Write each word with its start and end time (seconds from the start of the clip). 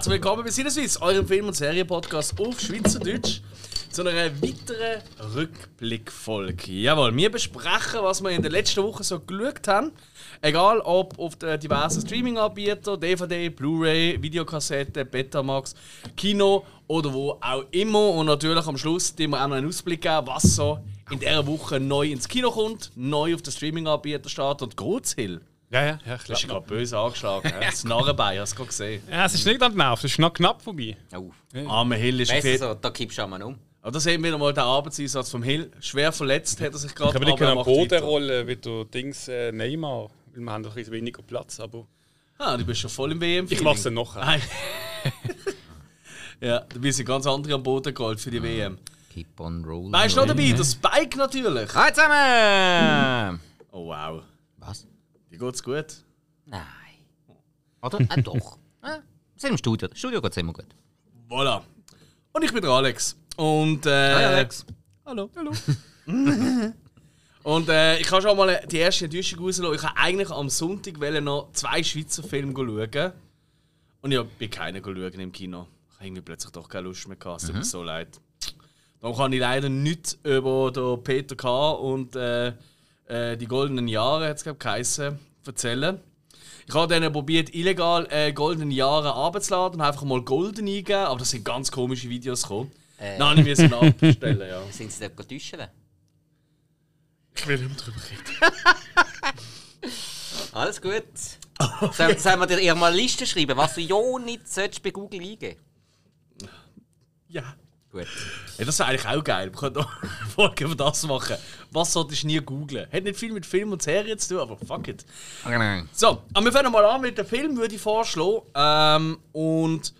Herzlich 0.00 0.14
willkommen 0.14 0.44
bei 0.44 0.50
Sinneswiss, 0.50 0.96
eurem 1.02 1.26
Film- 1.26 1.48
und 1.48 1.52
Serienpodcast 1.54 2.40
auf 2.40 2.58
Schweizerdeutsch, 2.58 3.42
zu 3.90 4.00
einer 4.00 4.32
weiteren 4.40 5.02
Rückblickfolge. 5.34 6.72
Jawohl, 6.72 7.14
wir 7.14 7.30
besprechen, 7.30 8.00
was 8.00 8.22
wir 8.22 8.30
in 8.30 8.40
der 8.40 8.50
letzten 8.50 8.82
Woche 8.82 9.04
so 9.04 9.20
geschaut 9.20 9.68
haben. 9.68 9.92
Egal 10.40 10.80
ob 10.80 11.18
auf 11.18 11.36
den 11.36 11.60
diversen 11.60 12.00
Streaming-Anbietern, 12.00 12.98
DVD, 12.98 13.50
Blu-ray, 13.50 14.22
Videokassette, 14.22 15.04
Betamax, 15.04 15.74
Kino 16.16 16.64
oder 16.86 17.12
wo 17.12 17.32
auch 17.32 17.66
immer. 17.70 18.08
Und 18.08 18.24
natürlich 18.24 18.66
am 18.66 18.78
Schluss 18.78 19.14
die 19.14 19.28
wir 19.28 19.44
auch 19.44 19.48
noch 19.48 19.56
einen 19.56 19.68
Ausblick 19.68 20.00
geben, 20.00 20.26
was 20.28 20.44
so 20.44 20.78
in 21.10 21.18
dieser 21.18 21.46
Woche 21.46 21.78
neu 21.78 22.10
ins 22.10 22.26
Kino 22.26 22.50
kommt, 22.50 22.90
neu 22.96 23.34
auf 23.34 23.42
den 23.42 23.52
Streaming-Anbieter 23.52 24.30
startet 24.30 24.62
und 24.62 24.76
Großhill. 24.78 25.42
Ja, 25.70 25.82
ja, 25.84 25.90
ja, 25.90 25.98
klar. 25.98 26.18
Das 26.26 26.40
ist 26.42 26.48
gerade 26.48 26.66
böse 26.66 26.98
angeschlagen. 26.98 27.48
ja. 27.48 27.60
Das 27.70 27.84
Narrenbein, 27.84 28.40
hast 28.40 28.52
du 28.52 28.56
gerade 28.56 28.68
gesehen. 28.68 29.02
Ja, 29.10 29.26
es 29.26 29.34
ist 29.34 29.46
nicht 29.46 29.62
an 29.62 29.72
den 29.72 29.78
Nerven, 29.78 30.06
es 30.06 30.12
ist 30.12 30.18
noch 30.18 30.32
knapp 30.32 30.62
vorbei. 30.62 30.96
Oh. 31.16 31.30
Arme 31.68 31.96
Hill 31.96 32.20
ist 32.20 32.30
Besser 32.32 32.48
okay. 32.48 32.58
so, 32.58 32.74
da 32.74 32.90
kippst 32.90 33.18
du 33.18 33.22
einmal 33.22 33.42
um. 33.42 33.56
Aber 33.82 33.92
da 33.92 34.00
sehen 34.00 34.20
wir 34.22 34.28
wieder 34.28 34.38
mal 34.38 34.52
den 34.52 34.64
Arbeitseinsatz 34.64 35.30
vom 35.30 35.42
Hill. 35.42 35.70
Schwer 35.80 36.12
verletzt 36.12 36.60
hat 36.60 36.72
er 36.72 36.78
sich 36.78 36.94
gerade. 36.94 37.10
Ich 37.10 37.14
habe 37.14 37.24
nicht 37.24 37.40
am 37.42 37.64
Boden 37.64 37.90
weiter. 37.92 38.02
rollen 38.02 38.46
wie 38.46 38.56
du 38.56 38.84
Dings 38.84 39.28
äh, 39.28 39.52
Neymar, 39.52 40.08
weil 40.34 40.42
wir 40.42 40.52
haben 40.52 40.62
doch 40.62 40.72
ein 40.72 40.74
bisschen 40.74 40.92
weniger 40.92 41.22
Platz, 41.22 41.60
aber 41.60 41.86
Ah, 42.36 42.56
du 42.56 42.64
bist 42.64 42.80
schon 42.80 42.90
voll 42.90 43.12
im 43.12 43.20
wm 43.20 43.46
ich 43.50 43.60
mach's 43.62 43.82
dann 43.82 43.94
noch. 43.94 44.16
Nein. 44.16 44.40
ja, 46.40 46.60
du 46.60 46.80
bist 46.80 46.98
ein 46.98 47.04
ganz 47.04 47.26
andere 47.26 47.54
am 47.54 47.62
Boden 47.62 47.92
geholt 47.94 48.18
für 48.18 48.30
die 48.30 48.42
WM. 48.42 48.78
Keep 49.12 49.38
on 49.40 49.62
rolling. 49.64 49.92
Wer 49.92 50.06
ist 50.06 50.16
noch 50.16 50.26
dabei? 50.26 50.50
Der 50.52 50.64
Spike 50.64 51.18
natürlich. 51.18 51.74
Hallo 51.74 51.92
zusammen! 51.94 53.40
Oh 53.72 53.86
wow. 53.88 54.22
Was? 54.56 54.86
Geht's 55.40 55.62
gut? 55.62 55.86
Nein. 56.44 56.60
Oder? 57.80 57.98
Ah, 58.08 58.16
doch. 58.20 58.58
Ah, 58.82 58.96
wir 59.34 59.40
sind 59.40 59.50
im 59.50 59.58
Studio. 59.58 59.88
Das 59.88 59.98
Studio 59.98 60.22
geht 60.22 60.36
immer 60.38 60.54
gut. 60.54 60.66
Voilà. 61.28 61.62
Und 62.32 62.42
ich 62.42 62.50
bin 62.50 62.62
der 62.62 62.70
Alex. 62.70 63.14
Und 63.36 63.84
äh, 63.84 64.14
Hi 64.14 64.24
Alex. 64.24 64.64
Hallo. 65.04 65.30
Hallo. 65.36 65.52
Und 67.42 67.68
äh, 67.68 67.98
ich 67.98 68.10
habe 68.10 68.22
schon 68.22 68.36
mal 68.38 68.62
die 68.70 68.78
erste 68.78 69.04
Enttäuschung 69.04 69.40
rauslassen. 69.40 69.74
Ich 69.74 69.82
wollte 69.82 69.96
eigentlich 69.96 70.30
am 70.30 70.48
Sonntag 70.48 70.98
noch 71.22 71.52
zwei 71.52 71.82
Schweizer 71.82 72.22
Filme 72.22 72.54
schauen. 72.54 73.12
Und 74.00 74.12
ich 74.12 74.22
bin 74.38 74.50
keinen 74.50 74.82
schauen 74.82 75.20
im 75.20 75.32
Kino. 75.32 75.66
Ich 75.90 75.96
habe 75.96 76.06
irgendwie 76.06 76.22
plötzlich 76.22 76.52
doch 76.52 76.68
keine 76.68 76.88
Lust 76.88 77.06
mehr 77.06 77.18
gehabt. 77.18 77.42
Es 77.42 77.48
tut 77.48 77.56
mir 77.56 77.64
so 77.64 77.82
leid. 77.82 78.18
Dann 79.00 79.14
kann 79.14 79.32
ich 79.32 79.40
leider 79.40 79.68
nichts 79.68 80.18
über 80.22 80.70
den 80.70 81.02
Peter 81.02 81.36
K. 81.36 81.70
und 81.72 82.16
äh, 82.16 82.54
äh, 83.06 83.36
die 83.36 83.46
goldenen 83.46 83.88
Jahre, 83.88 84.28
hat 84.28 84.36
es 84.36 84.58
geheissen, 84.58 85.18
erzählen. 85.50 86.00
Ich 86.66 86.74
habe 86.74 87.00
dann 87.00 87.12
probiert, 87.12 87.54
illegal 87.54 88.06
äh, 88.10 88.32
goldene 88.32 88.72
Jahre 88.72 89.14
abzuladen 89.14 89.80
und 89.80 89.86
einfach 89.86 90.04
mal 90.04 90.22
golden 90.22 90.68
eingeben, 90.68 91.06
aber 91.06 91.18
das 91.18 91.30
sind 91.30 91.44
ganz 91.44 91.70
komische 91.70 92.08
Videos 92.08 92.42
gekommen. 92.42 92.70
Äh. 92.98 93.18
Habe 93.18 93.40
ich 93.40 93.58
mir 93.58 93.72
abstellen, 93.72 94.48
ja. 94.48 94.62
Sind 94.70 94.92
sie 94.92 95.08
dort 95.08 95.28
täuschen? 95.28 95.60
Ich 97.34 97.46
will 97.46 97.58
nicht 97.58 97.68
mehr 97.68 97.78
drüber 97.78 98.00
reden. 98.10 98.54
Alles 100.52 100.80
gut. 100.80 101.02
Soll, 101.92 102.18
sollen 102.18 102.40
wir 102.40 102.46
dir 102.46 102.74
mal 102.74 102.92
eine 102.92 102.96
Liste 102.96 103.26
schreiben, 103.26 103.56
was 103.56 103.74
du 103.74 103.80
ja 103.80 103.96
nicht 104.24 104.82
bei 104.82 104.90
Google 104.90 105.20
eingeben 105.20 105.56
Ja. 107.28 107.56
Gut. 107.92 108.06
ja. 108.58 108.64
Das 108.64 108.78
wäre 108.78 108.88
eigentlich 108.90 109.06
auch 109.06 109.24
geil. 109.24 109.50
Wir 109.52 109.58
können 109.58 109.74
noch 109.74 110.02
eine 110.02 110.10
Folge 110.34 110.64
über 110.64 110.74
das 110.76 111.04
machen. 111.06 111.36
Was 111.72 111.92
solltest 111.92 112.22
du 112.22 112.28
nie 112.28 112.38
googlen? 112.40 112.86
Hat 112.92 113.02
nicht 113.02 113.18
viel 113.18 113.32
mit 113.32 113.44
Film 113.44 113.72
und 113.72 113.82
Serien 113.82 114.16
zu 114.18 114.28
tun, 114.34 114.38
aber 114.42 114.56
fuck 114.56 114.86
it. 114.88 115.04
So, 115.92 116.22
aber 116.32 116.44
wir 116.44 116.52
fangen 116.52 116.70
mal 116.70 116.84
an 116.84 117.00
mit 117.00 117.18
dem 117.18 117.26
Film, 117.26 117.56
würde 117.56 117.74
ich 117.74 117.80
vorschlagen. 117.80 118.42
Ähm, 118.54 119.18
und 119.32 119.92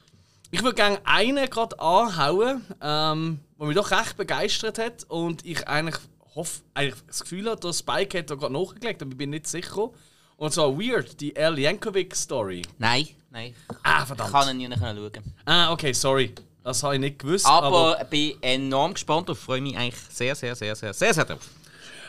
ich 0.52 0.62
würde 0.62 0.76
gerne 0.76 1.00
einen 1.04 1.50
gerade 1.50 1.80
anhauen, 1.80 2.64
ähm, 2.80 3.40
der 3.58 3.66
mich 3.66 3.76
doch 3.76 3.90
recht 3.90 4.16
begeistert 4.16 4.78
hat. 4.78 5.04
Und 5.08 5.44
ich 5.44 5.66
eigentlich 5.66 5.96
hoffe, 6.36 6.60
eigentlich 6.74 7.00
das 7.08 7.20
Gefühl 7.22 7.50
habe, 7.50 7.60
der 7.60 7.72
Spike 7.72 8.18
hat 8.18 8.30
da 8.30 8.36
gerade 8.36 8.52
nachgelegt, 8.52 9.02
aber 9.02 9.10
ich 9.10 9.18
bin 9.18 9.30
nicht 9.30 9.48
sicher. 9.48 9.90
Und 10.36 10.52
zwar 10.52 10.78
Weird, 10.78 11.20
die 11.20 11.36
Al 11.36 11.58
Yankovic 11.58 12.14
Story. 12.14 12.62
Nein, 12.78 13.08
nein. 13.30 13.52
Ah, 13.82 14.02
Ich 14.02 14.06
verdammt. 14.06 14.30
kann 14.32 14.60
ihn 14.60 14.68
nicht 14.68 14.78
schauen. 14.80 15.10
Ah, 15.44 15.72
okay, 15.72 15.92
sorry. 15.92 16.32
Das 16.62 16.82
habe 16.82 16.94
ich 16.94 17.00
nicht 17.00 17.18
gewusst. 17.18 17.46
Aber 17.46 17.98
ich 18.00 18.08
bin 18.08 18.42
enorm 18.42 18.94
gespannt 18.94 19.28
und 19.30 19.36
freue 19.36 19.60
mich 19.60 19.76
eigentlich 19.76 20.00
sehr, 20.10 20.34
sehr, 20.34 20.54
sehr, 20.54 20.76
sehr, 20.76 20.92
sehr, 20.92 21.14
sehr 21.14 21.24
drauf. 21.24 21.48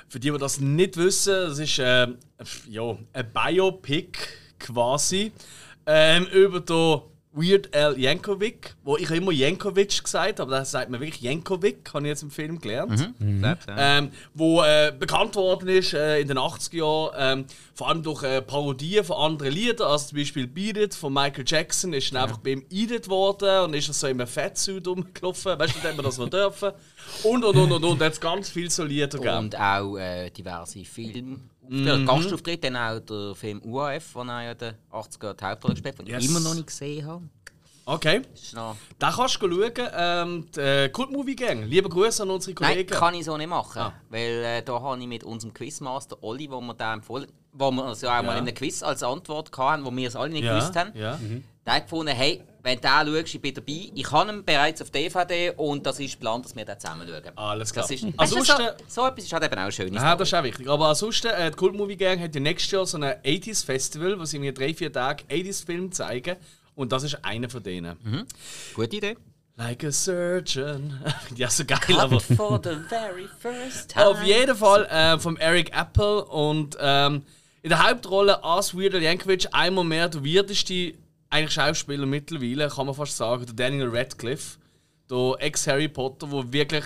Für 0.10 0.20
die, 0.20 0.30
die 0.30 0.38
das 0.38 0.60
nicht 0.60 0.98
wissen, 0.98 1.34
das 1.34 1.60
ist 1.60 1.80
äh, 1.80 2.08
ja, 2.70 2.98
ein 3.14 3.32
Biopic 3.34 4.18
quasi 4.60 5.32
ähm, 5.86 6.26
über 6.28 6.60
den 6.60 7.02
Weird 7.34 7.74
Al 7.74 7.98
Yankovic, 7.98 8.76
wo 8.84 8.98
ich 8.98 9.10
immer 9.10 9.32
Jankovic 9.32 10.04
gesagt 10.04 10.40
habe, 10.40 10.52
aber 10.52 10.60
das 10.60 10.72
sagt 10.72 10.90
man 10.90 11.00
wirklich 11.00 11.22
Jankovic, 11.22 11.94
habe 11.94 12.06
ich 12.06 12.10
jetzt 12.10 12.24
im 12.24 12.32
Film 12.32 12.60
gelernt. 12.60 12.98
Selbst, 13.20 13.70
ja. 13.70 13.98
Ähm, 14.00 14.12
wo 14.34 14.62
äh, 14.62 14.94
bekannt 14.98 15.36
worden 15.36 15.70
ist 15.70 15.94
äh, 15.94 16.20
in 16.20 16.28
den 16.28 16.38
80er 16.38 16.76
Jahren, 16.76 17.40
ähm, 17.40 17.46
vor 17.74 17.88
allem 17.88 18.04
durch 18.04 18.24
äh, 18.24 18.42
Parodien 18.42 19.06
von 19.06 19.16
anderen 19.16 19.54
Liedern, 19.54 19.88
also 19.88 20.08
zum 20.10 20.18
Beispiel 20.18 20.46
Beat 20.46 20.76
It 20.76 20.94
von 20.94 21.14
Michael 21.14 21.46
Jackson, 21.48 21.94
ist 21.94 22.14
dann 22.14 22.24
einfach 22.24 22.40
bei 22.40 22.52
ihm 22.52 22.66
eingedet 22.70 23.08
worden 23.08 23.64
und 23.64 23.74
ist 23.76 23.88
er 23.88 23.94
so 23.94 24.08
in 24.08 24.20
einem 24.20 24.28
Fettsuit 24.28 24.86
rumgelaufen, 24.86 25.58
weißt 25.58 25.76
du, 25.76 25.88
hat 25.88 25.96
man 25.96 26.06
das 26.06 26.18
noch 26.18 26.30
dürfen. 26.30 26.72
Und 27.24 27.46
und 27.46 27.56
und 27.56 27.72
und 27.72 27.84
und, 27.84 28.02
hat 28.02 28.12
es 28.12 28.20
ganz 28.20 28.50
viel 28.50 28.70
so 28.70 28.84
Lieder 28.84 29.08
gegeben. 29.08 29.38
Und 29.38 29.58
auch 29.58 29.98
äh, 29.98 30.30
diverse 30.32 30.84
Filme. 30.84 31.40
Mhm. 31.68 31.86
Der 31.86 32.00
Gastauftritt, 32.00 32.64
dann 32.64 32.76
auch 32.76 33.00
der 33.00 33.36
Film 33.36 33.62
UAF, 33.64 34.16
wo 34.16 34.22
er 34.22 34.44
ja 34.44 34.52
in 34.52 34.58
den 34.58 34.74
80er 34.92 35.34
die 35.34 35.46
Hauptrolle 35.46 35.74
gespielt 35.76 36.00
hat, 36.00 36.08
den 36.08 36.14
Yes. 36.14 36.24
ich 36.24 36.30
immer 36.30 36.40
noch 36.40 36.54
nicht 36.56 36.68
gesehen 36.68 37.06
habe. 37.06 37.24
Okay. 37.86 38.22
Da 39.00 39.12
kannst 39.12 39.42
du 39.42 39.50
schauen, 39.50 39.90
ähm, 39.96 40.48
die 40.56 40.60
äh, 40.60 40.90
Kult-Movie 40.90 41.36
Gang. 41.36 41.64
Liebe 41.66 41.90
Grüße 41.90 42.24
an 42.24 42.30
unsere 42.30 42.54
Nein, 42.62 42.72
Kollegen. 42.74 42.90
kann 42.94 43.14
ich 43.16 43.26
so 43.26 43.36
nicht 43.38 43.50
machen. 43.50 43.80
Ah. 43.82 43.94
Weil 44.10 44.44
äh, 44.44 44.64
da 44.64 44.80
habe 44.82 45.00
ich 45.02 45.08
mit 45.08 45.24
unserem 45.24 45.54
Quizmaster 45.54 46.18
Olli, 46.22 46.50
wo 46.50 46.62
wir 46.62 46.74
da 46.74 46.94
empfohlen 46.94 47.28
wo 47.54 47.70
wir 47.70 47.84
uns 47.84 48.00
ja 48.02 48.18
auch 48.18 48.24
mal 48.24 48.34
in 48.38 48.46
einem 48.48 48.56
Quiz 48.56 48.82
als 48.82 49.04
Antwort 49.04 49.52
hatten, 49.58 49.84
wo 49.84 49.92
wir 49.92 50.08
es 50.08 50.16
alle 50.16 50.30
nicht 50.32 50.46
ja, 50.46 50.54
gewusst 50.58 50.74
haben, 50.78 50.92
Ja. 50.96 51.20
der 51.66 51.74
hat 51.74 51.84
gefunden, 51.84 52.14
hey, 52.16 52.42
wenn 52.64 52.80
du 52.80 52.82
den 52.82 53.16
schaust, 53.22 53.36
ich 53.36 53.42
bin 53.42 53.54
dabei. 53.54 53.92
Ich 53.96 54.12
habe 54.12 54.32
ihn 54.32 54.44
bereits 54.46 54.82
auf 54.82 54.90
DVD 54.92 55.52
und 55.58 55.86
das 55.86 56.00
ist 56.00 56.14
geplant, 56.14 56.46
dass 56.46 56.56
wir 56.56 56.64
den 56.66 56.80
zusammen 56.80 57.08
schauen. 57.08 57.38
Alles 57.38 57.74
klar. 57.74 57.84
Das 57.88 57.92
ist, 57.92 58.06
Also 58.18 58.38
weißt 58.38 58.50
du, 58.50 58.54
so, 58.54 59.02
so 59.02 59.08
etwas 59.08 59.24
ist 59.24 59.34
halt 59.34 59.44
eben 59.44 59.60
auch 59.60 59.72
schön. 59.72 59.94
Ja, 59.94 60.16
das 60.16 60.28
ist 60.28 60.34
auch 60.34 60.44
wichtig. 60.44 60.68
Aber 60.70 60.88
ansonsten, 60.90 61.28
äh, 61.28 61.50
die 61.50 61.58
Cult 61.58 61.74
Movie 61.74 61.98
Gang 61.98 62.20
hat 62.22 62.36
ja 62.36 62.42
nächstes 62.42 62.72
Jahr 62.72 62.86
so 62.86 62.98
ein 62.98 63.04
80s 63.04 63.66
Festival, 63.66 64.20
wo 64.20 64.26
sie 64.26 64.40
mir 64.40 64.54
drei, 64.54 64.74
vier 64.74 64.92
Tage 64.92 65.24
80s 65.26 65.66
Filme 65.66 65.90
zeigen. 65.90 66.36
Und 66.76 66.92
das 66.92 67.04
ist 67.04 67.24
einer 67.24 67.50
von 67.50 67.62
denen. 67.64 68.26
Gute 68.74 68.96
Idee. 68.96 69.18
Like 69.58 69.84
a 69.84 69.92
Surgeon. 69.92 71.00
ja, 71.36 71.50
so 71.50 71.66
geil, 71.66 71.80
aber. 72.00 72.20
Cut 72.20 72.38
for 72.38 72.60
the 72.64 72.78
very 72.90 73.28
first 73.40 73.90
time. 73.94 74.08
Auf 74.08 74.24
jeden 74.24 74.56
Fall 74.56 74.86
äh, 74.86 75.20
vom 75.20 75.38
Eric 75.38 75.76
Apple 75.78 76.24
und 76.26 76.78
ähm, 76.80 77.24
in 77.62 77.70
der 77.70 77.88
Hauptrolle 77.88 78.44
als 78.44 78.76
Weird 78.76 78.96
Al 78.96 79.04
Yankovic 79.04 79.48
einmal 79.52 79.84
mehr 79.84 80.10
der 80.10 80.24
weirdeste 80.24 80.94
eigentlich 81.32 81.54
Schauspieler 81.54 82.06
mittlerweile, 82.06 82.70
kann 82.70 82.86
man 82.86 82.94
fast 82.94 83.18
sagen, 83.18 83.46
der 83.46 83.56
Daniel 83.56 83.90
Radcliffe, 83.90 84.60
der 85.10 85.36
Ex-Harry 85.40 85.88
Potter, 85.88 86.30
wo 86.30 86.44
wirklich, 86.52 86.86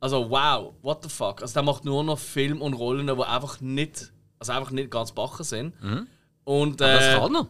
also 0.00 0.28
wow, 0.28 0.74
what 0.82 1.02
the 1.04 1.08
fuck, 1.08 1.42
also 1.42 1.54
der 1.54 1.62
macht 1.62 1.84
nur 1.84 2.02
noch 2.02 2.18
Film 2.18 2.60
und 2.60 2.74
Rollen, 2.74 3.06
die 3.06 3.22
einfach 3.22 3.60
nicht, 3.60 4.12
also 4.38 4.52
einfach 4.52 4.70
nicht 4.72 4.90
ganz 4.90 5.12
bachen 5.12 5.44
sind. 5.44 5.74
Und, 6.44 6.80
äh, 6.80 6.98
das 6.98 7.20
kann 7.20 7.36
er. 7.36 7.46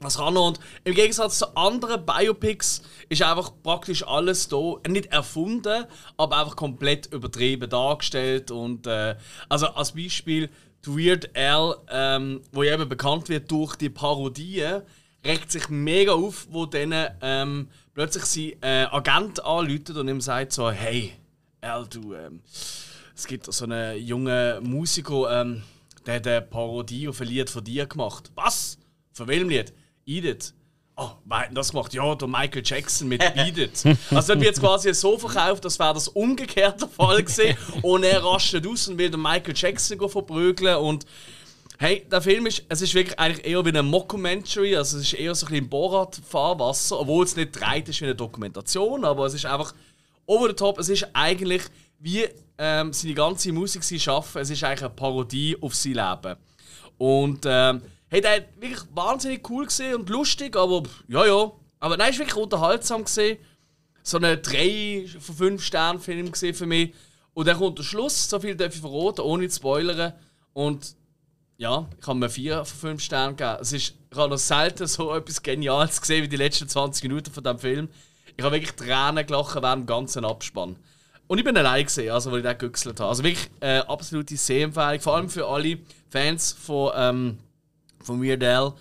was 0.00 0.16
kann 0.18 0.36
er? 0.36 0.42
Und 0.42 0.60
im 0.84 0.94
Gegensatz 0.94 1.38
zu 1.38 1.56
anderen 1.56 2.04
Biopics 2.04 2.82
ist 3.08 3.22
einfach 3.22 3.50
praktisch 3.62 4.06
alles 4.06 4.48
da 4.48 4.76
nicht 4.86 5.06
erfunden, 5.06 5.86
aber 6.16 6.38
einfach 6.38 6.54
komplett 6.56 7.06
übertrieben 7.12 7.68
dargestellt. 7.68 8.50
Und 8.50 8.86
äh, 8.86 9.16
also 9.48 9.68
als 9.68 9.92
Beispiel 9.92 10.50
die 10.84 10.90
Weird 10.90 11.36
Al, 11.36 11.76
ähm, 11.90 12.42
wo 12.52 12.62
ja 12.62 12.74
eben 12.74 12.88
bekannt 12.88 13.28
wird 13.28 13.50
durch 13.50 13.76
die 13.76 13.90
Parodien, 13.90 14.82
regt 15.24 15.50
sich 15.50 15.68
mega 15.68 16.12
auf, 16.12 16.46
wo 16.50 16.66
dann 16.66 16.94
ähm, 17.20 17.68
plötzlich 17.94 18.24
sein 18.24 18.52
äh, 18.62 18.86
Agent 18.90 19.44
anläutet 19.44 19.96
und 19.96 20.08
ihm 20.08 20.20
sagt 20.20 20.52
so, 20.52 20.70
hey, 20.70 21.12
Al, 21.60 21.86
du, 21.86 22.14
ähm, 22.14 22.40
es 23.14 23.26
gibt 23.26 23.52
so 23.52 23.64
einen 23.64 24.04
jungen 24.04 24.62
Musiker, 24.64 25.40
ähm, 25.40 25.62
der 26.06 26.16
hat 26.16 26.26
eine 26.26 26.42
Parodie 26.42 27.08
auf 27.08 27.20
ein 27.20 27.28
Lied 27.28 27.48
von 27.48 27.62
dir 27.62 27.86
gemacht. 27.86 28.32
Was? 28.34 28.78
Von 29.12 29.28
welchem 29.28 29.48
Lied? 29.48 29.72
Edith. 30.04 30.54
Oh, 30.96 31.10
wer 31.24 31.38
hat 31.38 31.56
das 31.56 31.70
gemacht? 31.70 31.94
Ja, 31.94 32.14
der 32.14 32.28
Michael 32.28 32.62
Jackson 32.64 33.08
mit 33.08 33.20
Beat. 33.34 33.96
Also, 34.10 34.40
wird 34.40 34.54
es 34.54 34.60
quasi 34.60 34.92
so 34.92 35.16
verkauft, 35.16 35.64
als 35.64 35.78
wäre 35.78 35.94
das 35.94 36.08
umgekehrte 36.08 36.86
Fall 36.86 37.22
gewesen. 37.22 37.56
Und 37.82 38.04
er 38.04 38.22
rastet 38.22 38.66
aus 38.66 38.88
und 38.88 38.98
will 38.98 39.10
den 39.10 39.22
Michael 39.22 39.54
Jackson 39.56 39.98
verprügeln. 40.08 40.76
Und 40.76 41.06
hey, 41.82 42.06
der 42.08 42.22
Film 42.22 42.46
ist, 42.46 42.62
es 42.68 42.80
ist 42.80 42.94
wirklich 42.94 43.18
eigentlich 43.18 43.44
eher 43.44 43.64
wie 43.64 43.76
ein 43.76 43.84
Mockumentary. 43.86 44.76
Also, 44.76 44.98
es 44.98 45.02
ist 45.02 45.14
eher 45.14 45.34
so 45.34 45.46
ein 45.46 45.50
bisschen 45.50 45.68
Borat-Fahrwasser. 45.68 47.00
Obwohl 47.00 47.24
es 47.24 47.34
nicht 47.34 47.60
dreit 47.60 47.88
ist 47.88 48.00
wie 48.00 48.04
eine 48.04 48.14
Dokumentation, 48.14 49.04
aber 49.04 49.26
es 49.26 49.34
ist 49.34 49.46
einfach 49.46 49.74
over 50.26 50.48
the 50.48 50.54
top. 50.54 50.78
Es 50.78 50.88
ist 50.88 51.08
eigentlich 51.12 51.62
wie 51.98 52.28
ähm, 52.56 52.92
seine 52.92 53.14
ganze 53.14 53.52
Musik 53.52 53.82
sie 53.82 53.98
schaffen. 53.98 54.40
Es 54.40 54.50
ist 54.50 54.62
eigentlich 54.62 54.82
eine 54.82 54.90
Parodie 54.90 55.56
auf 55.60 55.74
sein 55.74 55.94
Leben. 55.94 56.36
Und 56.98 57.40
ähm, 57.46 57.82
hey, 58.08 58.20
der 58.20 58.36
hat 58.36 58.44
wirklich 58.60 58.82
wahnsinnig 58.94 59.50
cool 59.50 59.66
gesehen 59.66 59.96
und 59.96 60.08
lustig, 60.08 60.56
aber 60.56 60.84
ja, 61.08 61.26
ja, 61.26 61.50
Aber 61.80 61.96
nein, 61.96 62.12
war 62.12 62.18
wirklich 62.20 62.36
unterhaltsam. 62.36 63.04
Gewesen. 63.04 63.38
So 64.04 64.18
ein 64.18 64.40
3 64.40 65.06
von 65.18 65.34
5 65.34 65.64
Sternen 65.64 66.00
Film 66.00 66.30
gewesen 66.30 66.54
für 66.54 66.66
mich. 66.66 66.94
Und 67.34 67.48
dann 67.48 67.58
kommt 67.58 67.78
der 67.78 67.82
Schluss, 67.82 68.30
so 68.30 68.38
viel 68.38 68.54
darf 68.54 68.72
ich 68.72 68.80
verraten, 68.80 69.22
ohne 69.22 69.48
zu 69.48 69.56
spoilern. 69.56 70.12
Und 70.52 70.94
ja, 71.62 71.88
ich 72.00 72.06
habe 72.08 72.18
mir 72.18 72.28
4 72.28 72.64
von 72.64 72.90
5 72.90 73.00
Sternen 73.00 73.36
gegeben. 73.36 73.58
Es 73.60 73.72
ist, 73.72 73.94
ich 74.10 74.18
habe 74.18 74.30
noch 74.30 74.36
selten 74.36 74.88
so 74.88 75.14
etwas 75.14 75.40
Geniales 75.40 76.00
gesehen 76.00 76.24
wie 76.24 76.28
die 76.28 76.36
letzten 76.36 76.68
20 76.68 77.04
Minuten 77.04 77.32
von 77.32 77.44
diesem 77.44 77.58
Film. 77.60 77.88
Ich 78.36 78.44
habe 78.44 78.56
wirklich 78.56 78.72
Tränen 78.72 79.24
gelacht 79.24 79.54
während 79.54 79.82
dem 79.82 79.86
ganzen 79.86 80.24
Abspann. 80.24 80.74
Und 81.28 81.38
ich 81.38 81.44
bin 81.44 81.56
allein 81.56 81.84
gesehen, 81.84 82.10
also, 82.10 82.32
weil 82.32 82.38
ich 82.38 82.44
den 82.44 82.58
gegüchselt 82.58 82.98
habe. 82.98 83.10
Also 83.10 83.22
wirklich 83.22 83.48
äh, 83.60 83.78
absolute 83.78 84.36
Sehempfehlung, 84.36 85.00
vor 85.00 85.14
allem 85.14 85.30
für 85.30 85.46
alle 85.46 85.78
Fans 86.10 86.52
von, 86.52 86.90
ähm, 86.96 87.38
von 88.02 88.20
Weird 88.20 88.42
Al. 88.42 88.72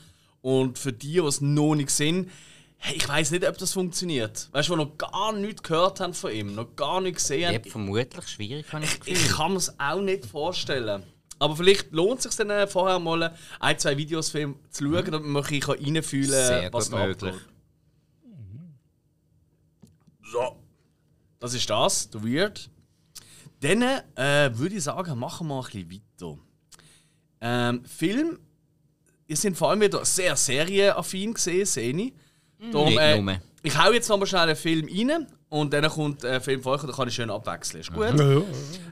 Und 0.42 0.80
für 0.80 0.92
die, 0.92 1.14
die 1.14 1.20
es 1.20 1.40
noch 1.40 1.76
nicht 1.76 1.92
sind, 1.92 2.32
hey, 2.78 2.96
ich 2.98 3.08
weiß 3.08 3.30
nicht, 3.30 3.48
ob 3.48 3.60
das 3.60 3.74
funktioniert. 3.74 4.50
Weißt 4.54 4.70
du, 4.70 4.76
die 4.76 4.84
noch 4.84 4.98
gar 4.98 5.34
nichts 5.34 5.62
gehört 5.62 6.00
haben 6.00 6.16
von 6.16 6.32
ihm, 6.32 6.56
noch 6.56 6.76
gar 6.76 7.00
nicht 7.00 7.18
gesehen 7.18 7.48
haben. 7.48 7.64
Ja, 7.64 7.72
vermutlich 7.72 8.28
schwierig, 8.28 8.74
habe 8.74 8.86
ich 8.86 9.00
Gefühl. 9.00 9.14
Ich 9.14 9.30
kann 9.30 9.52
mir 9.52 9.60
es 9.60 9.80
auch 9.80 10.02
nicht 10.02 10.26
vorstellen. 10.26 11.04
Aber 11.42 11.56
vielleicht 11.56 11.92
lohnt 11.92 12.20
es 12.20 12.26
sich 12.26 12.36
dann 12.36 12.52
äh, 12.52 12.68
vorher 12.68 13.00
mal 13.00 13.36
ein, 13.60 13.80
zwei 13.80 13.98
Videos 13.98 14.30
von 14.30 14.42
ihm 14.42 14.56
zu 14.70 14.84
schauen, 14.84 15.12
damit 15.12 15.24
man 15.24 15.42
bisschen 15.42 15.64
reinfühlen 15.96 16.30
Sehr 16.30 16.62
kann, 16.62 16.74
was 16.74 16.92
gut 16.92 17.00
da 17.00 17.08
möglich. 17.08 17.34
abgeht. 17.34 17.48
So. 20.32 20.56
Das 21.40 21.56
ist 21.56 21.68
das, 21.68 22.12
der 22.12 22.24
Weird. 22.24 22.70
Dann 23.60 23.82
äh, 23.82 24.52
würde 24.54 24.76
ich 24.76 24.84
sagen, 24.84 25.18
machen 25.18 25.48
wir 25.48 25.66
ein 25.66 25.88
bisschen 25.88 26.04
weiter. 26.20 26.38
Ähm, 27.42 27.86
Film, 27.86 28.40
ihr 29.26 29.36
sind 29.36 29.58
vor 29.58 29.72
allem 29.72 29.82
wieder 29.82 30.06
sehr 30.06 30.36
serienaffin 30.36 31.34
gesehen, 31.34 31.66
sehe 31.66 31.98
ich. 31.98 32.14
Darum, 32.72 32.96
äh, 33.00 33.40
ich 33.64 33.76
hau 33.76 33.92
jetzt 33.92 34.08
noch 34.10 34.20
mal 34.20 34.28
schnell 34.28 34.42
einen 34.42 34.56
Film 34.56 34.88
rein 34.88 35.26
und 35.52 35.74
dann 35.74 35.86
kommt 35.90 36.24
ein 36.24 36.40
Film 36.40 36.64
vor 36.64 36.76
euch 36.76 36.82
und 36.82 36.88
dann 36.88 36.96
kann 36.96 37.10
ich 37.10 37.14
schön 37.14 37.30
abwechseln. 37.30 37.82
Ist 37.82 37.92
gut? 37.92 38.06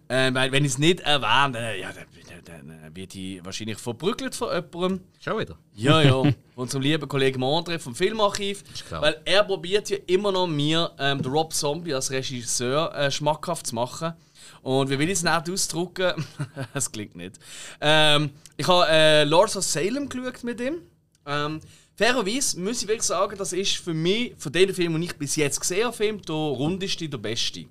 Äh, 0.10 0.34
weil, 0.34 0.52
wenn 0.52 0.66
ich 0.66 0.74
es 0.74 0.78
nicht 0.78 1.00
erwähne, 1.00 1.54
dann, 1.54 1.80
ja, 1.80 1.90
dann, 1.94 2.68
dann, 2.68 2.96
wird 2.96 3.16
ich 3.16 3.44
wahrscheinlich 3.46 3.78
verprügelt 3.78 4.36
von 4.36 4.50
jemandem. 4.50 5.00
Schon 5.22 5.40
wieder. 5.40 5.58
Ja, 5.74 6.02
ja. 6.02 6.12
Von 6.22 6.34
unserem 6.56 6.82
lieben 6.82 7.08
Kollegen 7.08 7.40
Mondre 7.40 7.80
vom 7.80 7.96
Filmarchiv. 7.96 8.66
klar. 8.86 9.02
Weil 9.02 9.22
er 9.24 9.46
probiert 9.46 9.90
ja 9.90 9.98
immer 10.08 10.34
noch 10.34 10.48
mir, 10.48 10.92
ähm, 11.00 11.22
den 11.22 11.32
Rob 11.32 11.54
Zombie 11.54 11.94
als 11.94 12.12
Regisseur 12.12 12.94
äh, 12.94 13.10
schmackhaft 13.10 13.68
zu 13.68 13.76
machen. 13.76 14.14
Und 14.62 14.90
wie 14.90 15.00
will 15.00 15.08
ich 15.08 15.20
es 15.20 15.24
nicht 15.24 15.50
ausdrücken? 15.50 16.26
Es 16.74 16.92
klingt 16.92 17.16
nicht. 17.16 17.40
Ähm, 17.80 18.32
ich 18.58 18.68
habe 18.68 18.86
äh, 18.90 19.24
Lords 19.24 19.56
of 19.56 19.64
Salem 19.64 20.10
geschaut 20.10 20.44
mit 20.44 20.60
ihm. 20.60 20.80
Ähm, 21.26 21.62
fairerweise 22.00 22.58
muss 22.60 22.82
ich 22.82 22.88
wirklich 22.88 23.04
sagen, 23.04 23.38
das 23.38 23.52
ist 23.52 23.76
für 23.76 23.94
mich, 23.94 24.34
von 24.38 24.54
den 24.54 24.74
Filmen, 24.74 25.02
die 25.02 25.08
ich 25.08 25.18
bis 25.18 25.36
jetzt 25.36 25.60
gesehen 25.60 25.86
habe, 25.86 25.96
Film, 25.96 26.22
der 26.22 26.34
rundeste, 26.34 27.10
der 27.10 27.18
beste. 27.18 27.66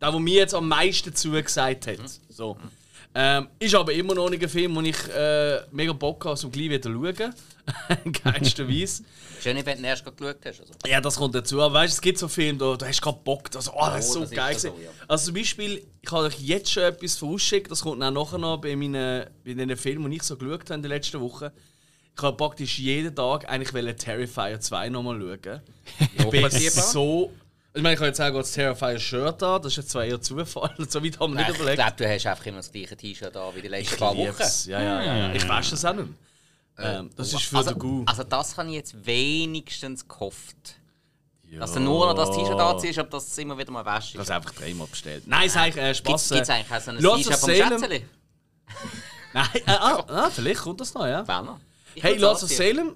Der, 0.00 0.10
der 0.10 0.20
mir 0.20 0.40
jetzt 0.40 0.54
am 0.54 0.68
meisten 0.68 1.14
zugesagt 1.14 1.86
hat. 1.86 1.98
So. 2.28 2.58
Ähm, 3.14 3.48
ist 3.58 3.74
aber 3.74 3.92
immer 3.94 4.14
noch 4.14 4.28
nicht 4.28 4.42
ein 4.42 4.48
Film, 4.50 4.74
den 4.74 4.86
ich 4.86 5.08
äh, 5.08 5.60
mega 5.70 5.92
Bock 5.94 6.26
habe, 6.26 6.38
um 6.44 6.52
gleich 6.52 6.68
wieder 6.68 6.82
zu 6.82 6.92
schauen. 6.92 7.34
In 8.04 8.12
keinster 8.12 8.68
Weise. 8.68 9.04
Schön, 9.40 9.64
wenn 9.64 9.80
du 9.80 9.88
erst 9.88 10.04
geschaut 10.04 10.36
hast. 10.44 10.60
Also. 10.60 10.74
Ja, 10.86 11.00
das 11.00 11.16
kommt 11.16 11.34
dazu. 11.34 11.62
Aber 11.62 11.74
weißt, 11.74 11.94
es 11.94 12.00
gibt 12.00 12.18
so 12.18 12.28
Filme, 12.28 12.58
da, 12.58 12.76
da 12.76 12.86
hast 12.86 12.98
du 12.98 13.02
gerade 13.02 13.20
Bock. 13.24 13.48
Also, 13.54 13.72
oh, 13.72 13.86
das 13.86 14.06
ist 14.06 14.12
so 14.12 14.20
das 14.20 14.30
ist 14.30 14.36
geil. 14.36 14.58
so, 14.58 14.72
gewesen. 14.72 14.84
ja. 14.84 15.04
Also 15.08 15.26
zum 15.26 15.34
Beispiel, 15.36 15.86
ich 16.02 16.12
habe 16.12 16.24
euch 16.24 16.38
jetzt 16.40 16.70
schon 16.70 16.82
etwas 16.82 17.16
vorausgeschickt, 17.16 17.70
das 17.70 17.80
kommt 17.80 18.02
dann 18.02 18.12
nachher 18.12 18.36
noch 18.36 18.60
bei 18.60 18.76
meinen, 18.76 19.26
bei 19.44 19.54
den 19.54 19.74
Filmen, 19.76 20.10
die 20.10 20.16
ich 20.18 20.24
so 20.24 20.36
geschaut 20.36 20.64
habe 20.64 20.74
in 20.74 20.82
den 20.82 20.90
letzten 20.90 21.20
Wochen. 21.20 21.50
Ich 22.16 22.22
habe 22.22 22.36
praktisch 22.36 22.78
jeden 22.78 23.14
Tag 23.14 23.48
eigentlich 23.48 23.96
Terrifier 23.96 24.60
2 24.60 24.88
nochmal 24.88 25.20
schauen. 25.20 25.60
Ich 26.16 26.30
bin 26.30 26.70
so... 26.70 27.32
Ich 27.76 27.82
meine, 27.82 27.94
ich 27.94 27.98
kann 27.98 28.06
jetzt 28.06 28.18
sagen, 28.18 28.36
das 28.36 28.52
Terrifier 28.52 29.00
Shirt 29.00 29.42
da, 29.42 29.58
das 29.58 29.72
ist 29.72 29.76
jetzt 29.78 29.90
zwar 29.90 30.04
eher 30.04 30.20
Zufall, 30.20 30.72
so 30.88 31.02
weit 31.04 31.18
haben 31.18 31.34
wir 31.34 31.40
nicht 31.40 31.50
Ich 31.50 31.56
überlegt. 31.56 31.78
glaube, 31.78 31.94
du 31.96 32.08
hast 32.08 32.26
einfach 32.26 32.46
immer 32.46 32.58
das 32.58 32.70
gleiche 32.70 32.96
T-Shirt 32.96 33.34
da 33.34 33.52
wie 33.52 33.62
die 33.62 33.66
letzten 33.68 33.96
paar 33.96 34.16
Wochen. 34.16 34.26
lieb's. 34.26 34.66
Ja, 34.66 34.80
ja, 34.80 35.02
ja, 35.02 35.16
ja. 35.16 35.34
Ich 35.34 35.48
weiß 35.48 35.70
das 35.70 35.84
auch 35.84 35.92
nicht 35.92 36.06
mehr. 36.06 36.98
Ähm, 36.98 37.10
das 37.16 37.32
ist 37.32 37.42
für 37.42 37.56
also, 37.56 37.70
den 37.70 37.78
Gu. 37.80 38.02
also 38.06 38.22
das 38.22 38.56
habe 38.56 38.68
ich 38.68 38.74
jetzt 38.76 39.06
wenigstens 39.06 40.06
gehofft. 40.06 40.76
Dass 41.58 41.72
du 41.72 41.80
nur 41.80 42.06
noch 42.06 42.14
das 42.14 42.36
T-Shirt 42.36 42.58
anziehst, 42.58 42.98
aber 42.98 43.10
dass 43.10 43.26
es 43.28 43.38
immer 43.38 43.56
wieder 43.58 43.70
mal 43.72 43.84
wäschst. 43.84 44.10
Ich 44.10 44.14
habe 44.14 44.22
es 44.24 44.30
einfach 44.30 44.52
dreimal 44.52 44.86
bestellt. 44.86 45.24
Nein, 45.26 45.46
es 45.46 45.52
ist 45.52 45.56
eigentlich 45.60 45.84
äh, 45.84 45.92
Gibt 45.92 46.06
Spaß. 46.08 46.30
es 46.30 46.50
eigentlich 46.50 46.72
auch 46.72 46.80
so 46.80 46.90
ein 46.90 46.98
T-Shirt 46.98 47.36
vom 47.36 47.50
Schätzeli? 47.50 48.04
Nein, 49.32 49.48
äh, 49.54 49.60
ah, 49.66 50.04
ah, 50.08 50.30
vielleicht 50.30 50.60
kommt 50.60 50.80
das 50.80 50.94
noch, 50.94 51.06
ja. 51.06 51.22
Berner? 51.22 51.60
Hey, 52.00 52.16
Lords 52.18 52.42
of. 52.44 52.50
Salem, 52.50 52.94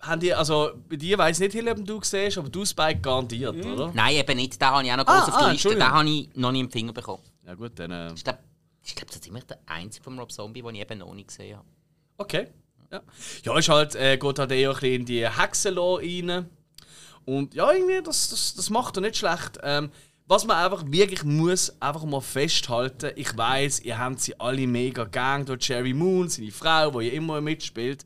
haben 0.00 0.20
die, 0.20 0.34
also 0.34 0.72
bei 0.88 0.96
dir 0.96 1.16
weiß 1.16 1.40
ich 1.40 1.40
nicht, 1.40 1.52
Hill, 1.54 1.68
ob 1.70 1.84
du 1.84 2.00
siehst, 2.02 2.36
aber 2.38 2.48
du 2.50 2.64
Spike 2.64 3.00
garantiert, 3.00 3.64
oder? 3.64 3.90
Nein, 3.94 4.16
eben 4.16 4.36
nicht. 4.36 4.60
Den 4.60 4.68
habe 4.68 4.84
ich 4.84 4.92
auch 4.92 4.96
noch 4.98 5.06
Ah, 5.06 5.20
groß 5.20 5.28
auf 5.28 5.34
ah, 5.36 5.44
der 5.44 5.52
Liste. 5.52 5.68
Den 5.70 5.78
Entschuldigung. 5.80 5.92
habe 5.92 6.08
ich 6.10 6.36
noch 6.36 6.52
nie 6.52 6.60
im 6.60 6.70
Finger 6.70 6.92
bekommen. 6.92 7.22
Ja 7.46 7.54
gut, 7.54 7.72
dann. 7.78 7.90
Äh, 7.90 8.12
Ich 8.14 8.22
glaube, 8.24 8.38
ich 8.84 8.94
glaub, 8.94 9.06
das 9.08 9.16
ist 9.16 9.26
immer 9.26 9.40
der 9.40 9.58
einzige 9.66 10.04
von 10.04 10.18
Rob 10.18 10.30
Zombie, 10.30 10.60
den 10.62 10.74
ich 10.74 10.80
eben 10.82 10.98
noch 10.98 11.14
nicht 11.14 11.28
gesehen 11.28 11.56
habe. 11.56 11.66
okay. 12.18 12.48
Ja, 12.92 13.00
ja 13.44 13.58
ist 13.58 13.68
halt, 13.70 13.94
äh, 13.96 14.18
geht 14.18 14.38
halt 14.38 14.52
eher 14.52 14.68
ein 14.70 14.74
bisschen 14.74 14.94
in 14.94 15.04
die 15.06 15.26
Hexenlore 15.28 16.02
rein. 16.02 16.48
Und 17.24 17.54
ja, 17.54 17.72
irgendwie, 17.72 18.02
das, 18.02 18.28
das, 18.28 18.54
das 18.54 18.68
macht 18.70 18.96
er 18.98 19.00
nicht 19.00 19.16
schlecht. 19.16 19.58
Ähm, 19.62 19.90
was 20.26 20.44
man 20.44 20.58
einfach 20.58 20.84
wirklich 20.86 21.24
muss, 21.24 21.74
einfach 21.80 22.04
mal 22.04 22.20
festhalten, 22.20 23.10
ich 23.16 23.36
weiß, 23.36 23.80
ihr 23.80 23.98
habt 23.98 24.20
sie 24.20 24.38
alle 24.38 24.66
mega 24.66 25.04
gern, 25.04 25.44
dort 25.44 25.60
Cherry 25.62 25.92
Moon, 25.94 26.28
seine 26.28 26.50
Frau, 26.52 26.90
die 27.00 27.06
ja 27.06 27.12
immer 27.14 27.40
mitspielt. 27.40 28.04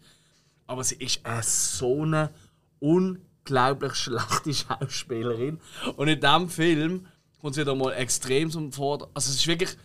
Aber 0.69 0.85
sie 0.85 0.95
ist 0.97 1.27
eine 1.27 1.43
so 1.43 2.03
eine 2.03 2.31
unglaublich 2.79 3.95
schlechte 3.95 4.55
Schauspielerin. 4.55 5.59
Und 5.97 6.07
in 6.07 6.21
diesem 6.21 6.49
Film 6.49 7.07
kommt 7.41 7.57
sie 7.57 7.63
wieder 7.63 7.75
mal 7.75 7.93
extrem 7.93 8.51
zum 8.51 8.71
Vordergrund. 8.71 9.17
Also 9.17 9.31
es 9.31 9.39
ist 9.39 9.47
wirklich 9.49 9.77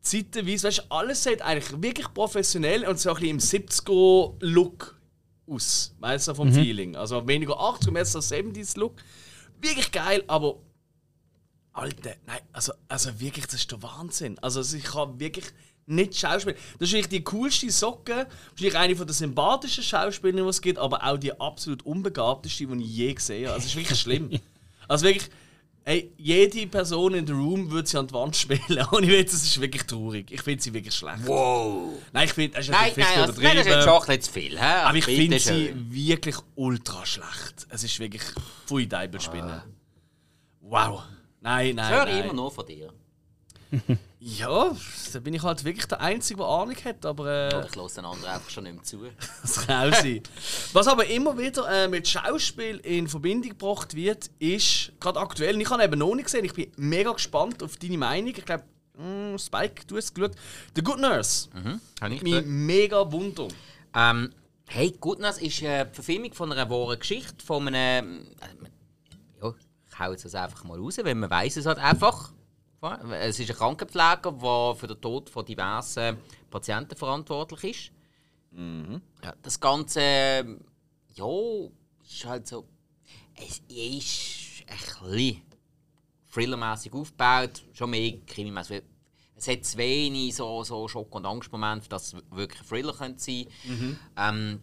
zeitweise, 0.00 0.68
weißt 0.68 0.78
du, 0.78 0.90
alles 0.90 1.22
sieht 1.22 1.42
eigentlich 1.42 1.82
wirklich 1.82 2.14
professionell 2.14 2.86
und 2.86 2.98
so 2.98 3.10
ein 3.10 3.38
bisschen 3.38 3.60
im 3.60 3.68
70er-Look 3.68 4.98
aus. 5.46 5.94
Weißt 5.98 6.28
du, 6.28 6.34
vom 6.34 6.52
Feeling. 6.52 6.96
Also 6.96 7.26
weniger 7.26 7.58
80er, 7.58 7.90
mehr 7.90 8.04
so 8.04 8.20
70s-Look. 8.20 8.94
Wirklich 9.60 9.90
geil, 9.90 10.22
aber 10.28 10.60
Alter, 11.72 12.14
nein, 12.26 12.40
also, 12.52 12.72
also 12.88 13.20
wirklich, 13.20 13.46
das 13.46 13.54
ist 13.54 13.70
der 13.70 13.82
Wahnsinn. 13.82 14.38
Also 14.40 14.76
ich 14.76 14.84
kann 14.84 15.20
wirklich 15.20 15.46
nicht 15.88 16.16
schauspielen. 16.16 16.56
Das 16.78 16.88
ist 16.88 16.92
wirklich 16.94 17.08
die 17.08 17.24
coolste 17.24 17.70
Socke, 17.70 18.26
wahrscheinlich 18.50 18.76
eine 18.76 18.96
von 18.96 19.06
der 19.06 19.14
sympathischen 19.14 19.82
Schauspielerinnen, 19.82 20.44
die 20.44 20.50
es 20.50 20.60
gibt, 20.60 20.78
aber 20.78 21.04
auch 21.04 21.18
die 21.18 21.38
absolut 21.40 21.84
unbegabteste, 21.84 22.66
die 22.66 22.82
ich 22.84 22.90
je 22.96 23.14
gesehen 23.14 23.46
habe. 23.46 23.54
Also 23.54 23.66
es 23.66 23.72
ist 23.72 23.76
wirklich 23.76 24.00
schlimm. 24.00 24.30
Also 24.90 25.04
wirklich, 25.04 25.28
ey, 25.84 26.10
jede 26.16 26.66
Person 26.66 27.12
in 27.12 27.26
der 27.26 27.34
Room 27.34 27.70
würde 27.70 27.86
sie 27.86 27.98
an 27.98 28.06
die 28.06 28.14
Wand 28.14 28.34
spielen. 28.34 28.86
Und 28.90 29.02
ich 29.02 29.10
weiß, 29.10 29.32
das 29.32 29.42
ist 29.42 29.60
wirklich 29.60 29.82
traurig. 29.82 30.30
Ich 30.30 30.40
finde 30.40 30.62
sie 30.62 30.72
wirklich 30.72 30.94
schlecht. 30.94 31.26
Wow! 31.26 31.92
Nein, 32.10 32.24
ich 32.24 32.32
finde, 32.32 32.56
das 32.56 32.64
ist 32.64 32.70
Nein, 32.70 32.92
nein, 32.96 33.06
also, 33.20 33.40
nein, 33.42 33.54
das 33.54 33.66
ist 33.66 33.72
jetzt 33.72 33.84
schon 33.84 33.92
ein 33.92 33.98
bisschen 34.00 34.22
zu 34.22 34.32
viel. 34.32 34.58
He? 34.58 34.64
aber 34.64 34.96
ich 34.96 35.04
finde 35.04 35.38
sie 35.38 35.74
wirklich 35.90 36.36
ultra 36.54 37.04
schlecht. 37.04 37.66
Es 37.68 37.84
ist 37.84 38.00
wirklich 38.00 38.22
pfui 38.66 38.86
Deibelspinne. 38.88 39.62
Wow. 40.62 41.02
Nein, 41.42 41.74
nein, 41.76 41.92
Ich 41.92 41.98
höre 41.98 42.04
nein. 42.06 42.24
immer 42.24 42.32
nur 42.32 42.50
von 42.50 42.64
dir. 42.64 42.90
Ja, 44.20 44.76
da 45.12 45.20
bin 45.20 45.34
ich 45.34 45.42
halt 45.42 45.62
wirklich 45.62 45.86
der 45.86 46.00
Einzige, 46.00 46.38
der 46.38 46.46
Ahnung 46.46 46.74
hat, 46.84 47.06
aber 47.06 47.22
Oder 47.22 47.62
äh, 47.64 47.66
ich 47.68 47.76
höre 47.76 47.88
den 47.88 48.04
anderen 48.04 48.32
einfach 48.32 48.50
schon 48.50 48.64
nicht 48.64 48.74
mehr 48.74 48.82
zu. 48.82 48.98
das 49.42 49.66
kann 49.66 49.92
auch 49.92 49.96
sein. 49.96 50.22
Was 50.72 50.88
aber 50.88 51.06
immer 51.06 51.38
wieder 51.38 51.68
äh, 51.70 51.86
mit 51.86 52.08
Schauspiel 52.08 52.78
in 52.78 53.06
Verbindung 53.06 53.50
gebracht 53.50 53.94
wird, 53.94 54.30
ist, 54.40 54.92
gerade 54.98 55.20
aktuell, 55.20 55.60
ich 55.60 55.70
habe 55.70 55.84
eben 55.84 55.98
noch 55.98 56.14
nicht 56.14 56.24
gesehen, 56.24 56.44
ich 56.44 56.52
bin 56.52 56.72
mega 56.76 57.12
gespannt 57.12 57.62
auf 57.62 57.76
deine 57.76 57.96
Meinung. 57.96 58.34
Ich 58.36 58.44
glaube, 58.44 58.64
Spike, 59.38 59.86
du 59.86 59.96
hast 59.96 60.06
es 60.06 60.14
geschaut. 60.14 60.32
The 60.74 60.82
Good 60.82 60.98
Nurse. 60.98 61.48
Habe 62.00 62.14
ich 62.14 62.22
Mich 62.22 62.44
mega 62.44 63.10
Wunder. 63.12 63.46
Ähm, 63.94 64.32
hey, 64.66 64.96
Goodness 65.00 65.38
ist 65.38 65.62
äh, 65.62 65.86
die 65.86 65.94
Verfilmung 65.94 66.32
von 66.32 66.52
einer 66.52 66.68
wahren 66.68 66.98
Geschichte, 66.98 67.44
von 67.44 67.68
einem... 67.68 68.26
Äh, 68.40 69.42
ja, 69.42 69.54
ich 69.88 69.98
hau 69.98 70.10
jetzt 70.10 70.24
das 70.24 70.34
einfach 70.34 70.64
mal 70.64 70.78
raus, 70.78 70.98
weil 71.02 71.14
man 71.14 71.30
weiß 71.30 71.56
es 71.56 71.66
halt 71.66 71.78
einfach. 71.78 72.32
Es 72.80 73.40
ist 73.40 73.50
ein 73.50 73.56
Krankenpfleger, 73.56 74.32
der 74.32 74.74
für 74.76 74.86
den 74.86 75.00
Tod 75.00 75.28
von 75.28 75.44
diversen 75.44 76.18
Patienten 76.48 76.96
verantwortlich 76.96 77.64
ist. 77.64 77.92
Ja, 79.24 79.34
das 79.42 79.58
Ganze, 79.58 80.00
ähm, 80.00 80.60
ja, 81.14 81.26
ist 82.02 82.24
halt 82.24 82.46
so... 82.46 82.68
Es 83.34 83.58
ist 83.68 84.64
ein 84.66 85.10
bisschen 85.10 85.42
thrillermäßig 86.32 86.92
aufgebaut, 86.92 87.62
schon 87.72 87.90
mehr 87.90 88.18
krimimäßig. 88.26 88.82
Es 89.36 89.48
hat 89.48 89.64
zu 89.64 89.78
wenig 89.78 90.34
so, 90.34 90.64
so 90.64 90.88
Schock- 90.88 91.14
und 91.14 91.26
Angstmomente, 91.26 91.88
dass 91.88 92.12
es 92.12 92.22
wirklich 92.30 92.60
ein 92.60 92.66
Thriller 92.66 92.92
könnte 92.92 93.22
sein 93.22 93.46
ähm, 94.16 94.60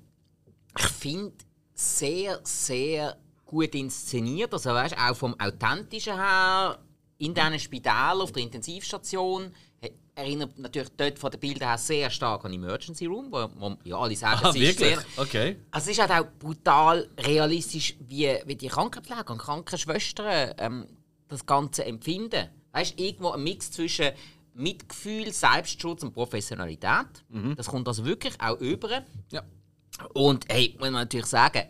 Ich 0.78 0.88
finde 0.88 1.36
sehr, 1.74 2.40
sehr 2.44 3.18
gut 3.46 3.74
inszeniert. 3.76 4.54
Also, 4.54 4.72
weißt, 4.72 4.98
auch 4.98 5.16
vom 5.16 5.40
Authentischen 5.40 6.16
her, 6.16 6.80
in 7.18 7.34
diesen 7.34 7.60
Spitälern, 7.60 8.22
auf 8.22 8.32
der 8.32 8.44
Intensivstation, 8.44 9.52
erinnert 10.16 10.58
natürlich 10.58 10.90
dort 10.96 11.20
von 11.20 11.32
den 11.32 11.40
Bildern 11.40 11.70
her 11.70 11.78
sehr 11.78 12.10
stark 12.10 12.46
an 12.46 12.54
Emergency 12.54 13.06
Room, 13.06 13.32
wo, 13.32 13.50
wo 13.58 13.78
ja, 13.84 13.98
alle 13.98 14.16
sagen, 14.16 14.42
Ah, 14.44 14.50
es 14.50 14.56
ist 14.56 14.80
sehr... 14.80 15.04
Okay. 15.18 15.58
Also 15.72 15.92
es 15.92 15.98
ist 15.98 16.08
halt 16.10 16.12
auch 16.12 16.32
brutal 16.40 17.10
realistisch, 17.20 17.96
wie, 18.00 18.40
wie 18.46 18.56
die 18.56 18.68
Krankenpfleger 18.68 19.30
und 19.30 19.38
Krankenschwestern 19.38 20.54
ähm, 20.58 20.86
das 21.28 21.46
Ganze 21.46 21.86
empfinden. 21.86 22.48
Weißt 22.72 22.98
du, 22.98 23.04
irgendwo 23.04 23.32
ein 23.32 23.44
Mix 23.44 23.72
zwischen 23.72 24.12
Mitgefühl, 24.54 25.34
Selbstschutz 25.34 26.04
und 26.04 26.14
Professionalität. 26.14 27.08
Das 27.58 27.68
kommt 27.68 27.88
also 27.88 28.06
wirklich 28.06 28.40
auch 28.40 28.58
über. 28.60 29.04
Ja. 29.32 29.44
Und 30.14 30.46
hey, 30.50 30.76
muss 30.80 30.92
man 30.92 30.94
natürlich 30.94 31.26
sagen, 31.26 31.64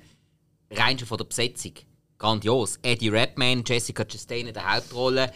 rein 0.72 0.98
schon 1.00 1.08
von 1.08 1.18
der 1.18 1.26
Besetzung, 1.26 1.74
grandios. 2.18 2.80
Eddie 2.82 3.10
Redmayne, 3.10 3.64
Jessica 3.66 4.04
Chastain 4.06 4.48
in 4.48 4.54
der 4.54 4.76
Hauptrolle. 4.76 5.32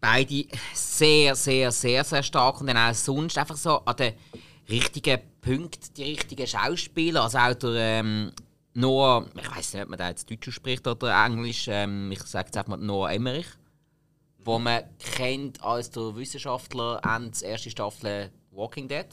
Beide 0.00 0.46
sehr, 0.74 1.34
sehr, 1.34 1.72
sehr, 1.72 2.04
sehr 2.04 2.22
stark. 2.22 2.60
Und 2.60 2.66
dann 2.66 2.76
auch 2.76 2.94
sonst 2.94 3.38
einfach 3.38 3.56
so 3.56 3.78
an 3.84 3.96
den 3.96 4.14
richtigen 4.68 5.18
Punkten, 5.40 5.94
die 5.94 6.04
richtigen 6.04 6.46
Schauspieler. 6.46 7.22
Also 7.22 7.38
auch 7.38 7.54
der 7.54 8.00
ähm, 8.00 8.32
Noah, 8.74 9.26
ich 9.40 9.56
weiß 9.56 9.74
nicht, 9.74 9.82
ob 9.82 9.90
man 9.90 9.98
da 9.98 10.08
jetzt 10.08 10.30
Deutsch 10.30 10.50
spricht 10.50 10.86
oder 10.86 11.24
Englisch, 11.24 11.66
ähm, 11.68 12.10
ich 12.10 12.22
sage 12.24 12.46
jetzt 12.46 12.56
einfach 12.56 12.76
mal 12.76 12.84
Noah 12.84 13.12
Emmerich. 13.12 13.46
Wo 14.38 14.58
man 14.58 14.82
kennt 14.98 15.62
als 15.62 15.90
der 15.90 16.14
Wissenschaftler 16.16 17.02
an 17.02 17.30
der 17.30 17.50
ersten 17.50 17.70
Staffel 17.70 18.30
Walking 18.50 18.88
Dead. 18.88 19.06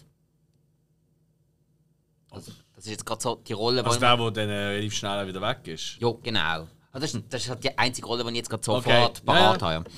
Also, 2.32 2.52
das 2.82 2.88
ist 2.88 2.92
jetzt 2.94 3.06
gerade 3.06 3.22
so 3.22 3.36
die 3.36 3.54
Rolle, 3.54 3.86
Also 3.86 3.98
wo 3.98 4.00
der, 4.02 4.18
der 4.18 4.32
dann 4.32 4.50
äh, 4.50 4.54
relativ 4.70 4.94
schnell 4.96 5.28
wieder 5.28 5.42
weg 5.42 5.68
ist. 5.68 5.98
ja, 6.00 6.12
genau. 6.24 6.68
Also 6.94 7.06
Das 7.06 7.14
ist, 7.14 7.24
das 7.30 7.44
ist 7.44 7.50
halt 7.50 7.64
die 7.64 7.78
einzige 7.78 8.08
Rolle, 8.08 8.24
die 8.24 8.30
ich 8.32 8.36
jetzt 8.38 8.50
gerade 8.50 8.72
Okay. 8.72 8.90
sofort 8.92 9.26
parat 9.26 9.62
Ja, 9.62 9.72
ja. 9.72 9.78
habe. 9.78 9.90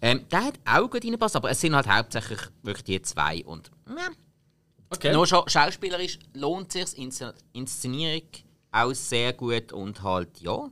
Ähm, 0.00 0.28
der 0.30 0.44
hat 0.44 0.54
auch 0.64 0.88
gut 0.88 1.04
reingepasst, 1.04 1.36
aber 1.36 1.50
es 1.50 1.60
sind 1.60 1.74
halt 1.74 1.88
hauptsächlich 1.88 2.38
wirklich 2.62 2.84
die 2.84 3.02
zwei. 3.02 3.44
Und 3.44 3.70
ja, 3.88 4.08
Okay. 4.90 5.12
nur 5.12 5.26
scha 5.26 5.44
schauspielerisch 5.46 6.18
lohnt 6.34 6.74
es 6.74 6.92
sich, 6.92 7.02
Inszen 7.02 7.32
Inszenierung 7.52 8.22
auch 8.72 8.92
sehr 8.94 9.32
gut 9.34 9.72
und 9.72 10.02
halt, 10.02 10.40
ja. 10.40 10.70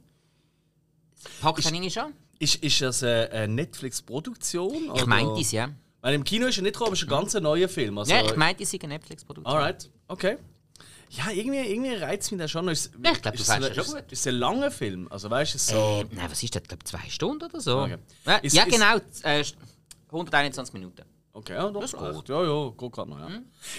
Packt 1.43 1.65
dann 1.65 1.75
irgendwie 1.75 1.91
schon. 1.91 2.13
Ist, 2.39 2.57
ist 2.57 2.81
das 2.81 3.03
eine, 3.03 3.49
Netflix-Produktion? 3.49 4.93
Ich 4.95 5.07
meinte 5.07 5.41
es, 5.41 5.53
ja. 5.53 5.69
Weil 6.01 6.15
im 6.15 6.25
Kino 6.25 6.47
ist 6.47 6.57
er 6.57 6.63
nicht 6.63 6.75
gekommen, 6.75 6.89
aber 6.89 6.95
es 6.95 7.01
ist 7.03 7.09
ein 7.09 7.11
ganz 7.11 7.35
neuer 7.35 7.69
Film. 7.69 7.99
Also, 7.99 8.13
Ja, 8.13 8.25
ich 8.25 8.37
meinte 8.37 8.63
es 8.63 8.71
sei 8.71 8.79
eine 8.81 8.95
Netflix-Produktion. 8.95 9.55
Alright, 9.55 9.91
okay. 10.09 10.37
Ja, 11.17 11.31
irgendwie, 11.31 11.59
irgendwie 11.61 11.95
reizt 11.95 12.31
mich 12.33 12.41
das 12.41 12.51
schon. 12.51 12.69
Ist, 12.69 12.91
Ja, 13.03 13.13
ich 13.13 13.23
glaub, 13.23 13.35
du 13.35 13.41
ist 13.43 13.49
ist, 13.49 13.75
schon 13.87 13.95
gut. 13.95 14.13
ist 14.13 14.27
ein 14.27 14.35
langer 14.35 14.71
Film? 14.71 15.09
Also 15.11 15.31
weißt 15.31 15.55
du, 15.55 15.57
es 15.57 15.63
ist 15.63 15.71
so. 15.71 15.77
Äh, 16.11 16.15
nein, 16.15 16.31
was 16.31 16.43
ist 16.43 16.55
das? 16.55 16.63
Ich 16.63 16.69
glaube, 16.69 16.85
zwei 16.85 17.09
Stunden 17.09 17.45
oder 17.45 17.61
so. 17.61 17.81
Okay. 17.83 17.97
Ja, 18.27 18.37
Ist- 18.37 18.55
ja 18.57 18.65
ist- 18.65 18.73
genau. 18.73 18.97
Äh, 19.23 19.45
121 20.11 20.73
Minuten. 20.75 21.03
Okay, 21.33 21.55
ja, 21.55 21.69
doch, 21.71 21.81
Das 21.81 21.93
geht. 21.93 22.01
geht. 22.01 22.29
Ja, 22.29 22.43
ja, 22.45 22.71
geht 22.77 22.93
gerade 22.93 23.11
noch, 23.11 23.19
ja. 23.19 23.29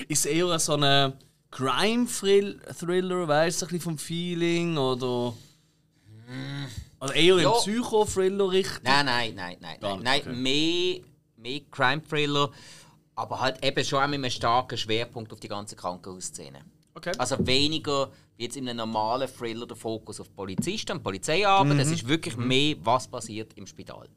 Ist 0.07 0.25
es 0.25 0.31
eher 0.31 0.59
so 0.59 0.75
ein 0.75 1.13
Crime-Thriller, 1.51 3.27
weißt 3.27 3.61
du, 3.61 3.65
ein 3.65 3.69
bisschen 3.69 3.81
vom 3.81 3.97
Feeling 3.97 4.77
oder. 4.77 5.33
Also 6.99 7.13
eher 7.13 7.37
Ja. 7.39 7.51
im 7.51 7.57
Psycho-Thriller 7.57 8.51
richtig? 8.51 8.83
Nein, 8.83 9.05
nein, 9.05 9.35
nein, 9.35 9.57
nein. 9.59 9.79
Gar 9.79 9.97
nein 9.97 10.21
okay. 10.21 10.33
mehr, 10.33 11.01
mehr 11.37 11.61
Crime-Thriller, 11.71 12.51
aber 13.15 13.39
halt 13.39 13.63
eben 13.63 13.83
schon 13.85 14.03
auch 14.03 14.07
mit 14.07 14.15
einem 14.15 14.31
starken 14.31 14.77
Schwerpunkt 14.77 15.31
auf 15.31 15.39
die 15.39 15.47
ganze 15.47 15.75
Krankenhausszene. 15.75 16.61
Okay. 16.97 17.11
Also 17.19 17.37
weniger 17.45 18.09
wie 18.37 18.43
jetzt 18.45 18.57
in 18.57 18.67
einem 18.67 18.77
normalen 18.77 19.27
Thriller 19.29 19.67
der 19.67 19.77
Fokus 19.77 20.19
auf 20.19 20.35
Polizisten 20.35 20.93
und 20.93 21.03
Polizeiarbeit. 21.03 21.73
Mhm. 21.75 21.79
Es 21.79 21.91
ist 21.91 22.07
wirklich 22.07 22.35
mehr, 22.37 22.75
was 22.81 23.07
passiert 23.07 23.53
im 23.55 23.67
Spital. 23.67 24.07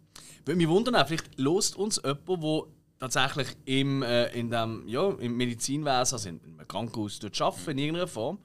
Würde 0.46 0.56
mich 0.56 0.68
wundern, 0.68 1.06
vielleicht 1.06 1.38
lost 1.38 1.76
uns 1.76 2.00
jemand, 2.02 2.42
der 2.42 2.62
tatsächlich 2.98 3.48
im, 3.66 4.02
äh, 4.02 4.28
in 4.32 4.50
dem, 4.50 4.88
ja, 4.88 5.10
im 5.10 5.36
Medizinwesen, 5.36 6.14
also 6.14 6.28
in 6.28 6.40
einem 6.42 6.66
Krankenhaus 6.66 7.18
dort 7.18 7.38
arbeitet, 7.40 7.68
in 7.68 7.78
irgendeiner 7.78 8.06
Form, 8.08 8.38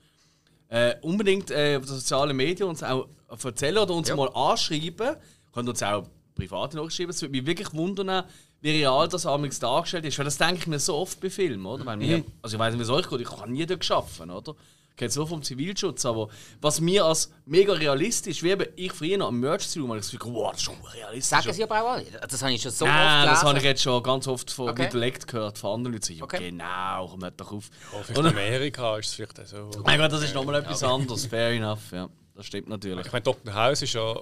äh, 0.67 0.95
unbedingt 1.01 1.51
äh, 1.51 1.77
auf 1.77 1.85
den 1.85 1.95
sozialen 1.95 2.35
Medien 2.35 2.67
uns 2.67 2.83
auch 2.83 3.07
erzählen 3.29 3.77
oder 3.77 3.93
uns 3.93 4.09
Ja. 4.09 4.15
mal 4.17 4.29
anschreiben. 4.33 5.15
Könnt 5.53 5.69
uns 5.69 5.81
auch 5.81 6.05
private 6.35 6.77
Nachschreiben. 6.77 7.09
Es 7.11 7.21
würde 7.21 7.31
mich 7.31 7.45
wirklich 7.45 7.73
wundern, 7.73 8.23
wie 8.61 8.71
real 8.71 9.07
das 9.07 9.25
amigs 9.25 9.59
dargestellt 9.59 10.05
ist. 10.05 10.17
Weil 10.17 10.25
das 10.25 10.37
denke 10.37 10.55
ich 10.57 10.67
mir 10.67 10.79
so 10.79 10.95
oft 10.95 11.19
bei 11.19 11.29
Filmen, 11.29 11.65
oder? 11.65 11.85
Weil 11.85 11.99
wir, 11.99 12.23
also 12.41 12.55
ich 12.55 12.59
weiß 12.59 12.73
nicht, 12.73 12.79
wie 12.79 12.83
es 12.83 12.89
euch 12.89 13.09
geht, 13.09 13.21
ich 13.21 13.29
habe 13.31 13.51
nie 13.51 13.65
dort 13.65 13.89
arbeiten, 13.91 14.31
oder? 14.31 14.55
Ich 14.91 14.97
kenne 14.97 15.09
es 15.09 15.15
nur 15.17 15.27
vom 15.27 15.43
Zivilschutz, 15.43 16.05
aber 16.05 16.29
was 16.61 16.79
mir 16.79 17.03
als 17.03 17.29
mega 17.45 17.73
realistisch, 17.73 18.41
wie 18.43 18.51
eben 18.51 18.65
ich 18.77 18.93
früher 18.93 19.17
noch 19.17 19.27
am 19.27 19.35
Emergency 19.43 19.79
Room, 19.79 19.89
habe 19.89 19.99
ich 19.99 20.05
das 20.05 20.17
Gefühl, 20.17 20.33
wow, 20.33 20.51
das 20.51 20.61
ist 20.61 20.65
schon 20.65 20.75
realistisch. 20.93 21.29
Sagen 21.37 21.53
sie 21.53 21.63
aber 21.65 21.81
auch 21.83 21.87
alle. 21.91 22.05
Das 22.05 22.41
habe 22.41 22.53
ich 22.53 22.61
schon 22.61 22.71
so 22.71 22.85
Nein, 22.85 22.95
oft 22.95 23.05
das 23.27 23.39
gelesen. 23.41 23.47
habe 23.49 23.57
ich 23.57 23.63
jetzt 23.65 23.81
schon 23.81 24.03
ganz 24.03 24.27
oft 24.29 24.51
von 24.51 24.69
Okay. 24.69 24.85
Intellekt 24.85 25.27
gehört, 25.27 25.57
von 25.57 25.73
anderen 25.73 25.93
Leuten. 25.95 26.13
Ja, 26.13 26.23
Okay. 26.23 26.49
genau, 26.49 27.07
komm 27.09 27.19
nicht 27.19 27.33
doch 27.41 27.51
auf. 27.51 27.69
Oh, 27.93 27.97
vielleicht 28.03 28.19
in 28.21 28.25
Amerika 28.27 28.97
ist 28.97 29.07
es 29.07 29.13
vielleicht 29.15 29.37
auch 29.41 29.45
so. 29.73 29.81
Mein 29.83 29.99
Gott, 29.99 30.13
das 30.13 30.23
ist 30.23 30.33
nochmal 30.33 30.55
etwas 30.55 30.81
anderes. 30.81 31.25
Fair 31.25 31.49
enough, 31.51 31.91
ja. 31.91 32.07
Das 32.33 32.45
stimmt 32.45 32.69
natürlich. 32.69 33.05
Ich 33.05 33.11
meine, 33.11 33.23
Dr. 33.23 33.53
House 33.53 33.81
ist 33.81 33.93
ja, 33.93 34.15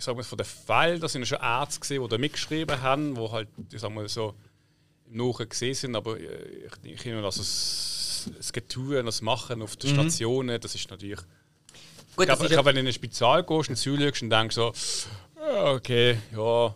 ich 0.00 0.04
sag 0.06 0.16
mal, 0.16 0.22
von 0.22 0.38
den 0.38 0.46
Fällen, 0.46 0.98
da 0.98 1.08
sind 1.08 1.20
ja 1.22 1.26
schon 1.26 1.40
Ärzte 1.42 1.78
gesehen, 1.80 2.02
die 2.02 2.08
da 2.08 2.16
mitgeschrieben 2.16 2.80
haben, 2.80 3.14
die 3.14 3.30
halt, 3.30 3.48
ich 3.70 3.78
sag 3.80 3.92
mal, 3.92 4.08
so 4.08 4.34
im 5.10 5.18
Nachhinein 5.18 5.48
gesehen 5.50 5.74
sind, 5.74 5.94
aber 5.94 6.18
äh, 6.18 6.66
ich, 6.84 6.92
ich 6.94 7.00
finde, 7.02 7.22
also 7.22 7.40
das, 7.42 8.30
das 8.34 8.50
Getue 8.50 9.02
das 9.02 9.20
Machen 9.20 9.60
auf 9.60 9.76
den 9.76 9.90
Stationen, 9.94 10.58
das 10.58 10.74
ist 10.74 10.90
natürlich. 10.90 11.18
Gut, 11.18 11.26
Ich 12.20 12.24
glaube, 12.26 12.48
glaub, 12.48 12.64
wenn 12.64 12.74
du 12.76 12.80
in 12.80 12.86
ein 12.86 12.92
Spital 12.94 13.42
gehst 13.44 13.68
und 13.68 13.76
zuschaust 13.76 14.22
und 14.22 14.30
denkst 14.30 14.54
so, 14.56 14.72
ja, 15.38 15.72
okay, 15.72 16.16
ja, 16.32 16.74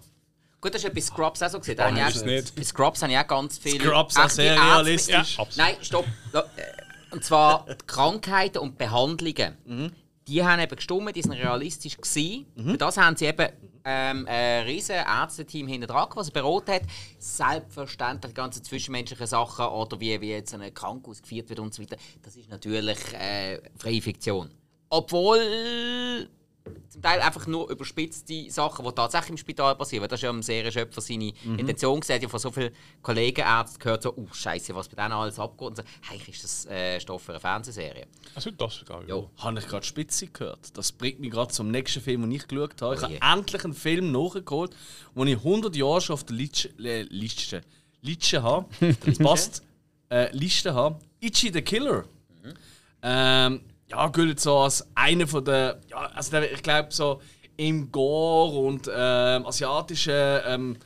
gut, 0.61 0.75
das 0.75 0.83
ist 0.83 0.85
ja 0.85 0.91
bei 0.91 1.01
Scrubs 1.01 1.43
auch 1.43 1.49
so 1.49 1.61
gesehen. 1.61 1.81
Auch- 1.81 2.09
es 2.09 2.23
nicht. 2.25 2.55
Bei 2.55 2.63
Scrubs 2.63 3.01
habe 3.03 3.11
ich 3.13 3.19
auch 3.19 3.27
ganz 3.27 3.57
viele 3.57 3.87
Scrubs 3.87 4.17
auch 4.19 4.29
sehr 4.29 4.55
Ärzte- 4.55 4.67
realistisch. 4.71 5.37
ja. 5.39 5.47
Nein, 5.57 5.77
stopp. 5.81 6.05
Ja, 6.35 6.41
äh, 6.57 7.15
Und 7.15 7.25
zwar 7.25 7.65
die 7.71 7.75
Krankheiten 7.87 8.59
und 8.59 8.77
Behandlungen. 8.77 9.95
Die 10.27 10.43
haben 10.43 10.61
eben 10.61 10.77
gestimmt, 10.77 11.15
die 11.15 11.23
sind 11.23 11.33
realistisch 11.33 11.97
gewesen. 11.97 12.47
Für 12.57 12.79
das 12.79 12.97
haben 12.97 13.17
sie 13.17 13.27
eben 13.27 13.49
ähm, 13.85 14.27
ein 14.27 14.65
riesen 14.65 14.97
Ärzteteam 14.97 15.69
hinter 15.69 15.87
dran, 15.87 16.09
was 16.15 16.27
sie 16.27 16.33
beraten 16.33 16.73
hat. 16.73 16.83
Selbstverständlich 17.19 18.33
die 18.33 18.35
ganzen 18.35 18.65
zwischenmenschlichen 18.65 19.27
Sachen 19.27 19.67
oder 19.67 20.01
wie, 20.01 20.19
wie 20.21 20.31
jetzt 20.31 20.55
ein 20.55 20.73
Krankenhaus 20.73 21.21
geführt 21.21 21.51
wird 21.51 21.61
und 21.61 21.75
so 21.75 21.83
weiter. 21.83 21.97
Das 22.23 22.37
ist 22.37 22.49
natürlich 22.49 22.99
äh, 23.13 23.61
freie 23.77 24.01
Fiktion. 24.01 24.51
Obwohl 24.89 26.29
zum 26.89 27.03
Teil 27.03 27.21
einfach 27.21 27.47
nur 27.47 27.69
überspitzte 27.71 28.51
Sachen, 28.51 28.85
die 28.87 28.93
tatsächlich 28.93 29.31
im 29.31 29.37
Spital 29.37 29.75
passieren. 29.77 30.01
Weil 30.03 30.09
Das 30.09 30.21
ist 30.21 30.23
ja 30.25 30.31
am 30.31 30.43
Serienschöpfer 30.43 31.01
seine 31.01 31.33
Intention 31.45 32.01
gesehen. 32.01 32.23
Ja 32.23 32.29
von 32.29 32.41
so 32.41 32.51
vielen 32.51 32.73
Kollegen, 33.03 33.43
Ärzten 33.43 33.79
gehört 33.79 34.03
so, 34.03 34.15
oh 34.17 34.27
Scheiße, 34.33 34.75
was 34.75 34.89
bei 34.89 34.97
denen 35.03 35.13
alles 35.13 35.39
abgeht. 35.39 35.69
Und 35.69 35.77
so, 35.77 35.83
eigentlich 36.11 36.37
ist 36.37 36.45
das 36.45 36.67
äh, 36.67 36.99
Stoff 37.01 37.23
für 37.23 37.33
eine 37.33 37.41
Fernsehserie. 37.41 38.07
also 38.35 38.51
das 38.51 38.77
sogar. 38.77 39.05
Jo. 39.07 39.31
Habe 39.39 39.59
ich 39.59 39.67
gerade 39.69 39.85
spitze 39.85 40.27
gehört. 40.29 40.77
Das 40.77 40.93
bringt 40.93 41.21
mich 41.21 41.31
gerade 41.33 41.53
zum 41.53 41.71
nächsten 41.71 42.01
Film, 42.01 42.23
den 42.23 42.33
ich 42.33 42.49
geschaut 42.49 42.81
habe. 42.81 42.95
Ich 42.95 43.03
Oh 43.03 43.07
je. 43.09 43.21
habe 43.21 43.39
endlich 43.41 43.65
einen 43.65 43.75
Film 43.75 44.11
nachgeholt, 44.13 44.75
den 45.15 45.27
ich 45.27 45.37
100 45.37 45.77
Jahre 45.77 46.01
schon 46.01 46.15
auf 46.15 46.25
der 46.25 46.37
Liste, 46.37 46.71
äh, 46.83 47.03
Liste, 47.03 47.61
Liste 48.01 48.43
habe. 48.43 48.67
Das 49.05 49.19
passt. 49.19 49.63
Äh, 50.11 50.35
Liste 50.37 50.73
habe. 50.73 50.99
Ichi 51.21 51.51
the 51.53 51.61
Killer. 51.63 52.05
Ähm, 53.03 53.61
ja, 53.97 54.09
gilt 54.09 54.41
so 54.41 54.59
als 54.59 54.87
einer 54.95 55.27
von 55.27 55.45
der. 55.45 55.81
Ja, 55.91 56.11
also 56.15 56.31
der, 56.31 56.53
ich 56.53 56.63
glaube, 56.63 56.89
so 56.91 57.21
im 57.57 57.91
Gore 57.93 58.59
und 58.59 58.91
ähm, 58.93 59.47
asiatischen. 59.47 60.41
Ähm, 60.47 60.77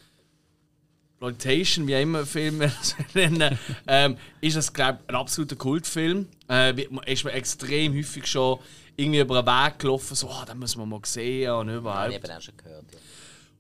Exploitation, 1.21 1.88
wie 1.88 1.97
auch 1.97 2.00
immer 2.00 2.25
Filme 2.25 2.67
das 2.79 2.95
nennen, 3.15 3.59
ähm, 3.88 4.17
ist 4.41 4.55
es, 4.55 4.73
glaube 4.73 5.00
ich, 5.03 5.09
ein 5.09 5.17
absoluter 5.17 5.57
Kultfilm. 5.57 6.29
Äh, 6.49 6.81
ist 7.07 7.25
man 7.25 7.35
extrem 7.35 7.93
häufig 7.93 8.25
schon 8.25 8.61
irgendwie 8.95 9.19
über 9.19 9.38
einen 9.38 9.47
Weg 9.47 9.81
gelaufen, 9.81 10.15
so, 10.15 10.31
ah, 10.31 10.45
den 10.45 10.61
müssen 10.61 10.81
wir 10.81 10.87
mal 10.87 11.00
sehen 11.05 11.50
und 11.50 11.57
Habe 11.57 11.71
ich 11.71 11.77
überhaupt. 11.79 12.15
eben 12.15 12.31
auch 12.31 12.41
schon 12.41 12.57
gehört. 12.57 12.85
Ja. 12.93 12.99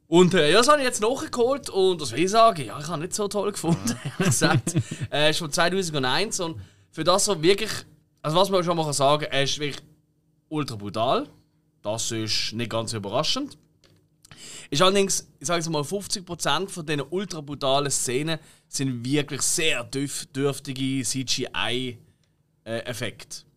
Und 0.06 0.34
äh, 0.34 0.52
ja, 0.52 0.58
das 0.58 0.68
habe 0.68 0.78
ich 0.78 0.84
jetzt 0.84 1.02
nachgeholt 1.02 1.68
und 1.68 2.00
das 2.00 2.12
will 2.12 2.24
ich 2.24 2.30
sagen, 2.30 2.64
ja, 2.64 2.78
ich 2.78 2.86
habe 2.86 3.02
nicht 3.02 3.14
so 3.14 3.26
toll 3.26 3.50
gefunden, 3.50 3.98
ehrlich 4.04 4.26
gesagt. 4.26 4.74
äh, 5.12 5.30
ist 5.30 5.38
von 5.38 5.50
2001 5.50 6.38
und 6.40 6.60
für 6.92 7.02
das 7.02 7.24
so 7.24 7.42
wirklich, 7.42 7.70
also 8.22 8.36
was 8.36 8.50
man 8.50 8.64
schon 8.64 8.76
mal 8.76 8.92
sagen 8.92 9.22
kann, 9.22 9.32
er 9.32 9.42
ist 9.42 9.58
wirklich 9.58 9.82
ultra 10.48 10.76
brutal. 10.76 11.28
Das 11.82 12.10
ist 12.10 12.52
nicht 12.52 12.70
ganz 12.70 12.92
überraschend. 12.92 13.56
Ist 14.70 14.82
allerdings, 14.82 15.28
ich 15.40 15.46
sage 15.46 15.60
jetzt 15.60 15.70
mal, 15.70 15.82
50% 15.82 16.68
von 16.68 16.84
diesen 16.86 17.02
ultra 17.10 17.40
brutalen 17.40 17.90
Szenen 17.90 18.38
sind 18.68 19.04
wirklich 19.04 19.42
sehr 19.42 19.84
dürf 19.84 20.26
dürftige 20.26 21.02
CGI-Effekte. 21.02 21.98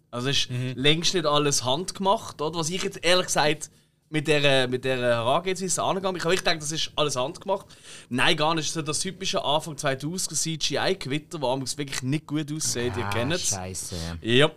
also 0.09 0.29
es 0.29 0.45
ist 0.45 0.49
längst 0.75 1.13
nicht 1.13 1.25
alles 1.25 1.63
handgemacht, 1.65 2.41
oder? 2.41 2.59
Was 2.59 2.69
ich 2.69 2.83
jetzt 2.83 3.03
ehrlich 3.03 3.25
gesagt 3.27 3.69
mit 4.11 4.27
der, 4.27 4.67
mit 4.67 4.85
der 4.85 4.97
Herangehensweise 4.97 5.81
angegangen. 5.81 6.17
Ich 6.17 6.23
habe 6.23 6.33
wirklich 6.33 6.45
gedacht, 6.45 6.61
das 6.61 6.71
ist 6.71 6.91
alles 6.95 7.15
handgemacht. 7.15 7.65
Nein, 8.09 8.35
gar 8.35 8.53
nicht. 8.53 8.69
Es 8.69 8.75
ist 8.75 8.87
das 8.87 8.99
typische 8.99 9.43
Anfang 9.43 9.77
2000 9.77 10.37
CGI-Gewitter, 10.37 11.41
amigs 11.41 11.77
wirklich 11.77 12.03
nicht 12.03 12.27
gut 12.27 12.51
aussieht. 12.51 12.93
Ihr 12.97 13.09
kennt 13.09 13.33
es. 13.33 13.49
Scheiße. 13.49 13.95
Ja. 14.21 14.51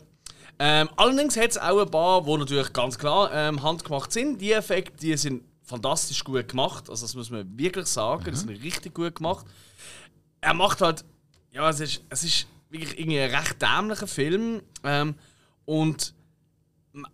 Ähm, 0.58 0.88
allerdings 0.96 1.36
hat 1.36 1.50
es 1.50 1.58
auch 1.58 1.80
ein 1.80 1.90
paar, 1.90 2.22
die 2.22 2.36
natürlich 2.36 2.72
ganz 2.72 2.98
klar 2.98 3.32
ähm, 3.32 3.62
handgemacht 3.62 4.12
sind. 4.12 4.40
Die 4.40 4.52
Effekte 4.52 4.96
die 4.98 5.16
sind 5.16 5.42
fantastisch 5.62 6.22
gut 6.24 6.48
gemacht. 6.48 6.90
Also 6.90 7.06
das 7.06 7.14
muss 7.14 7.30
man 7.30 7.58
wirklich 7.58 7.86
sagen. 7.86 8.24
Die 8.24 8.36
sind 8.36 8.50
richtig 8.50 8.94
gut 8.94 9.16
gemacht. 9.16 9.46
Er 10.40 10.54
macht 10.54 10.80
halt 10.80 11.04
ja, 11.54 11.70
es 11.70 11.78
ist, 11.78 12.02
es 12.08 12.24
ist 12.24 12.46
wirklich 12.68 12.98
irgendwie 12.98 13.20
ein 13.20 13.30
recht 13.30 13.62
dämlicher 13.62 14.08
Film. 14.08 14.60
Ähm, 14.82 15.14
und 15.64 16.13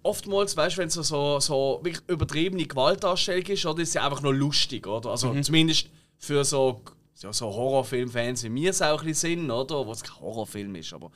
oftmals, 0.03 0.57
weißt 0.57 0.79
wenn 0.79 0.89
es 0.89 0.95
so, 0.95 1.41
so, 1.41 1.81
wirklich 1.83 2.03
übertriebene 2.07 2.67
Gewaltdarstellung 2.67 3.47
ist, 3.47 3.67
oder, 3.67 3.83
ist 3.83 3.93
sie 3.93 3.99
einfach 3.99 4.23
nur 4.23 4.35
lustig, 4.35 4.87
oder? 4.87 5.11
Also 5.11 5.35
zumindest 5.41 5.89
für 6.19 6.45
so, 6.45 6.83
ja, 7.21 7.33
so 7.33 7.47
Horrorfilm-Fans 7.47 8.45
wie 8.45 8.55
wir 8.55 8.71
es 8.71 8.83
auch 8.83 9.01
ein 9.01 9.07
bisschen 9.07 9.39
sind, 9.39 9.51
oder? 9.51 9.87
Wo 9.87 9.93
es 9.93 10.03
kein 10.03 10.21
Horrorfilm 10.21 10.75
ist, 10.77 10.93
aber 10.93 11.11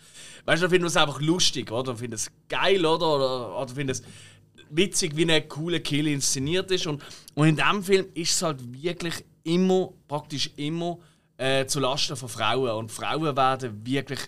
weißt 0.45 0.63
du, 0.63 0.65
dann 0.65 0.71
finden 0.71 0.85
wir 0.85 0.89
es 0.89 0.97
einfach 0.97 1.21
lustig, 1.21 1.71
oder? 1.71 1.85
Dann 1.85 1.97
finden 1.97 2.15
es 2.15 2.31
geil, 2.49 2.85
oder? 2.85 3.17
Oder, 3.17 3.59
oder 3.61 3.75
finden 3.75 3.91
es 3.91 4.03
witzig, 4.71 5.17
wie 5.17 5.31
ein 5.31 5.49
cooler 5.49 5.81
Kill 5.81 6.09
inszeniert 6.09 6.71
ist. 6.71 6.87
Und, 6.87 7.03
und 7.35 7.49
in 7.49 7.57
diesem 7.57 7.83
Film 7.83 8.07
ist 8.15 8.33
es 8.33 8.43
halt 8.43 8.61
wirklich 8.83 9.25
immer, 9.45 9.93
praktisch 10.09 10.51
immer, 10.57 10.99
äh, 11.37 11.67
zu 11.67 11.81
Lasten 11.81 12.17
von 12.17 12.29
Frauen. 12.29 12.71
Und 12.71 12.93
Frauen 12.93 13.37
werden 13.37 13.87
wirklich 13.87 14.21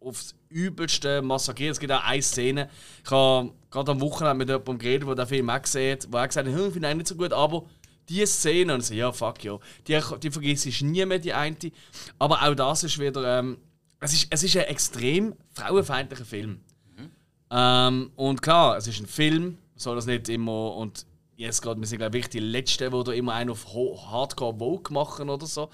aufs 0.00 0.34
Übelste 0.48 1.22
massakriert. 1.22 1.72
Es 1.72 1.80
gibt 1.80 1.92
auch 1.92 2.04
eine 2.04 2.22
Szene, 2.22 2.70
ich 3.04 3.10
habe 3.10 3.52
gerade 3.70 3.92
am 3.92 4.00
Wochenende 4.00 4.34
mit 4.34 4.48
jemandem 4.48 4.78
geredet, 4.78 5.08
der 5.08 5.14
den 5.14 5.26
Film 5.26 5.50
auch 5.50 5.62
gesehen 5.62 5.92
hat, 5.92 6.12
wo 6.12 6.16
er 6.16 6.28
gesagt 6.28 6.48
hat, 6.48 6.54
hm, 6.54 6.66
ich 6.66 6.72
finde 6.72 6.90
ihn 6.90 6.96
nicht 6.96 7.08
so 7.08 7.14
gut, 7.14 7.32
aber 7.32 7.64
diese 8.08 8.26
Szene, 8.26 8.74
und 8.74 8.82
so, 8.82 8.94
ja, 8.94 9.12
fuck 9.12 9.44
ja, 9.44 9.58
die, 9.86 10.00
die 10.22 10.30
vergisst 10.30 10.66
ich 10.66 10.82
nie 10.82 11.04
mehr, 11.04 11.18
die 11.18 11.32
eine. 11.32 11.56
Aber 12.18 12.42
auch 12.42 12.54
das 12.54 12.84
ist 12.84 12.98
wieder, 12.98 13.38
ähm, 13.38 13.58
es, 14.00 14.14
ist, 14.14 14.28
es 14.30 14.42
ist 14.42 14.56
ein 14.56 14.64
extrem 14.64 15.34
frauenfeindlicher 15.52 16.24
Film. 16.24 16.60
Ähm, 17.50 18.10
und 18.16 18.42
klar, 18.42 18.76
es 18.76 18.86
ist 18.86 19.00
ein 19.00 19.06
Film, 19.06 19.58
soll 19.74 19.96
das 19.96 20.06
nicht 20.06 20.28
immer, 20.28 20.74
und 20.76 21.06
jetzt 21.36 21.62
gerade, 21.62 21.80
wir 21.80 21.86
sind 21.86 21.98
glaube 21.98 22.18
ich 22.18 22.28
die 22.28 22.40
Letzten, 22.40 23.04
die 23.04 23.16
immer 23.16 23.34
einen 23.34 23.50
auf 23.50 23.66
Hardcore 23.66 24.58
Vogue 24.58 24.92
machen 24.92 25.30
oder 25.30 25.46
so. 25.46 25.70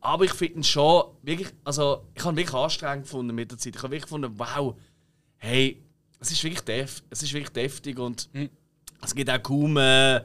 Aber 0.00 0.24
ich 0.24 0.32
finde 0.32 0.60
ihn 0.60 0.64
schon 0.64 1.04
wirklich, 1.22 1.48
also 1.64 2.04
ich 2.14 2.24
habe 2.24 2.34
ihn 2.34 2.36
wirklich 2.38 2.54
anstrengend 2.54 3.04
gefunden 3.04 3.34
mit 3.34 3.50
der 3.50 3.58
Zeit. 3.58 3.74
Ich 3.74 3.82
habe 3.82 3.90
wirklich 3.90 4.04
gefunden, 4.04 4.32
wow, 4.36 4.76
hey, 5.36 5.82
es 6.20 6.30
ist 6.30 6.42
wirklich 6.42 6.62
def, 6.62 7.02
es 7.10 7.22
ist 7.22 7.32
wirklich 7.32 7.52
deftig 7.52 7.98
und 7.98 8.28
es 9.02 9.14
gibt 9.14 9.30
auch 9.30 9.42
kaum, 9.42 9.76
äh, 9.76 10.22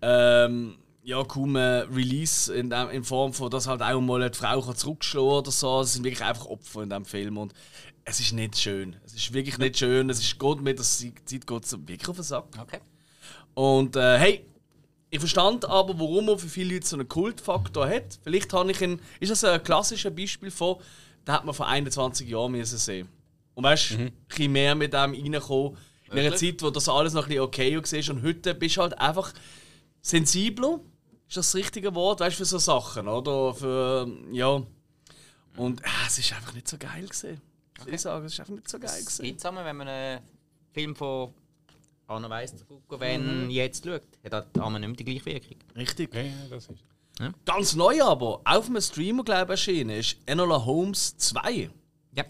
ähm, 0.00 0.76
ja, 1.02 1.22
kaum 1.24 1.56
äh, 1.56 1.80
Release 1.90 2.52
in, 2.52 2.70
dem, 2.70 2.90
in 2.90 3.04
Form 3.04 3.32
von, 3.32 3.50
dass 3.50 3.66
halt 3.66 3.82
auch 3.82 4.00
mal 4.00 4.22
eine 4.22 4.32
Frau 4.32 4.60
zurückschlagen 4.72 5.28
oder 5.28 5.50
so. 5.50 5.80
Es 5.80 5.94
sind 5.94 6.04
wirklich 6.04 6.24
einfach 6.24 6.46
Opfer 6.46 6.82
in 6.82 6.90
diesem 6.90 7.04
Film 7.04 7.38
und 7.38 7.52
es 8.04 8.20
ist 8.20 8.32
nicht 8.32 8.58
schön. 8.58 8.96
Es 9.04 9.14
ist 9.14 9.32
wirklich 9.32 9.58
nicht 9.58 9.78
schön. 9.78 10.08
Es 10.10 10.20
ist 10.20 10.38
gut 10.38 10.62
mit 10.62 10.78
der 10.78 10.84
Zeit 10.84 11.46
geht 11.46 11.64
es 11.64 11.72
wirklich 11.72 12.08
auf 12.08 12.16
den 12.16 12.24
Sack. 12.24 12.46
Okay. 12.58 12.80
Und 13.54 13.96
äh, 13.96 14.18
hey, 14.18 14.46
ich 15.10 15.18
verstand 15.18 15.64
aber, 15.64 15.98
warum 15.98 16.28
er 16.28 16.38
für 16.38 16.48
viele 16.48 16.74
Leute 16.74 16.86
so 16.86 16.96
einen 16.96 17.08
Kultfaktor 17.08 17.88
hat. 17.88 18.18
Vielleicht 18.22 18.52
habe 18.52 18.70
ich 18.70 18.80
ihn, 18.80 19.00
ist 19.20 19.30
das 19.30 19.44
ein 19.44 19.62
klassisches 19.62 20.14
Beispiel 20.14 20.50
von, 20.50 20.76
da 21.24 21.34
hat 21.34 21.44
man 21.44 21.54
vor 21.54 21.66
21 21.66 22.28
Jahren 22.28 22.52
müssen 22.52 22.78
sehen. 22.78 23.08
Und 23.58 23.64
weißt 23.64 23.90
du, 23.90 23.94
ein 23.96 24.12
bisschen 24.28 24.52
mehr 24.52 24.76
mit 24.76 24.92
dem 24.92 25.14
reinkommen. 25.14 25.76
In 26.12 26.18
einer? 26.20 26.36
Zeit, 26.36 26.62
wo 26.62 26.70
das 26.70 26.88
alles 26.88 27.12
noch 27.12 27.24
ein 27.24 27.28
bisschen 27.28 27.42
okay 27.42 27.74
war. 27.74 28.14
Und 28.14 28.22
heute 28.22 28.54
bist 28.54 28.76
du 28.76 28.82
halt 28.82 28.96
einfach 29.00 29.34
sensibler. 30.00 30.78
Ist 31.26 31.38
das 31.38 31.50
das 31.50 31.54
richtige 31.56 31.92
Wort? 31.96 32.20
Weißt 32.20 32.36
du, 32.36 32.38
für 32.38 32.44
so 32.44 32.58
Sachen, 32.58 33.08
oder? 33.08 33.52
Für, 33.52 34.06
ja. 34.30 34.62
Und 35.56 35.80
äh, 35.80 35.88
es 36.06 36.20
ist 36.20 36.32
einfach 36.34 36.54
nicht 36.54 36.68
so 36.68 36.78
geil 36.78 37.04
gesehen. 37.08 37.40
Ich 37.84 38.00
sagen, 38.00 38.24
es 38.26 38.34
ist 38.34 38.38
einfach 38.38 38.54
nicht 38.54 38.68
so 38.68 38.78
geil 38.78 39.04
gesehen. 39.04 39.26
Nicht 39.26 39.40
zusammen, 39.40 39.64
wenn 39.64 39.76
man 39.76 39.88
einen 39.88 40.22
Film 40.72 40.94
von 40.94 41.34
Anna 42.06 42.30
Weiss 42.30 42.54
wenn 42.90 43.50
jetzt 43.50 43.84
schaut, 43.84 44.02
hat 44.24 44.32
er 44.56 44.64
einmal 44.64 44.78
nicht 44.78 44.88
mehr 44.88 44.96
die 44.98 45.04
gleiche 45.04 45.26
Wirkung. 45.26 45.56
Richtig. 45.74 46.14
Ja, 46.14 46.22
ja, 46.22 46.32
das 46.48 46.68
ist. 46.68 46.84
Ganz 47.44 47.74
neu 47.74 48.00
aber, 48.04 48.40
auf 48.44 48.66
einem 48.66 48.80
Streamer, 48.80 49.24
glaube 49.24 49.42
ich, 49.42 49.50
erschienen 49.50 49.98
ist 49.98 50.16
Enola 50.26 50.64
Holmes 50.64 51.16
2. 51.16 51.70
Ja. 52.14 52.24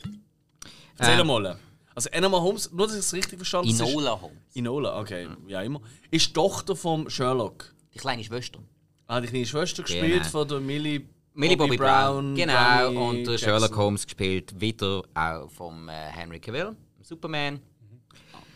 Erzähl 0.98 1.20
Ähm, 1.20 1.26
mal. 1.26 1.58
Also 1.94 2.10
Enola 2.10 2.40
Holmes, 2.40 2.70
nur 2.72 2.86
dass 2.86 2.94
ich 2.94 3.00
es 3.00 3.12
richtig 3.12 3.38
verstanden 3.38 3.72
habe. 3.76 3.90
Inola 3.90 4.20
Holmes. 4.20 4.38
Inola, 4.54 5.00
okay, 5.00 5.28
wie 5.46 5.56
auch 5.56 5.62
immer. 5.62 5.80
Ist 6.10 6.32
Tochter 6.34 6.76
von 6.76 7.08
Sherlock. 7.10 7.74
Die 7.94 7.98
kleine 7.98 8.22
Schwester. 8.22 8.60
Hat 9.08 9.24
die 9.24 9.28
kleine 9.28 9.46
Schwester 9.46 9.82
gespielt 9.82 10.12
Genau. 10.12 10.24
von 10.28 10.46
der 10.48 10.60
Millie, 10.60 11.02
Millie 11.34 11.56
Bobby, 11.56 11.76
Brown. 11.76 12.34
Genau. 12.36 12.52
Brownie 12.54 12.96
und 12.96 13.16
Jackson. 13.18 13.38
Sherlock 13.38 13.76
Holmes 13.76 14.04
gespielt 14.04 14.60
wieder 14.60 15.02
auch 15.14 15.50
vom 15.50 15.88
äh, 15.88 15.92
Henry 15.92 16.38
Cavill, 16.38 16.76
Superman. 17.02 17.60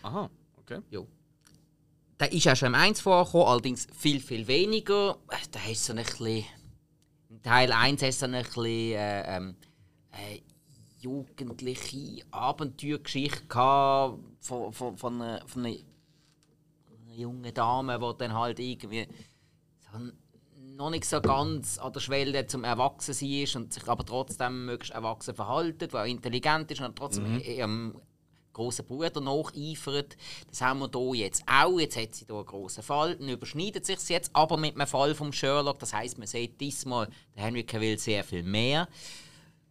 Aha, 0.02 0.28
okay. 0.58 0.78
Jo. 0.90 1.06
Der 2.20 2.32
ist 2.32 2.46
auch 2.46 2.54
schon 2.54 2.68
im 2.68 2.74
1 2.76 3.00
vorgekommen, 3.00 3.46
allerdings 3.48 3.88
viel, 3.98 4.20
viel 4.20 4.46
weniger. 4.46 5.16
Da 5.50 5.58
hast 5.58 5.88
du 5.88 5.92
so 5.94 5.98
ein 5.98 6.04
bisschen. 6.04 6.44
Teil 7.42 7.72
1 7.72 8.02
hast 8.02 8.22
du 8.22 8.26
so 8.26 8.32
ein 8.32 8.42
bisschen. 8.44 8.64
Äh, 8.66 9.36
ähm, 9.36 9.56
äh, 10.12 10.40
jugendliche 11.02 12.24
Abenteuergeschichte 12.30 13.46
gehabt 13.46 14.18
von, 14.40 14.72
von, 14.72 14.96
von, 14.96 15.20
einer, 15.20 15.46
von 15.46 15.66
einer 15.66 15.76
jungen 17.14 17.52
Dame, 17.52 17.98
die 17.98 18.18
dann 18.18 18.34
halt 18.34 18.58
irgendwie 18.58 19.06
noch 20.76 20.90
nicht 20.90 21.04
so 21.04 21.20
ganz 21.20 21.78
an 21.78 21.92
der 21.92 22.00
Schwelle 22.00 22.46
zum 22.46 22.64
Erwachsensein 22.64 23.42
ist 23.42 23.56
und 23.56 23.72
sich 23.72 23.86
aber 23.88 24.04
trotzdem 24.04 24.66
möglichst 24.66 24.94
erwachsen 24.94 25.34
verhaltet, 25.34 25.92
die 25.92 25.96
auch 25.96 26.04
intelligent 26.04 26.70
ist 26.70 26.80
und 26.80 26.96
trotzdem 26.96 27.40
ihrem 27.40 28.00
großen 28.52 28.84
Bruder 28.84 29.20
nacheifert. 29.20 30.16
Das 30.48 30.60
haben 30.60 30.80
wir 30.80 30.90
hier 30.92 31.24
jetzt 31.24 31.42
auch. 31.46 31.78
Jetzt 31.78 31.96
hat 31.96 32.14
sie 32.14 32.26
hier 32.26 32.36
einen 32.36 32.46
grossen 32.46 32.82
Fall. 32.82 33.16
Dann 33.16 33.28
überschneidet 33.28 33.86
sich 33.86 34.08
jetzt 34.08 34.30
aber 34.34 34.56
mit 34.56 34.76
dem 34.76 34.86
Fall 34.86 35.14
von 35.14 35.32
Sherlock. 35.32 35.78
Das 35.78 35.92
heißt, 35.92 36.18
man 36.18 36.26
sieht 36.26 36.60
diesmal 36.60 37.08
der 37.34 37.44
Henry 37.44 37.64
Cavill 37.64 37.98
sehr 37.98 38.24
viel 38.24 38.42
mehr. 38.42 38.88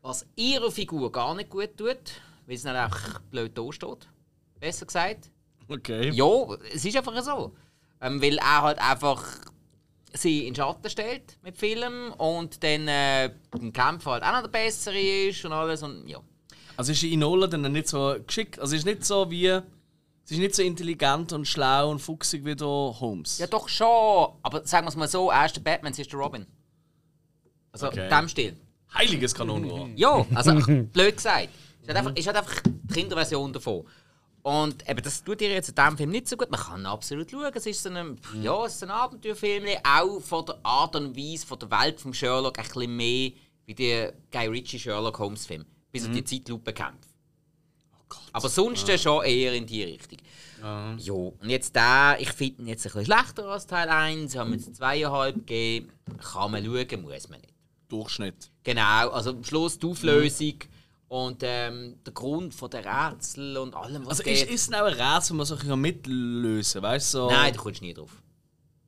Was 0.02 0.26
ihrer 0.36 0.72
Figur 0.72 1.12
gar 1.12 1.36
nicht 1.36 1.50
gut 1.50 1.78
tut, 1.78 1.98
weil 2.48 2.58
sie 2.58 2.64
dann 2.64 2.76
einfach 2.76 3.20
blöd 3.30 3.58
da 3.58 3.72
steht. 3.72 4.08
Besser 4.60 4.86
gesagt. 4.86 5.30
Okay. 5.68 6.10
Ja, 6.12 6.26
es 6.74 6.84
ist 6.86 6.98
einfach 6.98 7.22
so. 7.24 7.56
Ähm, 8.02 8.22
weil 8.22 8.38
er 8.40 8.62
halt 8.64 8.80
einfach 8.80 9.24
sie 10.14 10.48
in 10.48 10.56
Schatten 10.56 10.90
stellt 10.90 11.38
mit 11.44 11.58
Film 11.58 12.12
und 12.18 12.64
dann 12.64 12.88
äh, 12.88 13.26
im 13.58 13.72
Kampf 13.72 14.06
halt 14.08 14.24
auch 14.24 14.34
noch 14.34 14.42
der 14.42 14.50
Bessere 14.50 15.00
ist 15.00 15.46
und 15.46 15.54
alles. 15.54 15.84
Und, 15.84 16.08
ja. 16.08 16.20
Also 16.76 16.92
ist 16.92 17.04
Inola 17.04 17.48
dann 17.48 17.72
nicht 17.72 17.88
so 17.88 18.16
geschickt? 18.26 18.60
Also 18.60 18.76
ist 18.76 18.86
nicht 18.86 19.06
so 19.06 19.30
wie... 19.32 19.60
Sie 20.24 20.36
ist 20.36 20.40
nicht 20.42 20.56
so 20.56 20.62
intelligent 20.64 21.34
und 21.34 21.48
schlau 21.48 21.90
und 21.90 22.00
fuchsig 22.00 22.46
wie 22.46 22.56
der 22.56 22.68
Holmes. 22.68 23.38
ja, 23.40 23.48
doch 23.48 23.68
schon. 23.68 24.34
Aber 24.44 24.66
sagen 24.66 24.86
wir 24.86 24.90
es 24.90 24.96
mal 24.96 25.08
so: 25.08 25.30
er 25.32 25.46
ist 25.48 25.56
der 25.56 25.62
Batman, 25.62 25.94
sie 25.94 26.04
ist 26.04 26.12
der 26.14 26.20
Robin. 26.20 26.46
Also, 27.72 27.88
Okay. 27.88 28.04
in 28.04 28.10
dem 28.10 28.30
Stil. 28.30 28.58
Heiliges 28.94 29.34
Kanonenrohr. 29.34 29.90
Ja, 29.96 30.26
also 30.34 30.54
blöd 30.94 31.16
gesagt. 31.16 31.50
Ist 31.82 31.88
halt 31.88 31.98
einfach, 31.98 32.16
ist 32.16 32.28
halt 32.28 32.38
einfach 32.38 32.62
die 32.64 32.94
Kinderversion 32.94 33.54
davon. 33.54 33.86
Und 34.44 34.90
eben, 34.90 35.02
das 35.04 35.24
tut 35.24 35.42
ihr 35.42 35.50
jetzt 35.52 35.70
in 35.70 35.76
diesem 35.76 35.98
Film 35.98 36.10
nicht 36.10 36.28
so 36.28 36.36
gut. 36.36 36.50
Man 36.50 36.60
kann 36.60 36.86
absolut 36.86 37.30
schauen. 37.30 37.52
Es 37.54 37.66
ist 37.66 37.84
so 37.84 37.90
ein, 37.90 38.20
ja, 38.42 38.66
es 38.66 38.76
ist 38.76 38.84
ein 38.84 38.90
Abenteuerfilm, 38.90 39.66
auch 39.84 40.20
von 40.20 40.46
der 40.46 40.60
Art 40.64 40.96
und 40.96 41.16
Weise, 41.16 41.46
von 41.46 41.60
der 41.60 41.70
Welt 41.70 42.00
von 42.00 42.14
Sherlock 42.14 42.58
ein 42.58 42.66
bisschen 42.66 42.96
mehr 42.96 43.32
wie 43.66 43.76
der 43.76 44.14
Guy 44.32 44.48
Ritchie 44.48 44.80
Sherlock 44.80 45.20
Holmes 45.20 45.46
Film. 45.46 45.66
Bis 45.92 46.06
auf 46.06 46.12
die 46.12 46.24
Zeitlupenkämpfe. 46.24 47.10
Aber 48.34 48.50
sonst 48.50 48.88
äh, 48.90 48.98
schon 48.98 49.24
eher 49.24 49.54
in 49.54 49.66
die 49.66 49.84
Richtung. 49.84 50.20
Ja, 50.62 50.96
und 51.14 51.50
jetzt 51.50 51.76
der, 51.76 52.18
ich 52.20 52.32
finde 52.32 52.62
ihn 52.62 52.68
jetzt 52.68 52.86
ein 52.86 52.94
bisschen 52.94 53.06
schlechter 53.06 53.46
als 53.46 53.68
Teil 53.68 53.90
1. 53.90 54.36
Haben 54.36 54.54
jetzt 54.54 54.76
zweieinhalb 54.76 55.36
gegeben. 55.36 55.92
Kann 56.20 56.52
man 56.52 56.64
schauen, 56.64 57.02
muss 57.02 57.30
man 57.30 57.42
nicht. 57.42 57.54
Durchschnitt. 57.90 58.51
Genau, 58.64 59.10
also 59.10 59.32
am 59.32 59.44
Schluss 59.44 59.80
die 59.80 59.88
Auflösung 59.88 60.54
und 61.08 61.42
ähm, 61.44 61.98
der 62.06 62.14
Grund 62.14 62.54
von 62.54 62.70
der 62.70 62.86
Rätsel 62.86 63.58
und 63.58 63.76
allem, 63.76 64.06
was 64.06 64.20
Also 64.20 64.24
ist, 64.24 64.42
geht. 64.46 64.50
ist 64.54 64.68
es 64.70 64.74
auch 64.74 64.86
ein 64.86 64.94
Rätsel, 64.94 65.36
man 65.36 65.46
so 65.46 65.56
ein 65.56 65.60
bisschen 65.60 65.82
mitlösen 65.82 66.82
weißt 66.82 67.14
du? 67.14 67.18
So, 67.18 67.32
Nein, 67.32 67.54
du 67.54 67.60
kommst 67.60 67.82
nie 67.82 67.94
drauf. 67.94 68.12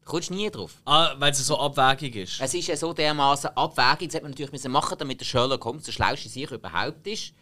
Du 0.02 0.10
kommst 0.10 0.32
nie 0.32 0.50
drauf. 0.52 0.74
Ah, 0.86 1.16
weil 1.18 1.32
es 1.32 1.46
so 1.46 1.58
abwägig 1.58 2.16
ist. 2.16 2.40
Es 2.42 2.54
ist 2.54 2.68
ja 2.68 2.78
so 2.78 2.94
dermaßen 2.94 3.50
abwägend, 3.56 4.10
das 4.12 4.16
hätte 4.16 4.24
man 4.24 4.32
natürlich 4.32 4.52
müssen 4.52 4.72
machen, 4.72 4.96
damit 4.98 5.20
der 5.20 5.26
Sherlock 5.26 5.64
Holmes 5.66 5.84
der 5.84 5.92
schlauste 5.92 6.30
sich 6.30 6.52
überhaupt 6.52 7.08
ist. 7.08 7.34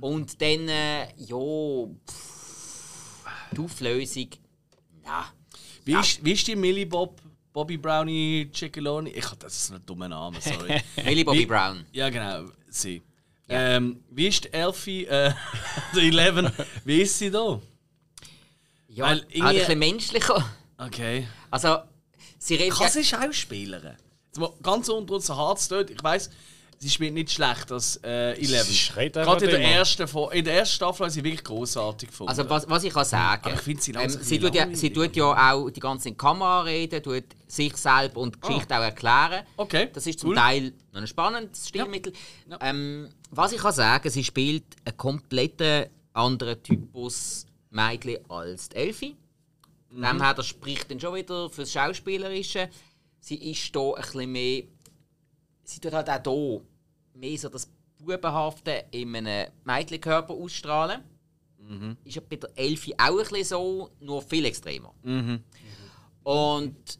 Und 0.00 0.40
dann, 0.40 0.68
äh, 0.68 1.08
ja, 1.18 1.36
pff, 2.08 3.24
die 3.52 3.60
Auflösung, 3.60 4.28
na, 5.04 5.26
Wie 5.84 5.94
ist, 5.94 6.24
wie 6.24 6.32
ist 6.32 6.46
die 6.46 6.56
Millie 6.56 6.86
Bob, 6.86 7.20
Bobby 7.56 7.78
Brownie 7.78 8.50
Ciccoloni? 8.52 9.08
Ich 9.12 9.24
das 9.38 9.56
ist 9.56 9.72
ein 9.72 9.80
dummer 9.86 10.08
Name, 10.08 10.38
sorry. 10.42 10.78
Millie 11.02 11.24
Bobby 11.24 11.38
Wie- 11.38 11.46
Brown. 11.46 11.86
ja, 11.90 12.10
genau, 12.10 12.50
sie. 12.68 13.02
Ähm, 13.48 14.04
wie 14.10 14.28
ist 14.28 14.44
die 14.44 14.52
Elfie, 14.52 15.06
äh, 15.06 15.32
der 15.94 16.02
Eleven, 16.02 16.50
wie 16.84 17.00
ist 17.00 17.18
sie 17.18 17.30
da? 17.30 17.58
Ja, 18.88 19.06
Weil 19.06 19.20
irgendwie- 19.30 19.40
ein 19.40 19.54
bisschen 19.54 19.78
menschlicher. 19.78 20.50
Okay. 20.76 21.28
Also, 21.50 21.78
sie 22.36 22.56
redet 22.56 22.76
Kann 22.78 22.90
sie 22.90 23.02
Schauspielerin? 23.02 23.96
Ganz 24.62 24.90
unter 24.90 25.14
uns 25.14 25.30
hart. 25.30 25.58
Ich 25.88 26.04
weiss, 26.04 26.28
sie 26.78 26.90
spielt 26.90 27.14
nicht 27.14 27.30
schlecht 27.30 27.70
als 27.72 28.00
äh, 28.02 28.32
Eleven. 28.32 29.12
Gerade 29.12 29.44
in 29.44 29.50
der, 29.50 29.60
immer. 29.60 29.68
ersten, 29.68 30.08
in 30.32 30.44
der 30.44 30.54
ersten 30.58 30.74
Staffel 30.74 31.00
habe 31.00 31.08
ich 31.08 31.14
sie 31.14 31.24
wirklich 31.24 31.44
großartig 31.44 32.10
gefunden. 32.10 32.30
Also 32.30 32.48
was, 32.48 32.68
was 32.68 32.84
ich 32.84 32.92
kann 32.92 33.04
sagen, 33.04 33.44
Aber 33.44 33.54
ich 33.54 33.60
finde 33.60 33.82
sie 33.82 33.92
ähm, 33.92 34.10
sie, 34.10 34.38
tut 34.38 34.54
ja, 34.54 34.68
sie 34.74 34.92
tut 34.92 35.16
ja 35.16 35.52
auch 35.52 35.70
die 35.70 35.80
ganze 35.80 36.12
Kamera 36.14 36.62
reden, 36.62 37.02
tut 37.02 37.24
sich 37.46 37.76
selbst 37.76 38.16
und 38.16 38.36
die 38.36 38.40
Geschichte 38.40 38.76
auch 38.76 38.82
erklären. 38.82 39.44
Ah. 39.44 39.46
Okay, 39.56 39.88
Das 39.92 40.06
ist 40.06 40.20
zum 40.20 40.30
cool. 40.30 40.36
Teil 40.36 40.72
noch 40.92 41.00
ein 41.00 41.06
spannendes 41.06 41.68
Stilmittel. 41.68 42.12
Ähm, 42.60 43.08
was 43.30 43.52
ich 43.52 43.58
kann 43.60 43.72
sagen, 43.72 44.10
sie 44.10 44.24
spielt 44.24 44.64
einen 44.84 44.96
kompletten 44.96 45.86
anderen 46.12 46.62
Typus 46.62 47.46
Mädchen 47.70 48.18
als 48.30 48.68
die 48.68 48.76
Elfi. 48.76 49.16
Mhm. 49.90 50.02
dem 50.02 50.22
her, 50.22 50.34
das 50.34 50.46
spricht 50.46 50.90
dann 50.90 51.00
schon 51.00 51.14
wieder 51.14 51.48
fürs 51.50 51.72
Schauspielerische. 51.72 52.68
Sie 53.20 53.50
ist 53.50 53.72
hier 53.72 53.94
ein 53.96 54.02
bisschen 54.02 54.32
mehr... 54.32 54.62
Sie 55.66 55.80
tut 55.80 55.92
halt 55.92 56.08
auch 56.08 56.22
hier 56.22 56.62
mehr 57.14 57.38
so 57.38 57.48
das 57.48 57.68
Bubenhafte 57.98 58.84
in 58.92 59.16
einem 59.16 59.50
Mädchenkörper 59.64 60.32
ausstrahlen. 60.32 61.02
Mhm. 61.58 61.96
Ist 62.04 62.14
ja 62.14 62.22
bei 62.28 62.36
der 62.36 62.50
Elfi 62.54 62.94
auch 62.94 63.08
ein 63.08 63.16
bisschen 63.16 63.44
so, 63.44 63.90
nur 64.00 64.22
viel 64.22 64.44
extremer. 64.44 64.94
Mhm. 65.02 65.42
Und 66.22 66.98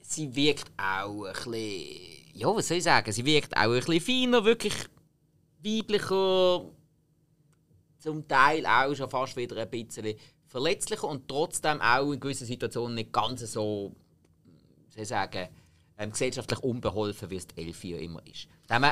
sie 0.00 0.34
wirkt 0.34 0.70
auch 0.76 1.24
ein 1.24 1.32
bisschen, 1.32 2.32
ja, 2.34 2.54
was 2.54 2.68
soll 2.68 2.76
ich 2.76 2.84
sagen, 2.84 3.10
sie 3.10 3.24
wirkt 3.24 3.56
auch 3.56 3.62
ein 3.62 3.80
bisschen 3.80 4.00
feiner, 4.00 4.44
wirklich 4.44 4.74
weiblicher, 5.64 6.64
zum 7.98 8.26
Teil 8.28 8.64
auch 8.66 8.94
schon 8.94 9.10
fast 9.10 9.36
wieder 9.36 9.56
ein 9.56 9.70
bisschen 9.70 10.14
verletzlicher 10.46 11.08
und 11.08 11.26
trotzdem 11.26 11.80
auch 11.80 12.12
in 12.12 12.20
gewissen 12.20 12.46
Situationen 12.46 12.96
nicht 12.96 13.12
ganz 13.12 13.40
so, 13.40 13.92
soll 14.90 15.02
ich 15.02 15.08
sagen, 15.08 15.48
ähm, 16.02 16.10
gesellschaftlich 16.12 16.58
unbeholfen, 16.60 17.30
wie 17.30 17.36
es 17.36 17.46
die 17.46 17.60
Elfi 17.66 17.90
ja 17.92 17.98
immer 17.98 18.22
ist. 18.26 18.48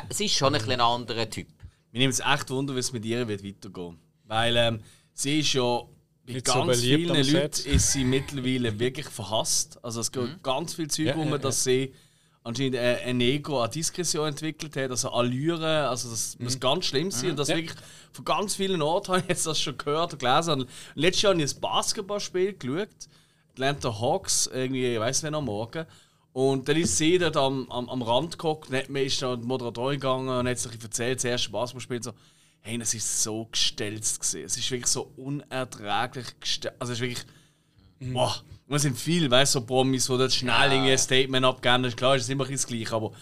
Es 0.08 0.20
ist 0.20 0.34
schon 0.34 0.54
ein, 0.54 0.58
bisschen 0.58 0.72
ein 0.74 0.80
anderer 0.80 1.28
Typ. 1.28 1.48
Mir 1.92 1.98
nimmt 2.00 2.12
es 2.14 2.20
echt 2.20 2.50
Wunder, 2.50 2.74
wie 2.74 2.78
es 2.80 2.92
mit 2.92 3.04
ihr 3.04 3.26
wird 3.26 3.44
weitergehen 3.44 3.98
Weil 4.26 4.56
ähm, 4.56 4.80
sie 5.12 5.40
ist 5.40 5.52
ja 5.54 5.80
bei 6.26 6.32
Nicht 6.34 6.46
so 6.46 6.52
ganz 6.54 6.80
beliebt 6.80 7.10
vielen 7.12 7.32
Leuten 7.32 7.68
ist 7.70 7.92
sie 7.92 8.04
mittlerweile 8.04 8.78
wirklich 8.78 9.08
verhasst. 9.08 9.78
Also 9.82 10.00
es 10.00 10.12
geht 10.12 10.22
Mhm. 10.22 10.42
ganz 10.42 10.74
viel 10.74 10.88
Zeug 10.88 11.06
Ja, 11.06 11.14
um, 11.16 11.30
ja, 11.30 11.38
dass 11.38 11.64
sie 11.64 11.92
anscheinend 12.44 12.76
äh, 12.76 12.98
ein 13.04 13.20
Ego 13.20 13.60
an 13.62 13.70
Diskretion 13.70 14.28
entwickelt 14.28 14.76
hat, 14.76 14.90
also 14.90 15.10
Allüre, 15.10 15.88
also 15.88 16.08
das 16.10 16.38
muss 16.38 16.58
ganz 16.60 16.86
schlimm 16.86 17.10
sein 17.10 17.30
und 17.30 17.38
das 17.38 17.48
Mhm. 17.48 17.52
Ja. 17.54 17.58
wirklich 17.58 17.78
von 18.12 18.24
ganz 18.24 18.54
vielen 18.54 18.80
Orten 18.82 19.08
habe 19.08 19.20
ich 19.22 19.28
jetzt 19.28 19.46
das 19.46 19.60
schon 19.60 19.76
gehört 19.76 20.12
und 20.12 20.18
gelesen. 20.20 20.52
Und 20.60 20.70
letztes 20.94 21.22
Jahr 21.22 21.32
habe 21.32 21.42
ich 21.42 21.54
ein 21.54 21.60
Basketballspiel 21.60 22.52
geschaut, 22.56 22.88
Atlanta 23.52 24.00
Hawks, 24.00 24.48
irgendwie, 24.52 24.94
ich 24.94 25.00
weiß 25.00 25.22
nicht, 25.24 25.34
am 25.34 25.44
Morgen. 25.44 25.84
Und 26.32 26.68
dann 26.68 26.76
ist 26.76 26.96
sie 26.96 27.18
dort 27.18 27.36
am, 27.36 27.68
am, 27.70 27.88
am 27.88 28.02
Rand 28.02 28.38
geguckt, 28.38 28.70
und 28.70 28.88
mir 28.90 29.02
ist 29.02 29.20
dann 29.20 29.40
die 29.40 29.46
Moderatorin 29.46 29.98
gegangen 29.98 30.28
und 30.28 30.48
hat 30.48 30.58
sich 30.58 30.72
erzählt, 30.80 31.18
das 31.18 31.24
erste 31.24 31.50
Basketballspiel, 31.50 32.02
so, 32.02 32.12
hey, 32.60 32.78
das 32.78 32.94
ist 32.94 33.22
so 33.22 33.46
gestelzt 33.46 34.20
gewesen. 34.20 34.44
Es 34.44 34.56
ist 34.56 34.70
wirklich 34.70 34.86
so 34.86 35.12
unerträglich 35.16 36.38
gestellt. 36.38 36.74
Also 36.78 36.92
es 36.92 37.00
ist 37.00 37.02
wirklich. 37.02 37.26
Und 38.70 38.76
es 38.76 38.82
sind 38.82 38.96
viele, 38.96 39.30
weißt 39.30 39.56
du, 39.56 39.60
so 39.60 39.66
Promis, 39.66 40.06
die 40.06 40.16
dort 40.16 40.32
schnell 40.32 40.72
irgendwie 40.72 40.92
ein 40.92 40.98
Statement 40.98 41.44
abgeben. 41.44 41.82
Das 41.82 41.92
ist 41.92 41.96
Klar, 41.96 42.14
es 42.14 42.22
ist 42.22 42.30
immer 42.30 42.44
ein 42.44 42.50
bisschen 42.50 42.70
das 42.70 42.78
Gleiche, 42.78 42.94
aber 42.94 43.12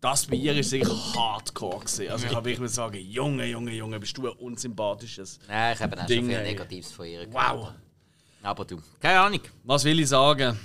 das 0.00 0.26
bei 0.26 0.36
ihr 0.36 0.56
ist 0.56 0.70
wirklich 0.72 1.14
hardcore 1.14 1.80
gewesen. 1.80 2.08
Also 2.10 2.26
ich 2.26 2.32
kann 2.32 2.44
wirklich 2.44 2.70
sagen, 2.70 2.98
Junge, 2.98 3.46
Junge, 3.46 3.72
Junge, 3.72 3.98
bist 3.98 4.16
du 4.16 4.28
ein 4.28 4.36
unsympathisches. 4.36 5.38
Nein, 5.48 5.74
ich 5.74 5.80
habe 5.80 6.00
auch 6.00 6.06
Ding, 6.06 6.26
schon 6.26 6.28
viel. 6.30 6.42
Negatives 6.42 6.92
von 6.92 7.06
ihr 7.06 7.26
gehört. 7.26 7.56
Wow. 7.58 7.72
Aber 8.42 8.64
du, 8.64 8.80
keine 8.98 9.20
Ahnung. 9.20 9.40
Was 9.64 9.84
will 9.84 10.00
ich 10.00 10.08
sagen? 10.08 10.58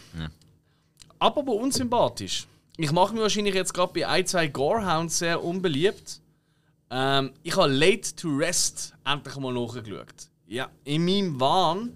Apropos 1.19 1.61
unsympathisch. 1.61 2.47
Ich 2.77 2.91
mache 2.91 3.13
mir 3.13 3.21
wahrscheinlich 3.21 3.55
jetzt 3.55 3.73
gerade 3.73 3.93
bei 3.93 4.07
ein, 4.07 4.25
zwei 4.25 4.47
Gorehounds 4.47 5.17
sehr 5.19 5.43
unbeliebt. 5.43 6.19
Ähm, 6.89 7.31
ich 7.43 7.55
habe 7.55 7.71
Late 7.71 8.15
to 8.15 8.29
Rest 8.35 8.93
endlich 9.05 9.35
mal 9.37 9.53
nachgeschaut. 9.53 10.13
Ja, 10.47 10.69
in 10.83 11.05
meinem 11.05 11.39
Wahn, 11.39 11.95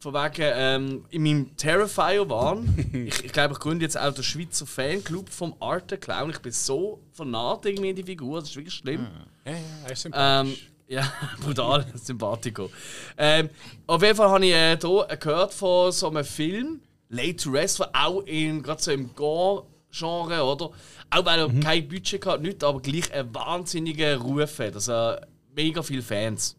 von 0.00 0.12
wegen, 0.14 0.34
ähm, 0.54 1.04
in 1.10 1.22
meinem 1.22 1.56
Terrifier-Wahn, 1.56 2.90
ich, 3.08 3.24
ich 3.24 3.32
glaube, 3.32 3.54
ich 3.54 3.60
gründe 3.60 3.84
jetzt 3.84 3.98
auch 3.98 4.12
den 4.12 4.24
Schweizer 4.24 4.66
Fanclub 4.66 5.28
vom 5.30 5.54
Arte 5.60 5.96
Clown. 5.98 6.30
Ich 6.30 6.38
bin 6.40 6.52
so 6.52 7.00
vernarrt 7.12 7.64
irgendwie 7.66 7.90
in 7.90 7.96
die 7.96 8.02
Figur, 8.02 8.40
das 8.40 8.50
ist 8.50 8.56
wirklich 8.56 8.74
schlimm. 8.74 9.06
Ja, 9.46 9.52
ja, 9.52 9.58
er 9.86 9.92
ist 9.92 10.04
Ähm, 10.04 10.46
sympathisch. 10.46 10.70
ja, 10.88 11.12
brutal, 11.42 11.86
Sympathico. 11.94 12.70
Ähm, 13.16 13.48
auf 13.86 14.02
jeden 14.02 14.16
Fall 14.16 14.28
habe 14.30 14.44
ich 14.46 14.52
äh, 14.52 14.76
hier 14.78 15.16
gehört 15.18 15.54
von 15.54 15.90
so 15.92 16.08
einem 16.10 16.24
Film, 16.24 16.80
Late 17.08 17.36
to 17.36 17.50
Rest, 17.50 17.80
der 17.80 17.90
auch 17.94 18.22
in, 18.22 18.62
gerade 18.62 18.82
so 18.82 18.90
im 18.90 19.14
Gore-Genre, 19.14 20.42
oder? 20.42 20.70
Auch 21.10 21.24
weil 21.24 21.40
er 21.40 21.60
kein 21.60 21.88
Budget 21.88 22.24
hat, 22.26 22.42
nicht, 22.42 22.62
aber 22.62 22.80
gleich 22.80 23.12
einen 23.12 23.34
wahnsinnigen 23.34 24.20
Ruf 24.20 24.58
hat. 24.58 24.74
Also 24.74 25.16
mega 25.54 25.82
viele 25.82 26.02
Fans. 26.02 26.56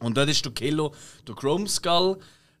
Und 0.00 0.16
dort 0.16 0.28
ist 0.28 0.44
der 0.44 0.52
Killer, 0.52 0.90
der 1.26 1.34
Chrome 1.34 1.68
Skull. 1.68 2.18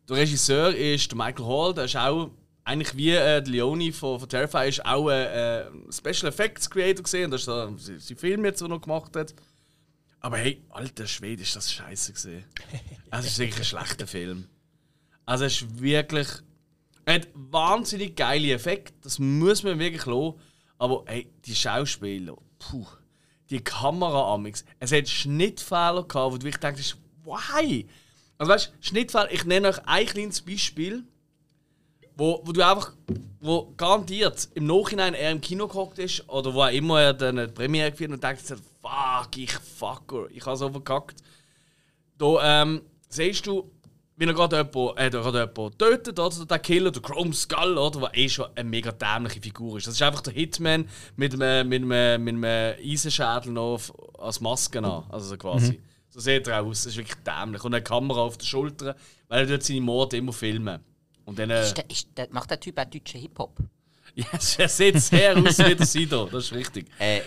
Der 0.08 0.16
Regisseur 0.16 0.74
ist 0.74 1.10
der 1.10 1.18
Michael 1.18 1.46
Hall, 1.46 1.74
der 1.74 1.84
ist 1.84 1.96
auch 1.96 2.30
eigentlich 2.66 2.96
wie 2.96 3.10
äh, 3.10 3.40
der 3.42 3.52
Leone 3.52 3.92
von, 3.92 4.18
von 4.18 4.28
Terrifier, 4.28 4.64
ist 4.64 4.84
auch 4.84 5.08
ein 5.08 5.26
äh, 5.26 5.64
Special 5.90 6.28
Effects 6.28 6.68
Creator 6.68 7.04
gesehen. 7.04 7.30
Das 7.30 7.42
ist 7.42 7.46
so, 7.46 7.76
sein 7.76 8.00
sein 8.00 8.16
Film 8.16 8.44
jetzt, 8.44 8.60
den 8.60 8.72
er 8.72 8.80
gemacht 8.80 9.14
hat. 9.16 9.34
Aber 10.20 10.38
hey, 10.38 10.64
alter 10.70 11.06
Schwede, 11.06 11.42
ist 11.42 11.54
das 11.54 11.72
scheiße 11.72 12.12
gesehen. 12.12 12.44
Also, 13.08 13.26
es 13.28 13.34
ist 13.34 13.38
wirklich 13.38 13.60
ein 13.60 13.64
schlechter 13.64 14.06
Film. 14.08 14.48
Also, 15.24 15.44
es 15.44 15.62
ist 15.62 15.80
wirklich. 15.80 16.26
Er 17.06 17.14
hat 17.14 17.28
wahnsinnig 17.34 18.16
geile 18.16 18.52
Effekte, 18.52 18.92
das 19.02 19.20
muss 19.20 19.62
man 19.62 19.78
wirklich 19.78 20.04
lassen. 20.06 20.34
Aber 20.76 21.04
hey, 21.06 21.30
die 21.46 21.54
Schauspieler, 21.54 22.36
puh, 22.58 22.84
die 23.48 23.62
Kamera 23.62 24.34
amix. 24.34 24.64
Es 24.80 24.92
hat 24.92 25.08
Schnittfehler 25.08 26.02
gehabt, 26.02 26.32
wo 26.32 26.36
du 26.36 26.44
wirklich 26.44 26.56
denkst, 26.56 26.96
why? 27.24 27.86
Also 28.38 28.52
weißt 28.52 28.66
du, 28.66 28.86
Schnittfehler, 28.86 29.32
ich 29.32 29.44
nenne 29.44 29.68
euch 29.68 29.78
ein 29.86 30.06
kleines 30.06 30.42
Beispiel, 30.42 31.04
wo, 32.16 32.40
wo 32.44 32.50
du 32.50 32.66
einfach, 32.66 32.92
wo 33.40 33.72
garantiert 33.76 34.48
im 34.54 34.66
Nachhinein 34.66 35.14
er 35.14 35.30
im 35.30 35.40
Kino 35.40 35.68
gehockt 35.68 36.00
ist 36.00 36.28
oder 36.28 36.52
wo 36.52 36.62
auch 36.62 36.72
immer 36.72 37.00
er 37.00 37.14
dann 37.14 37.36
die 37.36 37.46
Premiere 37.46 37.92
gefeiert 37.92 38.12
und 38.12 38.24
denkt, 38.24 38.42
fuck, 38.42 39.36
ich 39.36 39.52
fucker, 39.52 40.26
ich 40.30 40.44
habe 40.44 40.56
so 40.56 40.70
verkackt. 40.70 41.22
Da 42.18 42.62
ähm, 42.62 42.82
siehst 43.08 43.46
du, 43.46 43.70
wie 44.16 44.24
er 44.24 44.32
gerade 44.34 44.56
jemanden, 44.56 44.98
äh, 44.98 45.10
gerade 45.10 45.40
jemanden 45.40 45.78
tötet, 45.78 46.18
oder? 46.18 46.46
Der 46.46 46.58
Killer, 46.58 46.90
der 46.90 47.02
Chrome 47.02 47.34
Skull, 47.34 47.76
oder? 47.78 48.00
Der 48.00 48.14
eh 48.16 48.28
schon 48.28 48.46
eine 48.54 48.68
mega 48.68 48.90
dämliche 48.92 49.40
Figur 49.40 49.76
ist. 49.78 49.86
Das 49.86 49.94
ist 49.94 50.02
einfach 50.02 50.22
der 50.22 50.32
Hitman 50.32 50.88
mit 51.16 51.34
einem, 51.34 51.68
mit 51.68 51.82
einem, 51.82 52.24
mit 52.24 52.34
einem 52.34 52.78
Eisenschädel 52.82 53.52
noch 53.52 53.74
auf, 53.74 53.92
als 54.18 54.40
Maske 54.40 54.78
an. 54.78 55.04
Also 55.10 55.28
so 55.28 55.36
quasi. 55.36 55.80
So 56.08 56.20
sieht 56.20 56.46
er 56.48 56.62
aus. 56.62 56.84
Das 56.84 56.92
ist 56.92 56.96
wirklich 56.96 57.16
dämlich. 57.26 57.62
Und 57.62 57.74
eine 57.74 57.82
Kamera 57.84 58.20
auf 58.20 58.38
der 58.38 58.46
Schulter, 58.46 58.96
weil 59.28 59.40
er 59.40 59.46
dort 59.46 59.62
seine 59.64 59.80
Morde 59.82 60.16
immer 60.16 60.32
filmen. 60.32 60.80
Und 61.26 61.38
dann. 61.38 61.50
Äh, 61.50 61.64
Ist 61.64 61.76
der, 61.76 61.90
ist 61.90 62.08
der, 62.16 62.28
macht 62.30 62.50
der 62.50 62.58
Typ 62.60 62.78
auch 62.78 62.84
deutschen 62.84 63.20
Hip-Hop? 63.20 63.58
ja, 64.14 64.24
er 64.32 64.68
sieht 64.68 64.98
sehr 65.02 65.36
aus 65.36 65.58
wie 65.58 65.74
der 65.74 65.84
Sido. 65.84 66.24
Das 66.26 66.44
ist 66.44 66.52
richtig. 66.54 66.88
Äh, 66.98 67.20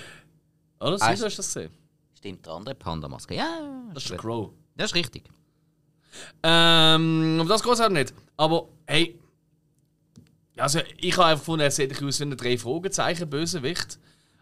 Oder? 0.79 0.93
Ah, 1.01 1.13
Sido 1.15 1.25
hast 1.25 1.37
du 1.37 1.37
das 1.37 1.53
gesehen? 1.53 1.71
stimmt, 2.17 2.45
der 2.47 2.53
andere 2.53 2.73
Panda-Maske. 2.73 3.35
Ja, 3.35 3.59
Das 3.93 4.03
ist 4.03 4.09
der. 4.09 4.17
Crow. 4.17 4.49
Das 4.75 4.89
ist 4.91 4.95
richtig. 4.95 5.25
Ähm, 6.43 7.39
um 7.41 7.47
das 7.47 7.63
geht 7.63 7.79
halt 7.79 7.91
nicht. 7.91 8.13
Aber 8.37 8.67
hey, 8.87 9.19
also 10.57 10.79
ich 10.97 11.13
habe 11.17 11.27
einfach 11.27 11.41
gefunden, 11.41 11.61
er 11.61 11.71
sieht 11.71 11.89
bisschen 11.89 12.07
aus 12.07 12.19
wie 12.19 12.23
ein 12.25 12.37
drei 12.37 12.57
Fragezeichen 12.57 13.29
Bösewicht. 13.29 13.99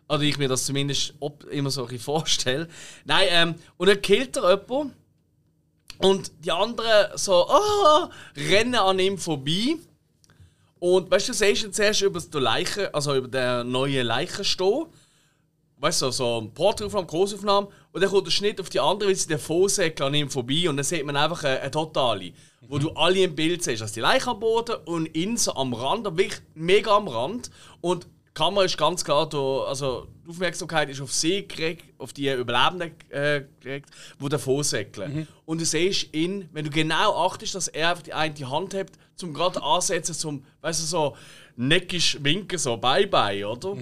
Oder 0.10 0.22
ich 0.22 0.38
mir 0.38 0.48
das 0.48 0.66
zumindest 0.66 1.14
immer 1.52 1.70
so 1.70 1.86
ein 1.86 2.00
vorstelle. 2.00 2.68
Nein, 3.06 3.28
ähm, 3.30 3.56
und 3.78 3.88
dann 3.90 4.02
killt 4.02 4.38
er 4.38 4.52
jemanden. 4.52 4.94
Und 6.00 6.32
die 6.46 6.52
anderen 6.52 7.18
so, 7.18 7.48
ah, 7.50 8.10
rennen 8.36 8.76
an 8.76 9.00
ihm 9.00 9.18
vorbei. 9.18 9.78
Und 10.80 11.10
weißt 11.10 11.30
du, 11.30 11.32
du 11.32 11.38
siehst 11.38 11.64
ihn 11.64 11.74
zuerst 11.74 12.02
über 12.02 12.20
die 12.20 12.38
Leiche, 12.38 12.94
also 12.94 13.16
über 13.16 13.28
den 13.28 13.72
neuen 13.72 14.06
Leichen. 14.06 14.46
Weißt 15.80 16.02
du, 16.02 16.10
so 16.10 16.42
ein 16.42 16.54
Porträtaufnahme, 16.54 17.06
Großaufnahme. 17.06 17.68
Und 17.92 18.02
dann 18.02 18.10
kommt 18.10 18.26
der 18.26 18.32
Schnitt 18.32 18.60
auf 18.60 18.70
die 18.70 18.80
andere, 18.80 19.10
wie 19.10 19.16
sie 19.16 19.28
den 19.28 19.38
Vorsäckel 19.38 20.08
an 20.08 20.14
ihm 20.14 20.30
vorbei. 20.30 20.68
Und 20.70 20.78
dann 20.78 20.84
sieht 20.84 21.06
man 21.06 21.16
einfach 21.16 21.44
eine, 21.44 21.60
eine 21.60 21.72
Totale. 21.72 22.32
Wo 22.68 22.80
du 22.80 22.90
alle 22.92 23.20
im 23.24 23.36
Bild 23.36 23.64
siehst. 23.64 23.82
Also 23.82 23.94
die 23.94 24.00
Leiche 24.00 24.32
am 24.32 24.40
Boden 24.40 24.76
und 24.86 25.16
ihn 25.16 25.38
so 25.38 25.54
am 25.54 25.74
Rand, 25.74 26.08
aber 26.08 26.18
wirklich 26.18 26.42
mega 26.56 26.96
am 26.96 27.08
Rand. 27.08 27.52
Und 27.80 28.06
die 28.06 28.34
Kamera 28.34 28.66
ist 28.66 28.78
ganz 28.78 29.06
klar, 29.06 29.30
da, 29.30 29.64
also 29.66 30.08
die 30.26 30.32
Aufmerksamkeit 30.32 30.90
ist 30.90 31.00
auf 31.00 31.14
sie 31.14 31.48
gekriegt, 31.48 31.86
auf 31.98 32.12
die 32.12 32.30
Überlebenden 32.30 32.92
äh, 33.10 33.44
gekriegt, 33.60 33.90
wo 34.20 34.28
der 34.28 34.40
Vorsäckeln. 34.40 35.28
Und 35.46 35.62
du 35.62 35.66
siehst 35.66 36.14
ihn, 36.14 36.50
wenn 36.52 36.66
du 36.66 36.72
genau 36.72 37.26
achtest, 37.26 37.56
dass 37.56 37.68
er 37.68 37.92
einfach 37.92 38.04
die 38.04 38.14
eine 38.14 38.50
Hand 38.50 38.74
hat, 38.74 38.92
zum 39.16 39.34
gerade 39.34 39.62
ansetzen, 39.64 40.14
zum, 40.14 40.44
weißt 40.62 40.82
du, 40.82 40.86
so 40.86 41.16
neckisch 41.56 42.18
winken, 42.22 42.60
so 42.60 42.78
bye 42.78 43.08
bye, 43.08 43.48
oder? 43.48 43.76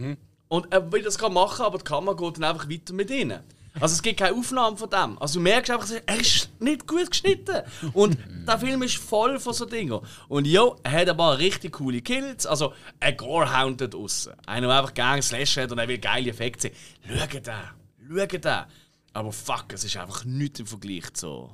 Und 0.48 0.72
er 0.72 0.92
will 0.92 1.02
das 1.02 1.18
gerade 1.18 1.34
machen, 1.34 1.66
aber 1.66 1.80
die 1.80 1.84
Kamera 1.84 2.16
geht 2.16 2.38
dann 2.38 2.44
einfach 2.44 2.70
weiter 2.70 2.94
mit 2.94 3.10
ihnen. 3.10 3.42
Also 3.80 3.94
es 3.94 4.02
gibt 4.02 4.20
keine 4.20 4.36
Aufnahmen 4.36 4.78
von 4.78 4.90
dem. 4.90 5.22
Also 5.22 5.40
du 5.40 5.44
merkst 5.44 5.70
einfach, 5.70 5.90
er 6.06 6.20
ist 6.20 6.50
nicht 6.62 6.88
gut 6.88 7.12
geschnitten. 7.12 7.62
Und 7.94 8.18
der 8.48 8.58
Film 8.58 8.82
ist 8.84 8.96
voll 8.96 9.38
von 9.38 9.54
so 9.54 9.66
Dingen. 9.66 10.00
Und 10.30 10.48
ja, 10.48 10.64
er 10.84 10.92
hat 10.92 11.10
ein 11.10 11.18
paar 11.18 11.38
richtig 11.38 11.74
coole 11.74 12.02
Kills. 12.02 12.46
Also 12.46 12.74
ein 13.02 13.18
Gorehound 13.18 13.82
dort 13.82 13.94
draussen. 13.94 14.34
Einer, 14.46 14.68
der 14.68 14.78
einfach 14.78 14.94
gerne 14.94 15.22
Slash 15.22 15.58
hat 15.58 15.72
und 15.72 15.78
er 15.78 15.88
will 15.88 15.98
geile 15.98 16.30
Effekte 16.30 16.72
sehen. 16.72 17.20
Schau 17.32 17.40
da, 17.40 17.72
schau 18.08 18.38
da. 18.38 18.68
Aber 19.12 19.32
fuck, 19.32 19.66
es 19.74 19.84
ist 19.84 19.98
einfach 19.98 20.24
nichts 20.24 20.60
im 20.62 20.68
Vergleich 20.68 21.14
zu 21.14 21.50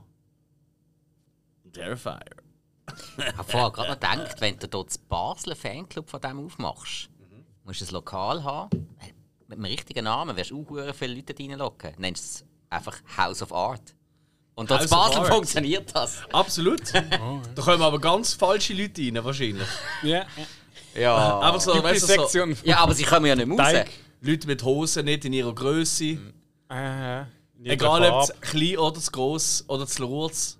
Terrifier. 1.74 2.20
Ich 3.18 3.38
habe 3.38 3.50
vorher 3.50 3.72
gerade 3.72 3.94
gedacht, 3.94 4.42
wenn 4.42 4.60
du 4.60 4.68
dort 4.68 4.90
das 4.90 4.98
Basler 4.98 5.56
Fanclub 5.56 6.10
von 6.10 6.22
dem 6.22 6.46
aufmachst, 6.46 7.11
musst 7.64 7.82
du 7.82 7.86
ein 7.86 7.92
Lokal 7.92 8.44
haben. 8.44 8.70
Mit 9.48 9.58
einem 9.58 9.66
richtigen 9.66 10.06
Namen 10.06 10.36
wirst 10.38 10.52
du 10.52 10.62
auch 10.62 10.96
viele 10.96 11.16
Leute 11.16 11.36
reinlocken. 11.38 11.94
Nennst 11.98 12.24
es 12.26 12.46
einfach 12.70 12.98
House 13.18 13.42
of 13.42 13.54
Art. 13.54 13.94
Und 14.56 14.70
dort 14.70 14.84
in 14.84 14.90
Basel 14.90 15.26
funktioniert 15.26 15.94
das. 15.96 16.20
Absolut. 16.32 16.82
Da 16.94 17.62
kommen 17.62 17.82
aber 17.82 18.00
ganz 18.00 18.34
falsche 18.34 18.74
Leute 18.74 19.02
rein, 19.02 19.24
wahrscheinlich. 19.24 19.68
Ja. 20.04 20.26
Ja. 20.96 21.40
Einfach 21.42 21.62
so, 21.62 21.84
weißt 21.84 22.10
du, 22.18 22.28
so 22.28 22.46
ja, 22.64 22.80
aber 22.80 22.94
sie 22.94 23.04
kommen 23.04 23.26
ja 23.26 23.36
nicht 23.36 23.48
mehr 23.48 23.58
raus. 23.58 23.72
Teig. 23.72 23.90
Leute 24.22 24.48
mit 24.48 24.64
Hosen 24.64 25.06
nicht 25.06 25.26
in 25.26 25.34
ihrer 25.34 25.54
Größe. 25.54 26.18
Äh, 26.70 27.24
Egal 27.64 28.12
ob 28.12 28.24
es 28.24 28.34
klein 28.42 28.78
oder 28.78 29.00
zu 29.00 29.12
gross 29.12 29.64
oder 29.68 29.88
zu 29.88 30.08
kurz. 30.08 30.58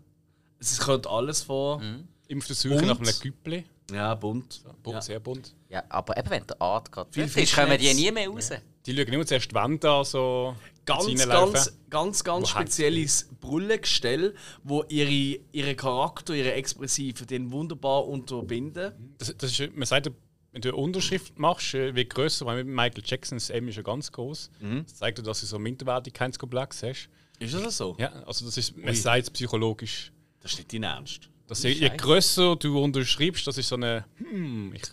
Es 0.60 0.80
kommt 0.80 1.08
alles 1.08 1.44
vor. 1.44 1.82
Immer 2.28 2.40
auf 2.40 2.48
der 2.48 2.56
Suche 2.56 2.76
Und? 2.76 2.88
nach 2.88 3.00
einem 3.00 3.20
Güppli. 3.20 3.66
Ja, 3.92 4.16
bunt. 4.16 4.62
Bunt, 4.84 4.96
Ja. 4.96 5.02
Sehr 5.02 5.20
bunt. 5.20 5.56
Ja, 5.70 5.84
aber 5.90 6.18
eben, 6.18 6.30
wenn 6.30 6.48
der 6.48 6.62
Art 6.62 6.92
gerade 6.92 7.12
Viel 7.12 7.28
viel 7.28 7.44
ist, 7.44 7.56
kommen 7.56 7.78
die 7.78 7.94
nie 7.94 8.12
mehr 8.12 8.28
raus. 8.30 8.50
Die 8.86 8.96
schauen 8.96 9.08
immer 9.14 9.26
zuerst 9.26 9.52
die 9.52 9.56
Wände 9.56 9.90
an, 9.90 10.06
so 10.06 10.56
Ganz, 10.84 11.28
ganz, 11.28 11.74
ganz, 11.90 12.24
ganz 12.24 12.50
spezielles 12.50 13.30
Brillengestell, 13.40 14.34
wo 14.64 14.84
ihre, 14.90 15.40
ihren 15.52 15.76
Charakter, 15.78 16.34
ihre 16.34 16.54
Expressiven 16.54 17.28
den 17.28 17.52
wunderbar 17.52 18.08
unterbinden. 18.08 18.92
Das, 19.20 19.36
das 19.38 19.60
ist, 19.60 19.76
man 19.76 19.86
sagt, 19.86 20.10
wenn 20.52 20.62
du 20.62 20.70
eine 20.70 20.78
Unterschrift 20.78 21.38
machst, 21.38 21.76
äh, 21.76 21.96
wie 21.96 22.06
größer, 22.06 22.46
weil 22.46 22.64
mit 22.64 22.74
Michael 22.74 23.04
Jackson 23.06 23.38
das 23.38 23.50
M 23.52 23.68
ist 23.68 23.76
ja 23.76 23.84
ganz 23.84 24.12
groß. 24.12 24.50
Das 24.84 24.96
zeigt 24.96 25.20
dir, 25.20 25.24
dass 25.24 25.42
du 25.42 25.46
so 25.46 25.58
einen 25.58 25.64
Minderwertigkeitskomplex 25.64 26.84
hast. 26.84 27.10
Ist 27.40 27.54
das 27.54 27.78
so? 27.78 27.96
Ja, 28.00 28.12
also 28.26 28.46
das 28.46 28.58
ist, 28.58 28.76
man 28.78 28.94
sagt 28.96 29.24
es 29.24 29.30
psychologisch. 29.30 30.12
Das 30.42 30.54
ist 30.54 30.58
nicht 30.58 30.74
dein 30.74 30.84
Ernst. 30.84 31.30
Dass 31.52 31.64
je, 31.64 31.72
je 31.72 31.90
größer 31.90 32.56
du 32.56 32.82
unterschreibst, 32.82 33.46
das 33.46 33.58
ist 33.58 33.68
so 33.68 33.76
eine. 33.76 34.06
Hm, 34.16 34.74
ich, 34.74 34.84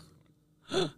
das, 0.69 0.91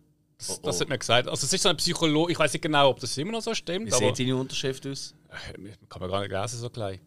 Oh, 0.49 0.59
das 0.63 0.79
oh. 0.79 0.81
hat 0.81 0.89
mir 0.89 0.97
gesagt. 0.97 1.29
Also 1.29 1.45
es 1.45 1.53
ist 1.53 1.63
so 1.63 1.69
ein 1.69 1.77
Psychologe. 1.77 2.33
Ich 2.33 2.39
weiß 2.39 2.51
nicht 2.55 2.63
genau, 2.63 2.89
ob 2.89 2.99
das 2.99 3.19
immer 3.19 3.33
noch 3.33 3.43
so 3.43 3.55
stimmt, 3.55 3.89
Wie 3.89 3.91
sieht 3.95 4.19
deine 4.19 4.37
Unterschrift 4.37 4.87
aus? 4.87 5.15
äh, 5.29 5.53
kann 5.91 6.01
man 6.01 6.11
gar 6.11 6.21
nicht 6.21 6.33
lesen 6.33 6.61
so 6.61 6.71
klein. 6.71 6.99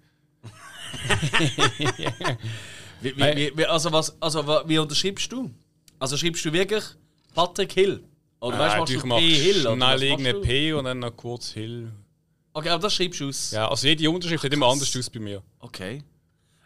Wie, 3.02 3.18
wie, 3.18 3.58
wie, 3.58 3.66
also, 3.66 3.92
was, 3.92 4.16
also 4.22 4.46
wie 4.68 4.78
unterschreibst 4.78 5.32
du? 5.32 5.50
Also 5.98 6.16
schreibst 6.16 6.46
du 6.46 6.54
wirklich 6.54 6.84
Patrick 7.34 7.74
Hill? 7.74 8.04
Oder 8.40 8.60
weißt 8.60 8.76
du, 8.76 8.80
machst 8.80 8.94
ich 8.94 9.02
du 9.02 9.10
P. 9.10 9.34
Hill? 9.34 9.62
Schnell 9.62 9.76
machst 9.78 10.26
du? 10.26 10.42
P 10.42 10.74
und 10.74 10.86
dann 10.86 11.00
noch 11.00 11.18
kurz 11.18 11.50
Hill. 11.54 11.92
Okay, 12.54 12.70
aber 12.70 12.84
das 12.84 12.94
schreibst 12.94 13.20
du 13.20 13.30
aus. 13.30 13.50
Ja, 13.50 13.68
also 13.68 13.88
jede 13.88 14.08
Unterschrift 14.12 14.44
sieht 14.44 14.54
immer 14.54 14.68
anders 14.68 14.96
aus 14.96 15.10
bei 15.10 15.20
mir. 15.20 15.42
Okay. 15.60 16.04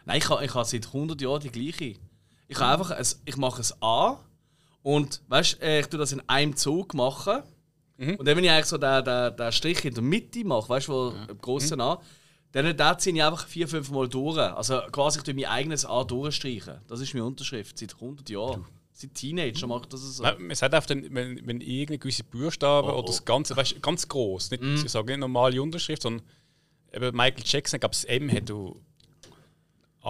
Nein, 0.08 0.18
ich 0.18 0.28
habe 0.30 0.42
ich 0.42 0.54
ha 0.54 0.64
seit 0.64 0.86
100 0.86 1.20
Jahren 1.20 1.40
die 1.40 1.50
gleiche. 1.50 1.94
Ich 2.48 2.58
habe 2.58 2.72
einfach 2.72 2.90
ein, 2.92 3.06
ich 3.26 3.36
mache 3.36 3.60
es 3.60 3.76
A 3.82 4.18
und 4.82 5.20
weißt, 5.28 5.60
äh, 5.62 5.80
ich 5.80 5.86
tue 5.86 5.98
das 6.00 6.12
in 6.12 6.22
einem 6.26 6.56
Zug 6.56 6.94
machen. 6.94 7.42
Und 8.16 8.26
dann, 8.26 8.36
wenn 8.36 8.44
ich 8.44 8.50
eigentlich 8.50 8.66
so 8.66 8.78
den, 8.78 9.04
den, 9.04 9.36
den 9.36 9.52
Strich 9.52 9.84
in 9.84 9.92
der 9.92 10.02
Mitte 10.02 10.44
mache, 10.44 10.68
weißt 10.68 10.88
du, 10.88 10.92
wo 10.92 11.14
im 11.28 11.38
grossen 11.38 11.80
A, 11.80 12.00
dann 12.52 12.64
den 12.74 12.98
ziehe 12.98 13.14
ich 13.14 13.22
einfach 13.22 13.46
vier, 13.46 13.68
fünf 13.68 13.90
Mal 13.90 14.08
durch. 14.08 14.38
Also 14.38 14.80
quasi 14.90 15.18
ich 15.18 15.24
tue 15.24 15.34
mein 15.34 15.44
eigenes 15.44 15.84
A 15.84 16.04
durchstreichen. 16.04 16.80
Das 16.86 17.00
ist 17.00 17.12
meine 17.12 17.26
Unterschrift 17.26 17.76
seit 17.78 17.94
100 17.94 18.30
Jahren. 18.30 18.64
Seit 18.92 19.12
Teenager 19.14 19.66
mache 19.66 19.82
ich 19.82 19.88
das 19.88 20.00
so. 20.00 20.22
Nein, 20.22 20.40
Man 20.40 20.56
sagt 20.56 20.72
einfach, 20.72 20.88
wenn, 20.88 21.46
wenn 21.46 21.60
irgendeine 21.60 21.98
gewisse 21.98 22.24
Buchstaben 22.24 22.88
Oh, 22.88 22.94
oder 22.94 23.08
das 23.08 23.24
Ganze, 23.24 23.54
weißt, 23.54 23.82
ganz 23.82 24.08
groß, 24.08 24.52
nicht, 24.52 24.62
ich 24.62 24.90
sage 24.90 25.08
nicht 25.08 25.20
normale 25.20 25.60
Unterschrift, 25.60 26.02
sondern 26.02 26.26
eben 26.92 27.14
Michael 27.14 27.44
Jackson, 27.44 27.76
ich 27.76 27.80
glaube, 27.80 27.94
das 27.94 28.04
M 28.04 28.32
hat 28.32 28.48
du 28.48 28.80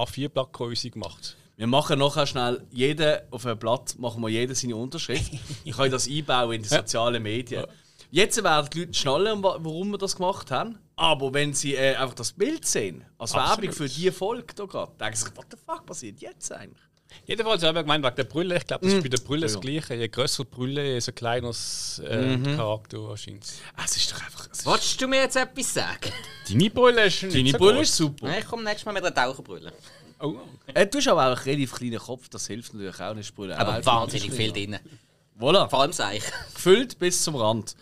A4-Blattgröße 0.04 0.90
gemacht. 0.90 1.37
Wir 1.56 1.66
machen 1.66 1.98
nachher 1.98 2.26
schnell 2.26 2.64
jeden 2.70 3.18
auf 3.30 3.44
einem 3.44 3.58
Blatt 3.58 3.96
machen 3.98 4.22
wir 4.22 4.28
jeder 4.28 4.54
seine 4.54 4.76
Unterschrift. 4.76 5.32
Ich 5.64 5.76
kann 5.76 5.90
das 5.90 6.08
einbauen 6.08 6.52
in 6.52 6.62
die 6.62 6.68
sozialen 6.68 7.22
Medien. 7.22 7.64
Jetzt 8.11 8.42
werden 8.42 8.68
die 8.72 8.80
Leute 8.80 8.94
schnallen, 8.94 9.42
wa- 9.42 9.58
warum 9.61 9.90
wir 9.90 9.98
das 9.98 10.16
gemacht 10.16 10.50
haben. 10.50 10.78
Aber 10.96 11.34
wenn 11.34 11.52
sie 11.52 11.74
äh, 11.74 11.94
einfach 11.96 12.14
das 12.14 12.32
Bild 12.32 12.64
sehen, 12.64 13.04
als 13.18 13.32
Absolut. 13.32 13.61
Werbung 13.62 13.72
für 13.76 13.88
diese 13.88 14.12
Folge 14.12 14.54
da 14.54 14.64
gerade, 14.64 14.92
denken 14.98 15.16
sie 15.16 15.24
sich, 15.26 15.37
what 15.37 15.46
the 15.50 15.56
fuck 15.64 15.84
passiert 15.84 16.20
jetzt 16.20 16.50
eigentlich? 16.52 16.78
Jedenfalls 17.27 17.62
habe 17.62 17.79
ich 17.81 17.85
gemeint, 17.85 18.05
wegen 18.05 18.16
der 18.16 18.25
Brille, 18.25 18.57
ich 18.57 18.66
glaube, 18.66 18.85
das 18.87 18.94
ist 18.94 19.03
bei 19.03 19.09
der 19.09 19.18
Brille 19.18 19.42
das 19.42 19.57
Mhm. 19.57 19.61
Gleiche. 19.61 19.94
Je 19.94 20.09
grösser 20.09 20.44
die 20.44 20.51
Brille, 20.51 20.94
desto 20.94 21.12
kleiner 21.12 21.49
das 21.49 22.01
äh, 22.07 22.37
Mhm. 22.37 22.57
Charakter 22.57 23.03
wahrscheinlich. 23.09 23.42
Ah, 23.77 23.83
Es 23.85 23.97
ist 23.97 24.12
doch 24.12 24.21
einfach. 24.23 24.51
Ist, 24.51 24.64
Wolltest 24.66 25.01
du 25.01 25.09
mir 25.09 25.21
jetzt 25.23 25.37
etwas 25.37 25.75
sagen? 25.75 26.12
Deine 26.49 26.71
Brille 26.71 27.05
ist 27.07 27.23
nicht 27.23 27.35
deine 27.37 27.51
so 27.53 27.59
Brille 27.59 27.81
ist 27.83 27.97
super. 27.97 28.27
Nein, 28.27 28.40
ich 28.40 28.47
komme 28.47 28.62
nächstes 28.62 28.87
Mal 28.87 28.92
mit 28.92 29.05
einer 29.05 29.14
Taucherbrille. 29.14 29.73
Oh, 30.21 30.37
Äh, 30.75 30.87
du 30.87 30.99
hast 30.99 31.09
aber 31.09 31.23
auch 31.23 31.27
einen 31.27 31.37
relativ 31.44 31.75
kleinen 31.75 31.99
Kopf, 31.99 32.29
das 32.29 32.47
hilft 32.47 32.73
natürlich 32.75 33.01
auch 33.01 33.14
nicht. 33.14 33.35
Brille. 33.35 33.57
Aber 33.59 33.85
wahnsinnig 33.85 34.31
viel 34.33 34.53
kleiner. 34.53 34.79
drin. 34.79 34.99
Voilà, 35.38 35.68
Vor 35.68 35.83
allem 35.83 35.92
Seich. 35.92 36.23
gefüllt 36.55 36.99
bis 36.99 37.23
zum 37.23 37.37
Rand. 37.37 37.77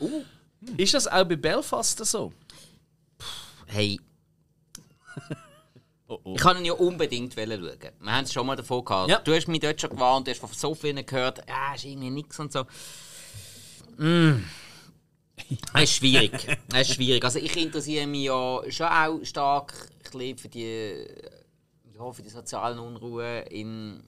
Ist 0.76 0.92
das 0.94 1.06
auch 1.08 1.24
bei 1.24 1.36
Belfast 1.36 2.04
so? 2.04 2.32
Hey, 3.66 3.98
Oh, 6.08 6.20
oh. 6.22 6.34
ich 6.36 6.40
kann 6.40 6.56
ihn 6.58 6.64
ja 6.64 6.72
unbedingt 6.72 7.34
schauen. 7.34 7.48
Wir 7.50 8.12
haben 8.12 8.24
es 8.24 8.32
schon 8.32 8.46
mal 8.46 8.56
davon 8.56 8.84
gehabt. 8.84 9.10
Ja. 9.10 9.18
Du 9.18 9.34
hast 9.34 9.48
mich 9.48 9.60
dort 9.60 9.80
schon 9.80 9.90
gewarnt, 9.90 10.26
du 10.26 10.30
hast 10.30 10.40
von 10.40 10.50
so 10.52 10.74
vielen 10.74 11.04
gehört, 11.04 11.42
ja, 11.48 11.74
ist 11.74 11.84
irgendwie 11.84 12.10
nichts 12.10 12.38
und 12.38 12.52
so. 12.52 12.64
Mm. 13.96 14.44
Es 15.74 15.82
ist 15.82 15.96
schwierig. 15.96 16.32
Es 16.72 16.88
ist 16.88 16.94
schwierig. 16.94 17.24
Also 17.24 17.38
ich 17.38 17.56
interessiere 17.56 18.06
mich 18.06 18.24
ja 18.24 18.60
schon 18.68 18.86
auch 18.86 19.24
stark 19.24 19.74
für 20.10 20.48
die, 20.48 21.06
ja, 21.94 22.12
für 22.12 22.22
die 22.22 22.30
sozialen 22.30 22.78
Unruhen 22.78 23.42
in 23.48 24.02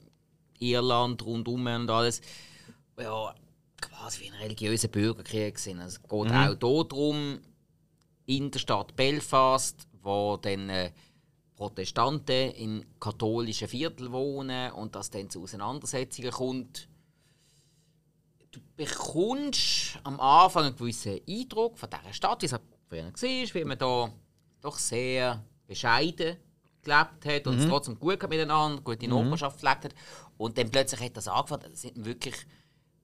Irland 0.58 1.24
rundum 1.24 1.66
und 1.66 1.90
alles. 1.90 2.20
Ja, 2.98 3.34
quasi 3.80 4.22
wie 4.22 4.30
ein 4.30 4.34
religiöser 4.34 4.88
Bürgerkrieg 4.88 5.58
sind. 5.58 5.80
Also 5.80 5.98
es 5.98 6.02
geht 6.02 6.32
auch 6.32 6.46
hier 6.46 6.54
darum, 6.54 7.40
in 8.26 8.50
der 8.50 8.58
Stadt 8.58 8.96
Belfast, 8.96 9.86
wo 10.02 10.36
dann 10.36 10.68
äh, 10.68 10.92
Protestanten 11.58 12.52
in 12.52 12.86
katholischen 13.00 13.66
Vierteln 13.66 14.12
wohnen 14.12 14.70
und 14.70 14.94
dass 14.94 15.10
dann 15.10 15.28
zu 15.28 15.42
Auseinandersetzungen 15.42 16.30
kommt. 16.30 16.88
Du 18.52 18.60
bekommst 18.76 19.98
am 20.04 20.20
Anfang 20.20 20.66
einen 20.66 20.76
gewissen 20.76 21.20
Eindruck 21.28 21.76
von 21.76 21.90
dieser 21.90 22.12
Stadt, 22.12 22.42
wie 22.42 22.46
es 22.46 22.54
früher 22.88 23.06
war, 23.06 23.54
wie 23.54 23.64
man 23.64 23.78
da 23.78 24.12
doch 24.60 24.78
sehr 24.78 25.44
bescheiden 25.66 26.36
gelebt 26.82 27.26
hat 27.26 27.46
und 27.48 27.58
es 27.58 27.66
trotzdem 27.66 27.98
gut 27.98 28.22
hat 28.22 28.30
miteinander, 28.30 28.80
gute 28.80 29.08
Nachbarschaft 29.08 29.60
gepflegt 29.60 29.86
hat. 29.86 29.94
Und 30.36 30.56
dann 30.56 30.70
plötzlich 30.70 31.00
hat 31.00 31.16
das 31.16 31.26
angefangen, 31.26 31.72
das 31.72 31.80
sind 31.82 32.04
wirklich 32.04 32.36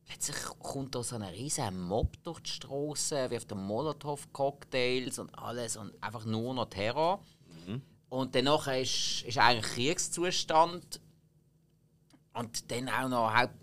Plötzlich 0.06 0.36
kommt 0.58 0.94
da 0.94 1.02
so 1.02 1.16
ein 1.16 1.22
riesen 1.22 1.80
Mob 1.80 2.22
durch 2.22 2.40
die 2.40 2.50
Straße, 2.50 3.30
wirft 3.30 3.54
Molotow-Cocktails 3.54 5.18
und 5.18 5.30
alles 5.38 5.78
und 5.78 5.94
einfach 6.02 6.26
nur 6.26 6.52
noch 6.52 6.66
Terror. 6.66 7.24
Und 8.14 8.36
danach 8.36 8.68
ist, 8.68 9.22
ist 9.22 9.38
eigentlich 9.38 9.72
Kriegszustand. 9.72 11.00
Und 12.32 12.70
dann 12.70 12.88
auch 12.88 13.08
noch 13.08 13.34
haupt, 13.34 13.54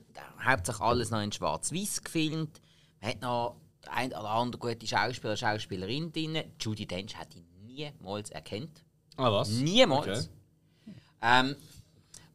hauptsächlich 0.45 0.81
alles 0.81 1.09
noch 1.09 1.21
in 1.21 1.31
Schwarz-Weiß 1.31 2.03
gefilmt. 2.03 2.61
Man 2.99 3.11
hat 3.11 3.21
noch 3.21 3.55
ein 3.89 4.09
oder 4.09 4.29
andere 4.29 4.59
gute 4.59 4.85
Schauspieler, 4.85 5.37
Schauspielerin 5.37 6.11
drin. 6.11 6.43
Judy 6.59 6.85
Dench 6.85 7.17
hätte 7.17 7.37
ich 7.37 7.45
niemals 7.63 8.29
erkannt. 8.31 8.83
Ah, 9.15 9.31
was? 9.31 9.47
Niemals. 9.51 10.29
Ähm, 11.21 11.55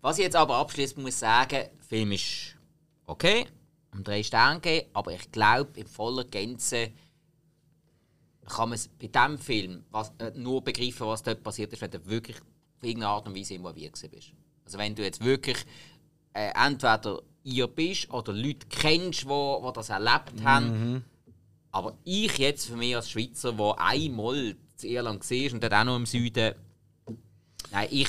was 0.00 0.16
ich 0.16 0.24
jetzt 0.24 0.36
aber 0.36 0.56
abschließend 0.56 1.04
muss 1.04 1.18
sagen, 1.18 1.50
der 1.50 1.70
Film 1.86 2.12
ist 2.12 2.56
okay, 3.04 3.46
um 3.92 4.02
drei 4.02 4.22
Sterne 4.22 4.60
geben, 4.60 4.88
aber 4.94 5.12
ich 5.12 5.30
glaube, 5.30 5.78
in 5.78 5.86
voller 5.86 6.24
Gänze 6.24 6.92
kann 8.46 8.68
man 8.70 8.76
es 8.76 8.88
bei 8.88 9.06
diesem 9.08 9.38
Film 9.38 9.84
was, 9.90 10.12
äh, 10.18 10.30
nur 10.36 10.62
begreifen, 10.62 11.06
was 11.06 11.22
dort 11.22 11.42
passiert 11.42 11.72
ist, 11.72 11.82
wenn 11.82 11.90
du 11.90 12.04
wirklich 12.06 12.36
auf 12.38 12.82
irgendeine 12.82 13.08
Art 13.12 13.26
und 13.26 13.36
Weise 13.36 13.54
involviert 13.54 13.92
gewesen 13.94 14.10
bist. 14.10 14.28
Also 14.64 14.78
wenn 14.78 14.94
du 14.94 15.02
jetzt 15.02 15.24
wirklich 15.24 15.58
äh, 16.34 16.50
entweder 16.54 17.22
ihr 17.44 17.66
bist 17.68 18.10
oder 18.12 18.32
Leute 18.32 18.66
kennst, 18.68 19.22
die 19.22 19.28
wo, 19.28 19.58
wo 19.62 19.70
das 19.70 19.88
erlebt 19.88 20.32
haben. 20.44 21.04
Aber 21.72 21.96
ich 22.04 22.36
jetzt 22.38 22.66
für 22.66 22.76
mich 22.76 22.94
als 22.96 23.10
Schweizer, 23.10 23.52
der 23.52 23.74
einmal 23.78 24.36
in 24.82 24.88
Irland 24.88 25.30
war 25.30 25.52
und 25.52 25.62
dort 25.62 25.72
auch 25.74 25.84
noch 25.84 25.96
im 25.96 26.06
Süden, 26.06 26.54
nein, 27.70 27.88
ich, 27.90 28.08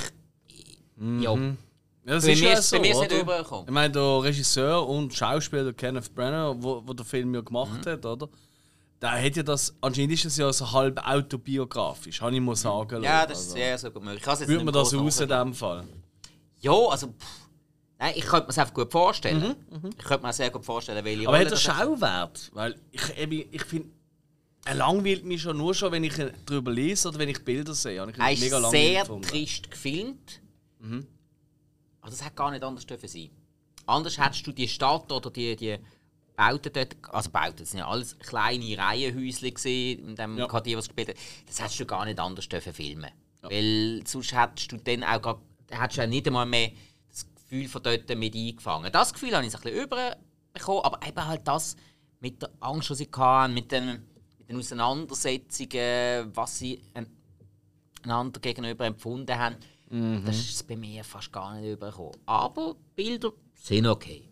ja, 1.20 1.34
Ja, 1.36 2.14
das 2.14 2.26
Bei 2.26 2.32
ist 2.32 2.40
mir 2.42 2.52
ja 2.54 2.58
ist- 2.60 2.70
so, 2.70 2.76
bei 2.78 2.82
mir 2.84 2.92
ist 2.92 3.00
nicht 3.02 3.12
übergekommen. 3.22 3.66
Ich 3.68 3.74
meine, 3.74 3.92
der 3.92 4.24
Regisseur 4.24 4.88
und 4.88 5.14
Schauspieler 5.14 5.74
Kenneth 5.74 6.16
Branagh, 6.16 6.56
wo, 6.62 6.82
wo 6.86 6.94
der 6.94 7.06
Film 7.06 7.34
ja 7.36 7.42
gemacht 7.42 7.86
Mhm. 7.86 7.90
hat, 7.90 8.06
oder? 8.06 8.30
Da 9.00 9.16
hätte 9.16 9.38
ja 9.42 9.44
das, 9.44 9.76
anscheinend 9.82 10.14
ist 10.14 10.26
es 10.26 10.38
ja 10.38 10.52
so 10.52 10.72
halb 10.72 11.00
autobiografisch, 11.06 12.22
habe 12.22 12.34
ich 12.36 12.42
mal 12.42 12.56
sagen 12.56 13.04
Ja, 13.04 13.26
das 13.26 13.40
ist 13.40 13.44
Also, 13.46 13.56
sehr, 13.56 13.78
sehr 13.78 13.92
gut 13.92 14.04
möglich. 14.04 14.26
Würde 14.48 14.64
man 14.66 14.74
das 14.74 14.94
raus 14.94 15.20
in 15.20 15.30
dem 15.30 15.54
Fall? 15.54 15.84
Ja, 16.60 16.74
also. 16.74 17.08
Pff, 17.08 17.50
nein, 18.00 18.14
ich 18.16 18.26
könnte 18.26 18.46
mir 18.46 18.50
es 18.50 18.58
einfach 18.58 18.74
gut 18.74 18.92
vorstellen. 18.92 19.56
Ich 19.98 20.04
könnte 20.04 20.26
mir 20.26 20.34
sehr 20.34 20.50
gut 20.50 20.66
vorstellen, 20.66 21.04
welche 21.06 21.22
Mhm, 21.22 21.28
Aber 21.28 21.40
hat 21.40 21.52
er 21.52 21.58
Schauwert? 21.58 22.50
Weil 22.54 22.76
ich, 22.92 23.18
eben, 23.18 23.48
ich 23.52 23.64
finde, 23.64 23.90
er 24.66 24.76
langweilt 24.76 25.24
mich 25.24 25.42
schon 25.44 25.58
nur 25.58 25.74
schon, 25.76 25.92
wenn 25.92 26.04
ich 26.04 26.16
darüber 26.46 26.72
lese 26.72 27.08
oder 27.10 27.20
wenn 27.20 27.30
ich 27.30 27.44
Bilder 27.46 27.74
sehe. 27.76 28.04
Ich 28.10 28.18
Er 28.18 28.32
ist 28.32 28.40
mega 28.42 28.70
sehr 28.70 29.02
gefunden. 29.02 29.22
trist 29.28 29.70
gefilmt. 29.72 30.42
Mhm. 30.80 31.06
Aber 32.02 32.10
das 32.12 32.24
hätte 32.26 32.36
gar 32.36 32.52
nicht 32.52 32.64
anders 32.64 32.86
dürfen 32.86 33.08
sein. 33.08 33.30
Anders 33.86 34.18
hättest 34.18 34.46
du 34.48 34.52
die 34.52 34.68
Stadt 34.68 35.12
oder 35.12 35.30
die, 35.30 35.56
die 35.56 35.78
Bauten 36.38 36.72
dort, 36.72 36.96
also 37.10 37.32
Bauten, 37.32 37.58
das 37.58 37.72
sind 37.72 37.80
ja 37.80 37.88
alles 37.88 38.18
kleine 38.20 38.78
Reihenhäuschen 38.78 39.48
in 39.66 40.16
dem 40.16 40.38
Ja. 40.38 40.46
Quartier, 40.46 40.78
was 40.78 40.88
gespielt 40.88 41.10
hast. 41.10 41.48
Das 41.48 41.60
hättest 41.60 41.80
du 41.80 41.86
gar 41.86 42.06
nicht 42.06 42.20
anders 42.20 42.48
dürfen 42.48 42.74
filmen. 42.74 43.10
Weil 43.42 44.04
sonst 44.06 44.34
hättest 44.34 44.72
du 44.72 44.78
dann 44.78 45.04
auch 45.04 45.22
gar, 45.22 45.42
hättest 45.72 45.98
du 45.98 46.02
ja 46.02 46.08
nicht 46.08 46.28
einmal 46.28 46.46
mehr 46.46 46.72
das 47.10 47.26
Gefühl 47.34 47.68
von 47.68 47.82
dort 47.82 48.16
mit 48.16 48.36
eingefangen. 48.36 48.92
Das 48.92 49.14
Gefühl 49.14 49.36
habe 49.36 49.48
ich 49.48 49.56
ein 49.56 49.62
bisschen 49.62 49.84
überbekommen, 49.84 50.84
aber 50.84 51.08
eben 51.08 51.26
halt 51.26 51.48
das 51.48 51.76
mit 52.20 52.40
der 52.42 52.52
Angst, 52.60 52.90
die 52.92 52.96
sie 52.96 53.10
hatten, 53.16 53.54
mit 53.56 53.72
den, 53.72 53.86
mit 54.38 54.50
den 54.50 54.58
Auseinandersetzungen, 54.58 56.36
was 56.36 56.60
sie 56.60 56.82
einander 58.04 58.40
gegenüber 58.40 58.86
empfunden 58.86 59.36
haben, 59.38 59.56
das 60.26 60.38
ist 60.38 60.68
bei 60.68 60.76
mir 60.76 61.04
fast 61.04 61.32
gar 61.32 61.56
nicht 61.56 61.72
übergekommen. 61.72 62.18
Aber 62.28 62.76
Bilder 62.96 63.32
sind 63.56 63.88
okay. 63.88 64.28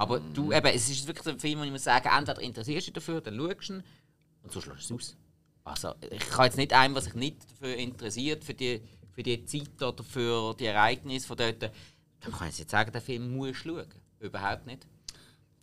Aber 0.00 0.18
du, 0.18 0.50
eben, 0.50 0.66
es 0.68 0.88
ist 0.88 1.06
wirklich 1.06 1.26
ein 1.26 1.38
Film, 1.38 1.60
wo 1.60 1.64
ich 1.64 1.70
muss 1.70 1.84
sagen, 1.84 2.08
entweder 2.10 2.40
interessierst 2.40 2.86
du 2.86 2.92
dich 2.92 2.94
dafür, 2.94 3.20
dann 3.20 3.36
schaust 3.36 3.68
du 3.68 3.74
ihn 3.74 3.82
und 4.42 4.50
so 4.50 4.58
schlägst 4.62 4.88
du 4.88 4.96
es 4.96 5.10
aus. 5.10 5.16
Also, 5.62 5.94
ich 6.10 6.26
kann 6.30 6.46
jetzt 6.46 6.56
nicht 6.56 6.72
einem, 6.72 6.94
was 6.94 7.04
sich 7.04 7.12
nicht 7.12 7.36
dafür 7.50 7.76
interessiert, 7.76 8.42
für 8.42 8.54
die, 8.54 8.80
für 9.12 9.22
die 9.22 9.44
Zeit 9.44 9.82
oder 9.82 10.02
für 10.02 10.54
die 10.54 10.64
Ereignisse 10.64 11.26
von 11.26 11.36
dort, 11.36 11.60
dann 11.60 12.32
kann 12.32 12.48
ich 12.48 12.58
jetzt 12.58 12.70
sagen, 12.70 12.90
den 12.90 13.02
Film 13.02 13.36
musst 13.36 13.66
du 13.66 13.76
schauen. 13.76 13.88
Überhaupt 14.20 14.64
nicht. 14.64 14.86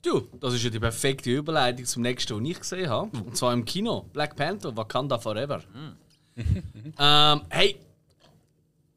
Du, 0.04 0.28
das 0.40 0.54
ist 0.54 0.64
ja 0.64 0.70
die 0.70 0.80
perfekte 0.80 1.32
Überleitung 1.32 1.86
zum 1.86 2.04
nächsten, 2.04 2.36
den 2.36 2.46
ich 2.46 2.60
gesehen 2.60 2.90
habe. 2.92 3.18
Und 3.18 3.36
zwar 3.36 3.54
im 3.54 3.66
Kino. 3.66 4.06
Black 4.14 4.36
Panther, 4.36 4.78
Wakanda 4.78 5.18
Forever. 5.18 5.64
ähm, 7.00 7.42
hey, 7.50 7.80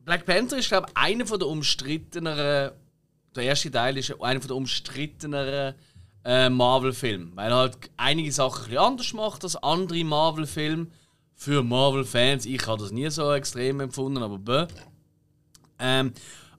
Black 0.01 0.27
Panther 0.27 0.59
ist, 0.59 0.69
glaube 0.69 0.89
ich, 0.91 0.97
einer 0.99 1.25
der 1.25 1.49
umstritteneren. 1.49 2.73
Der 3.35 3.45
erste 3.45 3.71
Teil 3.71 3.97
ist 3.97 4.15
einer 4.21 4.41
der 4.41 4.57
umstritteneren 4.57 5.75
äh, 6.25 6.49
Marvel-Filme. 6.51 7.31
Weil 7.35 7.51
er 7.51 7.57
halt 7.57 7.91
einige 7.97 8.33
Sachen 8.33 8.73
ein 8.73 8.79
anders 8.79 9.13
macht 9.13 9.45
als 9.45 9.57
andere 9.57 10.05
Marvel-Filme. 10.05 10.89
Für 11.35 11.63
Marvel-Fans, 11.63 12.45
ich 12.45 12.67
habe 12.67 12.83
das 12.83 12.93
nie 12.93 13.09
so 13.09 13.33
extrem 13.33 13.81
empfunden, 13.81 14.23
aber 14.23 14.39
bäh. 14.39 14.67
Ähm, 15.79 16.13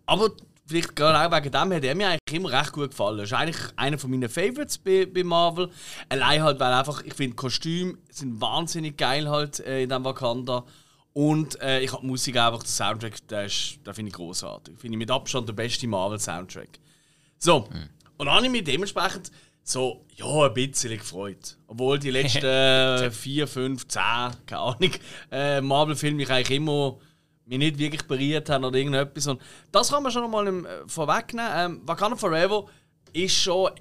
aber 0.07 0.31
vielleicht 0.65 0.95
gerade 0.95 1.19
auch 1.19 1.37
wegen 1.37 1.51
dem 1.51 1.73
hat 1.73 1.83
er 1.83 1.95
mir 1.95 2.07
eigentlich 2.07 2.39
immer 2.39 2.51
recht 2.51 2.71
gut 2.71 2.89
gefallen. 2.91 3.17
Das 3.17 3.29
ist 3.29 3.37
eigentlich 3.37 3.61
einer 3.75 3.99
von 3.99 4.09
meinen 4.09 4.29
Favorites 4.29 4.77
bei, 4.77 5.05
bei 5.05 5.23
Marvel. 5.23 5.69
Allein 6.09 6.41
halt, 6.41 6.59
weil 6.59 6.73
einfach, 6.73 7.03
ich 7.03 7.13
finde, 7.13 7.35
Kostüme 7.35 7.97
sind 8.09 8.41
wahnsinnig 8.41 8.97
geil 8.97 9.29
halt 9.29 9.59
äh, 9.59 9.83
in 9.83 9.89
diesem 9.89 10.03
Wakanda. 10.03 10.63
Und 11.13 11.59
äh, 11.61 11.81
ich 11.81 11.91
habe 11.91 12.01
die 12.03 12.07
Musik 12.07 12.37
einfach, 12.37 12.59
der 12.63 12.69
Soundtrack, 12.69 13.27
der, 13.27 13.45
ist- 13.45 13.79
den 13.85 13.93
finde 13.93 14.09
ich 14.09 14.15
großartig. 14.15 14.77
Finde 14.77 14.95
ich 14.95 14.99
mit 14.99 15.11
Abstand 15.11 15.47
der 15.49 15.53
beste 15.53 15.87
Marvel-Soundtrack. 15.87 16.79
So, 17.37 17.67
und 18.17 18.25
dann 18.27 18.35
habe 18.35 18.45
ich 18.45 18.51
mich 18.51 18.63
dementsprechend 18.63 19.31
so, 19.63 20.05
ja, 20.15 20.45
ein 20.45 20.53
bisschen 20.53 20.97
gefreut. 20.97 21.57
Obwohl 21.67 21.99
die 21.99 22.11
letzten 22.11 22.45
äh, 22.45 23.11
vier, 23.11 23.47
fünf, 23.47 23.87
zehn, 23.87 24.31
keine 24.45 24.61
Ahnung, 24.61 24.91
äh, 25.31 25.59
Marvel-Filme 25.61 26.17
mich 26.17 26.29
eigentlich 26.29 26.57
immer 26.57 26.97
mich 27.45 27.57
nicht 27.57 27.77
wirklich 27.77 28.03
berührt 28.03 28.49
haben 28.49 28.63
oder 28.63 28.77
irgendetwas. 28.77 29.27
Und 29.27 29.41
das 29.71 29.89
kann 29.89 30.03
man 30.03 30.11
schon 30.11 30.29
mal 30.31 30.47
im, 30.47 30.65
äh, 30.65 30.69
vorwegnehmen. 30.87 31.51
Ähm, 31.53 31.81
Wakanda 31.85 32.15
Forever 32.15 32.65
ist 33.11 33.35
schon, 33.35 33.71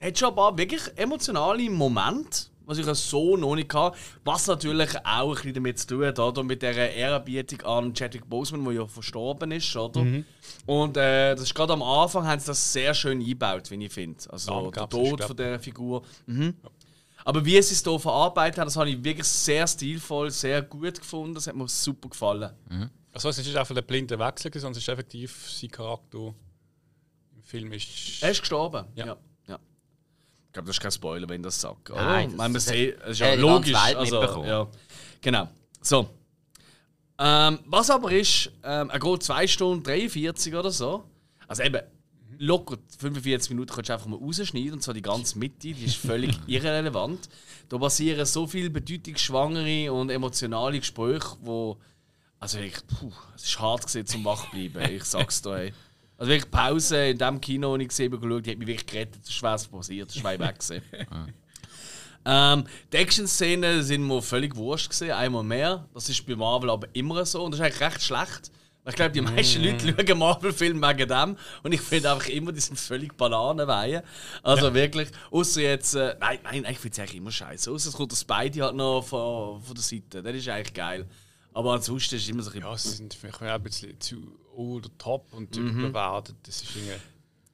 hat 0.00 0.18
schon 0.18 0.30
ein 0.30 0.34
paar 0.36 0.56
wirklich 0.56 0.82
emotionale 0.96 1.68
Momente, 1.68 2.44
was 2.66 2.78
ich 2.78 2.86
so 2.86 3.36
noch 3.36 3.54
nicht 3.54 3.72
hatte. 3.74 3.96
Was 4.24 4.46
natürlich 4.46 4.90
auch 5.04 5.30
ein 5.30 5.34
bisschen 5.34 5.54
damit 5.54 5.78
zu 5.78 5.86
tun 5.88 6.06
hat, 6.06 6.18
oder? 6.18 6.42
mit 6.42 6.62
dieser 6.62 6.90
Ehrerbietung 6.90 7.60
an 7.62 7.94
Chadwick 7.94 8.28
Boseman, 8.28 8.64
der 8.64 8.74
ja 8.74 8.86
verstorben 8.86 9.52
ist. 9.52 9.74
Oder? 9.76 10.00
Und 10.66 10.96
äh, 10.96 11.34
das 11.34 11.42
ist 11.42 11.54
gerade 11.54 11.72
am 11.72 11.82
Anfang 11.82 12.26
haben 12.26 12.40
sie 12.40 12.46
das 12.46 12.72
sehr 12.72 12.94
schön 12.94 13.20
eingebaut, 13.20 13.70
wie 13.70 13.84
ich 13.84 13.92
finde. 13.92 14.18
Also 14.30 14.52
Am 14.52 14.72
der 14.72 14.88
Tod 14.88 15.24
von 15.24 15.36
der 15.36 15.58
Figur. 15.58 16.02
Mhm. 16.26 16.54
Aber 17.24 17.44
wie 17.44 17.60
sie 17.62 17.74
es 17.74 17.82
hier 17.82 17.98
verarbeitet 17.98 18.58
haben, 18.58 18.66
das 18.66 18.76
habe 18.76 18.90
ich 18.90 19.02
wirklich 19.02 19.26
sehr 19.26 19.66
stilvoll, 19.66 20.30
sehr 20.30 20.62
gut 20.62 20.98
gefunden. 20.98 21.34
Das 21.34 21.46
hat 21.46 21.54
mir 21.54 21.68
super 21.68 22.08
gefallen. 22.08 22.50
Also 23.12 23.28
es 23.28 23.38
ist 23.38 23.46
nicht 23.46 23.56
einfach 23.56 23.76
ein 23.76 23.84
blinder 23.84 24.18
Wechsel, 24.18 24.50
sondern 24.54 24.72
es 24.72 24.78
ist 24.78 24.88
effektiv 24.88 25.50
sein 25.50 25.70
Charakter 25.70 26.34
im 27.34 27.42
Film 27.42 27.72
ist. 27.72 28.22
Er 28.22 28.30
ist 28.30 28.40
gestorben. 28.40 28.86
Ja. 28.94 29.06
Ja. 29.06 29.16
Ich 30.52 30.54
glaube, 30.54 30.66
das 30.66 30.76
ist 30.76 30.82
kein 30.82 30.92
Spoiler, 30.92 31.26
wenn 31.30 31.40
ich 31.40 31.44
das 31.46 31.58
sagt. 31.60 31.88
Oder? 31.90 32.04
Nein, 32.04 32.28
das- 32.28 32.36
man 32.36 32.52
das 32.52 32.66
sieht, 32.66 32.98
es 33.04 33.12
ist 33.12 33.18
ja 33.20 33.28
ganze 33.28 33.40
logisch. 33.40 33.72
Also, 33.74 34.44
ja. 34.44 34.68
Genau. 35.22 35.48
So. 35.80 36.10
Ähm, 37.18 37.58
was 37.66 37.88
aber 37.88 38.12
ist, 38.12 38.50
ähm, 38.62 38.90
er 38.90 38.98
geht 38.98 39.22
2 39.22 39.46
Stunden 39.46 39.82
43 39.82 40.54
oder 40.54 40.70
so. 40.70 41.04
Also 41.48 41.62
eben, 41.62 41.80
locker 42.38 42.76
45 42.98 43.50
Minuten 43.50 43.72
kannst 43.74 43.88
du 43.88 43.94
einfach 43.94 44.06
mal 44.06 44.18
rausschneiden, 44.18 44.74
und 44.74 44.82
zwar 44.82 44.92
die 44.94 45.00
ganze 45.02 45.38
Mitte, 45.38 45.72
die 45.72 45.84
ist 45.84 45.96
völlig 45.96 46.38
irrelevant. 46.46 47.30
Da 47.70 47.78
passieren 47.78 48.26
so 48.26 48.46
viele 48.46 48.68
bedeutungsschwangere 48.68 49.90
und 49.92 50.10
emotionale 50.10 50.78
Gespräche, 50.78 51.36
wo. 51.40 51.78
Also 52.40 52.58
wirklich, 52.58 52.86
puh, 52.88 53.10
es 53.36 53.44
ist 53.44 53.58
hart 53.60 53.86
gewesen, 53.86 54.06
zum 54.06 54.24
Wachbleiben, 54.24 54.82
ich 54.90 55.04
sag's 55.04 55.40
dir. 55.40 55.56
Hey. 55.56 55.72
Also 56.22 56.30
wirklich 56.30 56.52
Pause 56.52 57.06
in 57.08 57.18
dem 57.18 57.40
Kino, 57.40 57.70
wo 57.72 57.76
ich 57.78 57.88
gesehen 57.88 58.12
habe, 58.12 58.24
geschaut, 58.24 58.46
die 58.46 58.52
hat 58.52 58.58
mich 58.58 58.68
wirklich 58.68 58.86
gerettet, 58.86 59.22
das 59.22 59.28
ist 59.28 59.34
schwer 59.34 59.58
passiert, 59.72 60.08
das 60.08 60.14
ist 60.14 60.22
weit 60.22 60.38
weg 60.38 60.56
gewesen. 60.56 60.82
Ähm, 62.24 62.68
die 62.92 62.98
Action-Szenen 62.98 63.82
sind 63.82 64.06
mir 64.06 64.22
völlig 64.22 64.54
wurscht 64.54 64.90
gewesen, 64.90 65.10
einmal 65.10 65.42
mehr. 65.42 65.88
Das 65.92 66.08
ist 66.08 66.24
bei 66.24 66.36
Marvel 66.36 66.70
aber 66.70 66.86
immer 66.92 67.26
so 67.26 67.42
und 67.42 67.50
das 67.50 67.58
ist 67.58 67.66
eigentlich 67.66 67.80
recht 67.80 68.00
schlecht. 68.00 68.52
Ich 68.86 68.94
glaube, 68.94 69.10
die 69.10 69.20
meisten 69.22 69.60
Leute 69.60 69.92
schauen 70.06 70.18
Marvel-Filme 70.20 70.88
wegen 70.88 71.08
dem 71.08 71.36
und 71.64 71.72
ich 71.72 71.80
finde 71.80 72.12
einfach 72.12 72.28
immer, 72.28 72.52
die 72.52 72.60
sind 72.60 72.78
völlig 72.78 73.16
Bananenweihe. 73.16 74.04
Also 74.44 74.72
wirklich, 74.72 75.08
außer 75.32 75.62
jetzt, 75.62 75.96
äh, 75.96 76.14
nein, 76.20 76.38
nein, 76.44 76.64
ich 76.70 76.78
finde 76.78 76.92
es 76.92 76.98
eigentlich 77.00 77.16
immer 77.16 77.32
scheiße. 77.32 77.68
Außer 77.68 77.88
es 77.88 77.96
kommt 77.96 78.12
das 78.12 78.20
Spidey 78.20 78.60
halt 78.60 78.76
noch 78.76 79.02
von, 79.02 79.60
von 79.60 79.74
der 79.74 79.82
Seite, 79.82 80.22
das 80.22 80.36
ist 80.36 80.48
eigentlich 80.48 80.74
geil. 80.74 81.08
Aber 81.52 81.72
ansonsten 81.72 82.14
ist 82.14 82.22
es 82.22 82.28
immer 82.28 82.42
so 82.44 82.52
ein 82.52 82.60
Ja, 82.60 82.70
bisschen 82.70 82.90
sie 82.92 82.96
sind 82.98 83.20
mich 83.20 83.34
auch 83.34 83.40
ein 83.40 83.62
bisschen 83.64 83.98
zu 83.98 84.38
over 84.54 84.80
the 84.84 84.90
top 84.98 85.32
und 85.32 85.56
Mhm. 85.56 85.80
überbewertet. 85.80 86.36
Das 86.44 86.62
ist 86.62 86.76
irgendwie. 86.76 86.96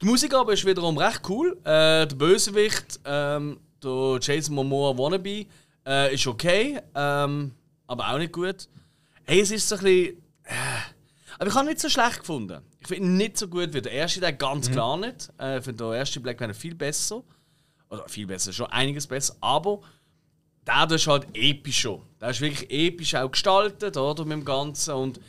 Die 0.01 0.05
Musik 0.05 0.33
aber 0.33 0.53
ist 0.53 0.65
wiederum 0.65 0.97
recht 0.97 1.21
cool. 1.29 1.57
Äh, 1.63 2.07
der 2.07 2.15
Bösewicht, 2.15 2.99
ähm, 3.05 3.59
der 3.83 4.17
Jason 4.21 4.55
Momoa 4.55 4.97
Wannabe, 4.97 5.45
äh, 5.85 6.13
ist 6.13 6.25
okay, 6.27 6.79
ähm, 6.95 7.51
aber 7.87 8.09
auch 8.13 8.17
nicht 8.17 8.31
gut. 8.31 8.67
Hey, 9.25 9.41
es 9.41 9.51
ist 9.51 9.67
so 9.67 9.75
ein 9.75 9.81
bisschen. 9.83 10.17
Äh, 10.43 10.53
aber 11.37 11.47
ich 11.47 11.53
habe 11.55 11.65
ihn 11.65 11.69
nicht 11.69 11.79
so 11.81 11.89
schlecht 11.89 12.19
gefunden. 12.19 12.61
Ich 12.79 12.87
finde 12.87 13.07
ihn 13.07 13.17
nicht 13.17 13.37
so 13.37 13.47
gut 13.47 13.73
wie 13.73 13.81
der 13.81 13.91
erste, 13.91 14.19
der 14.19 14.33
ganz 14.33 14.69
klar 14.71 14.97
nicht. 14.97 15.29
Äh, 15.39 15.59
ich 15.59 15.63
finde 15.65 15.83
der 15.85 15.93
erste 15.97 16.19
Black 16.19 16.37
Panther 16.37 16.53
viel 16.53 16.75
besser. 16.75 17.23
Oder 17.89 18.07
viel 18.07 18.27
besser, 18.27 18.53
schon 18.53 18.67
einiges 18.67 19.07
besser. 19.07 19.35
Aber 19.41 19.79
der 20.67 20.85
da 20.85 20.95
ist 20.95 21.07
halt 21.07 21.27
episch 21.33 21.79
schon. 21.81 22.01
Der 22.21 22.29
ist 22.29 22.41
wirklich 22.41 22.69
episch 22.69 23.15
auch 23.15 23.31
gestaltet, 23.31 23.97
oder? 23.97 24.23
Mit 24.25 24.33
dem 24.37 24.45
Ganzen. 24.45 24.93
Und 24.93 25.19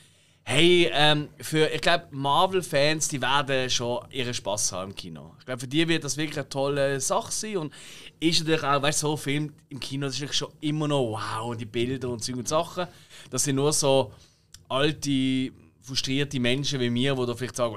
hey, 0.51 0.91
ähm, 0.93 1.29
für, 1.41 1.69
ich 1.69 1.81
glaube, 1.81 2.09
Marvel-Fans, 2.11 3.07
die 3.07 3.23
werden 3.23 3.71
schon 3.71 4.05
ihren 4.11 4.35
Spaß 4.35 4.73
haben 4.73 4.91
im 4.91 4.97
Kino. 4.97 5.35
Ich 5.39 5.45
glaube, 5.45 5.61
für 5.61 5.69
die 5.69 5.87
wird 5.87 6.03
das 6.03 6.17
wirklich 6.17 6.39
eine 6.39 6.49
tolle 6.49 7.01
Sache 7.01 7.31
sein. 7.31 7.57
Und 7.57 7.73
ist 8.19 8.41
natürlich 8.41 8.65
auch, 8.65 8.83
weißt 8.83 9.03
du, 9.05 9.07
so 9.07 9.13
ein 9.13 9.19
Film 9.19 9.53
im 9.69 9.79
Kino, 9.79 10.07
das 10.07 10.21
ist 10.21 10.35
schon 10.35 10.53
immer 10.61 10.89
noch 10.89 11.13
wow, 11.13 11.57
die 11.57 11.67
Bilder 11.67 12.09
und 12.09 12.25
Zeug 12.25 12.37
und 12.37 12.49
Sachen. 12.49 12.89
Das 13.31 13.45
sind 13.45 13.57
nur 13.57 13.73
so 13.73 14.13
alte, 14.69 15.53
frustrierte 15.83 16.41
Menschen 16.41 16.81
wie 16.81 16.91
mir, 16.91 17.15
die 17.15 17.27
da 17.27 17.35
vielleicht 17.35 17.55
sagen, 17.55 17.77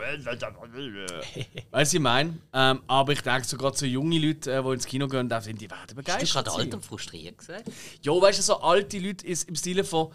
weißt 1.72 1.94
du, 1.94 1.98
ich 1.98 2.02
meine. 2.02 2.40
Ähm, 2.54 2.82
aber 2.88 3.14
ich 3.14 3.22
denke, 3.22 3.46
so 3.46 3.56
gerade 3.56 3.78
so 3.78 3.86
junge 3.86 4.18
Leute, 4.18 4.52
äh, 4.52 4.64
die 4.64 4.70
ins 4.70 4.88
Kino 4.88 5.08
gehen, 5.08 5.30
da 5.30 5.40
sind 5.42 5.62
die 5.62 5.70
werden 5.70 5.82
Bist 5.82 5.92
du 5.92 5.96
begeistert. 5.96 6.46
gerade 6.46 6.58
alt 6.58 6.74
und 6.74 6.84
frustriert 6.84 7.38
gesagt? 7.38 7.72
Ja, 8.02 8.14
weißt 8.14 8.40
du, 8.40 8.44
so 8.44 8.60
alte 8.62 8.98
Leute 8.98 9.28
ist 9.28 9.48
im 9.48 9.56
Stile 9.56 9.84
von, 9.84 10.12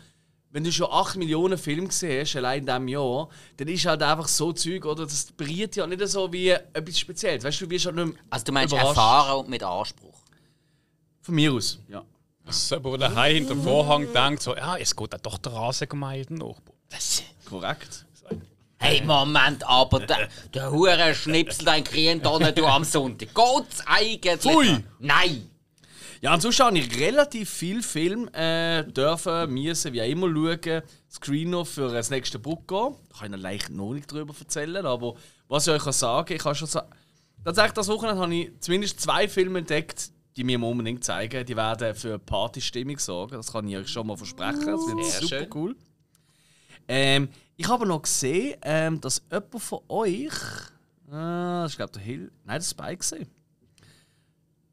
wenn 0.51 0.65
du 0.65 0.73
schon 0.73 0.89
8 0.91 1.17
Millionen 1.17 1.59
Filme 1.59 1.89
gesehen 1.89 2.23
hast, 2.23 2.37
allein 2.37 2.61
in 2.61 2.67
diesem 2.67 2.89
Jahr, 2.89 3.29
dann 3.57 3.69
ist 3.69 3.85
halt 3.87 4.03
einfach 4.03 4.29
so 4.29 4.53
Zeug, 4.53 4.85
oder? 4.87 5.05
Das 5.05 5.27
berührt 5.33 5.77
ja 5.77 5.87
nicht 5.87 6.07
so 6.09 6.33
wie 6.33 6.49
etwas 6.51 6.99
Spezielles. 6.99 7.45
Weißt 7.45 7.61
du, 7.61 7.67
du 7.67 7.71
wirst 7.71 7.87
halt 7.87 7.97
nicht 7.97 8.15
Also 8.31 8.45
du 8.47 8.53
meinst 8.53 8.73
überrascht. 8.73 8.97
erfahren 8.97 9.41
und 9.41 9.49
mit 9.49 9.63
Anspruch. 9.63 10.19
Von 11.21 11.35
mir 11.35 11.53
aus, 11.53 11.79
ja. 11.89 12.03
So, 12.51 12.77
aber 12.77 12.97
der 12.97 13.11
daheim 13.11 13.35
hinter 13.35 13.55
dem 13.55 13.63
Vorhang 13.63 14.11
denkt 14.11 14.43
so, 14.43 14.57
ja, 14.57 14.79
jetzt 14.79 14.97
geht 14.97 15.15
doch 15.23 15.37
der 15.37 15.53
Rasengemeinde 15.53 16.35
noch. 16.35 16.61
Das 16.89 17.23
Korrekt. 17.45 18.07
Hey, 18.81 19.03
Moment, 19.05 19.67
aber 19.69 20.01
der, 20.01 20.29
der 20.55 20.71
hure 20.71 21.15
Schnipsel, 21.15 21.65
dein 21.65 21.83
nicht 21.83 22.59
du 22.59 22.65
am 22.65 22.85
Sonntag. 22.85 23.29
Geht's 23.35 23.83
eigentlich? 23.85 24.41
Pfui! 24.41 24.85
Nein! 25.01 25.51
Ja, 26.21 26.35
und 26.35 26.41
sonst 26.41 26.59
habe 26.59 26.79
ich 26.79 26.99
relativ 26.99 27.49
viel 27.49 27.83
Film 27.83 28.29
äh, 28.35 28.83
dürfen, 28.85 29.53
müssen, 29.53 29.93
wie 29.93 30.03
auch 30.03 30.07
immer 30.07 30.29
schauen, 30.29 30.83
Screener 31.11 31.65
für 31.65 31.93
das 31.93 32.11
nächste 32.11 32.39
Book 32.41 32.67
gehen. 32.67 32.95
Da 33.11 33.19
kann 33.21 33.35
ich 33.35 33.41
leicht 33.41 33.71
noch 33.71 33.93
nicht 33.93 34.11
darüber 34.11 34.35
erzählen, 34.39 34.85
aber 34.85 35.15
was 35.47 35.67
ich 35.67 35.73
euch 35.75 35.83
kann 35.83 35.93
sagen 35.93 36.33
ich 36.35 36.43
kann 36.43 36.55
schon 36.55 36.67
sagen, 36.67 36.91
tatsächlich 37.45 37.75
das 37.75 37.89
Wochenende 37.89 38.21
habe 38.21 38.35
ich 38.35 38.51
zumindest 38.61 39.01
zwei 39.01 39.29
Filme 39.29 39.61
entdeckt, 39.61 40.11
die 40.37 40.45
mir 40.45 40.61
unbedingt 40.61 41.05
zeigen. 41.05 41.47
Die 41.47 41.57
werden 41.57 41.95
für 41.95 42.19
Partystimmung 42.19 42.99
sorgen, 42.99 43.37
das 43.37 43.53
kann 43.53 43.69
ich 43.69 43.77
euch 43.77 43.89
schon 43.89 44.07
mal 44.07 44.17
versprechen. 44.17 44.67
Das 44.67 44.81
wird 44.87 45.05
Sehr 45.05 45.21
super 45.21 45.39
schön. 45.39 45.49
cool. 45.55 45.77
Ähm, 46.89 47.29
ich 47.57 47.69
habe 47.69 47.87
noch 47.87 48.03
gesehen, 48.03 48.57
ähm, 48.63 49.01
dass 49.01 49.23
jemand 49.31 49.61
von 49.63 49.81
euch, 49.89 50.33
äh, 51.07 51.11
das 51.11 51.73
ist 51.73 51.77
glaube 51.77 51.93
der 51.93 52.03
Hill, 52.03 52.33
nein, 52.45 52.57
das 52.59 52.77
war 52.77 52.87
Spike 52.87 52.99
gesehen. 52.99 53.29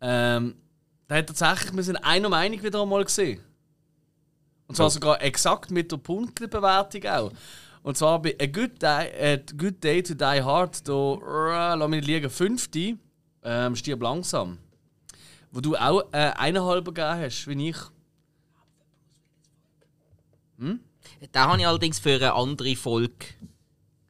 Ähm, 0.01 0.55
der 1.09 1.17
hat 1.17 1.27
tatsächlich, 1.27 1.75
wir 1.75 1.83
sind 1.83 1.97
einer 1.97 2.29
Meinung 2.29 2.61
wieder 2.63 2.81
einmal 2.81 3.03
gesehen. 3.03 3.41
Und 4.67 4.75
zwar 4.75 4.89
sogar 4.89 5.21
exakt 5.21 5.69
mit 5.69 5.91
der 5.91 5.97
Punktebewertung 5.97 7.05
auch. 7.05 7.31
Und 7.83 7.97
zwar 7.97 8.19
bei 8.19 8.35
A 8.41 8.47
Good 8.47 8.81
Day, 8.81 9.09
äh, 9.09 9.39
Good 9.55 9.83
Day 9.83 10.01
to 10.01 10.15
Die 10.15 10.41
Hard, 10.41 10.87
da, 10.87 10.93
äh, 10.93 11.75
lass 11.75 11.89
mich 11.89 12.05
liegen, 12.05 12.31
fünfte, 12.31 12.97
ähm, 13.43 13.75
stirb 13.75 14.01
langsam. 14.01 14.57
Wo 15.51 15.61
du 15.61 15.75
auch 15.75 16.01
äh, 16.11 16.31
eineinhalb 16.35 16.85
gegeben 16.85 17.07
hast, 17.07 17.47
wie 17.47 17.69
ich. 17.69 17.77
Da 21.31 21.47
habe 21.47 21.59
ich 21.59 21.67
allerdings 21.67 21.99
für 21.99 22.15
eine 22.15 22.33
andere 22.33 22.75
Folge 22.75 23.25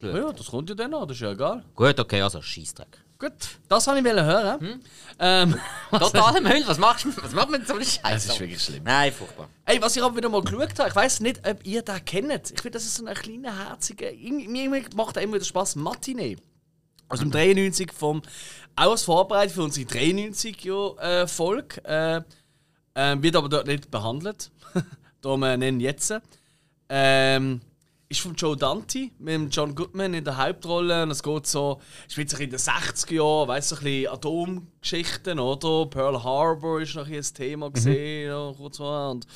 Ja, 0.02 0.18
ja, 0.18 0.32
das 0.32 0.48
kommt 0.48 0.70
ja 0.70 0.76
dann 0.76 0.92
noch, 0.92 1.06
das 1.06 1.18
ist 1.18 1.22
ja 1.22 1.32
egal. 1.32 1.66
Gut, 1.76 2.00
okay, 2.00 2.22
also 2.22 2.42
Scheißdreck. 2.42 3.05
Gut, 3.18 3.32
das 3.70 3.88
wollte 3.88 4.08
ich 4.08 4.14
hören. 4.14 4.60
Hm? 4.60 4.80
Ähm, 5.20 5.56
Total 5.92 6.42
Müll, 6.42 6.64
was 6.66 6.78
machst 6.78 7.06
du? 7.06 7.16
Was 7.24 7.32
macht 7.32 7.50
man 7.50 7.62
mit 7.62 7.68
so 7.68 7.76
einem 7.76 7.86
Scheiß? 7.86 8.26
Es 8.26 8.26
ist 8.26 8.40
wirklich 8.40 8.62
schlimm. 8.62 8.84
Nein, 8.84 9.14
furchtbar. 9.14 9.48
Ey, 9.64 9.82
was 9.82 9.96
ich 9.96 10.04
aber 10.04 10.18
wieder 10.18 10.28
mal 10.28 10.42
geschaut 10.42 10.78
habe, 10.78 10.90
ich 10.90 10.96
weiß 10.96 11.22
nicht, 11.22 11.48
ob 11.48 11.66
ihr 11.66 11.82
den 11.82 12.04
kennt. 12.04 12.52
Ich 12.52 12.62
finde, 12.62 12.72
das 12.72 12.84
ist 12.84 12.96
so 12.96 13.06
ein 13.06 13.14
kleiner, 13.14 13.70
herziger. 13.70 14.12
Mir 14.12 14.84
macht 14.96 15.16
er 15.16 15.22
immer 15.22 15.36
wieder 15.36 15.46
Spaß. 15.46 15.78
Matinee. 15.78 16.38
Aus 17.08 17.20
dem 17.20 17.32
93 17.32 17.94
vom. 17.94 18.22
Auch 18.76 18.92
als 18.92 19.04
Vorbereitung 19.04 19.54
für 19.54 19.64
unsere 19.64 19.88
93-Folge. 19.88 21.86
Äh, 21.86 22.22
äh, 22.96 23.22
wird 23.22 23.36
aber 23.38 23.48
dort 23.48 23.68
nicht 23.68 23.90
behandelt. 23.90 24.52
Darum 25.22 25.44
äh, 25.44 25.56
nennen 25.56 25.80
jetzt. 25.80 26.14
Ähm, 26.90 27.62
ist 28.08 28.22
von 28.22 28.36
Joe 28.36 28.56
Dante 28.56 29.10
mit 29.20 29.56
John 29.56 29.74
Goodman 29.74 30.14
in 30.14 30.24
der 30.24 30.38
Hauptrolle. 30.38 31.04
Und 31.04 31.12
es 31.12 31.24
geht 31.24 31.48
so, 31.48 31.82
spielt 32.08 32.30
sich 32.30 32.40
in 32.40 32.50
den 32.50 32.60
60er 32.60 33.14
Jahren, 33.14 33.48
weißt 33.48 33.72
du, 33.72 33.76
so 33.76 33.82
ein 33.82 33.84
bisschen 33.84 34.14
Atomgeschichten, 34.14 35.40
oder? 35.40 35.90
Pearl 35.90 36.24
Harbor 36.24 36.82
ist 36.82 36.96
noch 36.96 37.08
ein 37.08 37.22
Thema 37.22 37.72
gesehen, 37.72 38.30
ja, 38.30 38.54
kurz 38.56 38.80
mal. 38.80 39.12
Und 39.12 39.28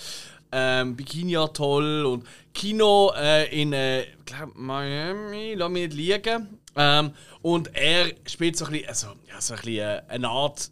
ähm, 0.51 0.95
Bikini 0.95 1.37
Atoll 1.37 2.05
und 2.05 2.25
Kino 2.53 3.11
äh, 3.15 3.61
in 3.61 3.73
äh, 3.73 4.05
glaub, 4.25 4.55
Miami, 4.55 5.53
lass 5.55 5.69
mich 5.69 5.87
nicht 5.87 5.93
liegen. 5.93 6.59
Ähm, 6.75 7.11
und 7.41 7.75
er 7.75 8.11
spielt 8.25 8.57
so 8.57 8.65
ein 8.65 8.71
bisschen, 8.71 8.87
also, 8.87 9.07
ja, 9.27 9.41
so 9.41 9.53
ein 9.53 9.59
bisschen 9.59 9.79
äh, 9.79 10.01
eine 10.07 10.29
Art 10.29 10.71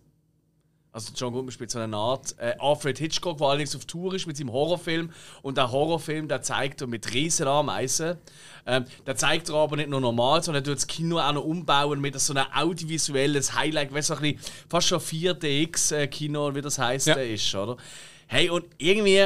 also 0.97 1.13
John 1.15 1.31
Goodman 1.31 1.51
spielt 1.51 1.69
so 1.69 1.77
eine 1.77 1.95
Art 1.95 2.33
äh, 2.39 2.55
Alfred 2.57 2.97
Hitchcock, 2.97 3.37
der 3.37 3.47
allerdings 3.47 3.75
auf 3.75 3.85
Tour 3.85 4.15
ist 4.15 4.25
mit 4.25 4.35
seinem 4.35 4.51
Horrorfilm. 4.51 5.11
Und 5.43 5.55
der 5.57 5.71
Horrorfilm, 5.71 6.27
der 6.27 6.41
zeigt 6.41 6.81
er 6.81 6.87
mit 6.87 7.13
Riesenameisen. 7.13 8.17
Ähm, 8.65 8.85
der 9.05 9.15
zeigt 9.15 9.47
er 9.49 9.55
aber 9.55 9.75
nicht 9.75 9.89
nur 9.89 10.01
normal, 10.01 10.41
sondern 10.41 10.63
er 10.63 10.65
tut 10.65 10.75
das 10.77 10.87
Kino 10.87 11.19
auch 11.19 11.31
noch 11.33 11.43
umbauen 11.43 12.01
mit 12.01 12.19
so 12.19 12.33
einem 12.33 12.47
audiovisuelles 12.51 13.53
Highlight, 13.53 13.93
weißt 13.93 14.09
du, 14.09 14.15
so 14.15 14.19
ein 14.23 14.33
bisschen, 14.35 14.53
fast 14.69 14.87
schon 14.87 14.99
4DX-Kino, 14.99 16.55
wie 16.55 16.61
das 16.61 16.79
heisst, 16.79 17.05
Ja. 17.07 17.15
äh, 17.15 17.35
ist, 17.35 17.53
oder? 17.53 17.77
Hey, 18.25 18.49
und 18.49 18.65
irgendwie 18.79 19.21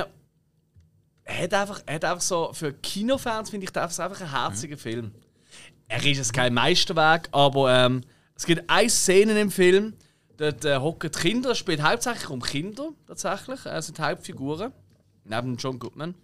hat 1.26 1.54
einfach, 1.54 1.80
hat 1.88 2.04
einfach 2.04 2.20
so, 2.22 2.52
für 2.52 2.74
Kinofans 2.74 3.50
finde 3.50 3.64
ich 3.64 3.72
das 3.72 3.98
einfach 3.98 4.20
ein 4.20 4.30
herziger 4.32 4.78
Film. 4.78 5.12
Er 5.88 6.00
ist 6.00 6.18
jetzt 6.18 6.34
kein 6.34 6.54
Meisterwerk, 6.54 7.30
aber 7.32 7.74
ähm, 7.74 8.02
es 8.36 8.46
gibt 8.46 8.70
eine 8.70 8.90
Szene 8.90 9.40
im 9.40 9.52
Film, 9.52 9.94
dort 10.42 10.66
äh, 10.66 10.78
hocken 10.78 11.12
die 11.12 11.20
Kinder, 11.20 11.52
es 11.52 11.60
spielt 11.60 11.82
hauptsächlich 11.82 12.30
um 12.30 12.42
Kinder, 12.42 12.90
tatsächlich, 13.08 13.66
äh, 13.66 13.82
sind 13.82 14.00
Hauptfiguren, 14.00 14.72
neben 15.24 15.56
John 15.58 15.78
Goodman. 15.78 16.16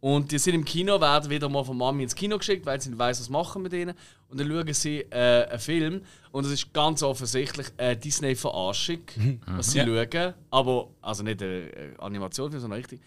Und 0.00 0.32
die 0.32 0.38
sind 0.38 0.54
im 0.54 0.64
Kino, 0.64 1.00
werden 1.00 1.30
wieder 1.30 1.48
mal 1.48 1.62
von 1.62 1.76
Mami 1.76 2.02
ins 2.02 2.14
Kino 2.14 2.36
geschickt, 2.36 2.66
weil 2.66 2.80
sie 2.80 2.90
nicht 2.90 2.98
weiss, 2.98 3.20
was 3.20 3.28
machen 3.28 3.62
mit 3.62 3.72
ihnen. 3.72 3.94
Und 4.28 4.40
dann 4.40 4.48
schauen 4.48 4.74
sie 4.74 5.00
äh, 5.10 5.46
einen 5.48 5.60
Film 5.60 6.02
und 6.32 6.44
es 6.44 6.52
ist 6.52 6.72
ganz 6.72 7.02
offensichtlich 7.02 7.68
eine 7.76 7.96
Disney-Verarschung, 7.96 8.98
was 9.46 9.72
sie 9.72 9.80
schauen. 9.80 10.34
Aber, 10.50 10.88
also 11.00 11.22
nicht 11.22 11.40
eine 11.42 11.70
äh, 11.70 11.94
Animationsfilm, 11.98 12.60
sondern 12.60 12.78
richtig. 12.78 13.00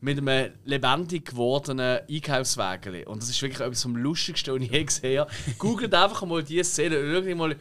Mit 0.00 0.18
einem 0.18 0.52
lebendig 0.64 1.26
gewordenen 1.26 2.00
Einkaufswagen. 2.08 3.04
Und 3.04 3.22
das 3.22 3.28
ist 3.28 3.42
wirklich 3.42 3.60
etwas 3.60 3.82
vom 3.82 3.96
Lustigsten, 3.96 4.54
was 4.54 4.62
ich 4.62 4.70
je 4.70 4.84
gesehen 4.84 5.20
habe. 5.20 5.30
Googelt 5.58 5.94
einfach 5.94 6.24
mal 6.26 6.42
diese 6.42 6.64
Szene, 6.64 6.96
schaut 7.14 7.36
mal, 7.36 7.56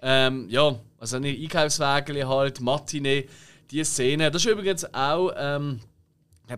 ähm, 0.00 0.48
ja, 0.48 0.80
also 1.02 1.18
nicht 1.18 1.42
Einkaufswagen 1.42 2.28
halt, 2.28 2.60
Matinee, 2.60 3.28
diese 3.68 3.84
Szene. 3.84 4.30
Das 4.30 4.44
ist 4.44 4.50
übrigens 4.50 4.94
auch. 4.94 5.32
Ähm, 5.36 5.80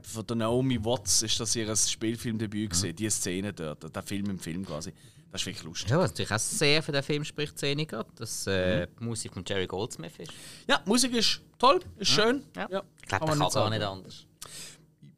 von 0.02 0.26
der 0.26 0.36
Naomi 0.36 0.84
Watts 0.84 1.22
ist 1.22 1.40
das 1.40 1.56
ihr 1.56 1.74
Spielfilmdebüt 1.74 2.70
gesehen, 2.70 2.94
die 2.94 3.08
Szene 3.08 3.54
dort, 3.54 3.94
der 3.94 4.02
Film 4.02 4.28
im 4.28 4.38
Film 4.38 4.66
quasi. 4.66 4.92
Das 5.32 5.40
ist 5.40 5.46
wirklich 5.46 5.64
lustig. 5.64 5.90
Ja, 5.90 5.98
was 5.98 6.10
natürlich 6.10 6.30
auch 6.30 6.38
sehr 6.38 6.82
für 6.82 6.92
den 6.92 7.02
Film 7.02 7.24
spricht, 7.24 7.62
ich 7.62 7.88
gerade, 7.88 8.10
dass 8.16 8.46
äh, 8.46 8.86
die 8.86 9.04
Musik 9.04 9.32
von 9.32 9.44
Jerry 9.46 9.66
Goldsmith 9.66 10.12
ist. 10.18 10.32
Ja, 10.68 10.78
die 10.84 10.88
Musik 10.90 11.14
ist 11.14 11.40
toll, 11.58 11.80
ist 11.96 12.10
schön. 12.10 12.42
Ja. 12.54 12.68
Ja, 12.70 12.82
Ich 13.00 13.08
glaube, 13.08 13.26
man 13.26 13.38
kann 13.38 13.50
gar 13.50 13.70
nicht 13.70 13.82
anders. 13.82 14.26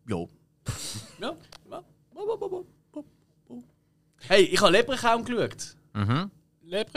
Ja. 0.09 0.18
ja. 1.20 1.37
ja. 1.70 1.85
Hey, 4.29 4.43
ich 4.43 4.61
habe 4.61 4.70
Leprechaun 4.70 5.24
geschaut. 5.24 5.77
Lepre 5.95 6.31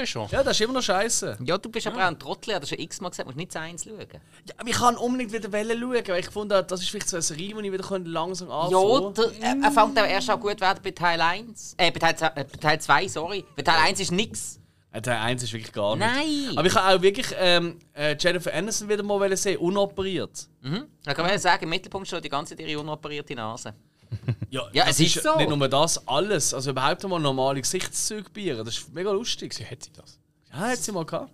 schon. 0.06 0.28
Ja, 0.32 0.44
das 0.44 0.58
ist 0.60 0.62
immer 0.62 0.74
noch 0.74 0.82
scheiße. 0.82 1.38
Ja, 1.46 1.58
du 1.58 1.70
bist 1.70 1.86
aber 1.88 1.98
auch 1.98 2.08
ein 2.08 2.18
Trottel, 2.20 2.54
hast 2.56 2.64
du 2.64 2.68
schon 2.68 2.80
x-mal 2.80 3.10
gesagt, 3.10 3.28
musst 3.28 3.38
nicht 3.38 3.52
zu 3.52 3.60
eins 3.60 3.84
schauen. 3.84 4.00
Ja, 4.00 4.54
aber 4.58 4.70
ich 4.70 4.76
kann 4.76 4.98
unbedingt 4.98 5.32
wieder 5.32 5.52
wollen 5.52 5.80
schauen, 5.80 6.08
weil 6.08 6.20
ich 6.20 6.36
habe, 6.36 6.64
das 6.64 6.82
ist 6.82 6.90
vielleicht 6.90 7.10
so 7.10 7.18
eine 7.18 7.22
Serie, 7.22 7.54
die 7.62 7.68
ich 7.68 7.74
wieder 7.74 8.00
langsam 8.00 8.50
Ja, 8.50 8.56
anfangen 8.56 9.14
der, 9.14 9.26
er, 9.42 9.56
er 9.64 9.72
fängt 9.72 10.00
auch 10.00 10.06
erst 10.06 10.30
an 10.30 10.40
gut 10.40 10.60
werden 10.62 10.80
bei 10.84 10.92
Teil 10.92 11.22
1. 11.22 11.76
Äh, 11.78 11.92
bei 11.92 12.00
Teil, 12.00 12.16
zwei- 12.18 12.28
äh, 12.36 12.44
bei 12.46 12.58
Teil 12.60 12.82
2, 12.82 13.08
sorry. 13.08 13.46
Bei 13.56 13.62
Teil 13.64 13.78
1 13.84 14.00
ist 14.00 14.12
nix. 14.12 14.60
Äh, 14.92 15.02
Teil 15.02 15.18
1 15.20 15.44
ist 15.44 15.54
wirklich 15.54 15.72
gar 15.72 15.96
nicht. 15.96 16.08
Nein! 16.08 16.58
Aber 16.58 16.66
ich 16.68 16.74
habe 16.76 16.98
auch 16.98 17.02
wirklich 17.02 17.28
ähm, 17.38 17.78
äh, 17.94 18.16
Jennifer 18.20 18.52
Aniston 18.54 18.90
wieder 18.90 19.04
mal 19.04 19.38
sehen, 19.38 19.58
unoperiert. 19.60 20.48
Mhm. 20.62 20.86
Da 21.04 21.14
kann 21.14 21.26
man 21.26 21.32
ja 21.34 21.40
sagen, 21.40 21.64
im 21.64 21.70
Mittelpunkt 21.70 22.08
steht 22.08 22.24
die 22.24 22.30
ganze 22.30 22.56
Zeit 22.56 22.66
ihre 22.68 22.80
unoperierte 22.82 23.36
Nase. 23.36 23.74
Ja, 24.50 24.68
Ja, 24.74 24.86
das 24.86 25.00
es 25.00 25.16
ist 25.16 25.24
so. 25.24 25.36
Nicht 25.38 25.50
nur 25.50 25.68
das, 25.68 26.08
alles. 26.08 26.54
Also 26.54 26.72
überhaupt 26.72 27.04
einmal 27.04 27.20
normale 27.20 27.62
Gesichtszüge 27.62 28.30
bieren. 28.32 28.66
Das 28.66 28.78
ist 28.78 28.94
mega 28.94 29.12
lustig. 29.12 29.54
Sie 29.54 29.64
hätte 29.64 29.92
das. 29.92 30.20
Ja, 30.52 30.60
hat 30.60 30.80
sie 30.80 30.92
mal 30.92 31.06
gehabt. 31.06 31.32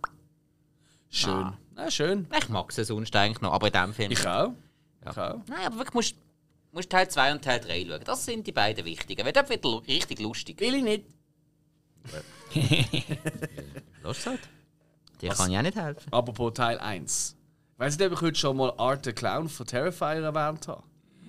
Schön. 1.09 1.31
Ah. 1.31 1.57
Ja, 1.77 1.91
schön. 1.91 2.27
Ich 2.37 2.49
mag 2.49 2.71
sie 2.71 2.83
sonst 2.83 3.15
eigentlich 3.15 3.41
noch, 3.41 3.53
aber 3.53 3.67
in 3.67 3.73
diesem 3.73 3.93
Film. 3.93 4.11
Ich 4.11 4.27
auch. 4.27 4.53
Ich 5.01 5.17
auch. 5.17 5.41
Nein, 5.47 5.65
aber 5.65 5.77
wirklich 5.77 5.93
musst 5.93 6.15
musst 6.75 6.89
Teil 6.89 7.07
2 7.07 7.31
und 7.31 7.41
Teil 7.41 7.59
3 7.61 7.85
schauen. 7.87 8.01
Das 8.03 8.25
sind 8.25 8.45
die 8.45 8.51
beiden 8.51 8.83
wichtigen. 8.85 9.25
Weil 9.25 9.31
dort 9.31 9.49
wird 9.49 9.65
richtig 9.87 10.19
lustig. 10.19 10.59
Will 10.59 10.75
ich 10.75 10.83
nicht. 10.83 11.05
Los 14.03 14.25
halt. 14.25 14.41
Dir 15.21 15.29
kann 15.33 15.49
ich 15.49 15.57
auch 15.57 15.61
nicht 15.61 15.77
helfen. 15.77 16.11
Apropos 16.11 16.53
Teil 16.53 16.77
1. 16.77 17.37
Ich 17.73 17.79
weiß 17.79 17.97
nicht, 17.97 18.07
ob 18.07 18.13
ich 18.13 18.21
heute 18.21 18.37
schon 18.37 18.57
mal 18.57 18.73
Art 18.77 19.05
the 19.05 19.13
Clown 19.13 19.49
von 19.49 19.65
Terrifier 19.65 20.21
erwähnt 20.21 20.67
habe. 20.67 20.83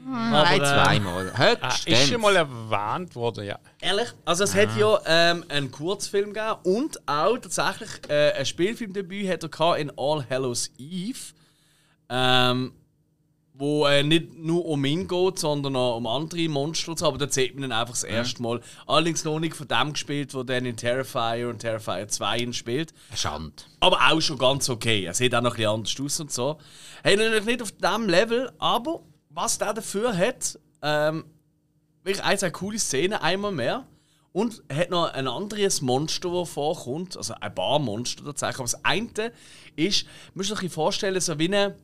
Nein, 0.08 0.60
äh, 0.60 0.64
zweimal. 0.64 1.32
Ah, 1.34 1.38
Höchstens. 1.38 1.86
ist 1.86 2.08
schon 2.08 2.20
mal 2.20 2.36
erwähnt 2.36 3.14
worden, 3.16 3.44
ja. 3.44 3.58
Ehrlich? 3.80 4.08
Also 4.24 4.44
es 4.44 4.54
hat 4.54 4.68
ja 4.76 5.00
ähm, 5.04 5.44
einen 5.48 5.70
Kurzfilm 5.70 6.32
gegeben 6.32 6.56
und 6.62 7.08
auch 7.08 7.36
tatsächlich 7.38 7.90
äh, 8.08 8.32
ein 8.32 8.46
Spielfilmdebüt 8.46 9.28
hat 9.28 9.44
er 9.44 9.76
in 9.76 9.90
All 9.96 10.24
Hallows 10.28 10.70
Eve. 10.78 11.18
Ähm, 12.08 12.72
wo 13.58 13.86
äh, 13.86 14.02
nicht 14.02 14.36
nur 14.36 14.66
um 14.66 14.84
ihn 14.84 15.08
geht, 15.08 15.38
sondern 15.38 15.76
auch 15.76 15.96
um 15.96 16.06
andere 16.06 16.48
Monster. 16.48 16.90
und 16.90 16.98
so. 16.98 17.06
Aber 17.06 17.18
da 17.18 17.28
sieht 17.28 17.54
man 17.54 17.64
ihn 17.64 17.72
einfach 17.72 17.94
das 17.94 18.04
erste 18.04 18.42
Mal. 18.42 18.60
Allerdings 18.86 19.24
noch 19.24 19.40
nicht 19.40 19.56
von 19.56 19.66
dem 19.66 19.92
gespielt, 19.94 20.34
wo 20.34 20.42
dann 20.42 20.66
in 20.66 20.76
Terrifier 20.76 21.48
und 21.48 21.60
Terrifier 21.60 22.06
2 22.06 22.38
ihn 22.38 22.52
spielt. 22.52 22.92
Schande. 23.14 23.54
Aber 23.80 23.98
auch 24.10 24.20
schon 24.20 24.38
ganz 24.38 24.68
okay. 24.68 25.04
Er 25.04 25.14
sieht 25.14 25.34
auch 25.34 25.40
noch 25.40 25.52
ein 25.52 25.56
bisschen 25.56 25.70
anders 25.70 26.00
aus 26.00 26.20
und 26.20 26.32
so. 26.32 26.58
Hey, 27.02 27.16
natürlich 27.16 27.44
nicht 27.44 27.62
auf 27.62 27.72
diesem 27.72 28.08
Level, 28.08 28.52
aber 28.58 29.02
was 29.36 29.58
der 29.58 29.74
dafür 29.74 30.16
hat, 30.16 30.58
ähm, 30.82 31.24
wirklich 32.02 32.24
eine 32.24 32.38
sehr 32.38 32.50
coole 32.50 32.78
Szene, 32.78 33.22
einmal 33.22 33.52
mehr. 33.52 33.86
Und 34.32 34.62
er 34.68 34.76
hat 34.76 34.90
noch 34.90 35.12
ein 35.12 35.28
anderes 35.28 35.82
Monster, 35.82 36.30
das 36.30 36.48
vorkommt. 36.50 37.16
Also 37.16 37.34
ein 37.40 37.54
paar 37.54 37.78
Monster 37.78 38.24
tatsächlich. 38.24 38.56
Aber 38.56 38.64
das 38.64 38.84
eine 38.84 39.32
ist, 39.76 40.06
müsst 40.34 40.50
ihr 40.50 40.62
euch 40.62 40.72
vorstellen, 40.72 41.20
so 41.20 41.38
wie 41.38 41.54
ein, 41.54 41.74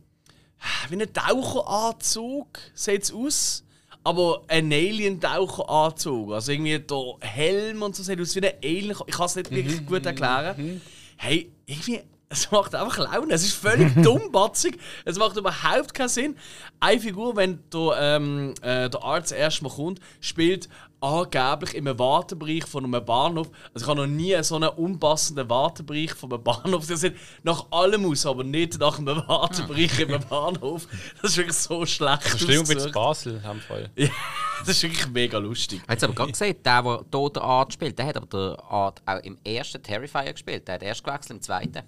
wie 0.88 1.02
ein 1.02 1.12
Taucheranzug 1.12 2.58
sieht 2.74 3.04
es 3.04 3.12
aus. 3.12 3.64
Aber 4.04 4.42
ein 4.48 4.72
Alien-Taucheranzug. 4.72 6.32
Also 6.32 6.52
irgendwie 6.52 6.78
der 6.78 7.16
Helm 7.20 7.82
und 7.82 7.94
so 7.94 8.02
sieht 8.02 8.20
aus 8.20 8.34
wie 8.34 8.46
ein 8.46 8.54
Alien. 8.62 8.96
Ich 9.06 9.14
kann 9.14 9.26
es 9.26 9.36
nicht 9.36 9.50
wirklich 9.50 9.86
gut 9.86 10.06
erklären. 10.06 10.80
Hey, 11.16 11.52
irgendwie 11.66 12.00
Es 12.32 12.50
macht 12.50 12.74
einfach 12.74 12.96
Laune. 12.96 13.34
Es 13.34 13.44
ist 13.44 13.54
völlig 13.54 13.94
dummbatzig. 14.02 14.78
Es 15.04 15.18
macht 15.18 15.36
überhaupt 15.36 15.92
keinen 15.92 16.08
Sinn. 16.08 16.36
Eine 16.80 16.98
Figur, 16.98 17.36
wenn 17.36 17.62
der, 17.70 17.92
ähm, 17.98 18.54
äh, 18.62 18.88
der 18.88 19.04
Arzt 19.04 19.32
erstmal 19.32 19.70
kommt, 19.70 20.00
spielt 20.20 20.68
angeblich 21.02 21.74
im 21.74 21.86
Wartebereich 21.98 22.64
von 22.64 22.84
einem 22.84 23.04
Bahnhof. 23.04 23.50
Also 23.74 23.84
ich 23.84 23.90
habe 23.90 24.00
noch 24.00 24.06
nie 24.06 24.40
so 24.42 24.56
einen 24.56 24.70
unpassenden 24.70 25.50
Wartebereich 25.50 26.14
von 26.14 26.32
einem 26.32 26.42
Bahnhof 26.42 26.86
gesehen. 26.86 27.14
Nach 27.42 27.66
allem 27.70 28.06
aus, 28.06 28.24
aber 28.24 28.44
nicht 28.44 28.78
nach 28.78 28.98
einem 28.98 29.16
Wartebereich 29.28 29.98
im 30.00 30.18
Bahnhof. 30.30 30.86
Das 31.20 31.32
ist 31.32 31.36
wirklich 31.36 31.56
so 31.56 31.84
schlecht. 31.84 32.40
In 32.40 32.60
ausgesucht. 32.60 32.94
Basel, 32.94 33.40
dem 33.40 33.60
Fall. 33.60 33.90
Ja, 33.94 34.08
das 34.60 34.70
ist 34.70 34.82
wirklich 34.84 35.06
mega 35.08 35.36
lustig. 35.36 35.82
Jetzt 35.86 36.02
aber 36.02 36.14
gerade 36.14 36.32
gesehen, 36.32 36.56
der, 36.64 36.82
der 36.82 37.04
hier 37.20 37.30
den 37.30 37.42
Art 37.42 37.72
spielt, 37.74 37.98
der 37.98 38.06
hat 38.06 38.16
aber 38.16 38.26
den 38.26 38.58
Art 38.60 39.02
auch 39.04 39.22
im 39.22 39.36
ersten 39.44 39.82
Terrifier 39.82 40.32
gespielt. 40.32 40.66
Der 40.66 40.76
hat 40.76 40.82
erst 40.82 41.04
gewechselt 41.04 41.32
im 41.32 41.42
zweiten. 41.42 41.82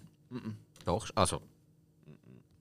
Doch, 0.84 1.08
also. 1.14 1.40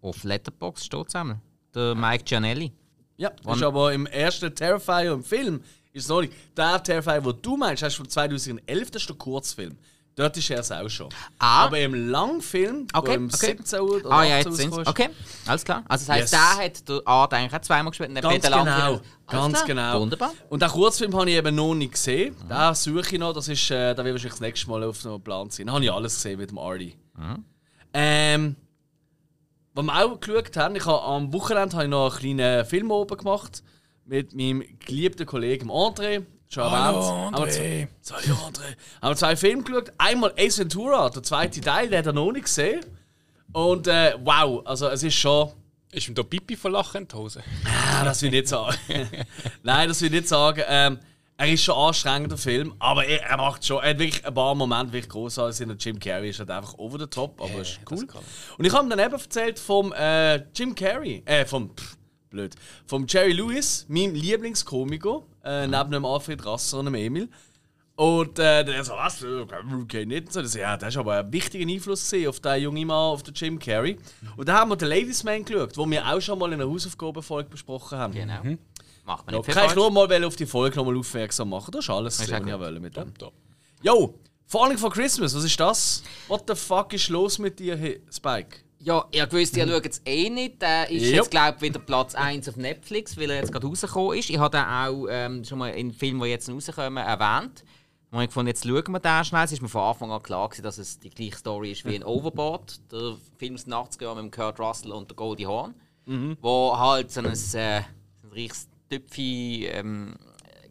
Auf 0.01 0.23
Letterbox 0.23 0.85
steht 0.85 1.09
zusammen. 1.11 1.41
Der 1.73 1.95
Mike 1.95 2.23
Gianelli. 2.25 2.71
Ja, 3.17 3.31
das 3.43 3.57
ist 3.57 3.63
aber 3.63 3.93
im 3.93 4.05
ersten 4.05 4.53
Terrifier 4.53 5.13
im 5.13 5.23
Film 5.23 5.61
ist 5.93 6.03
es 6.03 6.09
noch 6.09 6.21
nicht. 6.21 6.33
Der 6.57 6.81
Terrifier, 6.83 7.21
den 7.21 7.41
du 7.41 7.57
meinst, 7.57 7.83
hast 7.83 7.93
du 7.93 8.03
von 8.03 8.09
2011, 8.09 8.91
das 8.91 9.03
ist 9.03 9.09
der 9.09 9.15
Kurzfilm. 9.15 9.77
Dort 10.15 10.37
ist 10.37 10.49
er 10.51 10.59
es 10.59 10.71
auch 10.71 10.89
schon. 10.89 11.09
Ah. 11.39 11.65
Aber 11.65 11.79
im 11.79 11.93
Langfilm, 12.09 12.85
Okay, 12.93 13.15
im 13.15 13.25
okay. 13.33 13.55
17 13.57 13.79
oder 13.79 14.11
Ah 14.11 14.23
ja, 14.23 14.37
18 14.39 14.51
jetzt 14.51 14.77
ist, 14.77 14.87
Okay, 14.87 15.09
alles 15.47 15.63
klar. 15.65 15.83
Also 15.87 16.05
das 16.05 16.15
heisst, 16.15 16.31
Yes. 16.33 16.41
der 16.57 16.65
hat 16.65 16.89
der 16.89 17.01
Art 17.07 17.33
eigentlich 17.33 17.53
auch 17.53 17.61
zweimal 17.65 17.89
gespielt 17.91 18.09
und 18.09 18.15
der 18.15 18.21
Ganz 18.21 18.43
genau, 18.43 18.63
Langfilm- 18.63 19.01
ganz 19.27 19.65
genau. 19.65 20.01
Wunderbar. 20.01 20.31
Und 20.49 20.61
den 20.61 20.69
Kurzfilm 20.69 21.15
habe 21.15 21.29
ich 21.31 21.35
eben 21.37 21.55
noch 21.55 21.73
nicht 21.73 21.93
gesehen. 21.93 22.35
Mhm. 22.43 22.49
Den 22.49 22.75
suche 22.75 23.13
ich 23.15 23.19
noch. 23.19 23.33
Das 23.33 23.47
ist, 23.47 23.71
äh, 23.71 23.95
da 23.95 24.03
wird 24.03 24.13
wahrscheinlich 24.13 24.33
das 24.33 24.41
nächste 24.41 24.69
Mal 24.69 24.83
auf 24.83 25.01
dem 25.01 25.19
Plan 25.21 25.49
sein. 25.49 25.65
Da 25.65 25.73
habe 25.73 25.83
ich 25.83 25.91
alles 25.91 26.13
gesehen 26.15 26.37
mit 26.39 26.51
dem 26.51 26.59
Artie. 26.59 26.95
Mhm. 27.17 27.43
Ähm, 27.93 28.55
was 29.73 29.85
wir 29.85 30.05
auch 30.05 30.19
geschaut 30.19 30.55
haben, 30.57 30.75
ich 30.75 30.85
habe 30.85 31.01
am 31.03 31.33
Wochenende 31.33 31.75
habe 31.75 31.85
ich 31.85 31.89
noch 31.89 32.11
einen 32.21 32.37
kleinen 32.37 32.65
Film 32.65 32.91
oben 32.91 33.17
gemacht 33.17 33.63
mit 34.05 34.33
meinem 34.33 34.63
geliebten 34.85 35.25
Kollegen 35.25 35.69
André. 35.71 36.23
Schon 36.47 36.63
erwähnt. 36.63 37.03
Haben 37.33 37.45
wir 37.45 37.49
zwei- 37.49 37.87
Salut 38.01 38.37
André. 38.39 38.75
Haben 39.01 39.11
wir 39.11 39.15
zwei 39.15 39.35
Filme 39.35 39.63
geschaut. 39.63 39.91
Einmal 39.97 40.33
Ace 40.37 40.59
Ventura, 40.59 41.09
der 41.09 41.23
zweite 41.23 41.61
Teil, 41.61 41.89
den 41.89 41.99
hat 41.99 42.05
er 42.05 42.13
noch 42.13 42.31
nicht 42.31 42.45
gesehen. 42.45 42.85
Und 43.51 43.87
äh, 43.87 44.13
wow, 44.23 44.61
also 44.65 44.87
es 44.89 45.03
ist 45.03 45.15
schon. 45.15 45.51
Ist 45.91 46.07
ihm 46.07 46.15
da 46.15 46.23
Pipi 46.23 46.55
von 46.55 46.71
Lachen 46.71 47.03
in 47.03 47.07
die 47.07 47.15
Hose? 47.15 47.43
Ah, 47.65 48.03
das 48.03 48.21
will 48.23 48.29
ich 48.33 48.41
nicht 48.41 48.47
sagen. 48.47 48.75
Nein, 49.63 49.87
das 49.87 50.01
will 50.01 50.07
ich 50.07 50.21
nicht 50.21 50.27
sagen. 50.27 50.63
Ähm, 50.67 50.99
er 51.37 51.51
ist 51.51 51.63
schon 51.63 51.75
ein 51.75 51.87
anstrengender 51.87 52.37
Film, 52.37 52.73
aber 52.79 53.05
er, 53.05 53.23
er 53.23 53.37
macht 53.37 53.65
schon. 53.65 53.81
Er 53.81 53.91
hat 53.91 53.99
wirklich 53.99 54.25
ein 54.25 54.33
paar 54.33 54.55
Momente 54.55 54.93
wirklich 54.93 55.09
großartig 55.09 55.57
sind. 55.57 55.71
Und 55.71 55.83
Jim 55.83 55.99
Carrey 55.99 56.29
ist 56.29 56.39
halt 56.39 56.51
einfach 56.51 56.77
over 56.77 56.99
the 56.99 57.07
top, 57.07 57.41
aber 57.41 57.61
ist 57.61 57.79
cool. 57.89 58.07
Und 58.57 58.65
ich 58.65 58.73
habe 58.73 58.85
ihm 58.85 58.89
dann 58.89 58.99
eben 58.99 59.13
erzählt 59.13 59.59
vom 59.59 59.91
äh, 59.93 60.37
Jim 60.55 60.75
Carrey, 60.75 61.23
äh, 61.25 61.45
vom 61.45 61.75
pff, 61.75 61.97
blöd, 62.29 62.55
vom 62.85 63.05
Jerry 63.07 63.31
Lewis, 63.31 63.85
meinem 63.89 64.13
Lieblingskomiker, 64.15 65.23
äh, 65.43 65.67
neben 65.67 65.91
dem 65.91 66.05
Alfred 66.05 66.45
Rasser 66.45 66.79
und 66.79 66.85
dem 66.85 66.95
Emil. 66.95 67.29
Und 67.95 68.39
äh, 68.39 68.65
der 68.65 68.83
so, 68.83 68.93
was? 68.93 69.23
Okay, 69.83 70.05
nicht. 70.05 70.33
So, 70.33 70.41
das, 70.41 70.55
ja, 70.55 70.75
das 70.77 70.89
ist 70.89 70.97
aber 70.97 71.19
ein 71.19 71.31
wichtiger 71.31 71.69
Einfluss 71.69 72.11
auf 72.27 72.39
den 72.39 72.61
jungen 72.61 72.87
Mann, 72.87 73.11
auf 73.13 73.21
den 73.21 73.35
Jim 73.35 73.59
Carrey. 73.59 73.97
Und 74.35 74.49
da 74.49 74.59
haben 74.59 74.69
wir 74.71 74.75
den 74.75 74.89
Ladies 74.89 75.23
Man 75.23 75.45
geschaut, 75.45 75.77
wo 75.77 75.89
wir 75.89 76.07
auch 76.07 76.19
schon 76.19 76.39
mal 76.39 76.51
in 76.51 76.59
einer 76.59 76.69
Hausaufgabenfolge 76.69 77.49
besprochen 77.49 77.97
haben. 77.97 78.13
Genau. 78.13 78.41
Macht 79.05 79.25
man 79.25 79.33
Ja, 79.35 79.39
nicht 79.39 79.45
viel 79.45 79.53
kann 79.53 79.63
ich 79.65 79.71
falsch. 79.73 79.75
nur 79.75 79.91
mal 79.91 80.23
auf 80.25 80.35
die 80.35 80.45
Folge 80.45 80.75
nochmal 80.77 80.97
aufmerksam 80.97 81.49
machen. 81.49 81.71
Das 81.71 81.83
ist 81.85 81.89
alles, 81.89 82.19
was 82.19 82.31
auch 82.31 82.37
ich 82.37 82.43
gut. 82.43 82.59
wollte 82.59 82.79
mit 82.79 82.95
dem. 82.95 83.13
Yo, 83.81 84.15
Falling 84.45 84.77
for 84.77 84.91
Christmas, 84.91 85.35
was 85.35 85.43
ist 85.43 85.59
das? 85.59 86.03
What 86.27 86.43
the 86.47 86.55
fuck 86.55 86.93
ist 86.93 87.09
los 87.09 87.39
mit 87.39 87.59
dir, 87.59 87.75
hey, 87.75 88.01
Spike? 88.11 88.57
Ja, 88.79 89.05
ihr 89.11 89.25
gewusst, 89.27 89.55
ihr 89.57 89.67
schaut 89.67 89.85
es 89.85 90.01
eh 90.05 90.29
nicht. 90.29 90.61
Der 90.61 90.89
ist 90.89 91.03
Jupp. 91.05 91.13
jetzt, 91.15 91.31
glaube 91.31 91.55
ich, 91.57 91.61
wieder 91.63 91.79
Platz 91.79 92.15
1 92.15 92.49
auf 92.49 92.57
Netflix, 92.57 93.17
weil 93.17 93.29
er 93.31 93.37
jetzt 93.37 93.51
gerade 93.51 93.65
rausgekommen 93.65 94.17
ist. 94.19 94.29
Ich 94.29 94.37
habe 94.37 94.55
den 94.57 94.65
auch 94.65 95.07
ähm, 95.09 95.43
schon 95.45 95.57
mal 95.59 95.69
in 95.69 95.91
Filmen, 95.93 96.21
die 96.21 96.27
jetzt 96.27 96.49
rauskommen, 96.49 97.03
erwähnt. 97.03 97.63
Und 98.11 98.19
ich 98.21 98.27
gefunden, 98.27 98.49
jetzt 98.49 98.63
schauen 98.65 98.91
wir 98.91 98.99
den 98.99 99.23
schnell. 99.25 99.45
Es 99.45 99.53
ist 99.53 99.61
mir 99.61 99.69
von 99.69 99.81
Anfang 99.81 100.11
an 100.11 100.21
klar, 100.21 100.47
gewesen, 100.49 100.63
dass 100.63 100.77
es 100.77 100.99
die 100.99 101.09
gleiche 101.09 101.37
Story 101.37 101.71
ist 101.71 101.85
wie 101.85 101.95
in 101.95 102.03
Overboard. 102.05 102.79
Der 102.91 103.15
Film 103.37 103.55
aus 103.55 103.63
den 103.63 103.73
80er 103.73 104.03
Jahren 104.03 104.15
mit 104.25 104.25
dem 104.25 104.31
Kurt 104.31 104.59
Russell 104.59 104.91
und 104.91 105.09
der 105.09 105.15
Goldie 105.15 105.47
Hawn. 105.47 105.73
Wo 106.41 106.77
halt 106.77 107.09
so 107.09 107.21
ein, 107.21 107.27
äh, 107.27 107.35
so 107.35 107.57
ein 107.57 107.85
reiches 108.33 108.67
Töpfi 108.93 109.67
ähm, 109.71 110.15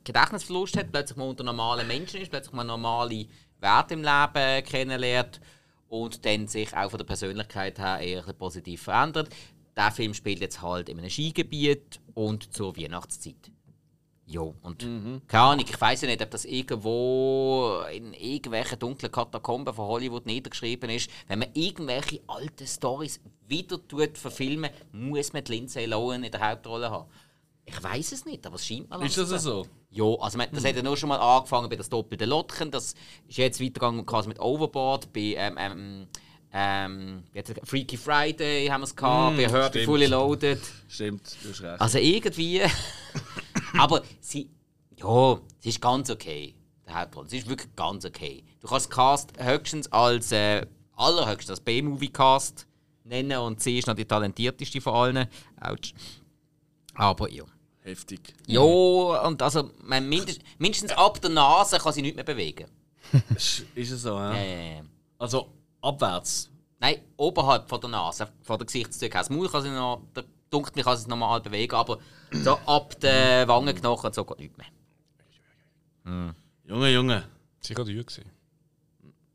Gedächtnisverlust 0.05 0.77
hat, 0.77 0.93
plötzlich 0.93 1.17
mal 1.17 1.29
unter 1.29 1.45
normalen 1.45 1.87
Menschen 1.87 2.21
ist, 2.21 2.31
plötzlich 2.31 2.55
mal 2.55 2.65
normale 2.65 3.27
Werte 3.61 3.95
im 3.95 4.03
Leben 4.03 4.65
kennenlernt 4.65 5.41
und 5.89 6.25
dann 6.25 6.49
sich 6.49 6.75
auch 6.77 6.91
von 6.91 6.99
der 6.99 7.05
Persönlichkeit 7.05 7.79
her 7.79 7.99
eher 8.01 8.23
positiv 8.33 8.83
verändert. 8.83 9.29
Der 9.77 9.91
Film 9.91 10.15
spielt 10.15 10.41
jetzt 10.41 10.63
halt 10.63 10.89
in 10.89 10.99
einem 10.99 11.11
Skigebiet 11.11 12.01
und 12.15 12.53
zur 12.53 12.77
Weihnachtszeit. 12.77 13.51
Jo, 14.25 14.55
und 14.63 14.79
keine 15.29 15.43
Ahnung, 15.43 15.65
ich 15.69 15.81
weiß 15.81 16.03
ja 16.03 16.09
nicht, 16.09 16.23
ob 16.23 16.31
das 16.31 16.45
irgendwo 16.45 17.83
in 17.93 18.15
irgendwelchen 18.15 18.79
dunklen 18.79 19.13
Katakomben 19.13 19.75
von 19.75 19.87
Hollywood 19.87 20.27
niedergeschrieben 20.27 20.91
ist. 20.91 21.11
Wenn 21.27 21.41
man 21.41 21.49
irgendwelche 21.55 22.21
alten 22.29 22.67
Stories 22.67 23.21
wieder 23.47 23.87
tut 23.87 24.17
verfilmen, 24.17 24.71
muss 24.93 25.33
man 25.33 25.45
die 25.45 25.53
Lindsay 25.53 25.87
Lohan 25.87 26.25
in 26.25 26.31
der 26.31 26.49
Hauptrolle 26.49 26.91
haben. 26.91 27.11
Ich 27.65 27.83
weiß 27.83 28.13
es 28.13 28.25
nicht, 28.25 28.45
aber 28.47 28.57
es 28.57 28.67
scheint 28.67 28.91
mir 28.91 29.05
Ist 29.05 29.17
das 29.17 29.31
langsam 29.31 29.53
so? 29.53 29.67
ja, 29.91 30.05
also 30.21 30.37
man, 30.39 30.49
das 30.53 30.65
hat 30.65 30.75
ja 30.75 30.83
nur 30.83 30.97
schon 30.97 31.09
mal 31.09 31.19
angefangen 31.19 31.69
bei 31.69 31.77
das 31.77 31.89
doppelte 31.89 32.25
Lotchen. 32.25 32.71
Das 32.71 32.95
ist 33.29 33.39
jetzt 33.39 33.61
weitergegangen 33.61 34.05
quasi 34.05 34.29
mit 34.29 34.41
Overboard, 34.41 35.13
bei 35.13 35.35
ähm, 35.37 35.57
ähm, 35.59 36.07
ähm, 36.53 37.23
es? 37.33 37.53
Freaky 37.65 37.97
Friday 37.97 38.67
haben 38.67 38.83
wir 38.83 38.87
es 38.87 38.97
gehabt, 38.97 39.37
bei 39.37 39.49
Herbie 39.49 39.69
stimmt. 39.69 39.85
Fully 39.87 40.07
Loaded. 40.07 40.61
Stimmt, 40.89 41.37
du 41.43 41.49
hast 41.51 41.63
recht. 41.63 41.81
Also 41.81 41.99
irgendwie. 41.99 42.63
aber 43.79 44.03
sie. 44.21 44.51
Ja, 44.97 45.41
sie 45.59 45.71
ist 45.71 45.81
ganz 45.81 46.11
okay. 46.11 46.55
Der 46.87 47.01
Hauptrolle. 47.01 47.29
Sie 47.29 47.39
ist 47.39 47.49
wirklich 47.49 47.75
ganz 47.75 48.05
okay. 48.05 48.45
Du 48.61 48.69
kannst 48.69 48.91
Cast 48.91 49.33
höchstens 49.39 49.91
als 49.91 50.31
äh, 50.33 50.67
allerhöchstens 50.95 51.51
als 51.51 51.61
B-Movie-Cast 51.61 52.67
nennen 53.05 53.39
und 53.39 53.61
sie 53.63 53.79
ist 53.79 53.87
noch 53.87 53.95
die 53.95 54.05
talentierteste 54.05 54.81
von 54.81 54.95
allen. 54.95 55.27
Autsch. 55.61 55.95
Aber 56.95 57.31
ja. 57.31 57.45
Heftig. 57.81 58.35
Ja, 58.47 58.61
und 58.61 59.43
also 59.43 59.71
man, 59.83 60.09
mindest, 60.09 60.41
mindestens 60.59 60.93
ab 60.93 61.21
der 61.21 61.31
Nase 61.31 61.79
kann 61.79 61.93
sie 61.93 62.03
nicht 62.03 62.15
mehr 62.15 62.25
bewegen. 62.25 62.67
Ist, 63.35 63.65
es 63.75 64.03
so, 64.03 64.17
ja? 64.19 64.33
Äh, 64.35 64.83
Also 65.19 65.53
abwärts. 65.81 66.49
nein, 66.79 67.01
oberhalb 67.17 67.69
von 67.69 67.81
der 67.81 67.91
Nase, 67.91 68.29
von 68.43 68.59
der 68.59 68.67
Gesichtszüge. 68.67 69.11
Das 69.13 69.31
Maul 69.31 69.49
kann 69.49 69.63
sie 69.63 69.71
noch, 69.71 70.03
der 70.15 70.25
dunkelt 70.49 70.77
mich 70.77 70.85
kann 70.85 70.97
sie 70.97 71.09
normal 71.09 71.41
bewegen, 71.41 71.75
aber 71.75 71.99
so 72.31 72.53
ab 72.67 72.99
den 73.01 73.49
Wangenknochen 73.49 74.07
und 74.07 74.15
so 74.15 74.25
geht 74.25 74.39
nicht 74.39 74.57
mehr. 74.59 74.67
Junge, 76.65 76.91
Junge. 76.93 77.25
Sicher 77.61 77.85
teuer 77.85 78.03
gewesen. 78.05 78.31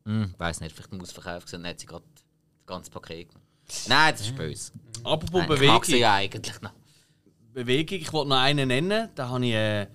Hm, 0.04 0.34
weiß 0.38 0.60
nicht, 0.60 0.74
vielleicht 0.74 0.92
muss 0.92 1.12
verkauft 1.12 1.48
sein, 1.48 1.62
dann 1.62 1.70
hat 1.72 1.80
sie 1.80 1.86
gerade 1.86 2.04
das 2.14 2.24
ganze 2.66 2.90
Paket 2.90 3.28
genommen. 3.28 3.46
Nein, 3.88 4.12
das 4.14 4.22
ist 4.22 4.34
böse. 4.36 4.72
Apropos 5.04 5.32
Nein, 5.48 5.52
ich 5.62 5.68
mag 5.68 5.84
sie 5.84 5.92
Bewegung. 5.92 6.00
ja 6.00 6.14
eigentlich 6.14 6.60
noch. 6.62 6.72
Bewegung. 7.52 7.98
Ich 7.98 8.12
wollte 8.12 8.30
noch 8.30 8.38
einen 8.38 8.68
nennen, 8.68 9.08
den 9.14 9.28
habe 9.28 9.46
ich 9.46 9.52
äh, 9.52 9.86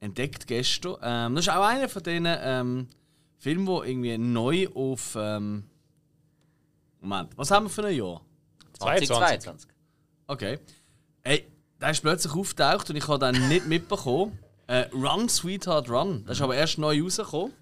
entdeckt 0.00 0.46
gestern. 0.46 0.96
Ähm, 1.02 1.34
das 1.34 1.46
ist 1.46 1.52
auch 1.52 1.64
einer 1.64 1.88
von 1.88 2.02
diesen 2.02 2.26
ähm, 2.26 2.88
Filmen, 3.38 3.66
der 3.66 3.84
irgendwie 3.84 4.18
neu 4.18 4.68
auf. 4.74 5.16
Ähm, 5.18 5.64
Moment, 7.00 7.36
was 7.36 7.50
haben 7.50 7.66
wir 7.66 7.70
für 7.70 7.84
ein 7.84 7.96
Jahr? 7.96 8.20
2022. 8.74 9.70
Okay. 10.26 10.58
Ey, 11.22 11.46
der 11.80 11.90
ist 11.90 12.00
plötzlich 12.00 12.32
aufgetaucht 12.34 12.90
und 12.90 12.96
ich 12.96 13.06
habe 13.08 13.32
den 13.32 13.48
nicht 13.48 13.66
mitbekommen. 13.68 14.38
Äh, 14.66 14.86
Run, 14.92 15.28
Sweetheart, 15.28 15.88
Run. 15.88 16.24
Das 16.26 16.38
ist 16.38 16.42
aber 16.42 16.54
erst 16.56 16.78
neu 16.78 17.02
rausgekommen. 17.02 17.52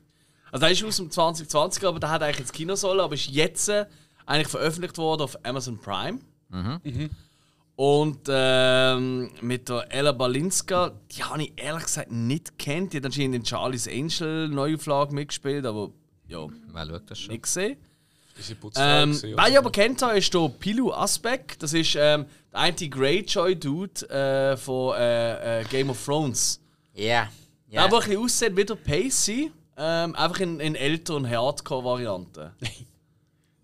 Also 0.51 0.61
der 0.64 0.72
ist 0.72 0.84
aus 0.84 0.97
dem 0.97 1.11
2020, 1.11 1.84
aber 1.84 2.01
der 2.01 2.11
hat 2.11 2.22
eigentlich 2.22 2.40
ins 2.40 2.53
Kino 2.53 2.74
sollen, 2.74 3.01
aber 3.01 3.14
ist 3.14 3.26
jetzt 3.28 3.68
äh, 3.68 3.86
eigentlich 4.24 4.49
veröffentlicht 4.49 4.99
worden 4.99 5.22
auf 5.22 5.38
Amazon 5.44 5.78
Prime. 5.78 6.20
Und 7.77 8.20
ähm, 8.29 9.31
mit 9.43 9.68
der 9.68 9.87
Ella 9.93 10.12
Balinska, 10.12 10.93
die 11.12 11.22
habe 11.22 11.43
ich 11.43 11.53
ehrlich 11.57 11.85
gesagt 11.85 12.11
nicht 12.11 12.59
kennt. 12.59 12.93
Die 12.95 12.97
hat 12.99 13.05
anscheinend 13.05 13.35
in 13.37 13.45
Charlie's 13.45 13.87
Angel 13.87 14.49
Neuauflage 14.49 15.14
mitgespielt, 15.14 15.66
aber 15.66 15.91
ja, 16.27 16.47
Wer 16.72 16.87
schaut 16.87 17.11
das 17.11 17.18
schon? 17.18 17.33
nicht 17.33 17.43
gesehen. 17.43 17.77
Ähm, 18.77 19.11
gewesen, 19.12 19.35
wer 19.37 19.49
ich 19.49 19.59
aber 19.59 19.70
kennt 19.70 20.03
habe, 20.03 20.18
ist 20.18 20.33
der 20.33 20.49
Pilu 20.59 20.93
Asbeck. 20.93 21.59
Das 21.59 21.72
ist 21.74 21.95
ähm, 21.99 22.27
der 22.53 22.61
eine 22.61 22.74
Greyjoy-Dude 22.77 24.11
äh, 24.11 24.57
von 24.57 24.95
äh, 24.97 25.61
äh, 25.61 25.64
Game 25.64 25.91
of 25.91 26.03
Thrones. 26.05 26.61
Ja. 26.95 27.29
Der 27.70 27.74
Ja. 27.74 27.85
aber 27.85 27.99
ein 27.99 28.05
bisschen 28.09 28.22
aussieht 28.24 28.57
wie 28.57 28.64
der 28.64 28.74
Pacey, 28.74 29.53
ähm, 29.77 30.14
einfach 30.16 30.41
in, 30.41 30.61
in 30.61 30.74
älter 30.74 31.14
und 31.16 31.29
Hardcore-Variante. 31.29 32.53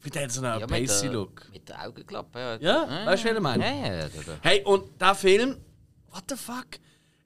Wie 0.03 0.11
der 0.11 0.25
hat 0.25 0.33
so 0.33 0.41
einen 0.41 0.61
ja, 0.61 0.67
mit 0.67 0.71
der, 0.71 0.77
Pacey-Look. 0.77 1.49
mit 1.53 1.69
der 1.69 1.87
Augenklappe. 1.87 2.59
Ja, 2.61 2.85
Ja, 2.85 3.07
weißt 3.07 3.25
du, 3.25 3.29
wie 3.29 3.35
ich 3.35 3.41
meine? 3.41 3.65
Ja, 3.65 3.95
ja. 4.01 4.09
Hey, 4.41 4.63
und 4.65 5.01
der 5.01 5.15
Film, 5.15 5.57
what 6.11 6.25
the 6.29 6.37
fuck? 6.37 6.67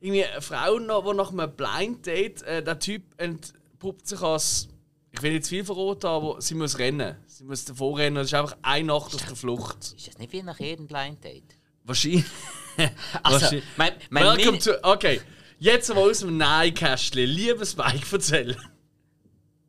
Irgendwie 0.01 0.25
eine 0.25 0.43
Frau, 0.43 0.79
noch, 0.79 1.11
die 1.11 1.17
nach 1.17 1.31
einem 1.33 1.57
Blind 1.57 2.07
Date, 2.07 2.43
äh, 2.43 2.63
der 2.63 2.79
Typ 2.79 3.03
entpuppt 3.17 4.07
sich 4.07 4.21
als, 4.21 4.69
ich 5.11 5.23
will 5.23 5.33
jetzt 5.33 5.49
viel 5.49 5.65
verraten, 5.65 6.07
aber 6.07 6.41
sie 6.43 6.55
muss 6.55 6.79
rennen. 6.79 7.17
Sie 7.27 7.45
muss 7.45 7.65
davor 7.65 7.99
rennen. 7.99 8.17
Das 8.17 8.27
ist 8.27 8.35
einfach 8.35 8.57
eine 8.61 8.89
Nacht 8.89 9.15
auf 9.15 9.25
der 9.25 9.37
Flucht. 9.37 9.95
Ist 9.97 10.09
das 10.09 10.19
nicht 10.19 10.33
wie 10.33 10.43
nach 10.43 10.61
jedem 10.61 10.87
Blind 10.87 11.25
Date? 11.25 11.57
Wahrscheinlich. 11.85 12.25
Also, 13.23 13.41
Wahrscheinlich. 13.41 13.65
mein, 13.79 13.93
mein 14.11 14.25
Welcome 14.37 14.59
to. 14.59 14.73
Okay, 14.83 15.23
jetzt 15.59 15.89
mal 15.89 16.11
aus 16.11 16.19
dem 16.19 16.37
Nähkästchen. 16.37 17.25
Liebes 17.25 17.75
Mike, 17.75 18.07
erzähl. 18.13 18.55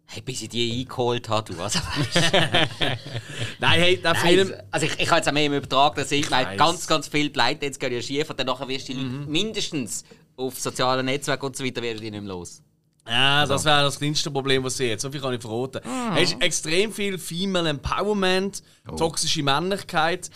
Hey, 0.07 0.21
bis 0.21 0.41
ich 0.41 0.49
die 0.49 0.79
eingeholt 0.81 1.29
habe, 1.29 1.53
du. 1.53 1.61
Also, 1.61 1.79
Nein, 3.59 3.79
hey, 3.79 3.97
der 4.01 4.15
Film. 4.15 4.49
Nein, 4.49 4.63
also 4.71 4.85
ich, 4.85 4.99
ich 4.99 5.07
habe 5.09 5.17
jetzt 5.17 5.27
auch 5.29 5.33
mehr 5.33 5.45
im 5.45 5.53
übertragenen 5.53 6.07
Sinn 6.07 6.21
gemeint, 6.21 6.57
ganz, 6.57 6.87
ganz 6.87 7.07
viele 7.07 7.29
Blind 7.29 7.61
Dates 7.61 7.77
gehen 7.79 7.93
ja 7.93 8.01
schief 8.01 8.29
und 8.29 8.39
dann 8.39 8.47
nachher 8.47 8.67
wirst 8.67 8.89
du 8.89 8.93
Mhm. 8.93 9.19
Leute 9.19 9.31
mindestens 9.31 10.03
auf 10.35 10.59
sozialen 10.59 11.05
Netzwerken 11.05 11.45
und 11.45 11.55
so 11.55 11.63
weiter 11.63 11.81
werden 11.81 11.99
die 12.01 12.09
nicht 12.11 12.21
mehr 12.23 12.33
los. 12.33 12.61
Ja, 13.07 13.45
das 13.45 13.63
wäre 13.63 13.83
das 13.83 13.97
kleinste 13.99 14.29
Problem, 14.31 14.63
was 14.63 14.79
ich 14.79 14.89
jetzt. 14.89 15.01
So 15.01 15.09
viel 15.11 15.21
kann 15.21 15.33
ich 15.33 15.41
verraten. 15.41 15.79
Es 16.17 16.31
ist 16.33 16.41
extrem 16.41 16.91
viel 16.91 17.17
Female 17.17 17.69
Empowerment, 17.69 18.61
toxische 18.97 19.43
Männlichkeit. 19.43 20.29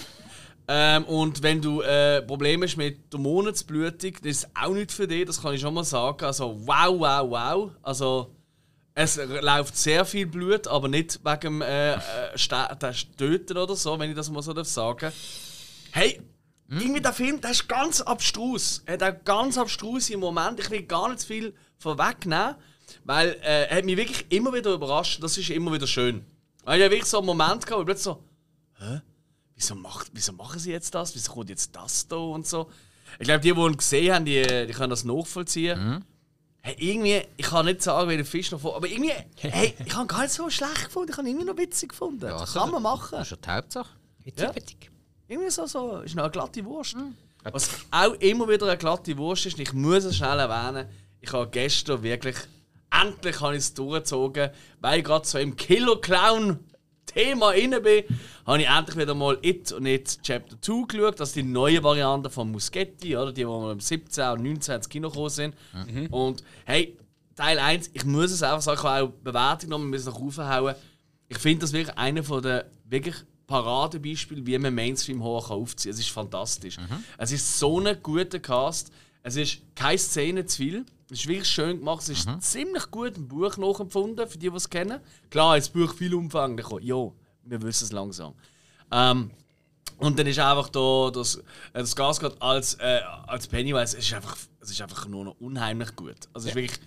Ähm, 0.70 1.04
und 1.04 1.44
wenn 1.44 1.62
du 1.62 1.82
äh, 1.82 2.22
Probleme 2.22 2.66
hast 2.66 2.78
mit 2.78 3.12
der 3.12 3.20
Monatsblutung, 3.20 4.14
das 4.22 4.32
ist 4.38 4.48
auch 4.56 4.70
nicht 4.74 4.94
für 4.94 5.06
dich, 5.06 5.26
das 5.26 5.42
kann 5.42 5.54
ich 5.54 5.60
schon 5.60 5.74
mal 5.74 5.84
sagen. 5.84 6.24
Also, 6.24 6.56
wow, 6.66 6.98
wow, 6.98 7.30
wow. 7.30 7.72
Also, 7.82 8.32
es 8.94 9.16
läuft 9.18 9.78
sehr 9.78 10.06
viel 10.06 10.26
Blut, 10.26 10.68
aber 10.68 10.88
nicht 10.88 11.24
wegen 11.24 11.40
dem 11.40 11.62
äh, 11.62 11.94
äh, 11.94 12.94
Töten 13.18 13.58
oder 13.58 13.76
so, 13.76 13.98
wenn 13.98 14.10
ich 14.10 14.16
das 14.16 14.30
mal 14.30 14.42
so 14.42 14.54
darf 14.54 14.68
sagen 14.68 15.12
Hey, 15.92 16.22
irgendwie 16.70 17.02
der 17.02 17.14
Film, 17.14 17.42
der 17.42 17.52
ist 17.52 17.68
ganz 17.68 18.00
abstrus. 18.00 18.82
Er 18.86 18.94
hat 18.94 19.04
auch 19.04 19.26
ganz 19.26 19.58
abstruse 19.58 20.16
Momente. 20.16 20.62
Ich 20.62 20.70
will 20.70 20.84
gar 20.84 21.10
nicht 21.10 21.24
viel 21.24 21.54
vorwegnehmen, 21.78 22.56
weil 23.04 23.32
äh, 23.42 23.68
er 23.68 23.78
hat 23.78 23.86
mich 23.86 23.98
wirklich 23.98 24.26
immer 24.30 24.54
wieder 24.54 24.74
überrascht. 24.74 25.22
Das 25.22 25.38
ist 25.38 25.50
immer 25.50 25.74
wieder 25.74 25.88
schön. 25.88 26.24
Weil 26.64 26.80
ich 26.80 26.86
habe 26.86 26.94
wirklich 26.94 27.10
so 27.10 27.18
einen 27.18 27.26
Moment 27.26 27.66
gehabt, 27.66 27.78
wo 27.78 27.82
ich 27.82 27.86
plötzlich 27.86 28.04
so, 28.04 28.24
hä? 28.80 29.02
Wieso, 29.56 29.76
macht, 29.76 30.12
wieso 30.14 30.32
machen 30.32 30.60
sie 30.60 30.72
jetzt 30.72 30.96
das? 30.96 31.14
Wieso 31.14 31.34
kommt 31.34 31.50
jetzt 31.50 31.76
das 31.76 32.08
da 32.08 32.16
und 32.16 32.48
so? 32.48 32.72
Ich 33.20 33.26
glaube, 33.26 33.42
die, 33.42 33.54
die 33.54 33.60
ihn 33.60 33.78
gesehen 33.78 34.16
haben, 34.16 34.26
die, 34.26 34.42
die 34.42 34.74
können 34.74 34.90
das 34.90 35.04
nachvollziehen. 35.04 35.78
Hey, 36.64 36.76
irgendwie, 36.78 37.22
ich 37.38 37.46
kann 37.46 37.66
nicht 37.66 37.82
sagen, 37.82 38.10
wie 38.10 38.18
der 38.18 38.26
Fisch 38.26 38.52
noch 38.52 38.60
vor, 38.60 38.76
aber 38.76 38.88
irgendwie, 38.88 39.14
hey, 39.38 39.74
ich 39.84 39.96
habe 39.96 40.06
gar 40.06 40.22
nicht 40.22 40.34
so 40.34 40.50
schlecht 40.50 40.86
gefunden. 40.86 41.12
Ich 41.12 41.18
habe 41.18 41.28
irgendwie 41.28 41.46
noch 41.46 41.58
witzig 41.58 41.90
gefunden. 41.90 42.20
das 42.20 42.42
also, 42.42 42.60
kann 42.60 42.72
man 42.72 42.84
machen. 42.84 43.18
Das 43.18 43.24
ist 43.24 43.32
ja 43.32 43.38
die 43.38 43.50
Hauptsache. 43.50 43.90
Ja. 44.38 44.54
Irgendwie 45.28 45.50
so, 45.50 45.66
so 45.66 46.02
ist 46.02 46.16
noch 46.16 46.24
eine 46.24 46.32
glatte 46.32 46.64
Wurst. 46.64 46.96
Was 47.44 47.70
auch 47.90 48.14
immer 48.16 48.48
wieder 48.48 48.68
eine 48.68 48.78
glatte 48.78 49.18
Wurst 49.18 49.48
ist, 49.48 49.56
und 49.56 49.62
ich 49.62 49.74
muss 49.74 50.04
es 50.04 50.18
schnell 50.18 50.38
erwähnen, 50.38 50.88
ich 51.20 51.34
habe 51.34 51.50
gestern 51.50 52.04
wirklich, 52.04 52.36
endlich 52.92 53.40
habe 53.42 53.56
ich 53.56 53.60
es 53.60 53.74
durchgezogen, 53.74 54.52
weil 54.80 55.00
ich 55.00 55.06
gerade 55.06 55.26
so 55.26 55.40
im 55.40 55.56
Killer-Clown-Thema 57.12 57.54
inne 57.54 57.82
bin, 57.82 58.04
habe 58.46 58.62
ich 58.62 58.68
endlich 58.68 58.98
wieder 58.98 59.16
mal 59.16 59.38
It 59.42 59.72
und 59.72 59.86
It 59.86 60.20
Chapter 60.24 60.62
2 60.62 60.86
geschaut, 60.88 61.20
das 61.20 61.30
ist 61.30 61.36
die 61.36 61.44
neue 61.44 61.84
Variante 61.84 62.30
von 62.30 62.52
Muschetti, 62.52 63.16
oder? 63.16 63.32
die, 63.32 63.42
die 63.42 63.48
wir 63.48 63.72
am 63.72 63.80
17 63.80 64.30
und 64.30 64.44
19 64.44 64.76
ins 64.76 64.90
Kino 64.90 65.10
gekommen 65.10 65.30
sind. 65.30 65.56
Und 66.12 66.44
hey, 66.66 66.98
Teil 67.36 67.60
1, 67.60 67.92
ich 67.94 68.06
muss 68.06 68.32
es 68.32 68.44
einfach 68.44 68.62
sagen, 68.62 68.78
ich 68.80 68.84
habe 68.84 69.06
auch 69.06 69.12
Bewertung 69.24 69.70
noch 69.70 69.80
ein 69.80 69.92
bisschen 69.92 70.14
raufhauen. 70.14 70.76
Ich 71.28 71.38
finde 71.38 71.62
das 71.62 71.74
wirklich 71.74 71.98
einer 71.98 72.22
der 72.42 72.70
wirklich 72.86 73.16
Paradebeispiele, 73.48 74.46
wie 74.46 74.58
man 74.58 74.74
Mainstream-Horror 74.74 75.48
kann 75.48 75.58
aufziehen 75.58 75.92
kann. 75.92 76.00
Es 76.00 76.06
ist 76.06 76.12
fantastisch. 76.12 76.78
Es 77.18 77.32
ist 77.32 77.60
so 77.60 77.80
ein 77.80 77.98
guter 78.02 78.40
Cast. 78.40 78.92
Es 79.24 79.36
ist 79.36 79.60
keine 79.76 79.98
Szene 79.98 80.46
zu 80.46 80.58
viel. 80.58 80.86
Es 81.12 81.20
ist 81.20 81.28
wirklich 81.28 81.50
schön 81.50 81.80
gemacht. 81.80 82.04
Es 82.04 82.10
ist 82.10 82.42
ziemlich 82.42 82.90
gut 82.90 83.18
im 83.18 83.28
Buch 83.28 83.58
nachempfunden, 83.58 84.28
für 84.30 84.38
die, 84.38 84.50
die 84.50 84.56
es 84.56 84.70
kennen. 84.70 85.02
Klar, 85.30 85.58
das 85.58 85.68
Buch 85.68 85.94
viel 85.94 86.14
umfangreicher. 86.14 86.80
Ja, 86.82 87.12
wir 87.44 87.62
wissen 87.62 87.84
es 87.84 87.92
langsam. 87.92 88.34
Ähm, 88.92 89.30
und 89.98 90.18
dann 90.18 90.26
ist 90.26 90.40
einfach 90.40 90.70
da 90.70 91.12
das, 91.14 91.36
äh, 91.36 91.42
das 91.74 91.96
Gasgott 91.98 92.42
als, 92.42 92.76
äh, 92.76 93.02
als 93.28 93.46
Pennywise, 93.46 93.98
es 93.98 94.06
ist 94.06 94.14
einfach, 94.14 94.38
es 94.62 94.72
ist 94.72 94.82
einfach 94.82 95.06
nur 95.06 95.26
noch 95.26 95.36
unheimlich 95.42 95.96
gut. 95.98 96.16
Also 96.34 96.48
es 96.48 96.56
ist 96.56 96.56
wirklich, 96.56 96.80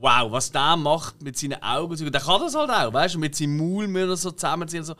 wow, 0.00 0.32
was 0.32 0.50
der 0.50 0.76
macht 0.76 1.22
mit 1.22 1.36
seinen 1.36 1.62
Augen. 1.62 2.10
Der 2.10 2.20
kann 2.20 2.40
das 2.40 2.54
halt 2.54 2.70
auch, 2.70 2.92
weißt 2.94 3.16
du, 3.16 3.18
mit 3.18 3.36
seinem 3.36 3.58
Maul 3.58 3.86
wir 3.88 4.16
so 4.16 4.30
zusammenziehen, 4.30 4.84
so, 4.84 4.94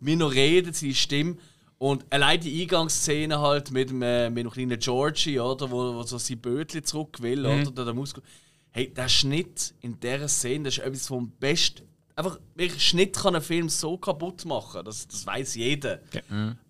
wie 0.00 0.16
noch 0.16 0.32
reden, 0.32 0.72
seine 0.72 0.94
Stimme. 0.94 1.36
Und 1.78 2.06
allein 2.10 2.40
die 2.40 2.62
Eingangsszene 2.62 3.38
halt 3.38 3.70
mit 3.70 3.90
dem, 3.90 4.00
äh, 4.00 4.30
mit 4.30 4.44
dem 4.44 4.50
kleinen 4.50 4.78
Georgie, 4.78 5.38
oder, 5.38 5.70
wo, 5.70 5.94
wo 5.94 6.02
so 6.02 6.16
sein 6.16 6.38
Bötchen 6.38 6.82
zurück 6.84 7.20
will, 7.20 7.44
oder, 7.44 7.84
der, 7.84 7.94
Muskel. 7.94 8.22
Hey, 8.70 8.92
der 8.92 9.08
Schnitt 9.08 9.74
in 9.82 10.00
dieser 10.00 10.28
Szene, 10.28 10.64
das 10.64 10.78
ist 10.78 10.84
etwas 10.84 11.06
vom 11.06 11.30
Besten. 11.32 11.86
Einfach, 12.14 12.40
wirklich, 12.54 12.82
Schnitt 12.82 13.14
kann 13.16 13.34
einen 13.34 13.44
Film 13.44 13.68
so 13.68 13.98
kaputt 13.98 14.46
machen, 14.46 14.84
das, 14.84 15.06
das 15.06 15.26
weiß 15.26 15.56
jeder. 15.56 16.00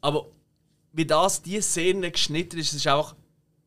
Aber 0.00 0.26
wie 0.92 1.06
das, 1.06 1.40
diese 1.40 1.62
Szene 1.62 2.10
geschnitten 2.10 2.58
ist, 2.58 2.72
ist 2.72 2.86
einfach 2.86 3.14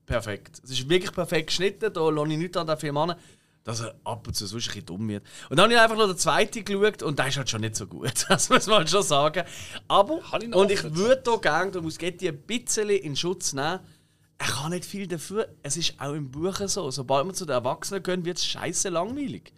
perfekt. 0.06 0.60
Es 0.64 0.72
ist 0.72 0.90
wirklich 0.90 1.14
perfekt 1.14 1.48
geschnitten, 1.48 1.94
da 1.94 2.10
lasse 2.10 2.32
ich 2.32 2.38
nichts 2.38 2.58
an 2.58 2.68
den 2.68 2.78
Film 2.78 2.98
an, 2.98 3.16
dass 3.70 3.82
er 3.82 3.94
ab 4.04 4.26
und 4.26 4.34
zu 4.34 4.48
sonst 4.48 4.64
ein 4.64 4.68
bisschen 4.70 4.86
dumm 4.88 5.08
wird. 5.10 5.24
Und 5.50 5.58
dann 5.58 5.66
habe 5.66 5.74
ich 5.74 5.80
einfach 5.80 5.96
noch 5.96 6.08
den 6.08 6.18
zweiten 6.18 6.66
geschaut 6.66 7.04
und 7.04 7.20
der 7.20 7.28
ist 7.28 7.38
halt 7.38 7.50
schon 7.52 7.62
nicht 7.62 7.76
so 7.76 7.86
gut, 7.86 8.26
das 8.30 8.50
muss 8.50 8.66
man 8.66 8.78
halt 8.78 8.90
schon 8.90 9.04
sagen. 9.04 9.44
Aber, 9.88 10.22
ich 10.42 10.56
und 10.56 10.72
ich 10.72 10.84
würde 10.96 11.22
hier 11.24 11.40
gerne, 11.40 11.72
da 11.72 11.80
muss 11.80 12.00
Getty 12.00 12.30
ein 12.30 12.42
bisschen 12.42 12.90
in 12.90 13.16
Schutz 13.16 13.54
nehmen, 13.54 13.80
er 14.40 14.48
kann 14.48 14.72
nicht 14.72 14.86
viel 14.86 15.06
dafür. 15.06 15.50
Es 15.62 15.78
ist 15.78 16.00
auch 16.00 16.14
im 16.14 16.32
Buch 16.32 16.56
so. 16.66 16.90
Sobald 16.90 17.28
wir 17.28 17.34
zu 17.34 17.46
den 17.46 17.54
Erwachsenen 17.54 18.02
gehen, 18.02 18.26
wird 18.26 18.38
es 18.38 18.46
scheiße 18.48 18.90
langweilig. 18.90 19.54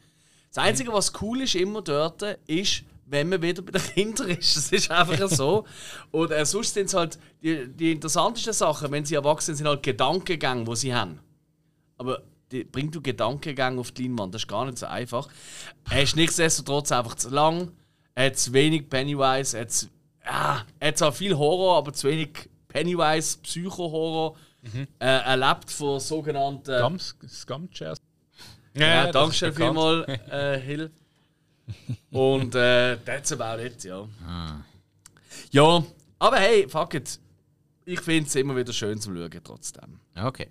Das 0.53 0.61
Einzige, 0.61 0.91
was 0.91 1.13
cool 1.21 1.41
ist 1.41 1.55
immer 1.55 1.81
dort, 1.81 2.23
ist, 2.47 2.83
wenn 3.05 3.29
man 3.29 3.41
wieder 3.41 3.61
bei 3.61 3.71
den 3.71 3.81
Kindern 3.93 4.29
ist. 4.31 4.57
Das 4.57 4.71
ist 4.71 4.91
einfach 4.91 5.29
so. 5.29 5.65
Und 6.09 6.31
äh, 6.31 6.45
sonst 6.45 6.73
sind 6.73 6.87
es 6.87 6.95
halt 6.95 7.19
die, 7.41 7.67
die 7.67 7.91
interessantesten 7.93 8.53
Sachen, 8.53 8.91
wenn 8.91 9.05
sie 9.05 9.15
erwachsen 9.15 9.55
sind, 9.55 9.57
sind 9.57 9.67
halt 9.67 9.83
Gedankengänge, 9.83 10.65
die 10.65 10.75
sie 10.75 10.93
haben. 10.93 11.19
Aber 11.97 12.23
die, 12.51 12.63
bringt 12.63 12.93
du 12.95 13.01
Gedankengänge 13.01 13.79
auf 13.79 13.91
die 13.91 14.03
Leinwand, 14.03 14.33
das 14.33 14.43
ist 14.43 14.47
gar 14.47 14.65
nicht 14.65 14.77
so 14.77 14.85
einfach. 14.87 15.27
Er 15.89 16.03
ist 16.03 16.15
nichtsdestotrotz 16.15 16.91
einfach 16.91 17.15
zu 17.15 17.29
lang, 17.29 17.71
er 18.15 18.27
hat 18.27 18.37
zu 18.37 18.53
wenig 18.53 18.89
Pennywise, 18.89 19.57
er 19.57 19.61
hat, 19.63 19.71
zu- 19.71 19.87
ja, 20.25 20.65
er 20.79 20.87
hat 20.89 20.97
zwar 20.97 21.11
viel 21.11 21.37
Horror, 21.37 21.77
aber 21.77 21.93
zu 21.93 22.07
wenig 22.07 22.49
Pennywise, 22.67 23.37
Psycho-Horror. 23.39 24.35
Äh, 24.63 24.85
er 24.99 25.37
lebt 25.37 25.71
von 25.71 25.99
sogenannten. 25.99 26.77
Scums, 26.77 27.15
Scumchairs. 27.27 27.97
Ja, 28.75 29.05
das 29.05 29.11
danke 29.13 29.33
schön 29.35 29.53
vielmals, 29.53 30.07
äh, 30.29 30.59
Hill. 30.59 30.91
Und 32.11 32.53
äh, 32.55 32.97
that's 33.03 33.31
about 33.31 33.61
it, 33.61 33.83
ja. 33.83 34.07
Ja, 35.51 35.83
aber 36.19 36.37
hey, 36.37 36.67
fuck 36.69 36.93
it. 36.93 37.19
Ich 37.85 37.99
finde 38.01 38.27
es 38.27 38.35
immer 38.35 38.55
wieder 38.55 38.71
schön 38.71 38.99
zum 39.01 39.15
Schauen 39.15 39.31
trotzdem. 39.43 39.99
Okay. 40.15 40.47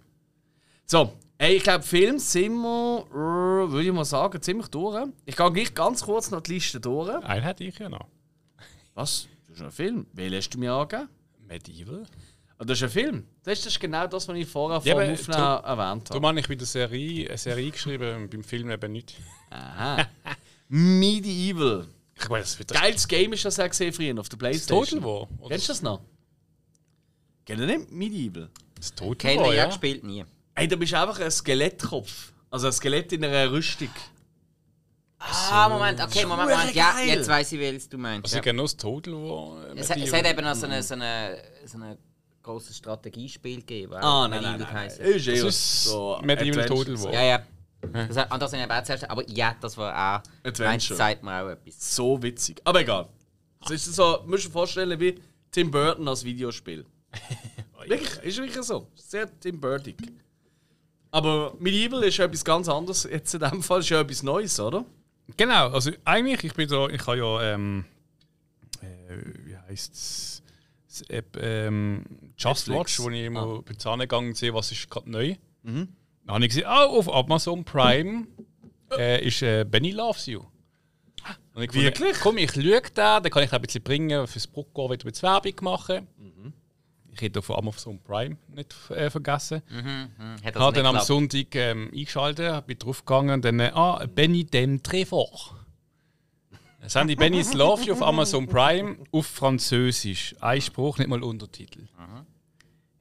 So, 0.90 1.12
hey, 1.38 1.54
ich 1.58 1.62
glaube, 1.62 1.84
Film 1.84 2.18
sind 2.18 2.52
wir, 2.52 3.04
äh, 3.12 3.70
würde 3.70 3.86
ich 3.86 3.92
mal 3.92 4.04
sagen, 4.04 4.42
ziemlich 4.42 4.66
durch. 4.66 5.06
Ich 5.24 5.36
gehe 5.36 5.52
gleich 5.52 5.72
ganz 5.72 6.02
kurz 6.02 6.32
noch 6.32 6.40
die 6.40 6.54
Liste 6.54 6.80
durch. 6.80 7.14
Einen 7.24 7.44
hätte 7.44 7.62
ich 7.62 7.78
ja 7.78 7.88
noch. 7.88 8.08
Was? 8.94 9.28
Das 9.46 9.58
ist 9.58 9.62
ein 9.62 9.70
Film. 9.70 10.06
Welchen 10.14 10.36
hast 10.36 10.50
du 10.50 10.58
mir 10.58 10.72
angegeben? 10.72 11.08
Medieval. 11.46 12.02
Ah, 12.58 12.64
das 12.64 12.78
ist 12.78 12.82
ein 12.82 12.90
Film. 12.90 13.24
Das 13.44 13.58
ist, 13.60 13.66
das 13.66 13.78
genau 13.78 14.04
das, 14.08 14.26
was 14.26 14.36
ich 14.36 14.48
vorher 14.48 14.80
Ja, 14.84 14.94
vor 14.96 15.04
dem 15.04 15.12
Aufnehmen 15.12 15.64
erwähnt 15.64 16.10
Du 16.10 16.14
habe. 16.14 16.20
meinst, 16.22 16.40
ich 16.40 16.48
bei 16.48 16.54
der 16.56 16.66
Serie, 16.66 17.28
eine 17.28 17.38
Serie 17.38 17.70
geschrieben, 17.70 18.28
beim 18.28 18.42
Film 18.42 18.68
eben 18.72 18.90
nicht. 18.90 19.14
Aha. 19.50 20.08
Medieval. 20.66 21.86
Ich 22.16 22.28
weiß, 22.28 22.42
das 22.42 22.58
wird 22.58 22.72
Geiles 22.72 23.06
Game 23.06 23.32
ist 23.32 23.44
das 23.44 23.58
ja 23.58 23.68
gesehen 23.68 23.92
früher 23.92 24.18
auf 24.18 24.28
der 24.28 24.38
das 24.40 24.44
Playstation. 24.66 25.00
Total 25.00 25.04
War. 25.04 25.28
oder? 25.38 25.48
Kennst 25.50 25.68
du 25.68 25.72
das 25.72 25.82
noch? 25.82 26.00
Kennt 27.44 27.60
ihr 27.60 27.66
nicht 27.68 27.92
Medieval? 27.92 28.50
Das 28.74 28.92
Total 28.92 29.14
Kennen 29.14 29.44
War, 29.44 29.54
ja. 29.54 29.66
gespielt 29.66 30.02
nie. 30.02 30.24
Ey, 30.60 30.68
du 30.68 30.76
bist 30.76 30.92
einfach 30.94 31.18
ein 31.20 31.30
Skelettkopf. 31.30 32.32
Also 32.50 32.66
ein 32.66 32.72
Skelett 32.72 33.12
in 33.12 33.24
einer 33.24 33.50
Rüstung. 33.50 33.88
Ah, 35.18 35.68
Moment, 35.68 36.00
okay, 36.00 36.24
Moment, 36.24 36.50
Moment. 36.50 36.74
Ja, 36.74 36.92
geil. 36.92 37.08
jetzt 37.08 37.28
weiß 37.28 37.52
ich, 37.52 37.60
welches 37.60 37.88
du 37.88 37.98
meinst. 37.98 38.32
Also 38.34 38.46
Ja. 38.46 38.52
nur 38.52 38.64
das 38.64 38.76
Total 38.76 39.14
War. 39.14 39.74
Es, 39.76 39.90
hat- 39.90 39.98
es 39.98 40.12
hat 40.12 40.26
eben 40.26 40.42
noch 40.44 40.54
so 40.54 40.66
ein 40.66 40.82
so 40.82 40.94
eine, 40.94 41.38
so 41.66 41.76
eine 41.76 41.98
großes 42.42 42.76
Strategiespiel 42.78 43.56
gegeben. 43.60 43.94
Ah, 43.94 44.26
nein, 44.28 44.42
nein, 44.42 44.60
nein. 44.60 44.72
heisst. 44.72 44.98
Ist 44.98 45.28
eh 45.28 45.36
Das 45.40 45.44
ist 45.54 45.84
so 45.84 46.18
Medieval 46.22 46.64
Total 46.66 47.02
War. 47.02 47.12
Ja, 47.12 47.22
ja. 47.22 47.42
Das, 47.92 48.16
hat- 48.16 48.32
und 48.32 48.42
das 48.42 48.50
sind 48.50 48.60
eben 48.60 48.70
auch 48.72 48.82
zuerst, 48.82 49.08
aber 49.10 49.28
ja, 49.30 49.54
das 49.60 49.76
war 49.76 49.92
auch. 49.92 50.22
Adventure. 50.42 50.68
Meinst, 50.68 50.88
sagt 50.88 51.22
mir 51.22 51.42
auch 51.42 51.48
etwas. 51.50 51.96
So 51.96 52.22
witzig. 52.22 52.60
Aber 52.64 52.80
egal. 52.80 53.08
Es 53.64 53.70
ist 53.72 53.94
so, 53.94 54.18
du 54.18 54.28
musst 54.28 54.46
dir 54.46 54.50
vorstellen, 54.50 54.98
wie 55.00 55.20
Tim 55.50 55.70
Burton 55.70 56.08
als 56.08 56.24
Videospiel. 56.24 56.84
wirklich, 57.86 58.18
ist 58.22 58.38
wirklich 58.38 58.64
so. 58.64 58.86
Sehr 58.94 59.28
Tim 59.38 59.60
Burtig. 59.60 59.96
Aber 61.12 61.54
Medieval 61.58 62.04
ist 62.04 62.18
etwas 62.18 62.44
ganz 62.44 62.68
anderes. 62.68 63.04
Jetzt 63.10 63.34
in 63.34 63.40
dem 63.40 63.62
Fall 63.62 63.80
ist 63.80 63.88
ja 63.88 64.00
etwas 64.00 64.22
Neues, 64.22 64.58
oder? 64.60 64.84
Genau, 65.36 65.68
also 65.70 65.90
eigentlich, 66.04 66.44
ich 66.44 66.54
bin 66.54 66.68
da, 66.68 66.88
ich 66.88 67.06
habe 67.06 67.18
ja, 67.18 67.54
ähm, 67.54 67.84
äh, 68.80 69.16
wie 69.44 69.56
heißt 69.56 69.92
es, 69.94 70.42
ähm, 71.38 72.04
Just 72.36 72.68
Netflix. 72.68 72.98
Watch, 72.98 73.00
wo 73.00 73.10
ich 73.10 73.24
immer 73.24 73.42
Ah. 73.42 73.62
bei 73.64 73.74
Zahn 73.74 74.00
gegangen 74.00 74.34
sehe, 74.34 74.52
was 74.54 74.72
ist 74.72 74.88
gerade 74.90 75.10
neu. 75.10 75.34
Dann 75.62 75.88
habe 76.28 76.44
ich 76.44 76.50
gesehen, 76.50 76.66
oh, 76.68 76.98
auf 76.98 77.12
Amazon 77.12 77.64
Prime 77.64 78.26
äh, 78.96 79.24
ist 79.26 79.42
äh, 79.42 79.64
Benny 79.64 79.90
Loves 79.92 80.26
You. 80.26 80.40
Und 81.54 81.62
ich 81.62 81.68
gefunden, 81.68 81.84
Wirklich? 81.86 82.20
Komm, 82.20 82.38
ich 82.38 82.52
schaue 82.52 82.82
da, 82.94 83.20
dann 83.20 83.30
kann 83.30 83.42
ich 83.42 83.50
auch 83.50 83.54
ein 83.54 83.62
bisschen 83.62 83.82
bringen, 83.82 84.26
fürs 84.26 84.46
Brucko 84.46 84.90
wieder 84.90 85.04
bisschen 85.04 85.22
Werbung 85.22 85.54
machen. 85.62 86.06
Ich 87.12 87.20
hätte 87.20 87.42
von 87.42 87.56
Amazon 87.56 87.98
Prime 88.00 88.36
nicht 88.54 88.74
äh, 88.90 89.10
vergessen. 89.10 89.62
Mhm, 89.68 89.78
mhm. 89.78 90.32
Hat 90.44 90.44
Ich 90.44 90.52
das 90.52 90.62
habe 90.62 90.76
dann 90.76 90.86
am 90.86 90.92
geklappt? 90.94 91.06
Sonntag 91.06 91.54
ähm, 91.54 91.90
eingeschaltet, 91.92 92.66
bin 92.66 92.78
draufgegangen 92.78 93.34
und 93.34 93.44
dann, 93.44 93.60
äh, 93.60 93.70
ah, 93.74 94.06
Benny 94.06 94.44
dem 94.44 94.82
Trevor. 94.82 95.56
Das 96.80 96.94
die 97.06 97.16
Benny's 97.16 97.52
Love 97.52 97.84
You 97.84 97.92
auf 97.92 98.02
Amazon 98.02 98.46
Prime 98.46 98.96
auf 99.12 99.26
Französisch. 99.26 100.34
Ein 100.40 100.62
Spruch, 100.62 100.98
nicht 100.98 101.08
mal 101.08 101.22
Untertitel. 101.22 101.86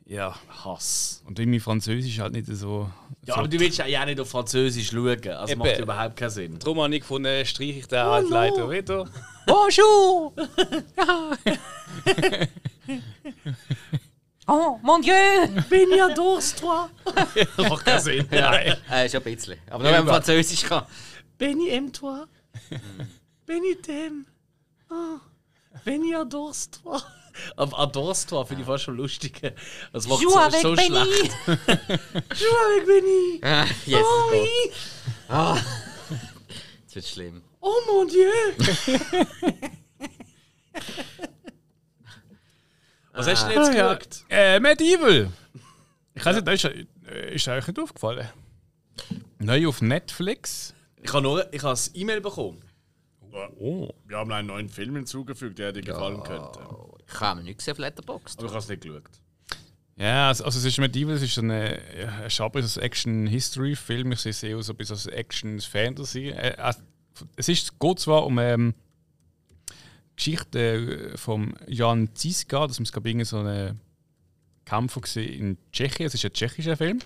Ja, 0.10 0.34
Hass. 0.66 1.22
und 1.28 1.38
irgendwie 1.38 1.60
Französisch 1.60 2.18
halt 2.18 2.34
nicht 2.34 2.48
so. 2.48 2.90
Ja, 3.28 3.36
so 3.36 3.40
aber 3.42 3.48
du 3.48 3.60
willst 3.60 3.78
ja 3.78 3.86
auch 4.02 4.06
nicht 4.08 4.20
auf 4.20 4.28
Französisch 4.28 4.90
schauen. 4.90 5.28
Also 5.28 5.52
Eben. 5.52 5.60
macht 5.60 5.78
überhaupt 5.78 6.16
keinen 6.16 6.30
Sinn. 6.32 6.58
Darum 6.58 6.82
habe 6.82 6.96
ich 6.96 7.02
gefunden, 7.02 7.46
streiche 7.46 7.74
ich 7.74 7.88
den 7.88 8.00
halt 8.00 8.28
leider 8.28 8.68
wieder. 8.72 9.08
Bonjour! 9.46 10.34
Oh, 14.52 14.80
mon 14.82 15.00
Dieu! 15.00 15.14
Bin 15.70 15.92
ja 15.96 16.10
durst, 16.12 16.60
toi. 16.60 16.88
Macht 17.58 17.86
keinen 17.86 18.00
Sinn. 18.00 18.28
Nein. 18.32 18.78
Äh, 18.90 19.08
schon 19.08 19.22
ein 19.24 19.36
bisschen. 19.36 19.60
Aber 19.70 19.84
nur 19.84 19.92
wenn 19.92 20.06
man 20.06 20.16
Französisch 20.16 20.64
kann. 20.64 20.86
Benny 21.38 21.70
aime 21.70 21.92
toi. 21.92 22.26
Benny 23.46 23.76
t'aime. 23.76 24.26
Ah. 24.90 25.20
Benny 25.86 26.16
adores 26.16 26.68
toi. 26.72 27.00
Aber 27.56 27.80
adores 27.80 28.26
toi 28.26 28.46
finde 28.46 28.62
ich 28.64 28.68
fast 28.68 28.84
schon 28.86 28.98
lustig. 28.98 29.42
Das 29.94 30.08
macht 30.08 30.22
so, 30.22 30.30
so 30.30 30.76
Benny. 30.76 30.88
schlecht. 30.88 31.34
Avec 31.48 32.86
Benny. 32.86 33.40
Ah, 33.44 33.66
yes, 33.86 34.04
Oh. 34.04 34.34
Ah. 35.30 35.58
Jetzt 36.84 36.96
wird 36.96 37.06
schlimm. 37.06 37.42
oh 37.62 37.74
mon 37.88 38.08
Dieu. 38.08 38.30
Was 43.14 43.28
hast 43.28 43.44
du 43.46 43.50
denn 43.50 43.58
jetzt 43.64 44.26
Ah, 44.30 44.36
ja. 44.36 44.56
Äh, 44.56 44.60
Medieval! 44.60 45.32
Ich 46.14 46.26
weiß 46.26 46.36
nicht, 46.36 46.48
das 46.48 46.64
ist, 46.64 46.66
äh, 46.66 47.36
ist 47.36 47.48
euch 47.48 47.68
nicht 47.68 47.80
aufgefallen. 47.80 48.28
Neu 49.40 49.68
auf 49.68 49.82
Netflix. 49.82 50.74
Ich 51.02 51.12
habe 51.14 51.22
nur 51.22 51.54
ich 51.54 51.64
habe 51.64 51.78
ein 51.80 51.90
E-Mail 51.94 52.22
bekommen. 52.22 52.62
Oh. 53.60 53.90
Wir 54.06 54.18
haben 54.18 54.32
einen 54.32 54.48
neuen 54.48 54.70
Film 54.70 54.96
hinzugefügt, 54.96 55.60
der 55.60 55.72
dir 55.72 55.82
gefallen 55.82 56.24
könnte. 56.24 56.60
Ich 57.12 57.20
habe 57.20 57.42
nichts 57.42 57.60
gesehen 57.60 57.74
auf 57.74 57.78
Letterboxd. 57.80 58.40
Aber 58.40 58.48
ich 58.48 58.54
habe 58.54 58.64
es 58.64 58.70
nicht 58.70 58.82
geschaut. 58.82 59.04
Ja, 59.96 60.30
also, 60.30 60.46
also 60.46 60.60
es 60.60 60.66
ist 60.66 60.78
Medieval, 60.78 61.16
es 61.16 61.22
ist 61.22 61.36
so 61.36 61.42
eine, 61.42 61.78
ja, 62.00 62.10
ein 62.24 62.30
Schaber, 62.30 62.64
so 62.64 62.80
ein 62.80 62.86
Action-History-Film. 62.86 64.14
Ich 64.14 64.20
sehe 64.20 64.30
es 64.30 64.44
eher 64.44 64.62
so 64.62 64.74
ein 64.74 64.78
bisschen 64.78 64.96
als 64.96 65.08
Action-Fantasy. 65.08 66.30
Äh, 66.30 66.56
äh, 66.56 66.74
es 67.36 67.50
ist, 67.50 67.80
geht 67.80 68.00
zwar 68.00 68.26
um 68.26 68.40
ähm, 68.40 68.74
Geschichte 70.16 71.12
äh, 71.14 71.18
von 71.18 71.54
Jan 71.68 72.16
Ziska, 72.16 72.68
das 72.68 72.80
muss 72.80 72.94
glaube 72.94 73.26
so 73.26 73.40
ein 73.40 73.80
Kämpfer 74.64 75.02
in 75.22 75.58
Tschechien. 75.74 76.08
Es 76.08 76.14
ist 76.14 76.24
ein 76.24 76.32
tschechischer 76.32 76.78
Film. 76.78 77.00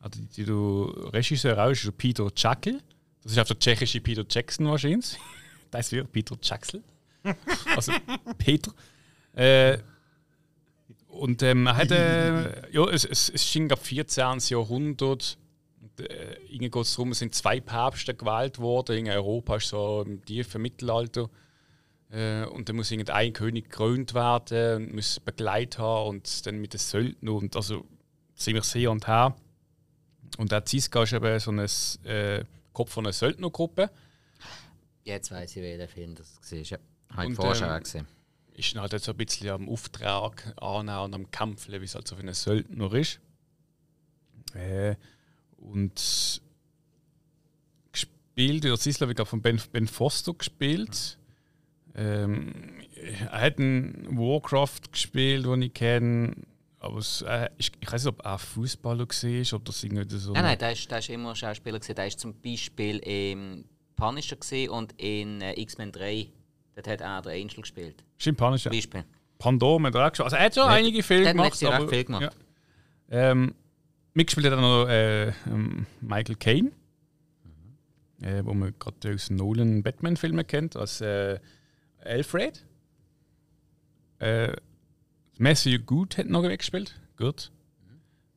Also, 0.00 0.20
die, 0.20 0.26
die 0.26 0.44
du 0.44 0.84
Regisseur 1.12 1.58
auch 1.58 1.70
ist, 1.70 1.78
ist 1.78 1.86
der 1.86 1.92
Peter 1.92 2.34
Czakl. 2.34 2.80
Das 3.22 3.32
ist 3.32 3.38
auch 3.38 3.44
der 3.44 3.58
tschechische 3.58 4.00
Peter 4.00 4.24
Jackson 4.28 4.66
wahrscheinlich. 4.66 5.16
Das 5.70 5.92
wird 5.92 6.10
Peter 6.10 6.34
Jackson. 6.40 6.82
Also 7.76 7.92
Peter. 8.38 8.72
Äh, 9.38 9.78
und 11.06 11.42
ähm, 11.42 11.66
er 11.66 11.76
hat, 11.76 11.90
äh, 11.92 12.72
ja, 12.72 12.84
es, 12.90 13.04
es, 13.04 13.28
es 13.28 13.44
schien 13.44 13.70
ab 13.70 13.84
14. 13.84 14.38
Jahrhundert. 14.48 15.38
Und, 15.80 16.00
äh, 16.00 16.34
irgendwie 16.48 16.70
geht 16.70 16.82
es 16.82 16.94
darum, 16.94 17.12
es 17.12 17.20
sind 17.20 17.34
zwei 17.34 17.60
Päpste 17.60 18.14
gewählt 18.14 18.58
worden. 18.58 18.98
In 18.98 19.08
Europa 19.08 19.56
ist 19.56 19.68
so 19.68 20.02
im 20.04 20.24
tiefen 20.24 20.60
Mittelalter. 20.60 21.30
Äh, 22.10 22.44
und 22.46 22.68
dann 22.68 22.76
muss 22.76 22.90
irgendein 22.90 23.32
König 23.32 23.70
gekrönt 23.70 24.12
werden 24.14 24.86
und 24.86 24.94
muss 24.94 25.20
Begleit 25.20 25.78
haben 25.78 26.08
und 26.08 26.46
dann 26.46 26.60
mit 26.60 26.72
den 26.72 26.80
Söldnern 26.80 27.36
und 27.36 27.54
also 27.54 27.84
ziemlich 28.34 28.64
sehr 28.64 28.90
und 28.90 29.06
her. 29.06 29.36
Und 30.36 30.50
der 30.50 30.64
Ziska 30.64 31.04
ist 31.04 31.12
eben 31.12 31.38
so 31.38 31.52
ein 31.52 31.60
äh, 32.10 32.44
Kopf 32.72 32.92
von 32.92 33.06
einer 33.06 33.12
Söldnergruppe. 33.12 33.90
Jetzt 35.04 35.30
weiss 35.30 35.54
ich, 35.54 35.62
welcher 35.62 35.88
Film 35.88 36.16
das 36.16 36.40
war. 36.50 36.58
Ja. 36.58 36.78
Habe 37.10 37.30
ich 37.30 37.34
vorher 37.36 37.54
schon 37.54 37.70
ähm, 37.70 37.82
gesehen. 37.82 38.17
Ist 38.58 38.74
halt 38.76 38.92
jetzt 38.92 39.04
so 39.04 39.12
ein 39.12 39.16
bisschen 39.16 39.50
am 39.50 39.68
Auftrag 39.68 40.54
annehmen 40.60 40.98
und 40.98 41.14
am 41.14 41.30
Kämpfen, 41.30 41.72
wie 41.80 41.84
es 41.84 41.94
halt 41.94 42.08
so 42.08 42.16
für 42.16 42.22
einen 42.22 42.34
Söldner 42.34 42.92
ist. 42.92 43.20
Äh, 44.54 44.96
und 45.56 46.40
gespielt, 47.92 48.64
der 48.64 48.74
ich 48.74 48.98
glaube, 48.98 49.26
von 49.26 49.42
ben, 49.42 49.60
ben 49.72 49.86
Foster 49.86 50.34
gespielt. 50.34 51.18
Ähm, 51.94 52.80
er 52.94 53.40
hat 53.40 53.58
einen 53.58 54.16
Warcraft 54.16 54.92
gespielt, 54.92 55.46
den 55.46 55.62
ich 55.62 55.74
kenne. 55.74 56.34
Aber 56.80 56.98
es, 56.98 57.22
äh, 57.22 57.50
ich, 57.58 57.72
ich 57.80 57.90
weiß 57.90 58.04
nicht, 58.04 58.14
ob 58.14 58.24
er 58.24 58.38
Fußballer 58.38 59.08
war, 59.08 59.56
ob 59.56 59.64
das 59.64 59.82
irgendwie 59.82 60.16
so. 60.16 60.32
Nein, 60.32 60.44
nein, 60.44 60.58
der 60.58 60.72
ist, 60.72 60.88
der 60.88 60.98
ist 60.98 61.08
immer 61.08 61.34
Schauspieler. 61.34 61.78
Gewesen. 61.78 61.96
Der 61.96 62.06
ist 62.06 62.20
zum 62.20 62.40
Beispiel 62.40 62.98
im 62.98 63.64
Punisher 63.96 64.36
und 64.70 64.94
in 64.96 65.40
äh, 65.40 65.60
X-Men 65.60 65.90
3. 65.90 66.28
Dort 66.78 66.86
hat 66.86 67.00
er 67.00 67.22
der 67.22 67.32
Angel 67.32 67.56
gespielt. 67.60 68.04
Schimpanisch, 68.18 68.64
ja. 68.64 68.70
Zum 68.70 68.78
Beispiel. 68.78 69.04
Pandora 69.38 69.82
hat 69.88 69.94
er 69.96 70.06
auch 70.06 70.10
geschaut. 70.12 70.24
Also 70.26 70.36
er 70.36 70.44
hat 70.44 70.54
schon 70.54 70.62
Ja, 70.62 70.68
einige 70.70 71.02
Filme 71.02 71.22
der 71.22 71.30
hat 71.30 71.34
gemacht. 71.34 71.46
letztes 71.48 71.60
Jahr 71.62 71.72
aber- 71.74 71.82
recht 71.84 71.94
viel 71.94 72.04
gemacht. 72.04 72.22
Ja. 73.10 73.30
Ähm, 73.30 73.54
mitgespielt 74.14 74.46
hat 74.46 74.52
er 74.52 74.60
noch 74.60 74.86
äh, 74.88 75.28
ähm, 75.50 75.86
Michael 76.00 76.36
Caine, 76.36 76.70
äh, 78.22 78.44
wo 78.44 78.54
man 78.54 78.74
gerade 78.78 79.12
aus 79.12 79.28
Nolan 79.28 79.82
Batman-Filmen 79.82 80.46
kennt, 80.46 80.76
als 80.76 81.00
äh, 81.00 81.40
Alfred. 82.04 82.64
Äh, 84.20 84.52
Matthew 85.38 85.80
Good 85.84 86.16
hat 86.18 86.26
noch 86.28 86.42
mitgespielt. 86.42 86.94
Gut. 87.16 87.50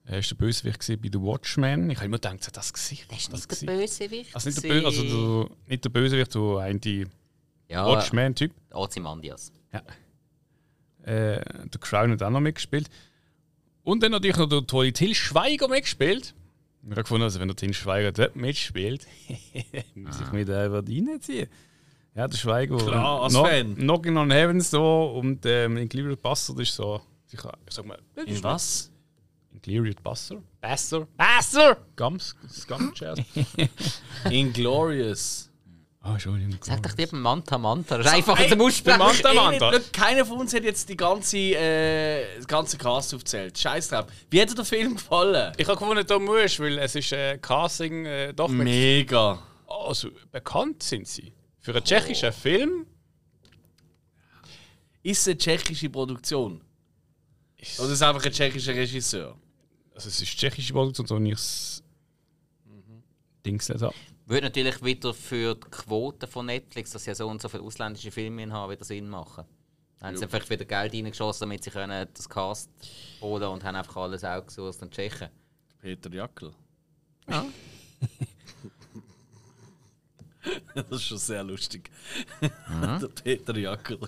Er 0.05 0.15
war 0.15 0.21
der 0.21 0.35
Bösewicht 0.35 0.79
bei 0.99 1.09
The 1.13 1.21
Watchmen. 1.21 1.91
Ich 1.91 1.97
habe 1.97 2.07
immer 2.07 2.17
gedacht, 2.17 2.57
das 2.57 2.73
Gesicht. 2.73 3.05
Das 3.11 3.19
ist 3.19 3.31
das 3.33 3.47
nicht 3.47 3.51
der 3.69 3.77
Gesicht. 3.77 3.99
Bösewicht. 4.09 4.35
Also 4.35 4.49
nicht 4.49 4.63
der, 4.63 4.69
Bö 4.69 4.85
also 4.85 5.43
der, 5.43 5.57
nicht 5.67 5.85
der 5.85 5.89
Bösewicht, 5.91 6.31
so 6.31 6.57
ein 6.57 6.81
ja, 7.72 7.86
Watchmen-Typ. 7.86 8.51
Ozymandias. 8.72 9.51
Äh, 11.03 11.41
der 11.43 11.80
Crown 11.80 12.11
hat 12.11 12.22
auch 12.24 12.30
noch 12.30 12.39
mitgespielt. 12.41 12.89
Und 13.84 14.03
dann 14.03 14.11
natürlich 14.11 14.38
noch 14.38 14.47
der 14.49 14.65
tolle 14.67 14.93
Till 14.93 15.15
Schweiger 15.15 15.67
mitgespielt. 15.67 16.36
Ich 16.84 16.89
habe 16.91 17.01
gefunden, 17.01 17.24
also 17.24 17.39
wenn 17.39 17.47
der 17.47 17.55
Till 17.57 17.74
Schweiger 17.74 18.11
dort 18.11 18.36
mitspielt, 18.36 19.07
muss 19.95 20.19
ich 20.22 20.32
mich 20.32 20.45
da 20.45 20.65
über 20.65 20.82
die 20.82 21.03
reinziehen. 21.07 21.47
Ja, 22.13 22.28
der 22.28 22.38
Schweiger. 22.38 22.78
Klar, 22.78 23.24
als 23.24 23.34
Knock- 23.34 23.47
Fan. 23.47 23.76
Knocking 23.76 24.17
on 24.17 24.32
Heaven 24.32 24.61
so 24.61 25.13
und 25.17 25.45
ähm, 25.45 25.78
Inglourious 25.78 26.19
Bastard 26.19 26.59
ist 26.59 26.76
so. 26.76 27.01
Ich 27.32 27.39
sag 27.69 27.86
mal, 27.86 27.97
In 28.26 28.43
was? 28.43 28.91
Inglourious 29.53 29.95
Bastard? 30.03 30.41
Bastard? 30.59 31.07
Bastard! 31.17 31.78
Gums, 31.95 32.36
Scum 32.49 32.91
Jazz. 32.95 33.19
Ah, 36.03 36.13
Entschuldigung. 36.13 36.57
Sag 36.61 36.81
doch 36.81 36.97
lieber 36.97 37.15
Manta 37.15 37.59
Manta. 37.59 37.97
Das 37.97 38.07
ist 38.07 38.13
einfacher 38.13 38.47
zum 38.49 38.61
Aussprechen. 38.61 38.97
Manta 38.97 39.33
Manta. 39.33 39.71
Keiner 39.93 40.25
von 40.25 40.39
uns 40.39 40.53
hat 40.53 40.63
jetzt 40.63 40.89
die 40.89 40.97
ganze, 40.97 41.37
äh, 41.37 42.37
das 42.37 42.47
ganze 42.47 42.77
Cast 42.79 43.13
aufgezählt. 43.13 43.55
Scheiß 43.57 43.89
drauf. 43.89 44.07
Wie 44.31 44.41
hat 44.41 44.49
dir 44.49 44.55
der 44.55 44.65
Film 44.65 44.95
gefallen? 44.95 45.53
Ich 45.57 45.67
habe 45.67 45.77
gefunden, 45.77 46.03
da 46.05 46.17
musst 46.17 46.59
weil 46.59 46.79
es 46.79 46.95
ist 46.95 47.11
äh, 47.11 47.37
Casting 47.37 48.05
äh, 48.05 48.33
doch 48.33 48.47
mit 48.47 48.63
Mega. 48.63 49.43
Also, 49.67 50.09
bekannt 50.31 50.81
sind 50.81 51.07
sie. 51.07 51.33
Für 51.59 51.75
einen 51.75 51.83
tschechischen 51.83 52.33
Film 52.33 52.87
Ist 55.03 55.21
es 55.21 55.27
eine 55.27 55.37
tschechische 55.37 55.89
Produktion? 55.91 56.61
ist 57.57 57.79
Oder 57.79 57.89
ist 57.89 57.93
es 57.93 58.01
einfach 58.01 58.25
ein 58.25 58.31
tschechischer 58.31 58.73
Regisseur? 58.73 59.37
also 59.93 60.09
es 60.09 60.19
ist 60.19 60.35
tschechische 60.35 60.73
Produktion, 60.73 61.05
so 61.05 61.19
ich 61.19 61.33
es 61.33 61.83
Dings 63.45 63.69
nicht 63.69 63.81
habe. 63.83 63.93
Würde 64.26 64.47
natürlich 64.47 64.84
wieder 64.84 65.13
für 65.13 65.55
die 65.55 65.69
Quote 65.69 66.28
von 66.28 66.45
Netflix, 66.45 66.91
dass 66.91 67.03
sie 67.03 67.11
ja 67.11 67.15
so 67.15 67.28
und 67.28 67.41
so 67.41 67.49
viele 67.49 67.63
ausländische 67.63 68.11
Filme 68.11 68.51
haben, 68.51 68.72
wieder 68.72 68.86
Sinn 68.86 69.09
machen. 69.09 69.45
Dann 69.99 70.09
haben 70.09 70.17
sie 70.17 70.24
einfach 70.24 70.49
wieder 70.49 70.65
Geld 70.65 70.93
reingeschossen, 70.93 71.47
damit 71.47 71.63
sie 71.63 71.69
können 71.69 72.07
das 72.13 72.28
Cast 72.28 72.69
holen 73.22 73.43
und 73.43 73.63
haben 73.63 73.76
einfach 73.76 73.97
alles 73.97 74.24
outgesourced 74.24 74.69
aus 74.69 74.78
den 74.80 74.91
Tschechen. 74.91 75.30
Peter 75.80 76.11
Jackel. 76.11 76.53
Ja. 77.30 77.45
das 80.76 80.91
ist 80.91 81.03
schon 81.03 81.17
sehr 81.17 81.43
lustig. 81.43 81.91
der 82.41 83.07
Peter 83.24 83.55
Jackel. 83.57 83.99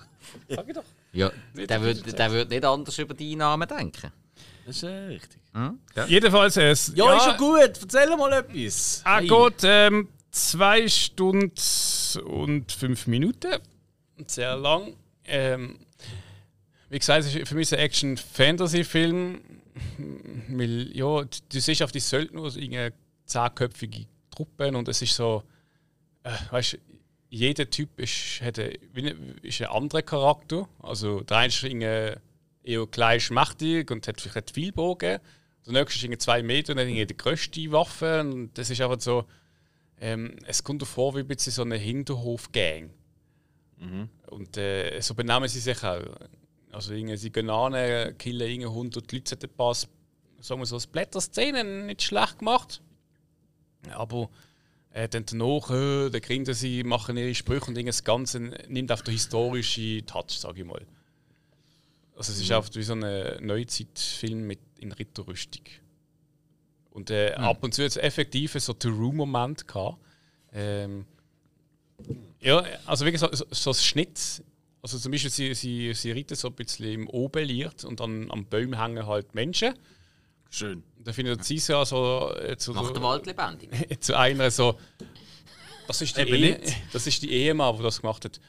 Sag 0.48 0.68
ich 0.68 0.74
doch. 0.74 0.84
Ja, 1.12 1.30
der 1.54 1.80
würde 1.80 2.12
der 2.12 2.44
nicht 2.46 2.64
anders 2.64 2.98
über 2.98 3.14
die 3.14 3.32
Einnahmen 3.32 3.68
denken. 3.68 4.12
Das 4.66 4.76
ist 4.76 4.82
ja 4.82 5.06
richtig. 5.06 5.40
Jedenfalls, 6.08 6.56
äh, 6.56 6.70
es 6.70 6.92
Ja, 6.94 7.16
ist 7.16 7.24
schon 7.24 7.36
gut. 7.36 7.60
Erzähl 7.82 8.16
mal 8.16 8.32
etwas. 8.32 9.02
Ah, 9.04 9.18
Hey. 9.18 9.26
gut, 9.28 9.54
ähm, 9.62 10.08
zwei 10.30 10.88
Stunden 10.88 11.52
und 12.24 12.72
fünf 12.72 13.06
Minuten. 13.06 13.52
Sehr 14.26 14.56
lang. 14.56 14.94
Ähm, 15.26 15.78
wie 16.90 16.98
gesagt, 16.98 17.24
es 17.24 17.34
ist 17.34 17.48
für 17.48 17.54
mich 17.54 17.72
ein 17.72 17.78
Action-Fantasy-Film. 17.80 19.40
Weil, 20.48 20.96
ja, 20.96 21.22
du 21.24 21.60
siehst 21.60 21.82
auf 21.82 21.92
die 21.92 22.00
Söldner, 22.00 22.44
irgendeine 22.44 22.92
zehnköpfige 23.26 24.06
Truppen 24.30 24.76
und 24.76 24.88
es 24.88 25.02
ist 25.02 25.14
so, 25.16 25.42
äh, 26.22 26.30
weißt 26.50 26.74
du, 26.74 26.78
jeder 27.30 27.68
Typ 27.68 27.98
ist, 27.98 28.40
hat 28.42 28.58
ein, 28.60 28.72
wie 28.92 29.08
ein- 29.10 29.38
ist 29.42 29.60
ein 29.60 29.66
anderer 29.68 30.02
Charakter. 30.02 30.68
Also 30.80 31.20
der 31.22 31.38
eine 31.38 31.48
ist 31.48 31.62
irgendwie 31.64 32.16
eher 32.64 32.86
klein 32.86 33.20
schmächtig 33.20 33.90
und 33.90 34.08
hat 34.08 34.20
vielleicht 34.20 34.36
einen 34.36 34.54
Pfeilbogen. 34.54 35.20
Der 35.66 35.72
nächste 35.72 36.08
ist 36.08 36.22
zwei 36.22 36.42
Meter 36.42 36.72
und 36.72 36.78
irgendwie 36.78 37.06
die 37.06 37.16
größte 37.16 37.70
Waffe. 37.72 38.20
Und 38.20 38.56
das 38.58 38.70
ist 38.70 38.80
einfach 38.80 39.00
so. 39.00 39.24
Ähm, 40.00 40.36
es 40.46 40.62
kommt 40.62 40.82
davor 40.82 41.14
wie 41.14 41.20
ein 41.20 41.26
bisschen 41.26 41.52
so 41.52 41.62
eine 41.62 41.76
Hinterhof-Gang. 41.76 42.90
Und 44.30 44.56
äh, 44.56 45.00
so 45.00 45.14
benehmen 45.14 45.48
sie 45.48 45.60
sich 45.60 45.82
auch. 45.84 46.02
Also 46.72 46.92
sie 46.92 47.30
gehen 47.30 47.50
an, 47.50 47.74
äh, 47.74 48.14
killen 48.18 48.48
irgendwie 48.48 48.66
100 48.66 49.12
Leute, 49.12 49.36
hat 49.36 49.44
ein 49.44 49.50
paar, 49.50 49.74
sagen 49.74 50.60
wir 50.60 50.66
so, 50.66 50.78
Blätter-Szenen 50.90 51.86
nicht 51.86 52.02
schlecht 52.02 52.40
gemacht. 52.40 52.82
Aber 53.90 54.28
äh, 54.90 55.08
dann 55.08 55.24
danach, 55.26 55.70
äh, 55.70 56.10
dann 56.10 56.20
grinsen 56.20 56.54
sie, 56.54 56.82
machen 56.82 57.16
ihre 57.16 57.34
Sprüche 57.34 57.66
und 57.66 57.86
das 57.86 58.02
Ganze 58.02 58.40
nimmt 58.68 58.90
auf 58.90 59.02
den 59.02 59.12
historischen 59.12 60.04
Touch, 60.06 60.30
sage 60.30 60.62
ich 60.62 60.66
mal. 60.66 60.84
Also 62.16 62.32
es 62.32 62.40
ist 62.40 62.48
Mhm. 62.48 62.56
einfach 62.56 62.74
wie 62.74 62.82
so 62.82 62.92
ein 62.94 63.46
Neuzeitfilm 63.46 64.46
mit 64.46 64.60
in 64.78 64.92
Ritterrüstung. 64.92 65.62
Und 66.90 67.10
äh, 67.10 67.34
Mhm. 67.36 67.44
ab 67.44 67.62
und 67.64 67.74
zu 67.74 67.82
hat 67.82 67.90
es 67.90 67.96
effektiv 67.96 68.52
so 68.52 68.72
True-Moment 68.72 69.66
gehabt. 69.66 69.98
Ähm, 70.52 71.06
ja, 72.40 72.64
also 72.86 73.04
wirklich 73.04 73.20
so, 73.20 73.28
so, 73.32 73.44
so 73.50 73.70
ein 73.70 73.74
Schnitt. 73.74 74.42
Also 74.82 74.98
zum 74.98 75.10
Beispiel, 75.12 75.30
sie, 75.30 75.54
sie, 75.54 75.94
sie 75.94 76.12
reiten 76.12 76.34
so 76.36 76.48
ein 76.48 76.54
bisschen 76.54 76.86
im 76.92 77.08
Oberlicht 77.08 77.84
und 77.84 78.00
dann 78.00 78.30
am 78.30 78.44
Baum 78.46 78.78
hängen 78.78 79.06
halt 79.06 79.34
Menschen. 79.34 79.74
Schön. 80.50 80.84
Und 80.98 81.06
dann 81.06 81.14
findet 81.14 81.42
sie 81.44 81.56
ja 81.56 81.84
so, 81.84 82.32
äh, 82.36 82.56
zu, 82.56 82.72
Macht 82.74 82.94
den 82.94 83.02
Wald 83.02 83.26
lebendig. 83.26 83.70
zu 84.00 84.16
einer 84.16 84.50
so. 84.50 84.78
Das 85.88 86.00
ist, 86.00 86.16
die 86.16 86.20
Eben 86.22 86.34
Ehe, 86.34 86.58
nicht. 86.58 86.76
das 86.92 87.06
ist 87.06 87.22
die 87.22 87.30
Ehemann, 87.32 87.74
der 87.74 87.84
das 87.84 88.00
gemacht 88.00 88.24
hat. 88.24 88.40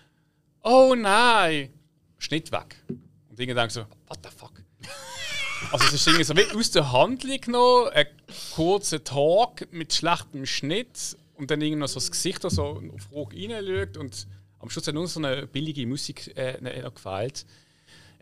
Oh 0.64 0.94
nein! 0.96 1.74
Schnitt 2.18 2.52
weg. 2.52 2.76
Und 3.36 3.42
irgendwie 3.42 3.60
denke 3.60 3.74
so, 3.74 3.82
what 4.08 4.20
the 4.24 4.30
fuck? 4.34 4.64
Also 5.72 5.88
es 5.88 5.94
ist 5.94 6.08
irgendwie 6.08 6.24
so 6.24 6.36
wie 6.38 6.46
aus 6.58 6.72
der 6.72 6.90
Handlung 6.92 7.42
genommen, 7.42 7.90
ein 7.94 8.08
kurzer 8.54 9.04
Talk 9.04 9.68
mit 9.74 9.94
schlechtem 9.94 10.46
Schnitt 10.46 11.18
und 11.36 11.52
dann 11.52 11.60
irgendwie 11.60 11.82
noch 11.82 11.90
so 11.90 11.96
das 11.96 12.10
Gesicht 12.12 12.44
da 12.46 12.50
so 12.50 12.82
auf 12.96 13.12
Rog 13.12 13.34
reinschaut 13.34 13.98
und 13.98 14.26
am 14.60 14.70
Schluss 14.70 14.88
hat 14.88 14.96
nur 14.96 15.06
so 15.08 15.20
eine 15.20 15.48
billige 15.48 15.86
Musik 15.86 16.32
äh, 16.38 16.62
noch 16.82 16.94
gefällt. 16.94 17.46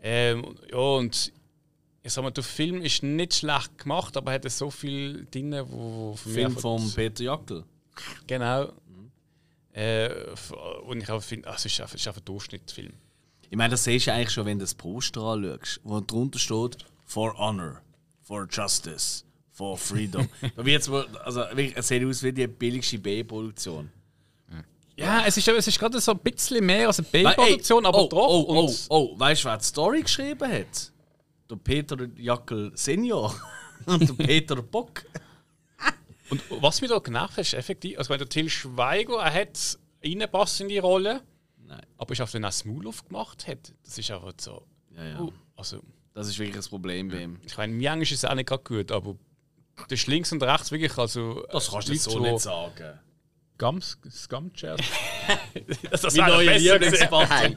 Ähm, 0.02 0.56
ja, 0.68 0.78
und 0.78 1.32
ich 2.02 2.12
sag 2.12 2.22
mal, 2.22 2.32
der 2.32 2.42
Film 2.42 2.82
ist 2.82 3.04
nicht 3.04 3.34
schlecht 3.34 3.78
gemacht, 3.78 4.16
aber 4.16 4.32
er 4.32 4.34
hat 4.42 4.50
so 4.50 4.68
viel 4.68 5.26
drin, 5.30 5.54
wo 5.68 6.10
mich 6.24 6.34
Film 6.34 6.56
von 6.56 6.92
Peter 6.92 7.22
Jackel. 7.22 7.64
Genau. 8.26 8.72
Äh, 9.72 10.06
f- 10.32 10.52
und 10.86 11.02
ich 11.02 11.24
finde, 11.24 11.48
es 11.48 11.64
ist 11.64 11.80
einfach, 11.80 11.94
es 11.94 12.00
ist 12.00 12.08
einfach 12.08 12.20
ein 12.20 12.24
Durchschnittsfilm. 12.24 12.92
Ich 13.50 13.56
meine, 13.56 13.70
das 13.70 13.84
siehst 13.84 14.06
du 14.06 14.12
eigentlich 14.12 14.30
schon, 14.30 14.46
wenn 14.46 14.58
du 14.58 14.64
das 14.64 14.74
Poster 14.74 15.20
anschaust, 15.22 15.80
wo 15.84 16.00
drunter 16.00 16.38
steht 16.38 16.78
For 17.04 17.36
Honor, 17.38 17.80
For 18.22 18.46
Justice, 18.50 19.24
For 19.50 19.76
Freedom. 19.76 20.28
da 20.56 20.64
wohl, 20.64 21.06
also 21.24 21.40
wirklich, 21.40 21.76
es 21.76 21.88
sieht 21.88 22.04
aus 22.04 22.22
wie 22.22 22.32
die 22.32 22.46
billigste 22.46 22.98
B-Produktion. 22.98 23.90
Ja, 24.96 25.24
es 25.26 25.36
ist, 25.36 25.48
es 25.48 25.66
ist 25.66 25.78
gerade 25.78 26.00
so 26.00 26.12
ein 26.12 26.18
bisschen 26.18 26.64
mehr 26.64 26.86
als 26.86 27.00
eine 27.00 27.08
B-Produktion, 27.10 27.84
aber 27.84 28.04
oh, 28.04 28.08
doch. 28.08 28.28
Oh, 28.28 28.44
oh, 28.48 28.60
und- 28.60 28.86
oh, 28.88 29.18
weißt 29.18 29.44
du, 29.44 29.48
wer 29.48 29.58
die 29.58 29.64
Story 29.64 30.02
geschrieben 30.02 30.50
hat? 30.50 30.92
Der 31.50 31.56
Peter 31.56 31.96
Jackel 32.16 32.70
Senior 32.74 33.34
und 33.86 34.08
der 34.08 34.24
Peter 34.24 34.62
Bock. 34.62 35.04
Und 36.30 36.42
was 36.62 36.80
mich 36.80 36.90
da 36.90 36.98
genervt 36.98 37.32
hat, 37.32 37.40
ist 37.40 37.54
effektiv, 37.54 37.98
also 37.98 38.10
wenn 38.10 38.18
der 38.18 38.28
Till 38.28 38.48
Schweiger, 38.48 39.16
er 39.16 39.34
hat 39.34 39.78
reinpasst 40.02 40.60
in 40.60 40.68
die 40.68 40.78
Rolle, 40.78 41.22
Nein. 41.66 41.86
aber 41.96 42.12
ich 42.12 42.22
auch 42.22 42.32
wenn 42.34 42.44
er 42.44 42.52
Smooth 42.52 43.06
gemacht 43.06 43.46
hat, 43.46 43.72
das 43.84 43.98
ist 43.98 44.10
einfach 44.10 44.32
so. 44.38 44.66
Ja, 44.94 45.04
ja. 45.04 45.20
Uh, 45.20 45.32
also, 45.56 45.80
Das 46.12 46.28
ist 46.28 46.38
wirklich 46.38 46.56
das 46.56 46.68
Problem 46.68 47.08
bei 47.08 47.22
ihm. 47.22 47.40
ich 47.44 47.56
meine, 47.56 47.72
im 47.72 47.80
Englisch 47.80 48.12
ist 48.12 48.24
es 48.24 48.30
auch 48.30 48.34
nicht 48.34 48.48
gerade 48.48 48.62
gut, 48.62 48.92
aber 48.92 49.16
das 49.88 50.00
ist 50.00 50.06
links 50.06 50.30
und 50.32 50.42
rechts 50.42 50.70
wirklich, 50.70 50.96
also. 50.96 51.44
Das 51.50 51.70
kannst 51.70 51.88
du 51.88 51.92
Leute, 51.92 52.02
so 52.02 52.18
nicht 52.20 52.40
sagen. 52.40 53.00
Gums, 53.56 53.98
Scumchairs. 54.10 54.80
das 55.90 56.02
das 56.02 56.16
Mein 56.16 56.26
wäre 56.26 56.44
neuer. 56.44 56.58
Lieblingsbutton. 56.58 57.56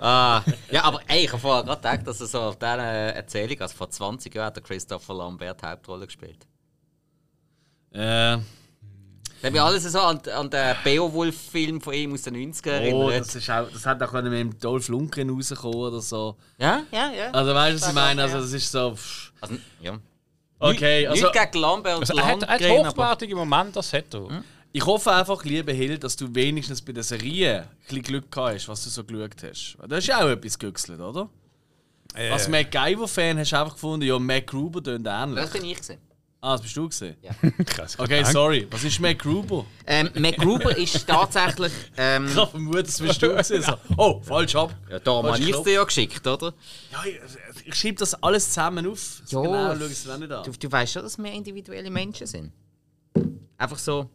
ah, 0.00 0.42
ja, 0.72 0.82
aber 0.82 1.00
ey, 1.06 1.24
ich 1.24 1.32
habe 1.32 1.40
vorher 1.40 1.62
gerade 1.62 1.80
gedacht, 1.80 2.06
dass 2.06 2.20
er 2.20 2.26
so 2.26 2.40
auf 2.40 2.58
dieser 2.58 2.76
Erzählung, 2.78 3.60
also 3.60 3.76
vor 3.76 3.88
20 3.88 4.34
Jahren 4.34 4.46
hat 4.46 4.56
der 4.56 4.62
Christopher 4.64 5.14
Lambert 5.14 5.62
die 5.62 5.66
Hauptrolle 5.66 6.06
gespielt. 6.06 6.48
Äh, 7.92 8.38
Habe 9.42 9.56
ich 9.56 9.62
alles 9.62 9.84
so 9.84 10.00
an, 10.00 10.20
an 10.34 10.50
den 10.50 10.76
Beowulf-Film 10.84 11.80
von 11.80 11.94
ihm 11.94 12.12
aus 12.12 12.22
den 12.22 12.36
90ern 12.36 12.66
oh, 12.66 13.08
erinnert. 13.08 13.20
das, 13.20 13.34
ist 13.34 13.50
auch, 13.50 13.70
das 13.70 13.86
hat 13.86 14.02
auch 14.02 14.12
mit 14.12 14.32
dem 14.32 14.58
Dolph 14.58 14.88
Lundgren 14.88 15.30
rauskommen 15.30 15.76
oder 15.76 16.00
so. 16.00 16.36
Ja, 16.58 16.82
ja, 16.92 17.10
ja. 17.10 17.30
Also 17.30 17.54
weißt 17.54 17.78
du, 17.78 17.80
was 17.80 17.88
ich 17.88 17.94
meine? 17.94 18.22
Also 18.22 18.40
das 18.40 18.52
ist 18.52 18.70
so. 18.70 18.94
pff. 18.94 19.32
Also, 19.40 19.54
ja. 19.80 19.98
Okay, 20.58 21.06
also 21.06 21.22
Nicht 21.26 21.32
gegen 21.32 21.58
Lambert 21.58 21.94
und 21.96 22.02
Also, 22.02 22.20
er 22.20 22.26
hat, 22.26 22.42
er 22.42 22.48
hat 22.48 22.60
Landgren, 22.60 22.88
hochwertige 22.88 23.34
Momente, 23.34 23.72
das 23.72 23.92
hat 23.94 24.12
er. 24.12 24.42
ich 24.72 24.84
hoffe 24.84 25.10
einfach, 25.10 25.42
lieber 25.44 25.72
Hill, 25.72 25.96
dass 25.98 26.16
du 26.16 26.34
wenigstens 26.34 26.82
bei 26.82 26.92
der 26.92 27.02
Serie 27.02 27.62
ein 27.62 27.68
bisschen 27.86 28.02
Glück 28.02 28.30
gehabt 28.30 28.56
hast, 28.56 28.68
was 28.68 28.84
du 28.84 28.90
so 28.90 29.02
geschaut 29.02 29.42
hast. 29.42 29.76
Weil 29.78 29.88
Das 29.88 30.00
ist 30.00 30.08
ja 30.08 30.22
auch 30.22 30.28
etwas 30.28 30.58
gegüchselt, 30.58 31.00
oder? 31.00 31.30
Äh, 32.14 32.28
Als 32.28 32.46
MacGyver-Fan 32.48 33.38
hast 33.38 33.52
du 33.52 33.58
einfach 33.58 33.72
gefunden, 33.72 34.04
ja, 34.06 34.18
Mac 34.18 34.46
Gruber 34.48 34.82
tönt 34.82 35.06
ähnlich. 35.08 35.40
Das 35.40 35.50
bin 35.50 35.64
ich 35.64 35.78
gesehen. 35.78 36.09
Ah, 36.42 36.52
das 36.52 36.62
bist 36.62 36.76
du 36.76 36.88
gesehen? 36.88 37.16
Ja. 37.20 37.32
Okay, 37.98 38.24
sorry. 38.24 38.66
Was 38.70 38.82
ist 38.84 38.98
Mac 38.98 39.18
Gruber? 39.18 39.66
Ähm, 39.86 40.08
MacGruber 40.14 40.74
ist 40.76 41.06
tatsächlich... 41.06 41.70
Ähm, 41.98 42.26
Ich 42.28 42.36
habe 42.36 42.50
vermutet, 42.50 42.88
das 42.88 42.98
bist 42.98 43.20
du 43.22 43.36
gesehen. 43.36 43.62
So, 43.62 43.74
oh, 43.98 44.20
falsch 44.22 44.56
ab. 44.56 44.74
ja, 44.90 44.98
da 45.00 45.22
habe 45.22 45.38
ich 45.38 45.50
es 45.50 45.62
dir 45.62 45.72
ja 45.74 45.84
geschickt, 45.84 46.26
oder? 46.26 46.54
Ja, 46.90 47.04
ich, 47.04 47.66
ich 47.66 47.74
schiebe 47.74 47.98
das 47.98 48.14
alles 48.22 48.48
zusammen 48.48 48.86
auf. 48.86 49.20
Ja. 49.28 49.42
Genau, 49.42 49.76
schau 49.76 49.84
es 49.84 50.02
dir 50.04 50.18
nicht 50.18 50.32
an. 50.32 50.44
Du, 50.44 50.52
du 50.52 50.72
weißt 50.72 50.92
schon, 50.94 51.02
dass 51.02 51.18
wir 51.18 51.30
individuelle 51.30 51.90
Menschen 51.90 52.26
sind. 52.26 52.52
Einfach 53.58 53.78
so... 53.78 54.08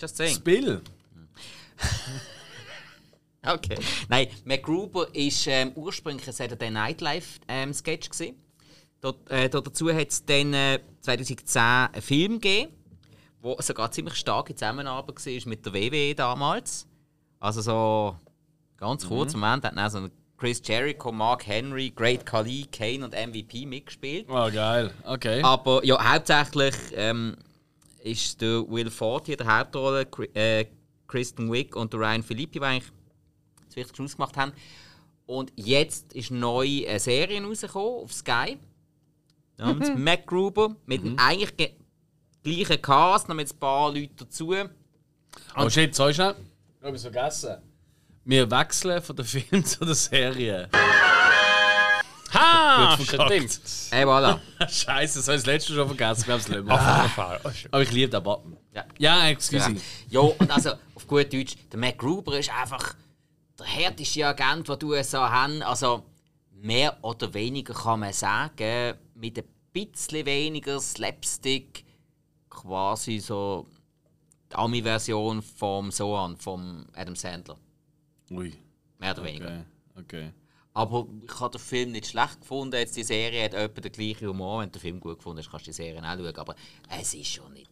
Just 0.00 0.16
saying. 0.16 0.36
Spill. 0.36 0.82
Okay. 3.48 3.76
Nein, 4.08 4.26
MacGruber 4.44 5.14
ist 5.14 5.46
ähm, 5.46 5.70
ursprünglich 5.76 6.26
ein 6.26 6.32
Saturday 6.32 6.68
Night 6.68 7.00
Live 7.00 7.38
ähm, 7.46 7.72
Sketch 7.72 8.10
gewesen. 8.10 8.34
Dort, 9.06 9.30
äh, 9.30 9.48
dazu 9.48 9.92
hat 9.94 10.08
es 10.08 10.24
dann 10.24 10.52
äh, 10.52 10.80
2010 11.02 11.62
einen 11.62 12.02
Film 12.02 12.40
gegeben, 12.40 12.72
wo 13.40 13.56
sogar 13.60 13.92
ziemlich 13.92 14.16
starke 14.16 14.52
Zusammenarbeit 14.52 15.24
war 15.24 15.48
mit 15.48 15.64
der 15.64 15.74
WWE 15.74 16.14
damals. 16.16 16.88
Also 17.38 17.60
so 17.60 18.16
ganz 18.76 19.06
kurz, 19.06 19.34
Moment, 19.34 19.64
hat 19.64 19.76
dann 19.76 19.90
so 19.90 20.08
Chris 20.36 20.60
Jericho, 20.64 21.12
Mark 21.12 21.46
Henry, 21.46 21.90
Great 21.90 22.26
Khali, 22.26 22.66
Kane 22.72 23.04
und 23.04 23.12
MVP 23.12 23.64
mitgespielt. 23.66 24.26
Oh, 24.28 24.50
geil. 24.50 24.92
Okay. 25.04 25.40
Aber 25.40 25.84
ja, 25.84 26.12
hauptsächlich 26.12 26.74
ähm, 26.94 27.36
ist 28.02 28.40
der 28.40 28.68
Will 28.68 28.90
Ford 28.90 29.26
hier 29.26 29.36
der 29.36 29.56
Hauptrolle, 29.56 30.08
äh, 30.34 30.64
Kristen 31.06 31.52
Wiig 31.52 31.76
und 31.76 31.92
der 31.92 32.00
Ryan 32.00 32.24
Philippi, 32.24 32.58
die 32.58 32.64
eigentlich 32.64 32.92
das 33.66 33.76
Wichtigste 33.76 34.02
ausgemacht 34.02 34.36
haben. 34.36 34.52
Und 35.26 35.52
jetzt 35.54 36.12
ist 36.12 36.32
neu 36.32 36.84
eine 36.88 36.98
Serie 36.98 37.40
rausgekommen 37.40 38.02
auf 38.02 38.12
Sky. 38.12 38.58
Namens 39.58 39.90
MacGruber. 39.96 40.76
Mit 40.86 41.04
dem 41.04 41.18
eigentlich 41.18 41.56
ge- 41.56 41.74
gleichen 42.42 42.80
Cast, 42.82 43.28
noch 43.28 43.34
mit 43.36 43.50
ein 43.52 43.58
paar 43.58 43.92
Leuten 43.92 44.16
dazu. 44.16 44.54
Oh 45.56 45.68
shit, 45.70 45.94
soll 45.94 46.10
ich 46.10 46.16
schnell? 46.16 46.34
Ich 46.80 46.84
habe 46.86 46.96
es 46.96 47.02
vergessen. 47.02 47.56
Wir 48.24 48.50
wechseln 48.50 49.00
von 49.02 49.16
der 49.16 49.24
Film 49.24 49.64
zu 49.64 49.84
der 49.84 49.94
Serie. 49.94 50.68
Ha! 52.34 52.98
Stimmt. 53.00 53.60
Ey, 53.90 54.04
voilà. 54.04 54.38
Scheiße, 54.68 55.18
das 55.20 55.28
habe 55.28 55.36
ich 55.36 55.42
das 55.42 55.46
letzte 55.46 55.72
schon 55.74 55.86
vergessen. 55.86 56.24
Wir 56.26 56.34
haben 56.34 56.40
es 56.40 56.48
nicht 56.48 56.68
Ah. 56.68 57.08
mehr. 57.16 57.40
Oh, 57.44 57.50
shit. 57.50 57.72
Aber 57.72 57.82
ich 57.82 57.92
liebe 57.92 58.10
den 58.10 58.22
Button. 58.22 58.56
Ja. 58.74 58.84
Ja, 58.98 59.28
excuse 59.28 59.70
me. 59.70 59.80
Ja, 60.10 60.20
und 60.20 60.50
also 60.50 60.72
auf 60.94 61.06
gut 61.06 61.32
Deutsch, 61.32 61.54
der 61.72 61.78
MacGruber 61.78 62.38
ist 62.38 62.50
einfach 62.52 62.94
der 63.58 63.66
härteste 63.66 64.26
Agent, 64.26 64.68
den 64.68 64.78
die 64.80 64.84
USA 64.86 65.30
haben. 65.30 65.62
Also 65.62 66.04
mehr 66.52 66.96
oder 67.02 67.32
weniger 67.32 67.72
kann 67.72 68.00
man 68.00 68.12
sagen, 68.12 68.94
mit 69.16 69.38
ein 69.38 69.44
bisschen 69.72 70.26
weniger 70.26 70.80
Slapstick, 70.80 71.84
quasi 72.48 73.18
so 73.18 73.66
die 74.50 74.56
Ami-Version 74.56 75.42
vom 75.42 75.90
Soan, 75.90 76.36
vom 76.36 76.86
Adam 76.94 77.16
Sandler. 77.16 77.58
Ui. 78.30 78.52
Mehr 78.98 79.12
oder 79.12 79.24
weniger. 79.24 79.64
Okay. 79.94 80.28
Okay. 80.28 80.32
Aber 80.76 81.06
ich 81.22 81.40
habe 81.40 81.56
den 81.56 81.64
Film 81.64 81.92
nicht 81.92 82.08
schlecht 82.08 82.40
gefunden. 82.40 82.76
Jetzt 82.76 82.96
die 82.96 83.02
Serie 83.02 83.44
hat 83.44 83.54
etwa 83.54 83.80
den 83.80 83.92
gleichen 83.92 84.28
Humor. 84.28 84.60
Wenn 84.60 84.68
du 84.68 84.72
den 84.78 84.82
Film 84.82 85.00
gut 85.00 85.16
gefunden 85.16 85.38
hast, 85.38 85.50
kannst 85.50 85.66
du 85.66 85.70
die 85.70 85.74
Serie 85.74 86.00
auch 86.00 86.16
schauen. 86.16 86.36
Aber 86.36 86.54
es 86.90 87.14
ist 87.14 87.28
schon 87.28 87.52
nicht 87.54 87.70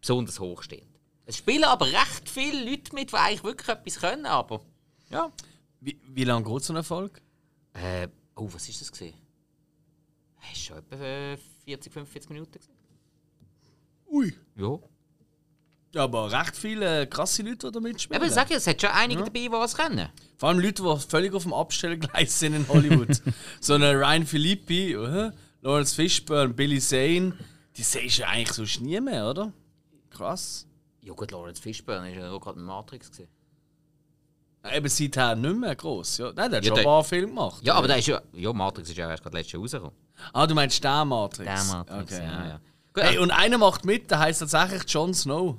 besonders 0.00 0.38
hochstehend. 0.38 0.86
Es 1.26 1.38
spielen 1.38 1.64
aber 1.64 1.86
recht 1.86 2.28
viele 2.28 2.70
Leute 2.70 2.94
mit, 2.94 3.10
die 3.10 3.16
eigentlich 3.16 3.44
wirklich 3.44 3.68
etwas 3.68 3.98
können. 3.98 4.26
Aber 4.26 4.60
ja. 5.10 5.32
Wie, 5.80 6.00
wie 6.06 6.24
lange 6.24 6.44
geht 6.44 6.62
so 6.62 6.72
ein 6.72 6.76
Erfolg? 6.76 7.20
Äh, 7.72 8.08
oh, 8.36 8.48
was 8.52 8.68
ist 8.68 8.80
das 8.80 8.92
gesehen? 8.92 9.14
Es 10.42 10.58
ist 10.58 10.64
schon 10.64 10.78
etwa 10.78 10.96
äh, 10.96 11.36
40, 11.64 11.92
45 11.92 12.30
Minuten. 12.30 12.52
Gewesen. 12.52 12.70
Ui. 14.10 14.34
Ja. 14.56 14.78
Ja, 15.92 16.04
aber 16.04 16.30
recht 16.30 16.56
viele 16.56 17.06
krasse 17.08 17.42
Leute, 17.42 17.66
die 17.66 17.72
da 17.72 17.80
mitspielen. 17.80 18.20
Aber 18.20 18.28
ich 18.28 18.32
sage 18.32 18.50
ja, 18.50 18.58
es 18.58 18.66
hat 18.66 18.80
schon 18.80 18.90
einige 18.90 19.24
dabei, 19.24 19.48
die 19.48 19.64
es 19.64 19.76
kennen. 19.76 20.08
Vor 20.36 20.48
allem 20.48 20.60
Leute, 20.60 20.82
die 20.82 21.08
völlig 21.08 21.34
auf 21.34 21.42
dem 21.42 21.52
Abstellgleis 21.52 22.38
sind 22.38 22.54
in 22.54 22.68
Hollywood. 22.68 23.20
so 23.60 23.74
eine 23.74 23.94
Ryan 23.94 24.24
Philippi, 24.24 24.96
uh, 24.96 25.30
Lawrence 25.62 25.94
Fishburne, 25.94 26.54
Billy 26.54 26.80
Zane, 26.80 27.36
die 27.76 27.82
siehst 27.82 28.18
du 28.18 28.22
ja 28.22 28.28
eigentlich 28.28 28.52
sonst 28.52 28.80
nie 28.80 29.00
mehr, 29.00 29.28
oder? 29.28 29.52
Krass. 30.10 30.66
Ja 31.02 31.12
gut, 31.12 31.32
Lawrence 31.32 31.60
Fishburne 31.60 32.10
ist 32.10 32.18
ja 32.18 32.30
auch 32.30 32.40
gerade 32.40 32.60
in 32.60 32.66
Matrix 32.66 33.10
gesehen. 33.10 33.28
Eben 34.72 34.88
seither 34.88 35.34
nicht 35.36 35.56
mehr 35.56 35.74
gross. 35.74 36.18
Ja. 36.18 36.32
Nein, 36.34 36.50
der 36.50 36.58
hat 36.58 36.64
Ja, 36.64 36.68
schon 36.68 36.74
der- 36.74 36.82
ein 36.84 36.84
paar 36.84 37.04
Filme 37.04 37.28
gemacht. 37.28 37.60
Ja, 37.64 37.74
aber 37.74 37.88
da 37.88 37.94
ist 37.94 38.06
ja. 38.08 38.20
Ja, 38.34 38.52
Matrix 38.52 38.90
ist 38.90 38.96
ja 38.96 39.08
erst 39.08 39.22
gerade 39.22 39.36
letztes 39.38 39.52
Jahr 39.52 39.62
rausgekommen. 39.62 39.94
Ah, 40.34 40.46
du 40.46 40.54
meinst 40.54 40.84
den 40.84 41.08
Matrix? 41.08 41.44
Der 41.44 41.74
Matrix, 41.76 42.12
Okay, 42.14 42.24
ja, 42.24 42.46
ja. 42.48 42.60
Gut, 42.92 43.04
Hey, 43.04 43.18
und 43.18 43.30
einer 43.30 43.56
macht 43.56 43.84
mit, 43.86 44.10
der 44.10 44.18
heißt 44.18 44.40
tatsächlich 44.40 44.82
Jon 44.92 45.14
Snow. 45.14 45.56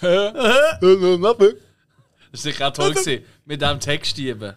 Hä? 0.00 0.32
Das 2.32 2.46
war 2.60 2.68
auch 2.68 2.72
toll 2.72 2.92
gewesen, 2.94 3.24
mit 3.44 3.60
diesem 3.60 3.78
Textdieben. 3.80 4.54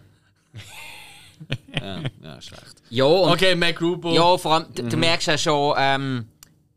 ja, 1.78 2.00
ja, 2.22 2.40
schlecht. 2.40 2.82
ja, 2.88 3.04
Okay, 3.04 3.54
Mac 3.54 3.80
Rubo. 3.82 4.14
Ja, 4.14 4.38
vor 4.38 4.54
allem, 4.54 4.66
du- 4.74 4.84
du 4.88 4.96
merkst 4.96 5.26
ja 5.28 5.36
schon, 5.36 5.74
ähm, 5.76 6.26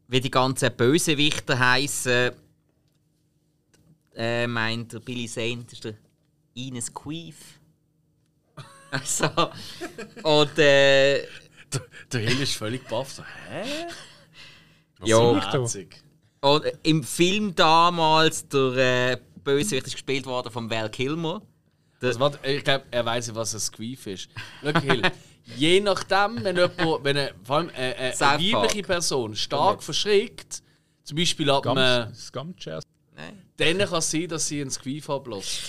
wie 0.10 0.20
die 0.20 0.30
ganzen 0.32 0.76
Bösewichter 0.76 1.58
heißen. 1.58 2.32
Äh, 4.16 4.48
meint 4.48 4.92
der 4.92 5.00
Billy 5.00 5.28
Zane, 5.28 5.64
das 5.64 5.74
ist 5.74 5.84
der 5.86 5.94
Ines 6.68 6.94
Queef. 6.94 7.36
Also, 8.92 9.28
und 10.24 10.58
äh, 10.58 11.22
Der, 11.72 11.82
der 12.12 12.22
Hill 12.22 12.42
ist 12.42 12.56
völlig 12.56 12.88
baff. 12.88 13.12
So, 13.14 13.24
hä? 13.52 13.86
ja, 15.04 15.52
Herzig. 15.52 16.02
und 16.42 16.64
im 16.82 17.04
Film 17.04 17.54
damals, 17.54 18.48
der 18.48 19.12
äh, 19.12 19.18
Bösewicht 19.44 19.86
ist 19.86 19.94
gespielt 19.94 20.26
worden 20.26 20.52
von 20.52 20.70
Val 20.72 20.90
Kilmer. 20.90 21.44
Der, 22.02 22.08
Also, 22.08 22.20
warte, 22.20 22.40
ich 22.50 22.64
glaube, 22.64 22.86
er 22.90 23.06
weiß, 23.06 23.36
was 23.36 23.54
ein 23.54 23.60
Squeef 23.60 24.08
ist. 24.08 24.30
Schau, 24.64 24.80
Hill. 24.80 25.04
Je 25.56 25.80
nachdem, 25.82 26.44
wenn 26.44 26.56
jemand, 26.58 27.04
wenn 27.04 27.18
eine, 27.18 27.34
vor 27.44 27.58
allem 27.58 27.70
äh, 27.70 27.92
äh, 27.92 28.14
South 28.14 28.40
eine 28.40 28.54
weibliche. 28.54 28.84
Person 28.84 29.36
stark 29.36 29.84
verschrickt, 29.84 30.62
zum 31.04 31.18
Beispiel 31.18 31.50
ab 31.50 31.66
einem, 31.68 32.14
Scumchairs. 32.14 32.84
Nein. 33.16 33.46
dann 33.58 33.78
kann 33.78 34.00
es 34.00 34.12
sein, 34.12 34.28
dass 34.28 34.48
sie 34.48 34.62
einen 34.62 34.70
Squeef 34.72 35.10
ablässt. 35.10 35.62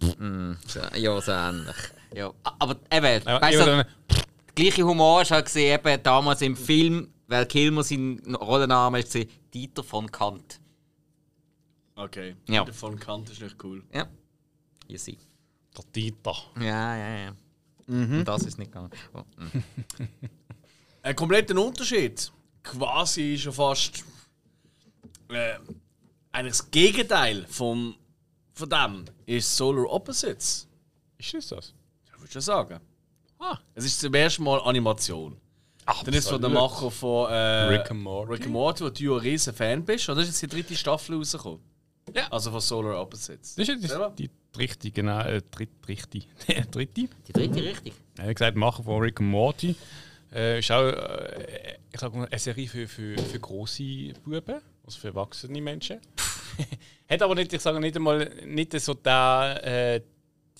So, 0.00 0.80
ja, 0.94 1.20
so 1.20 1.32
ähnlich. 1.32 1.76
Ja. 2.14 2.32
Aber 2.42 2.76
eben, 2.90 3.22
Ja, 3.26 3.40
weißt 3.40 3.60
du, 3.60 3.64
der 3.64 3.86
gleiche 4.54 4.84
Humor 4.84 5.22
ist 5.22 5.30
halt 5.30 5.46
gesehen, 5.46 5.78
eben 5.78 6.02
damals 6.02 6.42
im 6.42 6.56
Film, 6.56 7.12
weil 7.26 7.46
Kilmer 7.46 7.82
sein 7.82 8.20
Rollenname 8.34 9.00
ist 9.00 9.06
gesehen, 9.06 9.28
Dieter 9.52 9.82
von 9.82 10.10
Kant. 10.10 10.60
Okay. 11.96 12.36
Ja. 12.48 12.64
Der 12.64 12.74
von 12.74 12.98
Kant 12.98 13.30
ist 13.30 13.40
nicht 13.40 13.56
cool. 13.62 13.82
Ja. 13.92 14.06
You 14.88 14.98
see. 14.98 15.18
Der 15.76 15.84
Dieter. 15.94 16.34
Ja, 16.60 16.96
ja, 16.96 17.18
ja. 17.24 17.34
Und 17.86 18.24
das 18.24 18.42
ist 18.44 18.58
nicht 18.58 18.72
gegangen. 18.72 18.90
Oh. 19.12 19.22
mm. 19.36 19.62
Ein 21.02 21.16
kompletter 21.16 21.62
Unterschied. 21.62 22.32
Quasi 22.62 23.36
schon 23.38 23.52
fast 23.52 24.04
äh, 25.28 25.56
eigentlich 26.32 26.52
das 26.52 26.70
Gegenteil 26.70 27.46
vom, 27.48 27.94
von 28.54 28.68
dem 28.68 29.04
ist 29.26 29.56
Solar 29.56 29.90
Opposites. 29.90 30.66
Ist 31.18 31.34
das 31.34 31.48
das? 31.48 31.74
Ich 32.06 32.20
würde 32.20 32.32
schon 32.32 32.42
sagen. 32.42 32.80
Ah. 33.38 33.58
Es 33.74 33.84
ist 33.84 34.00
zum 34.00 34.14
ersten 34.14 34.44
Mal 34.44 34.60
Animation. 34.64 35.36
Dann 35.84 36.14
ist 36.14 36.24
es 36.24 36.30
von 36.30 36.40
der 36.40 36.50
Absolut. 36.50 36.72
Macher 36.72 36.90
von 36.90 37.30
äh, 37.30 37.34
Rick 37.34 37.90
and 37.90 38.00
Morty. 38.00 38.32
Rick 38.32 38.42
and 38.44 38.52
Morty, 38.52 38.84
wo 38.84 38.88
du 38.88 39.14
ein 39.14 39.20
riesen 39.20 39.52
Fan 39.52 39.84
bist. 39.84 40.08
Oder 40.08 40.22
ist 40.22 40.28
jetzt 40.28 40.42
die 40.42 40.46
dritte 40.46 40.74
Staffel 40.74 41.16
rausgekommen? 41.16 41.60
Ja. 42.14 42.28
Also 42.30 42.50
von 42.50 42.60
Solar 42.60 43.00
Opposites. 43.00 43.54
Das 43.54 43.68
ist 43.68 43.82
die, 43.82 44.28
die 44.28 44.30
dritte, 44.52 44.90
genau. 44.90 45.20
Äh, 45.20 45.42
dritt, 45.50 45.70
dritte. 45.82 46.20
dritte. 46.70 47.08
Die 47.26 47.32
dritte 47.32 47.62
richtig. 47.62 47.92
Er 48.16 48.28
hat 48.28 48.36
gesagt, 48.36 48.56
Macher 48.56 48.82
von 48.82 49.00
Rick 49.02 49.20
and 49.20 49.30
Morty. 49.30 49.74
Äh, 50.32 50.60
ist 50.60 50.70
auch, 50.70 50.84
äh, 50.84 51.76
ich 51.92 52.00
sag 52.00 52.14
mal, 52.14 52.26
eine 52.26 52.38
Serie 52.38 52.66
für, 52.66 52.88
für, 52.88 53.18
für 53.18 53.40
grosse 53.40 54.14
Buben, 54.24 54.60
also 54.84 54.98
für 54.98 55.08
erwachsene 55.08 55.60
Menschen. 55.60 56.00
hat 57.08 57.22
aber 57.22 57.34
nicht, 57.34 57.52
ich 57.52 57.60
sage 57.60 57.80
nicht 57.80 57.96
einmal, 57.96 58.30
nicht 58.44 58.78
so 58.80 58.94
der, 58.94 59.60
äh, 59.64 60.00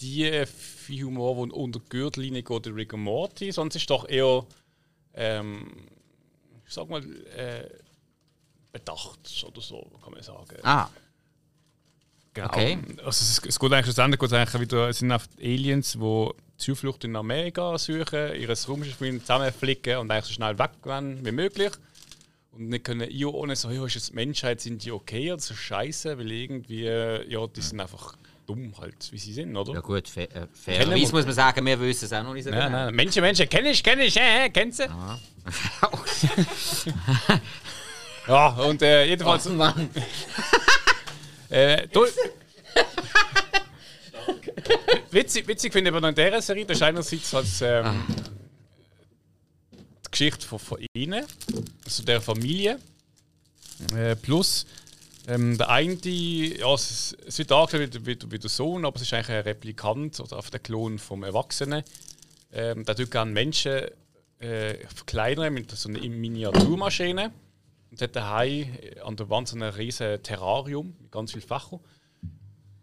die 0.01 0.45
Humor, 1.05 1.47
der 1.47 1.57
unter 1.57 1.81
die 1.81 1.89
Gürtellinie 1.89 2.43
geht, 2.43 2.67
der 2.67 2.75
Rick 2.75 2.95
and 2.95 3.03
Morty, 3.03 3.49
es 3.49 3.59
ist 3.59 3.91
doch 3.91 4.09
eher, 4.09 4.45
ähm, 5.15 5.89
ich 6.67 6.73
sag 6.73 6.89
mal, 6.89 7.03
äh, 7.37 7.69
bedacht 8.73 9.45
oder 9.47 9.61
so, 9.61 9.91
kann 10.03 10.13
man 10.13 10.23
sagen. 10.23 10.57
Ah, 10.63 10.89
Genau. 12.35 12.49
Okay. 12.49 12.79
Also 12.99 13.09
es, 13.09 13.41
es 13.47 13.61
geht 13.61 13.73
eigentlich 13.73 13.87
schlussendlich 13.87 14.19
geht's 14.19 14.33
eigentlich 14.33 14.61
wieder, 14.61 14.89
es 14.89 14.99
sind 14.99 15.13
oft 15.13 15.31
Aliens, 15.39 15.93
die 15.93 16.31
Zuflucht 16.57 17.05
in 17.05 17.15
Amerika 17.15 17.79
suchen, 17.79 18.35
ihr 18.35 18.49
Raumschiff 18.49 18.99
zusammenflicken 18.99 19.99
und 19.99 20.11
eigentlich 20.11 20.25
so 20.25 20.33
schnell 20.33 20.59
weg 20.59 20.73
wollen 20.83 21.25
wie 21.25 21.31
möglich. 21.31 21.73
Und 22.57 22.69
nicht 22.69 22.85
können 22.85 23.09
ja 23.11 23.27
ohne 23.27 23.57
so, 23.57 23.71
ja, 23.71 23.85
ist 23.85 24.11
die 24.11 24.15
Menschheit, 24.15 24.61
sind 24.61 24.85
die 24.85 24.93
okay 24.93 25.33
oder 25.33 25.41
so 25.41 25.55
scheiße, 25.55 26.19
weil 26.19 26.31
irgendwie, 26.31 26.85
ja, 26.85 27.47
die 27.47 27.61
sind 27.61 27.81
einfach 27.81 28.17
dumm 28.47 28.75
halt, 28.79 29.11
wie 29.11 29.19
sie 29.19 29.33
sind, 29.33 29.57
oder? 29.57 29.73
ja 29.73 29.81
gut, 29.81 30.07
fa 30.07 30.21
äh, 30.21 30.47
fairerweise 30.53 31.13
muss 31.13 31.25
man 31.25 31.35
sagen, 31.35 31.65
wir 31.65 31.81
wissen 31.81 32.05
es 32.05 32.13
auch 32.13 32.23
noch 32.23 32.35
nicht 32.35 32.45
so 32.45 32.51
Nein, 32.51 32.67
genau. 32.67 32.85
nein, 32.85 32.95
Menschen, 32.95 33.23
Menschen, 33.23 33.49
kenn 33.49 33.65
ich, 33.65 33.83
kenn 33.83 33.99
ich, 34.01 34.17
äh, 34.17 34.51
kennst 34.51 34.81
du? 34.81 34.85
Ja, 38.27 38.49
und 38.49 38.81
äh, 38.81 39.05
jedenfalls, 39.05 39.47
Oh 39.47 39.51
Mann. 39.51 39.91
Äh, 41.51 41.87
du, 41.89 42.05
witzig, 45.11 45.47
witzig 45.47 45.73
finde 45.73 45.91
ich 45.91 45.95
aber 45.95 46.01
noch 46.01 46.09
in 46.09 46.15
dieser 46.15 46.43
Serie, 46.43 46.65
das 46.65 46.79
ist 46.79 46.83
einerseits 46.83 47.35
als, 47.35 47.63
ähm, 47.63 48.03
die 48.09 48.44
Geschichte 50.15 50.47
von, 50.47 50.59
von 50.59 50.79
ihnen, 50.95 51.25
also 51.85 52.03
der 52.05 52.21
Familie, 52.21 52.79
äh, 53.95 54.17
plus 54.17 54.67
ähm, 55.27 55.57
der 55.57 55.71
eine, 55.71 55.97
ja, 56.05 56.73
es, 56.75 57.17
es 57.27 57.39
wird 57.39 57.51
dargestellt 57.51 58.07
wie, 58.07 58.07
wie, 58.07 58.33
wie 58.33 58.39
der 58.39 58.51
Sohn, 58.51 58.85
aber 58.85 58.97
es 58.97 59.03
ist 59.03 59.15
eigentlich 59.15 59.37
ein 59.37 59.43
Replikant 59.43 60.21
oder 60.21 60.39
auf 60.39 60.51
der 60.51 60.61
Klon 60.61 60.99
vom 60.99 61.25
Erwachsenen. 61.25 61.83
Ähm, 62.53 62.85
der 62.85 62.95
tut 62.95 63.11
gerne 63.11 63.31
Menschen 63.31 63.89
äh, 64.39 64.75
verkleinern 64.95 65.55
mit 65.55 65.71
so 65.71 65.89
einer 65.89 66.01
Miniaturmaschine. 66.01 67.33
Und 67.91 68.03
hat 68.03 68.17
daheim 68.17 68.69
äh, 68.83 69.01
an 69.01 69.17
der 69.17 69.31
Wand 69.31 69.49
so 69.49 69.57
ein 69.57 69.63
riesen 69.63 70.23
Terrarium 70.23 70.95
mit 71.01 71.11
ganz 71.11 71.33
vielen 71.33 71.47
Fächern. 71.47 71.81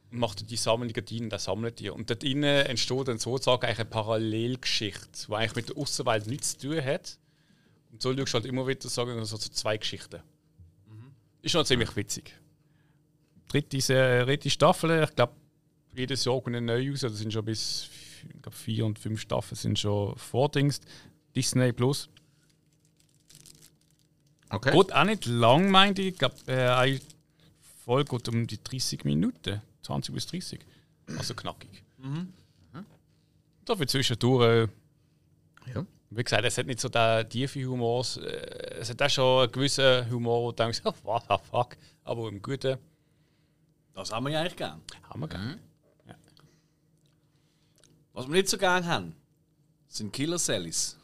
Und 0.10 0.20
macht 0.20 0.50
die 0.50 0.58
Sammlungen 0.58 0.94
rein, 0.96 1.30
der 1.30 1.40
sammelt 1.40 1.80
die. 1.80 1.90
Und 1.92 2.10
dort 2.10 2.24
innen 2.24 2.66
entsteht 2.66 3.08
dann 3.08 3.20
sozusagen 3.20 3.66
eine 3.66 3.86
Parallelgeschichte, 3.86 5.28
die 5.28 5.34
eigentlich 5.34 5.56
mit 5.56 5.70
der 5.70 5.78
Außenwelt 5.78 6.28
nichts 6.28 6.58
zu 6.58 6.70
tun 6.70 6.84
hat. 6.84 7.18
So 8.02 8.14
schaust 8.16 8.34
du 8.34 8.34
halt 8.40 8.46
immer 8.46 8.66
wieder 8.68 8.90
sagen, 8.90 9.24
so 9.26 9.38
zwei 9.38 9.78
Geschichten. 9.78 10.22
Ist 11.44 11.52
schon 11.52 11.66
ziemlich 11.66 11.96
witzig. 11.96 12.34
Dritte, 13.48 13.80
Se- 13.82 14.26
dritte 14.26 14.50
Staffel, 14.50 15.04
ich 15.04 15.16
glaube, 15.16 15.34
jedes 15.96 16.24
Jahr 16.26 16.42
kommt 16.42 16.56
eine 16.56 16.66
neue 16.66 16.90
raus. 16.92 17.02
Das 17.02 17.18
sind 17.18 17.32
schon 17.34 17.46
bis 17.46 17.90
ich 18.34 18.42
glaub, 18.42 18.54
vier 18.54 18.86
und 18.86 18.98
fünf 19.00 19.20
Staffeln 19.22 19.56
sind 19.58 19.78
schon 19.80 20.16
vordingst. 20.18 20.84
Disney 21.36 21.74
Plus. 21.74 22.10
Okay. 24.50 24.72
Geht 24.72 24.94
auch 24.94 25.04
nicht 25.06 25.26
lang, 25.26 25.70
meinte 25.72 26.02
ich. 26.02 26.10
Ich 26.14 26.18
glaube, 26.20 26.36
äh, 26.48 26.68
eine 26.70 27.00
Folge 27.86 28.18
geht 28.18 28.28
um 28.30 28.46
die 28.48 28.62
30 28.64 29.06
Minuten. 29.06 29.62
20 29.84 30.14
bis 30.14 30.28
30. 30.28 30.60
Also 31.18 31.34
knackig. 31.34 31.84
Da 33.66 33.76
für 33.76 33.88
zwischendurch. 33.88 34.68
Äh, 35.66 35.72
Ja. 35.74 35.86
Wie 36.14 36.24
gesagt, 36.24 36.44
es 36.44 36.58
hat 36.58 36.68
nicht 36.68 36.80
so 36.82 36.90
den 36.90 37.28
tiefen 37.30 37.66
Humor. 37.66 38.06
äh, 38.18 38.80
Es 38.80 38.90
hat 38.90 39.02
auch 39.02 39.10
schon 39.10 39.44
einen 39.44 39.52
gewissen 39.52 40.10
Humor, 40.12 40.42
wo 40.44 40.52
du 40.52 40.58
denkst, 40.64 40.82
oh, 40.86 40.94
what 41.04 41.24
the 41.30 41.36
fuck. 41.50 41.78
Aber 42.04 42.28
im 42.28 42.42
Guten 42.42 42.78
Das 43.94 44.12
haben 44.12 44.26
wir 44.26 44.32
ja 44.34 44.42
eigentlich 44.42 44.58
gern. 44.58 44.82
haben 45.10 45.20
wir 45.22 45.28
gern. 45.28 45.60
Was 48.14 48.28
wir 48.28 48.34
nicht 48.34 48.50
so 48.50 48.58
gern 48.58 48.86
haben, 48.86 49.16
sind 49.88 50.12
Killer 50.12 50.38
Sallys. 50.38 50.98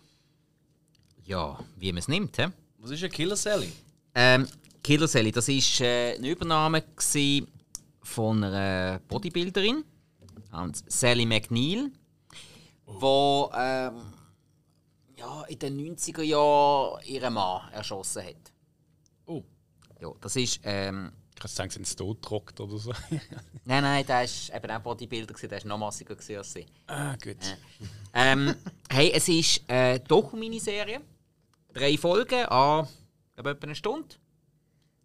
Ja, 1.24 1.58
wie 1.78 1.92
man 1.94 2.00
es 2.00 2.08
nimmt. 2.10 2.36
He? 2.36 2.48
Was 2.80 2.92
ist 2.92 3.04
ein 3.04 3.10
Killer 3.12 3.36
Sally? 3.38 3.72
Ähm, 4.14 4.46
Killer 4.84 5.08
Sally, 5.08 5.32
das 5.32 5.48
war 5.48 5.86
äh, 5.88 6.16
eine 6.18 6.30
Übernahme 6.30 6.84
von 8.02 8.44
einer 8.44 9.00
Bodybuilderin 9.08 9.84
namens 10.52 10.84
Sally 10.88 11.26
McNeil, 11.26 11.92
wo 12.86 13.50
ähm, 13.56 13.94
ja, 15.18 15.44
in 15.44 15.60
den 15.60 15.96
90er 15.98 16.22
Jahren 16.22 17.04
ihren 17.06 17.34
Mann 17.34 17.72
erschossen 17.74 18.24
hat. 18.24 18.52
Oh. 19.26 19.44
Ja, 20.00 20.12
das 20.22 20.36
ist. 20.36 20.60
Ähm, 20.64 21.12
Ich 21.34 21.40
kann 21.42 21.50
sagen, 21.50 21.70
sie 21.72 21.84
sind 21.84 21.98
totgerockt 21.98 22.60
oder 22.60 22.78
so. 22.78 22.92
nein, 23.66 23.84
nein, 23.84 24.06
der 24.06 24.16
war 24.28 24.56
eben 24.56 24.72
auch 24.72 24.82
Bodybuilder, 24.82 25.34
der 25.34 25.52
war 25.52 25.68
noch 25.68 25.78
massiger 25.78 26.16
als 26.16 26.54
sie. 26.54 26.66
ah, 26.88 27.16
gut. 27.16 27.38
Ähm, 28.14 28.56
hey, 28.90 29.12
es 29.14 29.28
ist 29.28 29.62
eine 29.70 30.00
Doku-Miniserie. 30.00 31.02
Drei 31.74 31.98
Folgen 31.98 32.46
an, 32.46 32.88
etwa 33.36 33.52
eine 33.62 33.76
Stunde. 33.76 34.16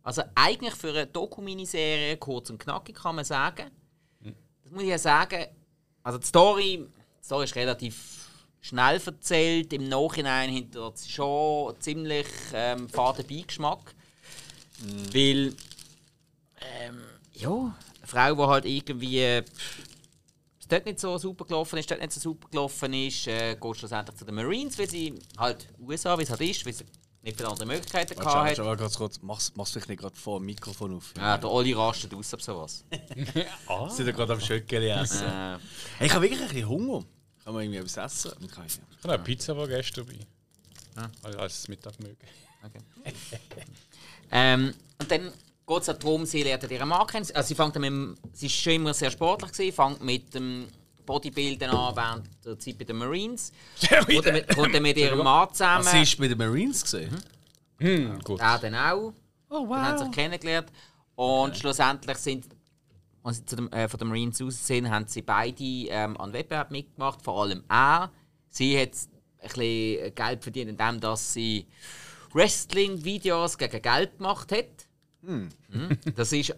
Also 0.02 0.22
eigentlich 0.34 0.74
für 0.74 0.88
eine 0.90 1.06
Doku-Miniserie, 1.06 2.16
kurz 2.16 2.50
und 2.50 2.58
knackig 2.58 2.96
kann 2.96 3.16
man 3.16 3.24
sagen. 3.24 3.70
Das 4.20 4.72
muss 4.72 4.82
ich 4.82 4.88
ja 4.88 4.98
sagen, 4.98 5.46
also 6.02 6.18
die 6.18 6.26
Story, 6.26 6.86
die 7.20 7.24
Story 7.24 7.44
ist 7.44 7.54
relativ 7.56 8.21
schnell 8.62 9.00
erzählt. 9.04 9.72
Im 9.74 9.88
Nachhinein 9.88 10.50
hinter 10.50 10.92
schon 11.06 11.74
ziemlich 11.80 12.26
ähm, 12.54 12.88
faden 12.88 13.26
Beigeschmack. 13.26 13.94
Weil, 15.12 15.54
ähm, 16.60 17.02
ja, 17.34 17.50
eine 17.50 18.06
Frau, 18.06 18.34
die 18.34 18.42
halt 18.50 18.64
irgendwie 18.64 19.18
äh, 19.20 19.44
es 20.58 20.66
dort 20.68 20.86
nicht 20.86 20.98
so 21.00 21.18
super 21.18 21.44
gelaufen 21.44 21.78
ist, 21.78 21.90
dort 21.90 22.00
nicht 22.00 22.12
so 22.12 22.20
super 22.20 22.48
gelaufen 22.48 22.92
ist, 22.94 23.26
äh, 23.26 23.54
geht 23.54 23.76
schlussendlich 23.76 24.16
zu 24.16 24.24
den 24.24 24.34
Marines, 24.34 24.78
weil 24.78 24.88
sie 24.88 25.14
halt 25.38 25.68
USA, 25.78 26.18
wie 26.18 26.22
es 26.22 26.30
halt 26.30 26.40
ist, 26.40 26.64
weil 26.66 26.72
sie 26.72 26.84
nicht 27.22 27.36
viele 27.36 27.48
andere 27.48 27.66
Möglichkeiten 27.66 28.16
Warte, 28.16 28.54
gehabt 28.54 28.58
warte, 28.58 28.82
ganz 28.82 28.96
kurz. 28.96 29.20
Mach's, 29.22 29.52
mach's 29.54 29.70
vielleicht 29.70 29.88
nicht 29.88 30.00
gerade 30.00 30.16
vor 30.16 30.40
dem 30.40 30.46
Mikrofon 30.46 30.96
auf. 30.96 31.14
Ja, 31.16 31.38
der 31.38 31.50
Oli 31.50 31.72
rastet 31.72 32.12
aus 32.14 32.34
ab 32.34 32.42
sowas. 32.42 32.84
Ah. 33.66 33.88
Sie 33.90 34.02
sind 34.02 34.16
gerade 34.16 34.32
am 34.32 34.40
Schöckeli 34.40 34.88
essen. 34.88 35.26
äh, 35.26 35.58
Hey, 35.98 36.06
ich 36.08 36.12
habe 36.12 36.24
wirklich 36.24 36.40
ein 36.42 36.48
bisschen 36.48 36.68
Hunger. 36.68 37.04
Kann 37.45 37.55
man 37.55 37.62
irgendwie 37.64 37.78
etwas 37.80 37.97
essen? 37.97 38.32
Ich 38.40 38.51
kann, 38.51 38.64
Ich 38.66 38.78
habe 39.03 39.14
eine 39.14 39.22
Pizza 39.22 39.57
war 39.57 39.66
gestern 39.66 40.07
dabei. 40.07 41.11
Als- 41.22 41.36
Als 41.36 41.68
Mittag 41.68 41.99
mögen. 42.01 42.16
ähm, 44.30 44.72
und 45.01 45.11
dann 45.11 45.32
geht 45.66 45.80
es 45.80 45.86
darum, 45.86 46.24
sie 46.26 46.43
lernt 46.43 46.70
ihren 46.70 46.88
Mann 46.88 47.07
kennen. 47.07 47.26
Also 47.34 47.49
sie, 47.49 47.55
fängt 47.55 47.74
mit, 47.76 47.84
dem- 47.84 48.16
sie 48.32 48.47
ist 48.47 48.55
schon 48.55 48.74
immer 48.74 48.95
sehr 48.95 49.11
sportlich, 49.11 49.53
gewesen, 49.53 49.74
fängt 49.74 50.03
mit 50.05 50.34
dem 50.34 50.68
Bodybuilding 51.05 51.68
an 51.68 51.97
während 51.97 52.28
der 52.45 52.59
Zeit 52.59 52.78
bei 52.78 52.84
den 52.84 52.97
Marines. 52.97 53.53
Kommt 53.88 54.26
dann 54.26 54.34
mit, 54.34 54.49
kommt 54.55 54.74
dann 54.74 54.82
mit 54.82 54.97
ihrem 54.97 55.18
Mann 55.18 55.49
zusammen. 55.53 55.84
Was 55.84 55.95
ist 55.95 56.16
bei 56.18 56.28
den 56.28 56.38
Marines 56.38 56.82
gesehen? 56.82 57.20
Hm, 57.78 58.20
gut. 58.20 58.40
Er 58.40 58.59
dann 58.59 58.74
auch. 58.76 59.12
Oh 59.51 59.66
Dann 59.66 59.82
haben 59.82 59.99
sie 59.99 60.05
sich 60.05 60.14
kennengelernt. 60.14 60.68
Und 61.16 61.57
schlussendlich 61.57 62.16
sind, 62.18 62.47
als 63.22 63.38
sie 63.38 63.44
zu 63.44 63.56
dem, 63.56 63.70
äh, 63.72 63.88
von 63.88 63.98
den 63.98 64.08
Marines 64.08 64.38
sind, 64.38 64.90
haben 64.90 65.06
sie 65.06 65.22
beide 65.22 65.62
ähm, 65.62 66.16
an 66.16 66.32
Wettbewerb 66.32 66.70
mitgemacht. 66.70 67.22
Vor 67.22 67.42
allem 67.42 67.64
er. 67.68 68.10
Sie 68.48 68.78
hat 68.78 68.90
ein 69.38 69.48
bisschen 69.48 70.14
Geld 70.14 70.42
verdient, 70.42 70.70
indem 70.70 71.00
dass 71.00 71.32
sie 71.32 71.66
Wrestling-Videos 72.32 73.58
gegen 73.58 73.82
Geld 73.82 74.18
gemacht 74.18 74.52
hat. 74.52 74.86
Mhm. 75.22 75.48
Das 76.16 76.32
ist 76.32 76.54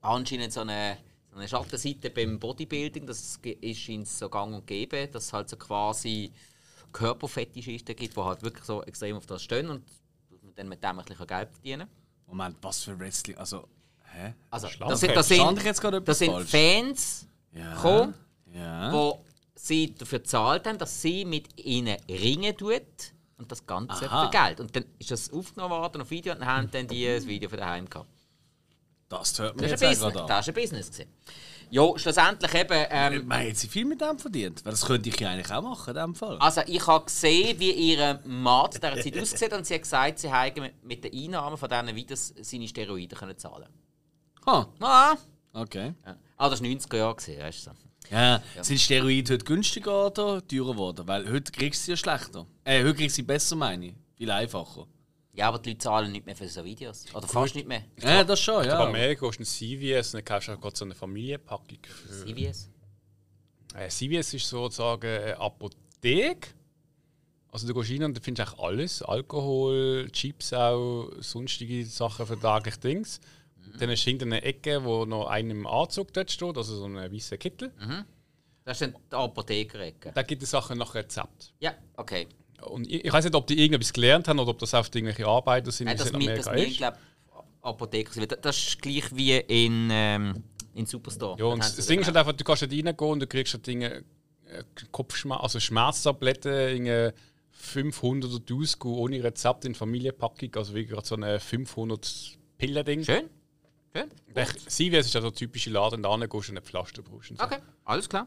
anscheinend 0.00 0.52
so 0.52 0.60
eine, 0.60 0.98
so 1.30 1.36
eine 1.36 1.48
Schattenseite 1.48 2.10
beim 2.10 2.38
Bodybuilding. 2.38 3.06
Das 3.06 3.38
ist 3.44 3.88
ihnen 3.88 4.04
so 4.04 4.28
gang 4.28 4.54
und 4.54 4.66
gäbe, 4.66 5.08
dass 5.08 5.26
es 5.26 5.32
halt 5.32 5.48
so 5.48 5.56
quasi 5.56 6.32
Körperfetischisten 6.92 7.96
gibt, 7.96 8.16
die 8.16 8.20
halt 8.20 8.42
wirklich 8.42 8.64
so 8.64 8.82
extrem 8.82 9.16
auf 9.16 9.26
das 9.26 9.42
stehen 9.42 9.68
und 9.68 9.82
man 10.42 10.54
dann 10.54 10.68
mit 10.68 10.82
dem 10.82 10.98
ein 10.98 11.04
bisschen 11.04 11.26
Geld 11.26 11.50
verdienen. 11.50 11.88
Moment, 12.26 12.56
was 12.62 12.84
für 12.84 12.98
Wrestling? 12.98 13.36
Also, 13.38 13.68
hä? 14.12 14.34
Also, 14.50 14.68
Schlau. 14.68 14.88
das 14.88 15.00
sind, 15.00 15.14
das 15.16 15.28
sind, 15.28 16.08
das 16.08 16.18
sind? 16.18 16.48
Fans, 16.48 17.26
Ja. 17.52 17.74
gekommen, 17.74 18.14
Ja. 18.54 18.92
wo 18.92 19.24
sie 19.54 19.94
dafür 19.94 20.18
gezahlt 20.20 20.66
haben, 20.66 20.78
dass 20.78 21.00
sie 21.02 21.24
mit 21.24 21.58
ihnen 21.64 21.96
ringen 22.08 22.56
tut 22.56 22.82
und 23.38 23.50
das 23.50 23.64
Ganze 23.66 24.10
Aha. 24.10 24.24
für 24.26 24.30
Geld. 24.30 24.60
Und 24.60 24.74
dann 24.74 24.84
ist 24.98 25.10
das 25.10 25.32
aufgenommen 25.32 25.70
worden 25.76 26.02
auf 26.02 26.10
Video 26.10 26.32
und 26.32 26.40
dann 26.40 26.48
haben 26.48 26.70
dann 26.70 26.86
die 26.86 27.06
das 27.06 27.26
Video 27.26 27.48
für 27.48 27.56
daheim 27.56 27.88
gehabt. 27.88 28.08
Das 29.08 29.38
hört 29.38 29.56
man 29.56 29.62
Das 29.68 29.80
jetzt 29.80 29.82
ist 29.82 30.02
ein 30.02 30.08
auch 30.08 30.12
Business. 30.12 30.22
an. 30.22 30.28
Das 30.28 30.40
ist 30.40 30.48
ein 30.48 30.54
Business. 30.62 30.90
gewesen. 30.90 31.10
Ja, 31.70 31.98
schlussendlich 31.98 32.54
eben. 32.54 32.86
Ähm, 32.90 33.26
Man 33.26 33.46
hat 33.48 33.56
sie 33.56 33.68
viel 33.68 33.84
mit 33.86 34.00
dem 34.00 34.18
verdient. 34.18 34.64
Weil 34.64 34.72
das 34.72 34.84
könnte 34.86 35.08
ich 35.08 35.18
ja 35.20 35.30
eigentlich 35.30 35.50
auch 35.52 35.62
machen 35.62 35.90
in 35.96 36.02
dem 36.02 36.14
Fall. 36.14 36.36
also 36.38 36.62
ich 36.66 36.86
habe 36.86 37.04
gesehen, 37.04 37.58
wie 37.60 37.70
ihre 37.72 38.20
Mann 38.24 38.70
zu 38.72 38.78
dieser 38.80 39.00
Zeit 39.00 39.18
aussieht 39.20 39.52
und 39.52 39.66
sie 39.66 39.74
hat 39.74 39.82
gesagt, 39.82 40.18
sie 40.18 40.32
hätten 40.32 40.68
mit 40.82 41.04
den 41.04 41.12
Einnahmen 41.14 41.56
von 41.56 41.68
diesen 41.68 41.94
Videos 41.94 42.34
seine 42.40 42.68
Steroide 42.68 43.14
können 43.16 43.36
zahlen 43.38 43.68
Ah, 44.46 44.66
Ah, 44.80 45.16
okay. 45.52 45.94
ja. 46.04 46.16
ah 46.36 46.48
das 46.48 46.60
war 46.60 46.68
90er 46.68 46.96
Jahre, 46.96 47.16
weißt 47.16 47.66
du. 47.66 47.70
so. 47.70 47.76
Ja, 48.10 48.42
sind 48.60 48.78
Steroide 48.80 49.34
heute 49.34 49.44
günstiger 49.44 50.06
oder 50.06 50.46
teurer 50.46 50.72
geworden? 50.72 51.06
Weil 51.08 51.30
heute 51.30 51.50
kriegst 51.52 51.82
du 51.82 51.84
sie 51.86 51.90
ja 51.92 51.96
schlechter. 51.96 52.46
Äh, 52.64 52.82
heute 52.82 52.94
kriegst 52.94 53.16
du 53.16 53.20
sie 53.20 53.26
besser, 53.26 53.56
meine 53.56 53.86
ich. 53.86 53.94
Viel 54.16 54.30
einfacher. 54.30 54.86
Ja, 55.34 55.48
aber 55.48 55.58
die 55.60 55.70
Leute 55.70 55.78
zahlen 55.78 56.12
nicht 56.12 56.26
mehr 56.26 56.36
für 56.36 56.46
so 56.48 56.62
Videos. 56.62 57.06
Oder 57.14 57.26
fast 57.26 57.54
nicht 57.54 57.66
mehr. 57.66 57.84
Ja, 58.02 58.22
das 58.22 58.38
schon, 58.40 58.66
ja. 58.66 58.84
mehr 58.90 59.16
kostet 59.16 59.46
ein 59.46 59.46
CVS 59.46 60.08
und 60.08 60.18
dann 60.18 60.24
kaufst 60.26 60.48
du 60.48 60.52
auch 60.52 60.60
gerade 60.60 60.76
so 60.76 60.84
eine 60.84 60.94
Familienpackung. 60.94 61.78
Für, 61.82 62.26
CVS. 62.26 62.68
äh, 63.74 63.88
CVS 63.88 64.34
ist 64.34 64.48
sozusagen 64.48 65.06
eine 65.06 65.38
Apotheke. 65.38 66.48
Also 67.50 67.66
du 67.66 67.74
gehst 67.74 67.90
rein 67.92 68.04
und 68.04 68.16
du 68.16 68.20
findest 68.20 68.48
eigentlich 68.48 68.60
alles. 68.62 69.02
Alkohol, 69.02 70.08
Chips 70.12 70.52
auch, 70.52 71.10
sonstige 71.20 71.84
Sachen 71.86 72.26
für 72.26 72.38
täglich 72.38 72.78
Dings. 73.64 73.78
Dann 73.78 73.90
ist 73.90 74.02
hinter 74.02 74.26
einer 74.26 74.42
Ecke, 74.42 74.84
wo 74.84 75.04
noch 75.04 75.26
einem 75.26 75.66
Anzug 75.66 76.12
dort 76.12 76.30
steht, 76.30 76.56
also 76.56 76.76
so 76.76 76.84
ein 76.84 76.96
weißer 76.96 77.38
Kittel. 77.38 77.72
Das 78.64 78.80
ist 78.80 78.92
dann 78.92 79.00
die 79.10 79.16
Apothekerecke. 79.16 80.12
Da 80.14 80.22
gibt 80.22 80.42
es 80.42 80.50
Sachen 80.50 80.78
nach 80.78 80.94
Rezept. 80.94 81.52
Ja, 81.58 81.74
okay. 81.96 82.28
Und 82.62 82.88
ich, 82.88 83.04
ich 83.04 83.12
weiß 83.12 83.24
nicht, 83.24 83.34
ob 83.34 83.46
die 83.46 83.58
irgendetwas 83.58 83.92
gelernt 83.92 84.28
haben 84.28 84.38
oder 84.38 84.50
ob 84.50 84.58
das 84.58 84.72
oft 84.74 84.94
irgendwelche 84.94 85.26
Arbeiter 85.26 85.72
sind, 85.72 85.86
Nein, 85.86 85.96
das 85.96 86.10
in 86.10 86.12
das 86.12 86.46
Amerika 86.46 86.52
mir 86.52 86.66
ist. 86.66 86.76
glaube 86.76 86.96
Apotheker 87.62 88.12
sind. 88.12 88.36
Das 88.42 88.56
ist 88.56 88.82
gleich 88.82 89.14
wie 89.14 89.36
in, 89.36 89.88
ähm, 89.90 90.44
in 90.74 90.86
Superstore. 90.86 91.38
Ja, 91.38 91.46
und 91.46 91.60
das 91.60 91.74
Ding 91.86 92.00
ist 92.00 92.08
das 92.08 92.14
halt 92.14 92.16
einfach, 92.18 92.32
du 92.32 92.44
kannst 92.44 92.62
nicht 92.62 92.86
reingehen 92.86 93.10
und 93.10 93.20
du 93.20 93.26
kriegst 93.26 93.54
halt 93.54 93.66
Dinge, 93.66 94.04
äh, 94.46 94.64
Kopfschmerz, 94.90 95.42
also 95.42 95.60
Schmerztabletten, 95.60 96.52
irgendwie 96.52 97.16
500 97.50 98.30
oder 98.30 98.40
1000 98.44 98.84
ohne 98.84 99.22
Rezept 99.22 99.64
in 99.64 99.74
Familienpackung, 99.74 100.54
also 100.56 100.74
wie 100.74 100.86
gerade 100.86 101.06
so 101.06 101.14
eine 101.14 101.38
500 101.38 102.38
Pillen-Ding. 102.58 103.04
Schön. 103.04 103.30
Schön. 103.94 104.10
CVS 104.68 105.06
ist 105.06 105.14
ja 105.14 105.20
der 105.20 105.34
typische 105.34 105.70
Laden, 105.70 106.02
da 106.02 106.16
gehst 106.16 106.48
du 106.48 106.52
eine 106.52 106.62
Pflaster 106.62 107.02
brauchst. 107.02 107.30
Und 107.30 107.38
so. 107.38 107.44
Okay, 107.44 107.58
alles 107.84 108.08
klar. 108.08 108.26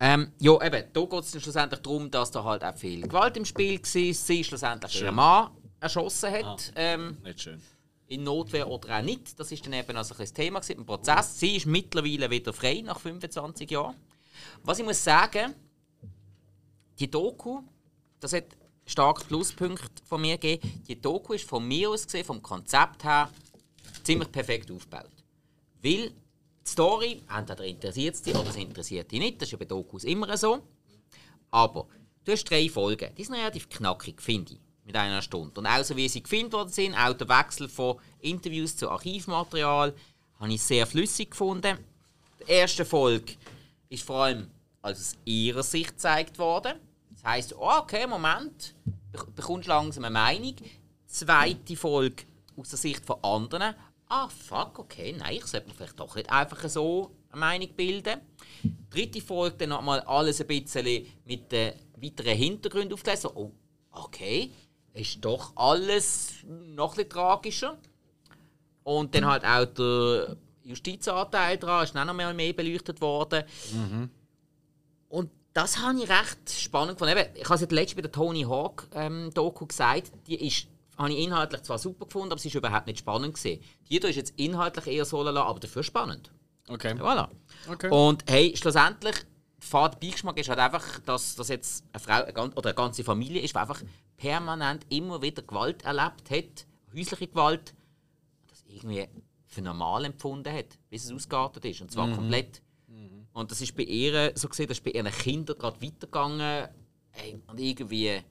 Ähm, 0.00 0.32
ja, 0.38 0.60
eben, 0.62 0.84
da 0.92 1.00
geht 1.00 1.20
es 1.24 1.42
schlussendlich 1.42 1.80
darum, 1.80 2.10
dass 2.10 2.30
da 2.30 2.44
halt 2.44 2.64
auch 2.64 2.76
viel 2.76 3.02
Gewalt 3.02 3.36
im 3.36 3.44
Spiel 3.44 3.78
war. 3.78 3.84
Sie 3.84 4.44
schlussendlich 4.44 5.00
ihren 5.00 5.14
Mann 5.14 5.50
erschossen 5.80 6.32
hat. 6.32 6.72
Ähm, 6.76 7.16
Nicht 7.22 7.42
schön. 7.42 7.60
in 8.06 8.24
Notwehr 8.24 8.68
oder 8.68 8.98
auch 8.98 9.02
nicht. 9.02 9.38
Das 9.38 9.50
ist 9.50 9.64
dann 9.66 9.72
eben 9.72 9.96
also 9.96 10.14
ein 10.16 10.34
Thema 10.34 10.60
gewesen, 10.60 10.78
im 10.78 10.86
Prozess. 10.86 11.38
Sie 11.38 11.56
ist 11.56 11.66
mittlerweile 11.66 12.30
wieder 12.30 12.52
frei 12.52 12.82
nach 12.84 13.00
25 13.00 13.70
Jahren. 13.70 13.96
Was 14.62 14.78
ich 14.78 14.84
muss 14.84 15.02
sagen, 15.02 15.54
die 16.98 17.10
Doku, 17.10 17.62
das 18.20 18.32
hat 18.32 18.44
stark 18.86 19.26
Pluspunkte 19.26 20.02
von 20.04 20.20
mir 20.20 20.38
gegeben. 20.38 20.84
Die 20.86 21.00
Doku 21.00 21.32
ist 21.32 21.48
von 21.48 21.66
mir 21.66 21.90
aus 21.90 22.04
gesehen, 22.04 22.24
vom 22.24 22.42
Konzept 22.42 23.04
her, 23.04 23.30
ziemlich 24.02 24.30
perfekt 24.30 24.70
aufgebaut. 24.70 25.10
Weil 25.82 26.10
die 26.10 26.70
Story, 26.70 27.22
entweder 27.36 27.64
interessiert 27.64 28.14
es 28.14 28.22
dich 28.22 28.34
oder 28.34 28.48
es 28.48 28.56
interessiert 28.56 29.10
dich 29.12 29.20
nicht, 29.20 29.40
das 29.40 29.48
ist 29.48 29.52
ja 29.52 29.58
bei 29.58 29.64
Dokus 29.66 30.04
immer 30.04 30.36
so. 30.36 30.62
Aber 31.50 31.86
du 32.24 32.32
hast 32.32 32.44
drei 32.44 32.68
Folgen, 32.68 33.14
die 33.14 33.24
sind 33.24 33.34
relativ 33.34 33.68
knackig, 33.68 34.20
finde 34.20 34.54
ich, 34.54 34.60
mit 34.84 34.96
einer 34.96 35.22
Stunde. 35.22 35.60
Und 35.60 35.66
auch 35.66 35.84
so 35.84 35.96
wie 35.96 36.08
sie 36.08 36.22
gefilmt 36.22 36.52
worden 36.52 36.70
sind, 36.70 36.94
auch 36.94 37.12
der 37.14 37.28
Wechsel 37.28 37.68
von 37.68 37.98
Interviews 38.20 38.76
zu 38.76 38.90
Archivmaterial, 38.90 39.94
habe 40.40 40.52
ich 40.52 40.62
sehr 40.62 40.86
flüssig 40.86 41.30
gefunden. 41.30 41.78
Die 42.40 42.50
erste 42.50 42.84
Folge 42.84 43.34
ist 43.88 44.02
vor 44.02 44.24
allem 44.24 44.50
aus 44.82 45.16
ihrer 45.24 45.62
Sicht 45.62 45.90
gezeigt 45.90 46.38
worden. 46.38 46.78
Das 47.10 47.24
heisst, 47.24 47.54
okay, 47.54 48.06
Moment, 48.06 48.74
bek- 49.12 49.30
bekommst 49.30 49.68
langsam 49.68 50.04
eine 50.04 50.12
Meinung. 50.12 50.56
Zweite 51.06 51.76
Folge 51.76 52.24
aus 52.56 52.70
der 52.70 52.78
Sicht 52.78 53.04
von 53.04 53.22
anderen. 53.22 53.74
Ah, 54.08 54.28
fuck, 54.28 54.78
okay, 54.78 55.14
nein, 55.18 55.36
ich 55.36 55.46
sollte 55.46 55.68
mir 55.68 55.74
vielleicht 55.74 55.98
doch 55.98 56.14
nicht 56.14 56.30
einfach 56.30 56.68
so 56.68 57.10
eine 57.30 57.40
Meinung 57.40 57.74
bilden. 57.74 58.20
Dritte 58.90 59.20
Folge 59.20 59.56
dann 59.56 59.70
nochmal 59.70 60.00
alles 60.00 60.40
ein 60.40 60.46
bisschen 60.46 61.06
mit 61.24 61.50
den 61.50 61.72
weiteren 61.96 62.36
Hintergründen 62.36 62.92
aufgelesen. 62.92 63.30
So, 63.30 63.34
oh, 63.34 63.52
okay, 63.90 64.52
ist 64.92 65.24
doch 65.24 65.52
alles 65.56 66.34
noch 66.46 66.92
ein 66.92 66.96
bisschen 66.96 67.10
tragischer. 67.10 67.78
Und 68.84 69.14
dann 69.14 69.24
halt 69.26 69.44
auch 69.44 69.64
der 69.64 70.36
Justizanteil 70.62 71.56
dran, 71.58 71.84
ist 71.84 71.94
dann 71.94 72.06
noch 72.06 72.14
mal 72.14 72.34
mehr 72.34 72.52
beleuchtet 72.52 73.00
worden. 73.00 73.44
Und 75.08 75.30
das 75.54 75.78
habe 75.78 75.98
ich 75.98 76.08
recht 76.08 76.50
spannend 76.50 76.98
gefunden. 76.98 77.26
Ich 77.34 77.44
habe 77.44 77.54
es 77.54 77.60
ja 77.60 77.66
letztes 77.70 77.94
bei 77.94 78.02
der 78.02 78.12
Tony 78.12 78.42
Hawk 78.42 78.88
ähm, 78.92 79.30
Doku 79.32 79.66
gesagt, 79.66 80.12
die 80.26 80.46
ist, 80.46 80.66
habe 80.96 81.12
ich 81.12 81.18
inhaltlich 81.18 81.62
zwar 81.62 81.78
super 81.78 82.06
gefunden, 82.06 82.32
aber 82.32 82.40
sie 82.40 82.48
ist 82.48 82.54
überhaupt 82.54 82.86
nicht 82.86 83.00
spannend 83.00 83.34
gesehen. 83.34 83.60
Die 83.88 83.98
hier 83.98 84.04
ist 84.04 84.16
jetzt 84.16 84.38
inhaltlich 84.38 84.86
eher 84.86 85.04
so 85.04 85.22
lala, 85.22 85.44
aber 85.44 85.60
dafür 85.60 85.82
spannend. 85.82 86.30
Okay. 86.68 86.94
Voilà. 86.94 87.28
Okay. 87.70 87.90
Und 87.90 88.24
hey, 88.28 88.56
schlussendlich, 88.56 89.16
der 89.72 89.88
Beigeschmack 89.88 90.38
ist 90.38 90.48
halt 90.48 90.58
einfach, 90.58 91.00
dass, 91.00 91.34
dass 91.36 91.48
jetzt 91.48 91.84
eine 91.92 92.00
Frau 92.00 92.24
eine 92.24 92.54
oder 92.54 92.70
eine 92.70 92.74
ganze 92.74 93.04
Familie 93.04 93.42
ist, 93.42 93.54
die 93.54 93.58
einfach 93.58 93.82
permanent 94.16 94.86
immer 94.90 95.20
wieder 95.20 95.42
Gewalt 95.42 95.82
erlebt 95.82 96.30
hat, 96.30 96.66
häusliche 96.94 97.28
Gewalt, 97.28 97.74
das 98.48 98.64
irgendwie 98.66 99.08
für 99.46 99.62
normal 99.62 100.04
empfunden 100.04 100.52
hat, 100.52 100.78
bis 100.90 101.04
es 101.04 101.12
ausgeartet 101.12 101.64
ist. 101.64 101.80
Und 101.80 101.90
zwar 101.90 102.10
komplett. 102.12 102.62
Und 103.34 103.50
das 103.50 103.60
ist 103.60 103.76
bei 103.76 103.82
ihr 103.82 104.32
so 104.36 104.48
gesehen, 104.48 104.68
das 104.68 104.78
ist 104.78 104.84
bei 104.84 104.92
ihren 104.92 105.10
Kindern 105.10 105.58
gerade 105.58 105.82
weitergegangen. 105.82 106.68
Hey, 107.10 107.36
und 107.48 107.58
irgendwie, 107.60 108.22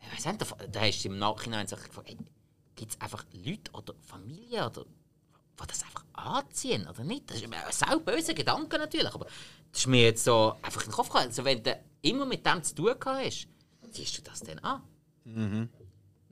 ich 0.00 0.12
weiß 0.12 0.32
nicht, 0.32 0.40
da, 0.72 0.80
hast 0.80 1.04
du 1.04 1.08
im 1.08 1.18
Nachhinein 1.18 1.66
sich 1.66 1.82
gefragt, 1.82 2.08
hey, 2.08 2.18
gibt 2.74 2.92
es 2.92 3.00
einfach 3.00 3.24
Leute 3.32 3.70
oder 3.72 3.94
Familien 4.02 4.66
oder 4.66 4.84
die 4.84 5.66
das 5.66 5.82
einfach 5.82 6.04
anziehen 6.12 6.86
oder 6.86 7.02
nicht. 7.02 7.30
Das 7.30 7.38
ist 7.38 7.48
mir 7.48 7.56
ein 7.56 7.72
sau 7.72 7.98
böser 7.98 8.34
Gedanke 8.34 8.78
natürlich, 8.78 9.14
aber 9.14 9.24
das 9.72 9.80
ist 9.80 9.86
mir 9.86 10.02
jetzt 10.02 10.24
so 10.24 10.54
einfach 10.62 10.82
in 10.82 10.90
den 10.90 10.94
Kopf 10.94 11.08
gekommen. 11.08 11.28
Also 11.28 11.44
wenn 11.44 11.62
du 11.62 11.78
immer 12.02 12.26
mit 12.26 12.44
dem 12.44 12.62
zu 12.62 12.74
tun 12.74 12.94
hast, 13.04 13.48
ziehst 13.90 14.18
du 14.18 14.22
das 14.22 14.40
dann 14.40 14.58
an. 14.58 14.82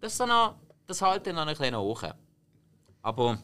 Das 0.01 0.13
ist 0.13 0.19
so 0.19 0.27
noch, 0.27 0.57
das 0.87 1.01
halte 1.01 1.31
ich 1.31 1.37
noch 1.37 1.47
ein 1.47 1.57
bisschen 1.57 1.77
hoch. 1.77 2.03
Aber 3.03 3.43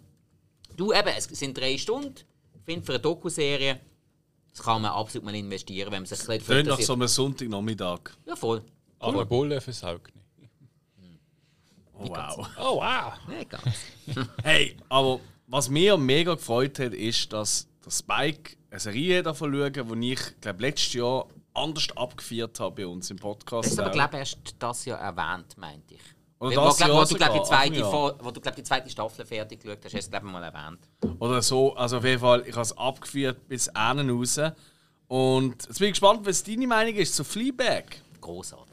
du 0.77 0.93
eben, 0.93 1.09
es 1.09 1.25
sind 1.25 1.57
drei 1.57 1.79
Stunden. 1.79 2.15
Ich 2.55 2.63
finde 2.65 2.85
für 2.85 2.93
eine 2.93 3.01
Dokuserie, 3.01 3.81
das 4.51 4.63
kann 4.63 4.83
man 4.83 4.91
absolut 4.93 5.25
mal 5.25 5.35
investieren, 5.35 5.91
wenn 5.93 6.03
man 6.03 6.07
sich 6.07 6.21
ein 6.21 6.27
bisschen 6.27 6.47
Tönt 6.47 6.69
nach 6.69 6.81
so 6.81 6.93
einem 6.93 7.09
Sonntagnachmittag. 7.09 8.01
Ja, 8.27 8.37
voll. 8.37 8.63
Aber 9.01 9.25
Bulle 9.25 9.61
versaugt 9.61 10.15
nicht. 10.15 10.21
Oh, 11.95 12.09
wow. 12.09 12.49
Oh 12.59 12.77
wow! 12.77 13.13
Nee, 13.29 13.45
ganz. 13.45 13.63
Hey, 14.43 14.77
aber 14.89 15.21
was 15.47 15.69
mir 15.69 15.99
mega 15.99 16.35
gefreut 16.35 16.79
hat, 16.79 16.95
ist, 16.95 17.31
dass 17.33 17.69
der 17.85 17.91
Spike 17.91 18.57
eine 18.71 18.81
Serie 18.81 19.23
davon 19.23 19.53
schauen, 19.53 20.01
die 20.01 20.13
ich, 20.13 20.41
glaube 20.41 20.63
letztes 20.63 20.95
Jahr 20.95 21.27
anders 21.53 21.89
abgeführt 21.97 22.59
habe 22.61 22.77
bei 22.77 22.87
uns 22.87 23.11
im 23.11 23.19
Podcast. 23.19 23.67
Das 23.67 23.73
ist 23.73 23.79
aber, 23.79 23.91
auch. 23.91 23.95
glaube 23.95 24.15
ich, 24.15 24.19
erst 24.21 24.39
das 24.59 24.85
Jahr 24.85 25.01
erwähnt, 25.01 25.59
meinte 25.59 25.95
ich. 25.95 26.01
Oder 26.39 26.57
wo, 26.57 26.65
das 26.65 26.79
glaub, 26.79 26.89
Jahr 26.89 27.01
wo, 27.03 27.05
du, 27.05 27.15
glaub, 27.17 27.35
die 27.35 27.43
zweite, 27.43 27.93
wo 28.25 28.31
du 28.31 28.41
glaub, 28.41 28.57
die 28.57 28.63
zweite 28.63 28.89
Staffel 28.89 29.27
fertig 29.27 29.61
geschaut 29.61 29.79
hast, 29.85 29.85
hast 29.85 29.93
du 29.93 29.99
es 29.99 30.11
glaube 30.11 30.27
ich 30.27 30.33
mal 30.33 30.43
erwähnt. 30.43 30.79
Oder 31.19 31.43
so. 31.43 31.75
Also 31.75 31.99
auf 31.99 32.05
jeden 32.05 32.21
Fall, 32.21 32.45
ich 32.47 32.53
habe 32.53 32.63
es 32.63 32.77
abgeführt 32.79 33.47
bis 33.47 33.67
innen 33.67 34.09
raus. 34.09 34.41
Und 35.09 35.67
jetzt 35.67 35.79
bin 35.79 35.89
ich 35.89 35.93
gespannt, 35.93 36.25
was 36.25 36.43
deine 36.43 36.67
Meinung 36.67 36.95
ist 36.95 37.15
zu 37.15 37.25
Fleabag. 37.25 37.85
Großartig. 38.21 38.70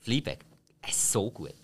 Fleabag, 0.00 0.38
es 0.82 0.96
ist 0.96 1.12
so 1.12 1.30
gut. 1.30 1.54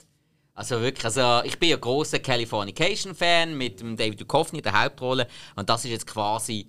Also 0.54 0.80
wirklich, 0.80 1.04
also 1.04 1.42
ich 1.44 1.58
bin 1.58 1.70
ja 1.70 1.76
großer 1.76 2.20
Californication-Fan 2.20 3.56
mit 3.56 3.80
dem 3.80 3.96
David 3.96 4.20
Duchovny 4.20 4.58
in 4.58 4.62
der 4.62 4.84
Hauptrolle 4.84 5.26
und 5.56 5.68
das 5.68 5.84
ist 5.84 5.90
jetzt 5.90 6.06
quasi 6.06 6.68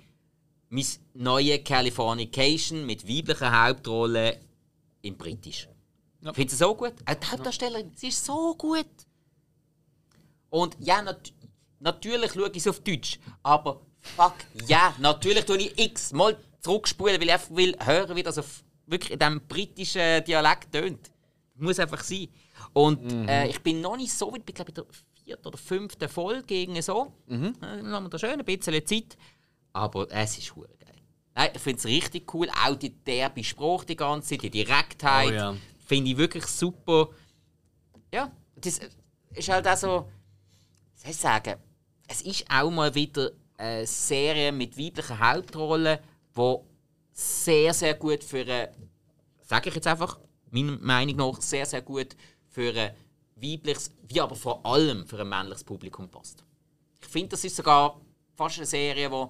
mein 0.69 0.85
neue 1.13 1.59
Californication 1.59 2.85
mit 2.85 3.07
weiblicher 3.07 3.65
Hauptrolle 3.65 4.39
in 5.03 5.15
Britisch. 5.15 5.69
Ja. 6.21 6.31
Ich 6.31 6.35
finde 6.35 6.51
sie 6.51 6.57
so 6.57 6.73
gut. 6.73 6.93
Auch 7.05 7.13
die 7.13 7.27
Hauptdarstellerin, 7.27 7.91
sie 7.95 8.07
ist 8.07 8.25
so 8.25 8.55
gut. 8.55 8.87
Und 10.49 10.75
ja, 10.79 11.01
nat 11.03 11.31
natürlich 11.79 12.33
schaue 12.33 12.49
ich 12.49 12.57
es 12.57 12.67
auf 12.67 12.79
Deutsch, 12.79 13.19
aber 13.43 13.81
fuck, 13.99 14.33
ja, 14.67 14.95
natürlich 14.97 15.45
tue 15.45 15.57
ich 15.57 15.77
x-mal 15.77 16.35
zurückspulen, 16.61 17.19
weil 17.19 17.27
ich 17.27 17.33
einfach 17.33 17.55
will 17.55 17.77
hören, 17.83 18.15
wie 18.15 18.23
das 18.23 18.39
auf, 18.39 18.63
wirklich 18.87 19.11
in 19.11 19.19
diesem 19.19 19.41
britischen 19.47 20.23
Dialekt 20.23 20.71
tönt. 20.71 21.11
Muss 21.57 21.80
einfach 21.80 22.03
sein. 22.03 22.27
Und 22.73 23.30
äh, 23.30 23.48
ich 23.48 23.61
bin 23.61 23.82
noch 23.82 23.95
nicht 23.95 24.11
so 24.11 24.32
weit, 24.32 24.40
ich 24.40 24.45
bin 24.45 24.56
glaube 24.56 24.72
in 24.72 24.76
der 24.76 24.86
vierten 25.23 25.48
oder 25.48 25.57
fünften 25.57 26.10
Folge 26.10 26.44
gegen 26.44 26.82
so. 26.82 27.14
Mhm. 27.27 27.45
Äh, 27.45 27.53
dann 27.61 27.91
haben 27.91 28.06
wir 28.06 28.10
da 28.10 28.19
schön 28.19 28.40
ein 28.40 28.45
bisschen 28.45 28.86
Zeit. 28.86 29.18
Aber 29.73 30.10
es 30.11 30.38
ist 30.38 30.53
geil. 30.53 30.68
Nein, 31.34 31.49
ich 31.53 31.61
finde 31.61 31.80
es 31.80 31.86
richtig 31.86 32.34
cool. 32.34 32.49
Auch 32.65 32.76
die 32.76 32.91
derbe 32.91 33.44
Sprache 33.44 33.86
die 33.86 33.95
ganze 33.95 34.30
Zeit, 34.30 34.44
die 34.44 34.49
Direktheit. 34.49 35.32
Oh 35.32 35.34
ja. 35.34 35.56
Finde 35.86 36.11
ich 36.11 36.18
wirklich 36.18 36.45
super. 36.45 37.10
Ja, 38.14 38.32
das 38.56 38.80
ist 39.34 39.49
halt 39.49 39.68
auch 39.68 39.77
so. 39.77 40.10
Was 40.94 41.02
soll 41.02 41.11
ich 41.11 41.18
sagen? 41.18 41.56
Es 42.07 42.22
ist 42.22 42.45
auch 42.49 42.72
mal 42.72 42.94
wieder 42.95 43.32
eine 43.57 43.86
Serie 43.86 44.52
mit 44.52 44.77
weiblichen 44.77 45.19
Hauptrollen, 45.19 45.99
die 46.38 46.56
sehr, 47.11 47.73
sehr 47.73 47.94
gut 47.95 48.23
für 48.23 48.41
eine, 48.41 48.72
sage 49.41 49.69
ich 49.69 49.76
jetzt 49.76 49.88
einfach, 49.88 50.19
meiner 50.64 50.77
Meinung 50.82 51.15
nach, 51.34 51.41
sehr, 51.41 51.65
sehr 51.65 51.82
gut 51.82 52.15
für 52.49 52.73
ein 52.73 52.91
weibliches, 53.36 53.91
wie 54.07 54.22
aber 54.22 54.36
vor 54.36 54.65
allem 54.65 55.06
für 55.06 55.19
ein 55.19 55.27
männliches 55.30 55.64
Publikum 55.64 56.07
passt. 56.10 56.44
Ich 57.02 57.07
finde, 57.07 57.30
das 57.30 57.44
ist 57.44 57.56
sogar 57.56 57.99
fast 58.36 58.57
eine 58.57 58.65
Serie, 58.65 59.10
die 59.10 59.26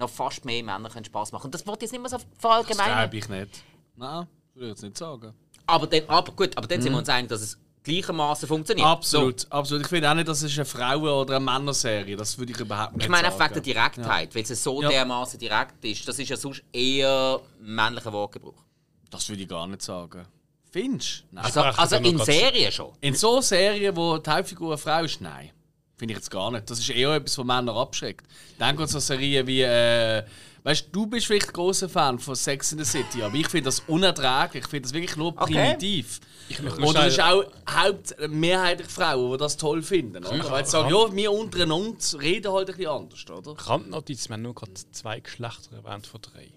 noch 0.00 0.08
fast 0.10 0.44
mehr 0.44 0.62
Männer 0.62 0.90
Spaß 0.90 1.32
machen 1.32 1.42
können. 1.42 1.52
Das 1.52 1.66
wollte 1.66 1.84
ich 1.84 1.90
jetzt 1.90 1.92
nicht 1.92 2.00
mehr 2.00 2.10
so 2.10 2.16
Das 2.16 2.26
verallgemeinern. 2.38 3.10
glaube 3.10 3.16
ich 3.16 3.28
nicht. 3.28 3.62
Nein, 3.96 4.26
würde 4.54 4.66
ich 4.66 4.70
jetzt 4.72 4.82
nicht 4.82 4.96
sagen. 4.96 5.34
Aber, 5.66 5.86
dann, 5.86 6.02
aber 6.08 6.32
gut, 6.32 6.56
aber 6.56 6.66
dann 6.66 6.80
sind 6.80 6.92
wir 6.92 6.98
uns 6.98 7.08
einig, 7.08 7.28
dass 7.28 7.42
es 7.42 7.58
gleichermaßen 7.82 8.48
funktioniert. 8.48 8.86
Absolut, 8.86 9.46
absolut. 9.50 9.82
Ich 9.82 9.88
finde 9.88 10.10
auch 10.10 10.14
nicht, 10.14 10.28
dass 10.28 10.42
es 10.42 10.54
eine 10.56 10.64
Frauen- 10.64 11.02
oder 11.02 11.36
eine 11.36 11.44
Männerserie 11.44 12.16
Das 12.16 12.38
würde 12.38 12.52
ich 12.52 12.60
überhaupt 12.60 12.94
nicht 12.96 13.04
Ich 13.04 13.10
meine, 13.10 13.24
sagen. 13.30 13.34
einfach 13.42 13.56
wegen 13.56 13.64
der 13.64 13.74
Direktheit, 13.74 14.34
weil 14.34 14.42
es 14.42 14.62
so 14.62 14.82
Ja. 14.82 14.88
dermaßen 14.88 15.38
direkt 15.38 15.84
ist. 15.84 16.06
Das 16.06 16.18
ist 16.18 16.28
ja 16.28 16.36
sonst 16.36 16.62
eher 16.72 17.40
männlicher 17.60 18.12
Wortgebrauch. 18.12 18.64
Das 19.12 19.28
würde 19.28 19.42
ich 19.42 19.48
gar 19.48 19.66
nicht 19.68 19.82
sagen. 19.82 20.26
Findest 20.70 21.20
du? 21.30 21.36
Nein. 21.36 21.44
Also, 21.44 21.60
also 21.60 21.96
in 21.96 22.18
Serien 22.18 22.72
schon. 22.72 22.92
In 23.00 23.14
so 23.14 23.40
Serien, 23.40 23.94
wo 23.94 24.16
die 24.18 24.28
Hauptfigur 24.30 24.68
eine 24.70 24.78
Frau 24.78 25.04
ist, 25.04 25.20
nein. 25.20 25.50
Finde 25.96 26.12
ich 26.14 26.18
jetzt 26.18 26.30
gar 26.30 26.50
nicht. 26.50 26.68
Das 26.68 26.78
ist 26.80 26.88
eher 26.90 27.10
etwas, 27.14 27.36
was 27.38 27.44
Männer 27.44 27.76
abschreckt. 27.76 28.26
Denk 28.58 28.80
an 28.80 28.88
so 28.88 28.98
Serien 28.98 29.46
wie. 29.46 29.60
Äh, 29.62 30.24
weißt 30.64 30.86
du, 30.86 30.90
du 30.90 31.06
bist 31.06 31.26
vielleicht 31.26 31.48
ein 31.48 31.52
großer 31.52 31.88
Fan 31.88 32.18
von 32.18 32.34
Sex 32.34 32.72
in 32.72 32.78
the 32.78 32.84
City, 32.84 33.22
aber 33.22 33.34
ich 33.34 33.48
finde 33.48 33.66
das 33.66 33.80
unerträglich. 33.80 34.64
Ich 34.64 34.70
finde 34.70 34.82
das 34.88 34.94
wirklich 34.94 35.16
nur 35.16 35.28
Okay. 35.28 35.52
primitiv. 35.52 36.20
möchte 36.60 36.80
nur 36.80 36.88
Und 36.88 36.96
es 36.96 37.06
ist 37.12 37.20
auch 37.20 37.44
haupt 37.70 38.16
mehrheitlich 38.28 38.88
Frauen, 38.88 39.32
die 39.32 39.38
das 39.38 39.56
toll 39.58 39.82
finden. 39.82 40.24
Oder? 40.24 40.50
Weil 40.50 40.64
sie 40.64 40.70
sagen, 40.72 40.88
ja, 40.92 41.14
wir 41.14 41.32
untereinander 41.32 41.98
reden 42.20 42.50
halt 42.52 42.70
ein 42.70 42.76
bisschen 42.76 42.90
anders, 42.90 43.30
oder? 43.30 43.54
Randnotiz, 43.68 44.28
wir 44.28 44.34
haben 44.34 44.42
nur 44.42 44.54
gerade 44.54 44.72
zwei 44.90 45.20
Geschlechter 45.20 45.76
erwähnt 45.76 46.06
von 46.06 46.20
drei. 46.22 46.48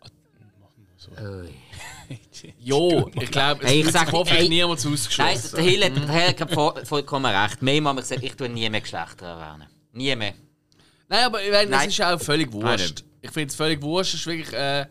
Ah, 0.00 0.08
machen 0.60 0.86
wir 0.86 0.86
so. 0.93 0.93
Jo, 2.58 3.10
ich 3.14 3.30
glaube, 3.30 3.64
es 3.64 3.70
Hey, 3.70 3.80
ich 3.80 3.90
sag- 3.90 4.12
hoffentlich 4.12 4.42
ey, 4.42 4.48
niemand 4.48 4.84
Nein, 4.84 4.92
ausgeschlossen. 4.92 5.56
der 5.56 5.64
Hill 5.64 5.84
hat, 5.84 5.96
der 5.96 6.08
Hill 6.12 6.36
hat 6.40 6.50
voll, 6.52 6.84
vollkommen 6.84 7.26
recht. 7.34 7.62
Mehr 7.62 7.76
haben 7.82 7.96
wir 7.96 8.02
gesagt, 8.02 8.22
ich 8.22 8.34
tue 8.34 8.48
nie 8.48 8.68
mehr 8.68 8.80
Geschlechter 8.80 9.26
erwähnen. 9.26 9.68
Nie 9.92 10.14
mehr. 10.16 10.34
Nein, 11.08 11.24
aber 11.24 11.42
ich 11.42 11.50
meine, 11.50 11.70
das 11.70 11.80
Nein. 11.80 11.88
ist 11.88 12.02
auch 12.02 12.20
völlig 12.20 12.52
Nein, 12.52 12.62
wurscht. 12.62 13.04
Ich 13.22 13.30
finde 13.30 13.48
es 13.48 13.54
völlig 13.54 13.80
wurscht. 13.82 14.14
Es 14.14 14.20
ist 14.20 14.26
wirklich 14.26 14.52
äh, 14.52 14.82
äh, 14.82 14.86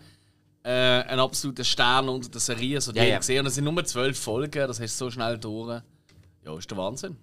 ein 1.03 1.19
absoluter 1.19 1.63
Stern 1.63 2.09
unter 2.09 2.29
der 2.29 2.41
Serie. 2.41 2.81
So, 2.81 2.91
die 2.91 2.99
Ja, 2.99 3.05
ja, 3.05 3.17
gesehen. 3.19 3.41
Und 3.41 3.47
es 3.47 3.55
sind 3.55 3.65
nur 3.65 3.85
zwölf 3.85 4.19
Folgen, 4.19 4.67
das 4.67 4.79
hast 4.79 4.99
du 4.99 5.05
so 5.05 5.11
schnell 5.11 5.37
durch. 5.37 5.81
Ja, 6.45 6.57
ist 6.57 6.69
der 6.69 6.77
Wahnsinn. 6.77 7.17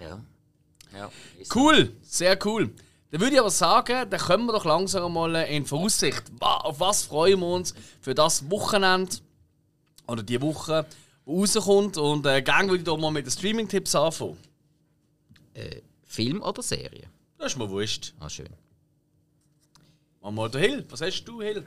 Ja. 0.00 0.20
ja 0.96 1.10
Cool, 1.54 1.92
sehr 2.02 2.38
cool. 2.44 2.70
Dann 3.12 3.20
würde 3.20 3.34
ich 3.34 3.40
aber 3.40 3.50
sagen, 3.50 4.08
dann 4.08 4.20
kommen 4.20 4.46
wir 4.46 4.54
doch 4.54 4.64
langsam 4.64 5.12
mal 5.12 5.34
in 5.44 5.66
Voraussicht. 5.66 6.22
Auf 6.40 6.80
was 6.80 7.02
freuen 7.04 7.40
wir 7.40 7.46
uns 7.46 7.74
für 8.00 8.14
das 8.14 8.50
Wochenende 8.50 9.16
oder 10.06 10.22
die 10.22 10.40
Woche, 10.40 10.86
die 11.26 11.30
rauskommt. 11.30 11.98
Und 11.98 12.24
äh, 12.24 12.40
gerne 12.40 12.68
würde 12.68 12.78
ich 12.78 12.84
doch 12.84 12.96
mal 12.96 13.10
mit 13.10 13.26
den 13.26 13.30
Streaming-Tipps 13.30 13.94
anfangen. 13.94 14.38
Äh, 15.52 15.82
Film 16.04 16.40
oder 16.40 16.62
Serie? 16.62 17.02
Das 17.36 17.52
ist 17.52 17.58
mir 17.58 17.68
wurscht. 17.68 18.14
Ah, 18.18 18.30
schön. 18.30 18.48
Machen 20.22 20.34
wir 20.34 20.42
mal 20.42 20.48
den 20.48 20.62
Hill. 20.62 20.86
Was 20.88 21.02
hast 21.02 21.24
du, 21.24 21.42
Hill? 21.42 21.66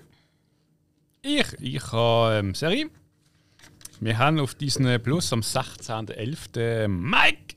Ich, 1.22 1.46
ich 1.60 1.92
habe 1.92 2.38
ähm, 2.40 2.56
Serie. 2.56 2.90
Wir 4.00 4.18
haben 4.18 4.40
auf 4.40 4.56
Disney 4.56 4.98
Plus 4.98 5.32
am 5.32 5.42
16.11. 5.42 6.88
Mike, 6.88 7.56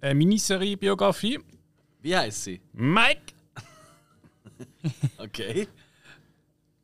eine 0.00 0.14
Miniserie-Biografie. 0.16 1.38
Wie 2.00 2.16
heißt 2.16 2.44
sie? 2.44 2.60
Mike! 2.72 3.34
Okay. 5.18 5.68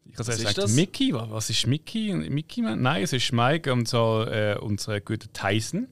Ich 0.04 0.18
habe 0.18 0.28
Was 0.28 0.28
ist 0.28 0.38
gesagt, 0.38 0.58
das? 0.58 0.72
Mickey. 0.72 1.12
Was, 1.12 1.50
ist 1.50 1.66
Mickey? 1.66 2.12
Mickey 2.12 2.62
Man? 2.62 2.82
Nein, 2.82 3.02
es 3.02 3.12
ist 3.12 3.32
Mike 3.32 3.72
und 3.72 3.88
so 3.88 4.24
äh, 4.24 4.56
unser 4.60 5.00
guter 5.00 5.32
Tyson. 5.32 5.88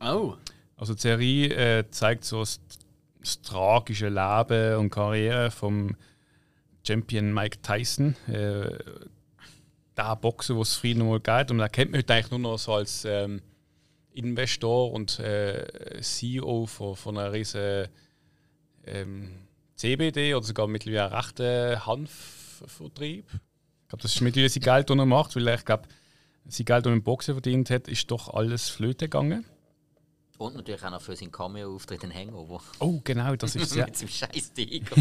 Oh. 0.00 0.34
Also 0.76 0.94
die 0.94 1.00
Serie 1.00 1.78
äh, 1.78 1.90
zeigt 1.90 2.24
so 2.24 2.40
das, 2.40 2.60
das 3.20 3.42
tragische 3.42 4.08
Leben 4.08 4.76
und 4.78 4.90
Karriere 4.90 5.50
vom 5.50 5.96
Champion 6.86 7.34
Mike 7.34 7.58
Tyson. 7.60 8.14
Äh, 8.28 8.78
der 9.96 10.16
Boxer, 10.16 10.56
wo 10.56 10.62
es 10.62 10.76
früher 10.76 10.94
noch 10.94 11.06
mal 11.06 11.20
geht. 11.20 11.50
Und 11.50 11.58
da 11.58 11.68
kennt 11.68 11.90
man 11.90 11.98
heute 11.98 12.14
eigentlich 12.14 12.30
nur 12.30 12.40
noch 12.40 12.58
so 12.58 12.74
als 12.74 13.04
ähm, 13.04 13.42
Investor 14.12 14.92
und 14.92 15.18
äh, 15.18 16.00
CEO 16.00 16.66
von, 16.66 16.96
von 16.96 17.18
einer 17.18 17.32
riesen 17.32 17.88
ähm, 18.88 19.30
CBD 19.76 20.34
oder 20.34 20.44
sogar 20.44 20.66
mittlerweile 20.66 21.06
einen 21.06 21.14
rechten 21.14 21.86
Hanfvertrieb. 21.86 23.26
Ich 23.32 23.88
glaube, 23.88 24.02
das 24.02 24.14
ist 24.14 24.20
mittlerweile 24.20 24.50
sein 24.50 24.62
Geld, 24.62 24.90
das 24.90 24.96
er 24.96 25.06
macht, 25.06 25.36
weil 25.36 25.48
er, 25.48 25.54
ich 25.54 25.64
glaube, 25.64 25.88
sein 26.48 26.64
Geld, 26.64 26.86
das 26.86 26.90
er 26.90 26.94
im 26.94 27.02
Boxen 27.02 27.34
verdient 27.34 27.70
hat, 27.70 27.88
ist 27.88 28.10
doch 28.10 28.34
alles 28.34 28.68
flöte 28.68 29.06
gegangen. 29.06 29.44
Und 30.38 30.54
natürlich 30.54 30.84
auch 30.84 30.90
noch 30.90 31.00
für 31.00 31.16
seinen 31.16 31.32
Cameo-Auftritt 31.32 32.04
in 32.04 32.14
Hangover. 32.14 32.60
Oh, 32.78 33.00
genau, 33.02 33.34
das 33.34 33.56
ist 33.56 33.72
es 33.72 33.74
ja. 33.74 33.84
Mit 33.86 33.96
seinem 33.96 34.08
scheiß 34.08 34.52
Tiger. 34.52 34.96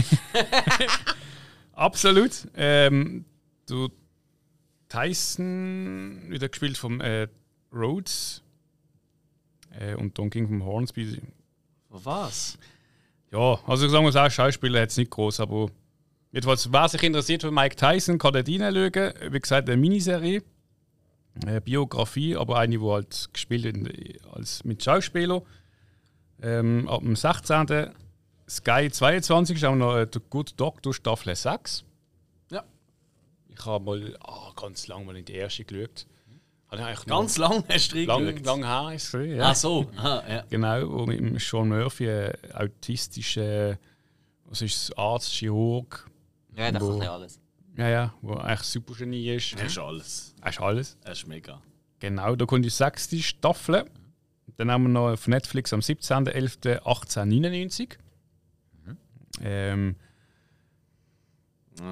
Absolut. 1.74 2.48
Ähm, 2.56 3.26
du 3.68 3.90
Tyson, 4.90 6.24
wieder 6.30 6.50
gespielt 6.50 6.78
vom 6.78 7.02
äh, 7.02 7.28
Rhodes 7.72 8.42
äh, 9.80 9.94
und 9.96 10.18
Don 10.18 10.30
King 10.30 10.48
vom 10.48 10.66
Hornsby. 10.66 11.22
Was? 11.90 12.58
Ja, 13.32 13.60
also 13.66 13.86
ich 13.86 13.92
sage 13.92 14.04
mal, 14.04 14.32
Schauspieler 14.32 14.80
jetzt 14.80 14.98
nicht 14.98 15.12
groß, 15.12 15.42
aber 15.42 15.70
jedenfalls, 16.32 16.72
wer 16.72 16.88
sich 16.88 17.04
interessiert 17.04 17.42
für 17.42 17.52
Mike 17.52 17.76
Tyson, 17.76 18.18
kann 18.18 18.34
dort 18.34 18.48
reinschauen. 18.48 19.14
Wie 19.32 19.40
gesagt, 19.40 19.70
eine 19.70 19.78
Miniserie, 19.78 20.44
eine 21.46 21.62
Biografie, 21.62 22.36
aber 22.36 22.58
eine, 22.58 22.78
die 22.78 22.86
halt 22.86 23.30
gespielt 23.34 23.64
wird 23.66 24.26
als 24.32 24.64
mit 24.64 24.84
Schauspieler. 24.84 25.44
Ähm, 26.42 26.88
ab 26.88 27.02
dem 27.02 27.16
16. 27.16 27.92
Sky 28.50 28.90
22 28.90 29.58
ist 29.58 29.64
auch 29.66 29.76
noch 29.76 29.98
äh, 29.98 30.08
The 30.12 30.22
Good 30.30 30.54
Doctor 30.58 30.94
Staffel 30.94 31.36
6. 31.36 31.84
Ja. 32.52 32.64
Ich 33.50 33.66
habe 33.66 33.84
mal 33.84 34.18
ah, 34.22 34.52
ganz 34.56 34.88
lange 34.88 35.06
mal 35.06 35.18
in 35.18 35.26
die 35.26 35.34
erste 35.34 35.66
geschaut. 35.66 36.06
Eigentlich 36.70 37.06
Ganz 37.06 37.38
lang 37.38 37.64
hast 37.70 37.94
du 37.94 38.04
lang, 38.04 38.44
lang 38.44 38.64
her 38.66 38.92
ist 38.94 39.14
ja. 39.14 39.52
Ach 39.52 39.56
so. 39.56 39.90
Aha, 39.96 40.24
ja. 40.28 40.44
Genau, 40.50 40.92
wo 40.92 41.06
mit 41.06 41.18
dem 41.20 41.40
Sean 41.40 41.70
Murphy, 41.70 42.08
äh, 42.08 42.34
autistischer, 42.54 43.78
was 44.46 44.62
ist 44.62 44.76
es, 44.76 44.92
Arzt, 44.98 45.32
Chirurg, 45.32 46.10
Ja, 46.58 46.70
das 46.72 46.82
Wo- 46.84 46.96
ist 46.96 47.02
ein 47.02 47.08
alles. 47.08 47.40
ja, 47.78 47.88
ja, 47.90 48.14
wo 48.22 48.34
eigentlich 48.34 48.68
super 48.68 48.96
Genie 48.96 49.34
ist. 49.36 49.54
Das 49.54 49.62
ist 49.72 49.78
alles. 49.78 50.36
Das 50.42 50.56
ist 50.56 50.62
alles. 50.62 50.98
Das 51.06 51.20
ist 51.20 51.28
mega. 51.28 51.62
Genau, 52.00 52.36
da 52.36 52.46
kommt 52.46 52.66
die 52.66 52.70
sechste 52.70 53.18
Staffel. 53.22 53.86
Dann 54.58 54.70
haben 54.70 54.84
wir 54.84 54.90
noch 54.90 55.12
auf 55.14 55.26
Netflix 55.28 55.72
am 55.72 55.80
17.11.1899. 55.80 57.96
Ähm, 59.42 59.96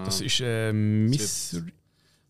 das 0.03 0.19
ist 0.22 0.41
äh, 0.41 0.73
Miss. 0.73 1.61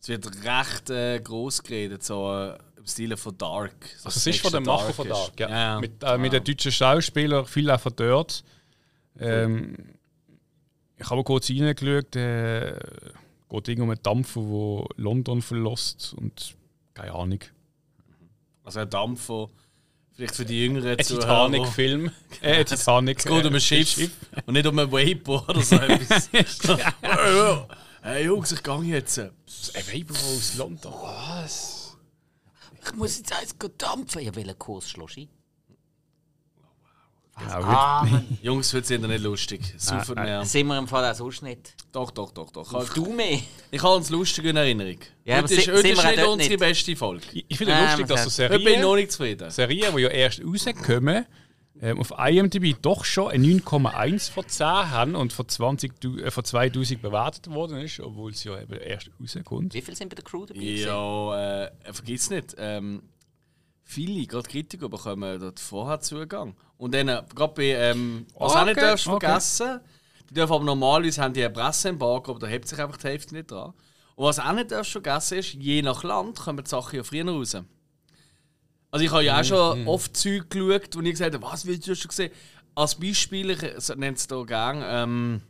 Es 0.06 0.10
wird 0.10 0.28
recht 0.46 0.92
äh, 0.92 1.20
groß 1.20 1.64
geredet, 1.64 2.04
so 2.04 2.32
äh, 2.32 2.56
im 2.78 2.86
Stile 2.86 3.18
von 3.18 3.36
Dark. 3.40 3.74
So 3.98 4.06
Also 4.06 4.18
es 4.18 4.28
ist 4.28 4.40
von 4.40 4.52
dem 4.52 4.62
Macher 4.62 4.94
von 4.94 5.10
Dark, 5.10 5.40
ja. 5.40 5.50
ja. 5.50 5.80
Mit, 5.80 6.04
äh, 6.04 6.18
mit 6.20 6.32
den 6.32 6.44
deutschen 6.44 6.72
Schauspielern, 6.72 7.44
viel 7.48 7.72
auch 7.72 7.80
von 7.80 7.94
dort. 7.96 8.44
Ähm, 9.20 9.96
ich 10.96 11.10
habe 11.10 11.24
kurz 11.24 11.50
reingeschaut, 11.50 12.16
äh, 12.18 12.78
geht 13.50 13.68
irgendwie 13.68 13.82
um 13.82 13.90
einen 13.90 14.04
Dampfer, 14.04 14.42
der 14.42 14.86
London 15.04 15.42
verlässt 15.42 16.14
und 16.16 16.56
keine 16.94 17.16
Ahnung. 17.16 17.40
Also 18.64 18.82
ein 18.82 18.90
Dampfer. 18.92 19.48
Vielleicht 20.14 20.36
für 20.36 20.46
die 20.46 20.66
jüngeren 20.66 21.00
Ein 21.00 21.04
Zuhörer. 21.04 21.48
Titanic-Film. 21.48 22.12
Äh, 22.42 22.64
Titanic. 22.64 23.18
Es 23.18 23.26
geht 23.26 23.46
um 23.46 23.56
ein 23.56 23.60
Schiff 23.60 24.12
und 24.46 24.54
nicht 24.54 24.68
um 24.68 24.78
ein 24.78 24.92
Vapor 24.92 25.50
oder 25.50 25.62
so 25.64 25.76
etwas. 25.78 26.30
hey 28.06 28.26
Jungs, 28.26 28.52
ich 28.52 28.64
gehe 28.64 28.82
jetzt. 28.84 29.20
Ein 29.20 29.32
Weiber 29.94 30.14
aus 30.14 30.56
London. 30.58 30.94
Ich 32.88 32.94
muss 32.96 33.18
jetzt 33.18 33.34
eins 33.34 33.56
dampfen. 33.78 34.22
Ja, 34.22 34.36
welchen 34.36 34.58
Kurs 34.60 34.90
schloss 34.90 35.18
ich? 35.18 35.28
Genau, 37.38 37.64
Ah. 37.64 38.08
Jungs, 38.42 38.74
heute 38.74 38.88
sind 38.88 39.02
nicht 39.08 39.22
lustig. 39.24 39.62
Saufen 39.78 40.16
Nein, 40.16 40.26
mehr. 40.26 40.46
Sind 40.46 40.68
wir 40.68 40.78
im 40.78 40.88
Fall 40.88 41.12
auch 41.12 41.16
sonst 41.16 41.42
nicht. 41.42 41.74
Doch, 41.92 42.12
doch, 42.12 42.32
doch, 42.32 42.50
doch. 42.52 42.74
Auf 42.74 42.86
Ich, 42.88 42.94
du 42.94 43.12
mehr. 43.12 43.40
ich 43.72 43.84
habe 43.84 43.96
uns 43.96 44.10
lustig 44.10 44.46
in 44.46 44.56
Erinnerung. 44.56 45.00
Ja, 45.26 45.40
aber 45.40 45.44
heute 45.50 45.56
ist, 45.56 45.68
heute 45.68 45.82
sind 45.82 45.92
ist 45.98 46.04
nicht 46.06 46.24
unsere 46.26 46.50
nicht. 46.50 46.60
beste 46.60 46.96
Folge. 46.96 47.26
Ich, 47.34 47.46
ich 47.50 47.58
finde 47.58 47.74
es 47.74 47.80
Ah, 47.80 47.84
lustig, 47.84 48.00
man 48.08 48.08
dass 48.16 48.24
so 48.24 48.30
sagt- 48.30 48.54
Heute 48.54 48.64
bin 48.64 48.74
ich 48.76 48.80
noch 48.80 48.84
Serien, 48.92 48.96
nicht 49.04 49.12
zufrieden. 49.12 49.52
Serien, 49.52 49.96
die 49.98 50.02
ja 50.04 50.10
erst 50.10 50.42
rauskommen, 50.46 51.26
ähm, 51.82 52.00
auf 52.00 52.14
IMDb 52.18 52.76
doch 52.82 53.04
schon 53.06 53.32
eine 53.32 53.46
9,1 53.46 54.32
von 54.32 54.48
10 54.48 54.66
haben 54.66 55.16
und 55.16 55.34
von, 55.34 55.48
20, 55.48 56.00
du- 56.00 56.18
äh, 56.20 56.32
von 56.32 56.44
2000 56.46 57.02
bewertet 57.02 57.50
worden 57.50 57.78
ist, 57.80 58.00
obwohl 58.00 58.34
sie 58.34 58.50
ja 58.50 58.62
eben 58.62 58.74
erst 58.80 59.10
rauskommt. 59.20 59.74
Wie 59.74 59.82
viele 59.82 59.98
sind 59.98 60.10
bei 60.10 60.16
der 60.16 60.24
Crew 60.24 60.46
dabei? 60.46 60.60
Ja, 60.62 61.64
äh, 61.66 61.72
vergiss 61.92 62.30
nicht. 62.30 62.56
Ähm, 62.58 63.04
viele, 63.84 64.26
gerade 64.26 64.48
Kritiker, 64.50 64.90
bekommen 64.90 65.40
dort 65.40 65.60
vorher 65.60 66.00
Zugang. 66.00 66.56
Und 66.78 66.94
dann, 66.94 67.08
äh, 67.08 67.24
gerade 67.34 67.54
bei, 67.54 67.64
ähm, 67.74 68.26
was 68.38 68.52
Okay, 68.54 68.62
auch 68.62 68.66
nicht 68.66 68.82
darfst 68.82 69.08
okay. 69.08 69.26
vergessen, 69.26 69.80
die 70.30 70.34
dürfen 70.34 70.54
aber 70.54 70.64
normalerweise 70.66 71.22
haben 71.22 71.34
die 71.34 71.44
ein 71.46 71.54
Presseembargo, 71.54 72.32
aber 72.32 72.40
da 72.40 72.48
hebt 72.48 72.68
sich 72.68 72.80
einfach 72.80 72.98
die 72.98 73.08
Hälfte 73.08 73.36
nicht 73.36 73.52
dran. 73.52 73.74
Und 74.16 74.26
was 74.26 74.40
auch 74.40 74.52
nicht 74.54 74.72
darfst 74.72 74.92
vergessen 74.94 75.38
ist, 75.40 75.54
je 75.54 75.82
nach 75.82 76.04
Land 76.04 76.40
kommen 76.40 76.64
die 76.64 76.70
Sachen 76.70 76.96
ja 76.96 77.04
früher 77.04 77.28
raus. 77.28 77.56
Also 78.96 79.04
ich 79.04 79.12
habe 79.12 79.26
ja 79.26 79.42
auch 79.42 79.44
schon 79.44 79.88
oft 79.90 80.16
Zeug 80.16 80.50
geschaut, 80.50 80.96
wo 80.96 81.02
ich 81.02 81.12
gesagt 81.12 81.34
habe, 81.34 81.46
was 81.46 81.66
willst 81.66 81.86
du 81.86 81.94
schon 81.98 82.08
gesehen? 82.08 82.32
Als 82.76 82.96
Beispiel, 82.96 83.50
ich 83.50 83.62
nenne 83.94 84.16
es 84.16 84.26
hier 84.30 84.46
gerne, 84.46 84.86
ähm, 84.88 85.42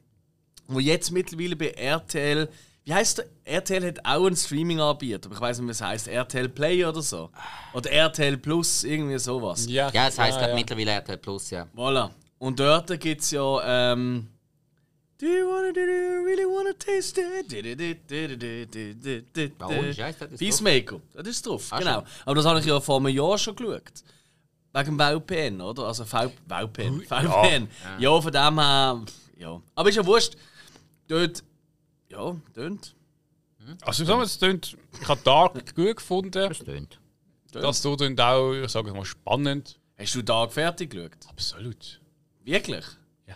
wo 0.67 0.80
jetzt 0.80 1.11
mittlerweile 1.11 1.55
bei 1.55 1.67
RTL, 1.67 2.49
wie 2.85 2.93
heißt 2.95 3.19
der? 3.19 3.26
RTL 3.43 3.85
hat 3.85 3.99
auch 4.03 4.26
einen 4.26 4.35
Streaming-Anbieter, 4.35 5.27
aber 5.27 5.35
ich 5.35 5.41
weiß 5.41 5.59
nicht, 5.59 5.69
was 5.69 5.80
heißt, 5.80 6.07
RTL 6.07 6.49
Play 6.49 6.85
oder 6.85 7.03
so. 7.03 7.30
Oder 7.76 7.91
RTL 7.91 8.35
Plus, 8.38 8.84
irgendwie 8.84 9.19
sowas. 9.19 9.67
Ja, 9.69 9.91
das 9.91 10.17
heisst 10.17 10.17
ja, 10.17 10.38
glaub, 10.38 10.49
ja. 10.49 10.55
mittlerweile 10.55 10.91
RTL 10.93 11.17
Plus, 11.19 11.51
ja. 11.51 11.67
Voilà. 11.76 12.09
Und 12.39 12.59
dort 12.59 12.99
gibt 12.99 13.22
es 13.22 13.30
ja, 13.30 13.93
ähm, 13.93 14.27
Do 15.17 15.25
you 15.27 15.47
wanna, 15.47 15.71
do 15.71 15.79
you 15.79 16.25
really 16.25 16.43
wanna 16.45 16.73
taste 16.73 17.17
it? 17.17 17.53
Ohne 19.61 19.93
Scheiß, 19.93 20.17
das 20.17 20.31
ist 20.31 20.39
Peacemaker, 20.39 20.99
das 21.13 21.27
ist 21.27 21.45
drauf, 21.47 21.67
Ah, 21.71 21.79
genau. 21.79 22.03
Aber 22.25 22.35
das 22.35 22.45
habe 22.45 22.59
ich 22.59 22.65
ja 22.65 22.79
vor 22.81 22.97
einem 22.97 23.15
Jahr 23.15 23.37
schon 23.37 23.55
geschaut. 23.55 24.03
Wegen 24.73 24.97
dem 24.97 25.21
VPN, 25.21 25.61
oder? 25.61 25.83
Also 25.83 26.03
v 26.03 26.29
VPN. 26.49 27.01
VPN. 27.01 27.69
Ja. 27.97 28.19
von 28.21 28.31
dem 28.31 28.59
her. 28.59 29.05
Ja. 29.37 29.61
Aber 29.73 29.89
ist 29.89 29.95
ja 29.95 30.05
wurscht. 30.05 30.35
Dort. 31.07 31.43
Ja, 32.09 32.35
tönt. 32.53 32.93
Also 33.81 34.03
sagen 34.03 34.19
wir, 34.19 34.23
es 34.25 34.37
klingt, 34.37 34.75
ich 35.01 35.07
habe 35.07 35.21
Dark 35.23 35.75
gut 35.75 35.95
gefunden. 35.95 36.31
Das 36.31 36.59
tönt. 36.59 36.99
Das 37.53 37.81
tut 37.81 38.01
dann 38.01 38.19
auch, 38.19 38.51
ich 38.51 38.69
sage 38.69 38.93
mal, 38.93 39.05
spannend. 39.05 39.79
Hast 39.97 40.13
du 40.13 40.21
Tag 40.21 40.51
fertig 40.51 40.89
geschaut? 40.89 41.11
Absolut. 41.29 42.01
Wirklich? 42.43 42.83
Ja. 43.27 43.35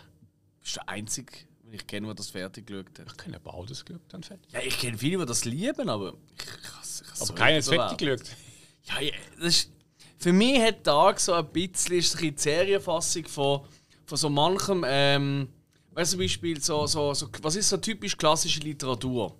Bist 0.60 0.76
du 0.76 0.80
der 0.80 0.88
Einzige, 0.90 1.32
ich 1.72 1.86
kenne, 1.86 2.06
der 2.06 2.14
das 2.14 2.30
fertig 2.30 2.66
geschaut 2.66 2.98
hat? 2.98 3.06
Ich 3.06 3.16
kenne 3.16 3.40
beides 3.40 3.84
geschaut, 3.84 4.02
dann 4.08 4.22
fertig. 4.22 4.52
Ja, 4.52 4.60
ich 4.60 4.78
kenne 4.78 4.98
viele, 4.98 5.18
die 5.18 5.26
das 5.26 5.44
lieben, 5.44 5.88
aber 5.88 6.14
ich, 6.36 6.44
ich, 6.44 6.62
ich 6.62 6.78
has 6.78 7.02
Aber 7.16 7.26
so 7.26 7.34
keiner 7.34 7.56
hat 7.58 7.64
fertig 7.64 7.98
geschaut. 7.98 8.36
Ja, 8.84 9.00
ja, 9.00 9.12
das 9.36 9.46
ist, 9.46 9.72
für 10.18 10.32
mich 10.32 10.60
hat 10.60 10.84
Tag 10.84 11.20
so 11.20 11.32
ein 11.32 11.46
bisschen 11.46 11.96
ist 11.98 12.14
ein 12.14 12.20
bisschen 12.20 12.34
die 12.36 12.42
Serienfassung 12.42 13.26
von, 13.26 13.60
von 14.04 14.18
so 14.18 14.28
manchem, 14.28 14.84
ähm, 14.86 15.48
weißt 15.92 16.12
du, 16.12 16.16
zum 16.16 16.24
Beispiel 16.24 16.60
so, 16.60 16.86
so, 16.86 17.14
so, 17.14 17.28
was 17.42 17.56
ist 17.56 17.68
so 17.68 17.76
typisch 17.76 18.16
klassische 18.16 18.60
Literatur? 18.60 19.36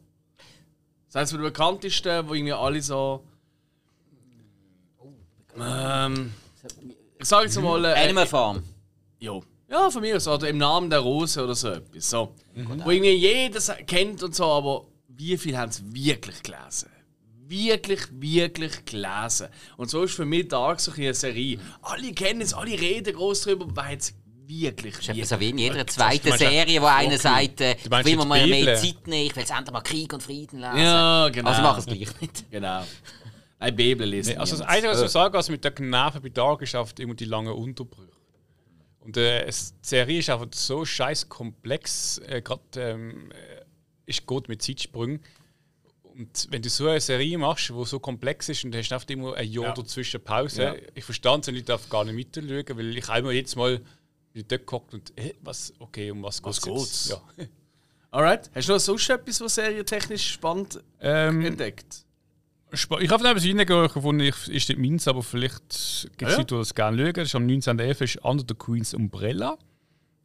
Das 1.06 1.22
heißt, 1.22 1.32
der 1.32 1.38
bekanntesten, 1.38 2.28
wo 2.28 2.34
irgendwie 2.34 2.52
alle 2.52 2.80
so. 2.80 3.24
Ähm, 5.58 6.32
ich 7.18 7.28
sage 7.28 7.46
jetzt 7.46 7.60
mal. 7.60 7.84
Äh, 7.84 8.04
Animal 8.04 8.26
Farm. 8.26 8.62
ja. 9.18 9.40
Ja, 9.70 9.88
von 9.90 10.02
mir 10.02 10.16
aus. 10.16 10.26
Oder 10.26 10.48
im 10.48 10.58
Namen 10.58 10.90
der 10.90 10.98
Rose 11.00 11.42
oder 11.42 11.54
so 11.54 11.68
etwas. 11.68 12.10
So. 12.10 12.34
Wo 12.84 12.90
irgendwie 12.90 13.12
jeder 13.12 13.60
kennt 13.86 14.22
und 14.22 14.34
so, 14.34 14.44
aber 14.44 14.86
wie 15.08 15.36
viel 15.38 15.56
haben 15.56 15.68
es 15.70 15.82
wirklich 15.92 16.42
gelesen? 16.42 16.88
Wirklich, 17.46 18.00
wirklich 18.12 18.84
gelesen. 18.84 19.48
Und 19.76 19.90
so 19.90 20.02
ist 20.04 20.14
für 20.14 20.24
mich 20.24 20.48
Dark 20.48 20.80
so 20.80 20.92
eine 20.92 21.14
Serie. 21.14 21.58
Alle 21.82 22.12
kennen 22.12 22.40
es, 22.40 22.54
alle 22.54 22.72
reden 22.72 23.14
groß 23.14 23.42
drüber, 23.42 23.64
aber 23.64 23.76
wer 23.76 23.88
hat 23.92 24.00
es 24.00 24.14
wirklich 24.46 24.94
Das 24.94 25.02
ist 25.02 25.08
wirklich- 25.08 25.28
so 25.28 25.40
wie 25.40 25.50
in 25.50 25.58
jeder 25.58 25.86
zweiten 25.86 26.36
Serie, 26.36 26.82
wo 26.82 26.86
einer 26.86 27.18
sagt, 27.18 27.60
äh, 27.60 27.76
ich 27.76 27.88
meinst 27.90 28.08
will 28.08 28.16
mir 28.16 28.24
mal 28.24 28.46
mehr? 28.46 28.76
Zeit 28.76 29.06
nehmen, 29.06 29.26
ich 29.26 29.36
will 29.36 29.42
jetzt 29.42 29.50
endlich 29.52 29.72
mal 29.72 29.80
Krieg 29.82 30.12
und 30.12 30.22
Frieden 30.22 30.60
lesen. 30.60 30.78
Ja, 30.78 31.28
genau. 31.28 31.50
Also 31.50 31.62
mach 31.62 31.78
es 31.78 31.86
gleich 31.86 32.20
nicht. 32.20 32.44
Genau. 32.50 32.82
Nein, 33.58 33.76
Bibel 33.76 34.08
lesen. 34.08 34.32
Nee, 34.32 34.36
also 34.38 34.56
das. 34.56 34.66
Einzige, 34.66 34.92
was 34.92 35.02
ich 35.02 35.10
sagen 35.10 35.34
was 35.34 35.48
mit 35.50 35.62
der 35.62 35.72
Nerven 35.80 36.22
bei 36.22 36.28
Dark 36.30 36.62
ist, 36.62 36.74
die 36.96 37.24
langen 37.26 37.52
Unterbrüche. 37.52 38.19
Und 39.10 39.16
äh, 39.16 39.44
die 39.46 39.52
Serie 39.88 40.18
ist 40.20 40.30
einfach 40.30 40.46
so 40.54 40.84
scheiß 40.84 41.28
komplex, 41.28 42.18
äh, 42.18 42.40
gerade 42.42 42.62
ähm, 42.76 43.32
äh, 43.32 43.64
ist 44.06 44.24
gut 44.24 44.48
mit 44.48 44.62
Zeitsprüngen. 44.62 45.20
Und 46.02 46.46
wenn 46.50 46.62
du 46.62 46.68
so 46.68 46.86
eine 46.86 47.00
Serie 47.00 47.36
machst, 47.38 47.70
die 47.70 47.84
so 47.86 47.98
komplex 47.98 48.48
ist 48.48 48.64
und 48.64 48.70
du 48.72 48.78
hast 48.78 48.92
einfach 48.92 49.08
immer 49.10 49.34
ein 49.34 49.50
Jahr 49.50 49.64
Ja. 49.66 49.72
dazwischen 49.72 50.22
Pause, 50.22 50.62
Ja. 50.62 50.74
ich 50.94 51.08
es 51.08 51.48
nicht, 51.52 51.68
darf 51.68 51.88
gar 51.88 52.04
nicht 52.04 52.14
mitschauen, 52.14 52.64
weil 52.78 52.96
ich 52.96 53.08
einmal 53.08 53.32
jetzt 53.32 53.56
mal 53.56 53.80
dort 54.34 54.66
gehockt 54.66 54.94
und 54.94 55.12
äh, 55.18 55.34
was, 55.40 55.72
okay, 55.80 56.10
um 56.12 56.22
was, 56.22 56.40
Was 56.44 56.60
geht's 56.62 56.76
geht's? 56.78 57.08
jetzt? 57.08 57.20
Ja. 57.38 57.44
Alright. 58.12 58.48
Hast 58.54 58.68
du 58.68 58.72
noch 58.74 58.80
sonst 58.80 59.08
etwas, 59.10 59.40
was 59.40 59.54
serientechnisch 59.56 60.30
spannend 60.34 60.80
Ähm, 61.00 61.44
entdeckt? 61.44 62.04
Ich 62.72 62.88
habe 62.88 63.02
etwas 63.28 63.44
reingehen 63.44 63.66
gefunden, 63.88 64.20
ich, 64.20 64.48
ist 64.48 64.68
nicht 64.68 64.78
meins, 64.78 65.08
aber 65.08 65.22
vielleicht 65.22 66.08
gibt 66.16 66.22
es 66.22 66.28
Ah 66.28 66.30
ja? 66.30 66.36
Leute, 66.38 66.54
die 66.54 66.58
das 66.60 66.74
gerne 66.74 66.98
schauen. 66.98 67.12
Das 67.14 67.28
ist 67.28 67.34
am 67.34 67.46
19.11. 67.46 68.02
ist 68.04 68.16
Under 68.24 68.44
the 68.48 68.54
Queen's 68.54 68.94
Umbrella. 68.94 69.58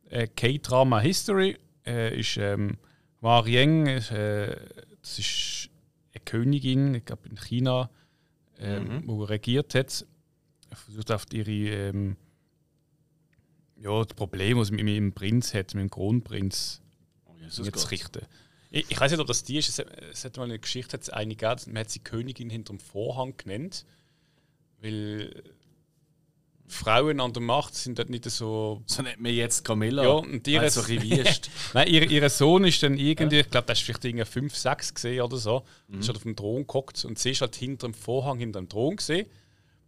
Äh, 0.10 0.28
K-Drama 0.28 1.00
History 1.00 1.58
äh, 1.86 2.20
ist 2.20 2.38
ähm, 2.38 2.78
Marieng, 3.22 3.88
äh, 3.88 4.56
das 5.02 5.18
ist 5.20 5.70
eine 6.14 6.24
Königin, 6.26 6.94
ich 6.96 7.06
glaube 7.06 7.28
in 7.28 7.38
China, 7.38 7.90
ähm, 8.60 8.84
Mhm. 8.84 9.04
wo 9.08 9.24
regiert 9.24 9.74
hat. 9.74 10.06
Versucht 10.72 11.12
auf 11.12 11.26
ihre 11.34 11.52
ähm, 11.52 12.16
ja, 13.78 14.04
das 14.04 14.16
Problem, 14.16 14.58
was 14.60 14.68
sie 14.68 14.76
mit 14.76 14.88
dem 14.88 15.14
Prinz 15.14 15.54
hat, 15.54 15.74
mit 15.74 15.82
dem 15.84 15.90
Kronprinz 15.90 16.82
Oh, 17.26 17.34
Gott. 17.64 17.92
richten. 17.92 18.26
Ich, 18.76 18.86
ich 18.92 19.00
weiß 19.00 19.12
nicht, 19.12 19.22
ob 19.22 19.28
das 19.28 19.44
die 19.44 19.58
ist. 19.58 19.70
Es, 19.70 19.80
hat- 19.80 19.88
es 20.12 20.26
hat 20.26 20.38
mal 20.38 20.44
eine 20.44 20.60
Geschichte, 20.60 20.94
hat 20.94 21.02
es 21.02 21.10
eine 21.10 21.36
gegeben, 21.36 21.62
man 21.74 21.80
hat 21.82 21.90
sie 21.90 22.00
Königin 22.00 22.50
hinterm 22.50 22.80
Vorhang 22.80 23.36
genannt. 23.38 23.86
Weil 24.82 25.44
Frauen 26.68 27.20
an 27.20 27.32
der 27.32 27.44
Macht 27.44 27.76
sind 27.76 28.00
dort 28.00 28.10
nicht 28.10 28.26
so. 28.26 28.82
So 28.88 29.02
nennt 29.04 29.20
man 29.22 29.32
jetzt 29.34 29.64
Camilla. 29.64 30.04
Ja, 30.04 30.10
und 30.10 30.46
die 30.46 30.56
Weil 30.58 30.66
ist- 30.66 30.74
so 30.74 30.82
ein 30.82 31.00
bisschen 31.00 31.26
wüst. 31.26 31.50
Nein, 31.74 31.88
ihr, 31.88 32.10
ihr 32.10 32.30
Sohn 32.30 32.64
ist 32.66 32.82
dann 32.84 32.98
irgendwie, 32.98 33.40
ich 33.42 33.50
glaube, 33.50 33.68
das 33.68 33.78
ist 33.80 33.86
vielleicht 33.86 34.04
irgendwie 34.06 34.26
5, 34.26 34.56
6 34.56 34.94
gesehen 34.96 35.22
oder 35.22 35.38
so. 35.38 35.64
Mhm. 35.88 36.00
Ist 36.00 36.08
halt 36.08 36.18
auf 36.18 36.24
dem 36.24 36.36
Thron 36.36 36.66
gehockt 36.68 37.06
und 37.06 37.18
sie 37.20 37.32
ist 37.32 37.42
halt 37.42 37.56
hinter 37.56 37.88
dem 37.88 37.94
Vorhang, 37.94 38.40
hinter 38.40 38.60
dem 38.60 38.68
Thron 38.68 38.96
gesehen. 38.96 39.28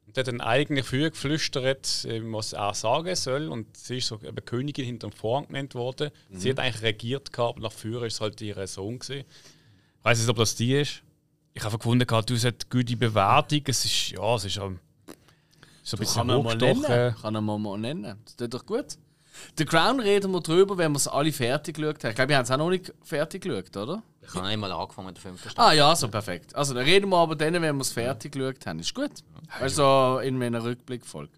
Und 0.08 0.16
der 0.16 0.22
hat 0.22 0.28
dann 0.30 0.42
eigentlich 0.42 0.86
früher 0.86 1.12
geflüstert, 1.12 2.06
äh, 2.06 2.22
was 2.24 2.54
er 2.54 2.74
sagen 2.74 3.16
soll. 3.16 3.50
Und 3.50 3.76
sie 3.76 3.98
ist 3.98 4.08
so 4.08 4.20
eine 4.20 4.42
Königin 4.42 4.86
hinter 4.86 5.10
dem 5.10 5.14
Vorhang 5.14 5.48
genannt 5.48 5.76
worden. 5.76 6.12
Sie 6.32 6.50
hat 6.50 6.60
eigentlich 6.60 6.82
regiert 6.82 7.32
gehabt, 7.34 7.60
nach 7.60 7.74
früher 7.74 8.04
ist 8.04 8.16
es 8.16 8.22
halt 8.22 8.42
ihr 8.42 8.66
Sohn 8.68 9.00
gewesen. 9.00 9.26
Ich 10.00 10.06
weiß 10.06 10.20
nicht, 10.20 10.30
ob 10.30 10.38
das 10.38 10.56
die 10.56 10.74
ist. 10.76 11.04
Ich 11.54 11.64
habe 11.64 11.78
gefunden, 11.78 12.08
gehabt, 12.08 12.30
du 12.30 12.36
hast 12.36 12.46
eine 12.46 12.56
gute 12.70 12.96
Bewertung. 12.96 13.62
Es 13.66 13.84
ist, 13.84 14.12
ja, 14.12 14.36
es 14.36 14.46
ist 14.46 14.58
ähm, 14.58 14.80
so 15.84 15.98
ein 15.98 16.00
Du 16.00 16.06
bisschen 16.06 16.28
kann 16.28 16.44
mal 16.44 16.56
nennen. 16.56 17.16
Kann 17.22 17.46
mal, 17.46 17.58
mal 17.58 17.78
nennen. 17.78 18.16
Das 18.24 18.36
tut 18.38 18.54
doch 18.54 18.66
gut. 18.66 18.98
The 19.58 19.66
Crown 19.66 20.00
reden 20.00 20.32
wir 20.32 20.42
drüber, 20.42 20.78
wenn 20.78 20.92
wir 20.92 20.98
es 20.98 21.08
alle 21.08 21.32
fertig 21.32 21.76
geschaut 21.76 22.04
haben. 22.04 22.12
Ich 22.12 22.16
glaube, 22.16 22.30
wir 22.30 22.38
haben 22.38 22.44
es 22.44 22.52
auch 22.52 22.58
noch 22.58 22.70
nicht 22.70 22.94
fertig 23.04 23.44
geschaut, 23.44 23.76
oder? 23.76 24.04
Ich 24.28 24.36
habe 24.36 24.48
nicht 24.48 24.58
mal 24.58 24.72
angefangen 24.72 25.08
mit 25.08 25.16
der 25.18 25.22
fünften 25.24 25.50
Staffel. 25.50 25.70
Ah 25.70 25.74
ja, 25.74 25.96
so 25.96 26.08
perfekt. 26.10 26.54
Also 26.56 26.74
dann 26.74 26.84
reden 26.84 27.10
wir 27.10 27.18
aber 27.18 27.36
dann, 27.36 27.54
wenn 27.54 27.76
wir 27.76 27.82
es 27.82 27.92
fertig 27.92 28.34
geschaut 28.34 28.66
haben. 28.66 28.80
Ist 28.80 28.94
gut. 28.94 29.12
Also 29.60 30.20
in 30.24 30.38
meiner 30.38 30.64
Rückblickfolge. 30.64 31.32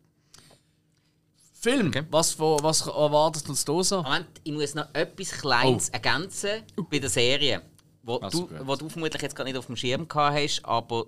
Film. 1.61 1.87
Okay. 1.89 2.03
Was, 2.09 2.39
was 2.39 2.87
erwartet 2.87 3.47
uns 3.49 3.65
da 3.65 3.83
so? 3.83 4.01
Moment, 4.01 4.27
ich 4.43 4.53
muss 4.53 4.75
noch 4.75 4.87
etwas 4.93 5.31
Kleines 5.31 5.89
ergänzen 5.89 6.63
bei 6.89 6.99
der 6.99 7.09
Serie. 7.09 7.61
Wo 8.01 8.15
Also 8.17 8.47
du, 8.47 8.67
wo 8.67 8.75
du 8.75 8.87
vermutlich 8.89 9.21
jetzt 9.21 9.35
gar 9.35 9.43
nicht 9.43 9.57
auf 9.57 9.65
dem 9.65 9.75
Schirm 9.75 10.07
gehabt 10.07 10.35
hast, 10.37 10.61
aber 10.65 11.05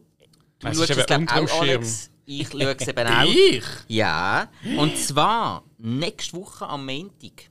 du 0.59 0.67
Es 0.67 0.77
schaust 0.77 0.89
es 0.91 0.97
eben 0.97 1.05
glaub, 1.05 1.19
unter 1.21 1.33
auch, 1.35 1.39
dem 1.39 1.47
Schirm. 1.47 1.61
Alex. 1.61 2.11
Ich 2.25 2.49
schaue 2.49 2.75
es 2.77 2.87
eben 2.87 3.07
auch. 3.07 3.23
Ich? 3.25 3.63
Ja, 3.87 4.49
und 4.77 4.97
zwar 4.97 5.63
nächste 5.77 6.37
Woche 6.37 6.67
am 6.67 6.85
Montag. 6.85 7.49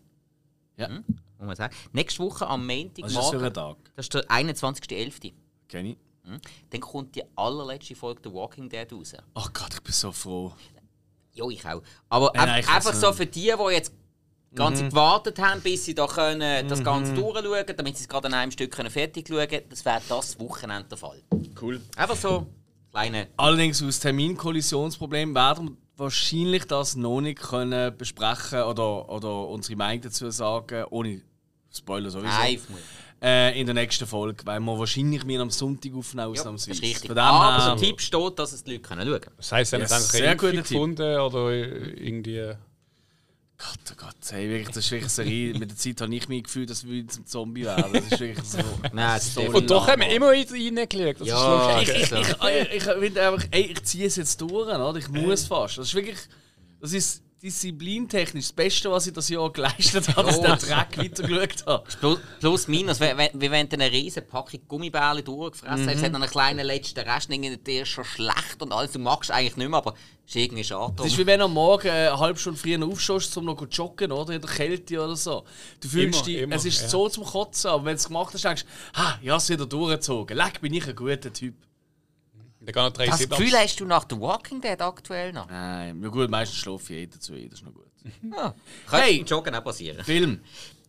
Ja. 0.77 0.89
Muss 1.41 1.47
man 1.47 1.57
sagen. 1.57 1.75
Nächste 1.93 2.23
Woche 2.23 2.47
am 2.47 2.67
Montag 2.67 3.05
Was 3.05 3.11
ist 3.13 3.17
das 3.19 3.31
für 3.31 3.37
ein 3.37 3.43
morgen, 3.43 3.55
Tag? 3.55 3.77
das 3.97 4.05
ist 4.07 4.15
der 4.15 4.23
21.11. 4.31 5.33
Kenn 5.69 5.87
ich. 5.87 5.97
Dann 6.71 6.81
kommt 6.81 7.15
die 7.17 7.23
allerletzte 7.35 7.95
Folge 7.97 8.21
The 8.25 8.33
Walking 8.33 8.69
Dead 8.69 8.93
raus. 8.93 9.15
Oh 9.35 9.47
Gott, 9.53 9.73
ich 9.75 9.81
bin 9.83 9.93
so 9.93 10.13
froh. 10.13 10.53
Ja, 11.33 11.49
ich 11.49 11.65
auch. 11.67 11.83
Aber 12.09 12.31
Nein, 12.35 12.47
nein, 12.47 12.55
ein- 12.57 12.61
ich 12.61 12.69
einfach 12.69 12.93
so 12.95 13.13
für 13.13 13.27
die, 13.27 13.53
die 13.59 13.73
jetzt 13.73 13.93
ganze 14.55 14.83
Zeit 14.83 14.91
gewartet 14.91 15.39
haben, 15.39 15.61
bis 15.61 15.85
sie 15.85 15.95
da 15.95 16.07
können, 16.07 16.69
das 16.69 16.83
Ganze 16.85 17.15
durchschauen 17.15 17.65
damit 17.77 17.97
sie 17.97 18.03
es 18.03 18.09
gerade 18.09 18.27
an 18.29 18.35
einem 18.35 18.51
Stück 18.53 18.71
können 18.73 18.91
fertig 18.91 19.29
schauen 19.29 19.49
können, 19.49 19.65
das 19.71 19.85
wäre 19.85 20.03
das 20.09 20.39
Wochenende 20.39 20.89
der 20.89 20.99
Fall. 20.99 21.23
Cool. 21.61 21.81
Einfach 21.97 22.17
so 22.17 22.47
kleine. 22.91 23.29
Allerdings 23.37 23.83
aus 23.83 24.01
Terminkollisionsproblemen 24.01 25.35
werden 25.35 25.69
wir 25.71 25.77
wahrscheinlich 25.97 26.65
das 26.67 26.97
noch 26.97 27.21
nicht 27.21 27.41
können 27.41 27.97
besprechen 27.97 28.63
oder, 28.63 29.09
oder 29.09 29.49
unsere 29.49 29.77
Meinung 29.77 30.03
dazu 30.03 30.31
sagen, 30.31 30.85
ohne 30.91 31.23
Spoiler 31.73 32.11
sowieso. 32.11 32.29
Nein. 32.29 32.61
Äh, 33.23 33.61
in 33.61 33.67
der 33.67 33.75
nächsten 33.75 34.07
Folge, 34.07 34.47
weil 34.47 34.61
wir 34.61 34.79
wahrscheinlich 34.79 35.27
wir 35.27 35.41
am 35.41 35.51
Sonntag 35.51 35.93
aufnehmen, 35.95 36.29
Ja, 36.29 36.31
das 36.33 36.41
ausnahmsweise. 36.41 36.71
ist 36.73 36.83
richtig. 36.83 37.07
Von 37.09 37.17
dem 37.17 37.23
Aber 37.25 37.65
her- 37.65 37.75
der 37.75 37.77
Tipp 37.89 38.01
steht, 38.01 38.39
dass 38.39 38.53
es 38.53 38.65
die 38.65 38.73
Leute 38.73 38.83
können 38.83 39.07
schauen 39.07 39.21
können. 39.21 39.35
Das 39.37 39.53
heisst, 39.53 39.71
sie 39.71 39.77
haben 39.77 39.83
Yes, 39.83 40.09
sehr 40.11 40.39
Tipp. 40.39 40.53
gefunden 40.57 41.19
oder 41.21 41.51
irgendwie. 41.53 42.55
Gott, 43.59 43.79
oh 43.93 43.95
Gott, 43.99 44.15
hey, 44.31 44.49
wirklich, 44.49 44.69
das 44.69 44.79
ist 44.79 44.91
wirklich 44.91 45.03
eine 45.05 45.11
Serie. 45.11 45.59
Mit 45.59 45.69
der 45.71 45.77
Zeit 45.77 46.01
habe 46.01 46.15
ich 46.15 46.29
mich 46.31 46.45
gefühlt, 46.45 46.71
dass 46.71 46.83
wir 46.87 47.07
zum 47.09 47.27
Zombie 47.27 47.65
werden. 47.67 47.93
Das 47.93 48.05
ist 48.07 48.19
wirklich 48.21 48.47
so. 48.47 48.57
Nein, 48.85 48.95
das 48.95 49.27
ist 49.27 49.35
so 49.35 49.43
Und 49.43 49.71
doch 49.71 49.87
haben 49.87 50.01
wir 50.01 50.09
immer 50.09 50.29
reingeschaut. 50.29 51.21
Das 51.21 51.29
Ja, 51.29 51.79
ist 51.81 51.89
ich, 51.91 51.95
ich, 51.95 52.13
ich, 52.13 52.75
ich, 52.77 52.83
finde 52.85 53.29
einfach, 53.29 53.47
ey, 53.51 53.61
ich 53.65 53.83
ziehe 53.85 54.07
es 54.07 54.17
jetzt 54.17 54.41
durch, 54.41 54.51
oder? 54.67 54.97
Ich 54.97 55.09
muss 55.11 55.45
fast. 55.47 55.77
Das 55.77 55.89
ist 55.89 55.95
wirklich, 55.95 56.17
das 56.81 56.95
ist 56.95 57.23
disziplintechnisch 57.43 58.47
das 58.49 58.53
Beste, 58.53 58.91
was 58.91 59.07
ich 59.07 59.13
das 59.13 59.29
Jahr 59.29 59.51
geleistet 59.51 60.09
habe, 60.15 60.29
dass 60.29 60.37
ich 60.37 60.43
den 60.43 60.59
Dreck 60.59 60.99
weitergeschaut 60.99 61.67
habe. 61.67 61.85
Plus, 62.01 62.19
plus 62.39 62.69
minus, 62.69 63.01
wie, 63.01 63.51
wenn 63.51 63.69
du 63.69 63.75
eine 63.75 63.91
riesen 63.91 64.27
Packung 64.27 64.61
Gummibärle 64.69 65.23
durchgefressen 65.23 65.89
hast, 65.89 65.97
es 65.97 66.03
hat 66.03 66.13
noch 66.13 66.21
einen 66.21 66.31
kleinen 66.31 66.67
letzten 66.67 67.01
Rest, 67.01 67.31
der 67.31 67.83
ist 67.83 67.89
schon 67.89 68.05
schlecht 68.05 68.61
und 68.61 68.73
alles, 68.73 68.93
du 68.93 68.99
magst 68.99 69.31
eigentlich 69.31 69.57
nicht 69.57 69.69
mehr, 69.69 69.79
aber 69.79 69.95
es 70.27 70.37
ist 70.37 70.43
irgendwie 70.43 70.65
schade. 70.65 70.95
Das 70.97 71.07
ist 71.07 71.19
wie 71.19 71.27
wenn 71.27 71.41
du 71.41 71.47
am 71.47 71.55
Morgen 71.55 71.89
eine 71.89 72.19
halbe 72.19 72.39
Stunde 72.39 72.59
früher 72.59 72.87
aufstehst, 72.87 73.37
um 73.37 73.47
noch 73.47 73.57
zu 73.57 73.65
joggen, 73.67 74.13
oder? 74.13 74.35
In 74.35 74.41
der 74.41 74.51
Kälte 74.51 75.03
oder 75.03 75.17
so. 75.17 75.45
Du 75.81 75.89
fühlst 75.89 76.19
Immer, 76.19 76.25
dich, 76.27 76.37
immer, 76.43 76.57
es 76.57 76.65
ist 76.67 76.83
ja. 76.83 76.89
so 76.89 77.09
zum 77.09 77.25
Kotzen, 77.25 77.71
aber 77.71 77.87
wenn 77.87 77.95
du 77.95 77.97
es 77.97 78.07
gemacht 78.07 78.35
hast, 78.35 78.45
denkst 78.45 78.65
du, 78.65 78.99
ha, 79.01 79.19
ja, 79.23 79.37
es 79.37 79.49
wieder 79.49 79.67
durchgezogen. 79.67 80.37
Leck, 80.37 80.61
bin 80.61 80.75
ich 80.75 80.87
ein 80.87 80.95
guter 80.95 81.33
Typ. 81.33 81.55
Da 82.63 82.91
das. 82.91 83.29
Gefühl 83.29 83.53
hast 83.53 83.81
du 83.81 83.87
nach 83.87 84.05
The 84.09 84.21
Walking 84.21 84.61
Dead 84.61 84.81
aktuell 84.81 85.33
noch? 85.33 85.49
Nein, 85.49 86.03
ja 86.03 86.09
gut, 86.09 86.29
meistens 86.31 86.59
schlafe 86.59 86.93
ich 86.93 86.99
jeder 87.01 87.19
zu, 87.19 87.33
das 87.33 87.61
ist 87.61 87.65
noch 87.65 87.73
gut. 87.73 87.87
Ja. 88.23 88.55
Könnte 88.87 89.05
Hey! 89.07 89.23
Joggen 89.23 89.55
auch 89.55 89.65
passieren. 89.65 90.05
Film. 90.05 90.41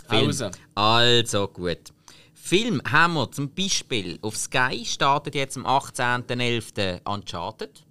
Film. 0.09 0.25
Pause. 0.27 0.51
Also 0.75 1.47
gut. 1.47 1.93
Film 2.33 2.81
haben 2.89 3.13
wir 3.13 3.31
zum 3.31 3.53
Beispiel 3.53 4.17
auf 4.21 4.35
Sky 4.35 4.83
startet 4.85 5.35
jetzt 5.35 5.55
am 5.57 5.65
18.11. 5.65 7.01
Uncharted, 7.07 7.85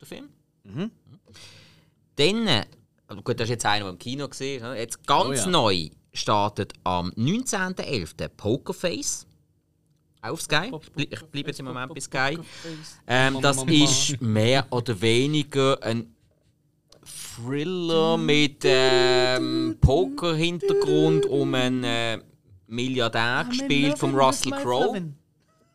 der 0.00 0.06
Film. 0.08 0.28
Dann, 2.16 2.46
äh, 2.46 2.66
gut, 3.22 3.40
das 3.40 3.44
ist 3.44 3.50
jetzt 3.50 3.66
einer, 3.66 3.84
der 3.84 3.92
im 3.92 3.98
Kino 3.98 4.28
gesehen 4.28 4.62
hat. 4.62 4.76
Jetzt 4.76 5.06
ganz 5.06 5.28
Oh 5.28 5.32
ja. 5.32 5.46
neu 5.46 5.88
startet 6.12 6.72
am 6.84 7.10
19.11. 7.10 8.28
Pokerface. 8.28 9.26
Auf 10.22 10.40
Sky. 10.40 10.70
Ich 10.96 11.20
bleibe 11.26 11.48
jetzt 11.48 11.58
im 11.58 11.66
Moment 11.66 11.92
bei 11.92 12.00
Sky. 12.00 12.38
Ähm, 13.08 13.40
das 13.40 13.62
ist 13.64 14.22
mehr 14.22 14.64
oder 14.70 15.00
weniger 15.00 15.82
ein 15.82 16.14
Thriller 17.04 18.16
mit 18.16 18.62
ähm, 18.62 19.76
Poker-Hintergrund 19.80 21.26
um 21.26 21.54
einen 21.54 21.82
äh, 21.82 22.20
Milliardär 22.68 23.46
gespielt 23.48 23.98
von 23.98 24.14
Russell 24.14 24.52
Crowe. 24.52 25.12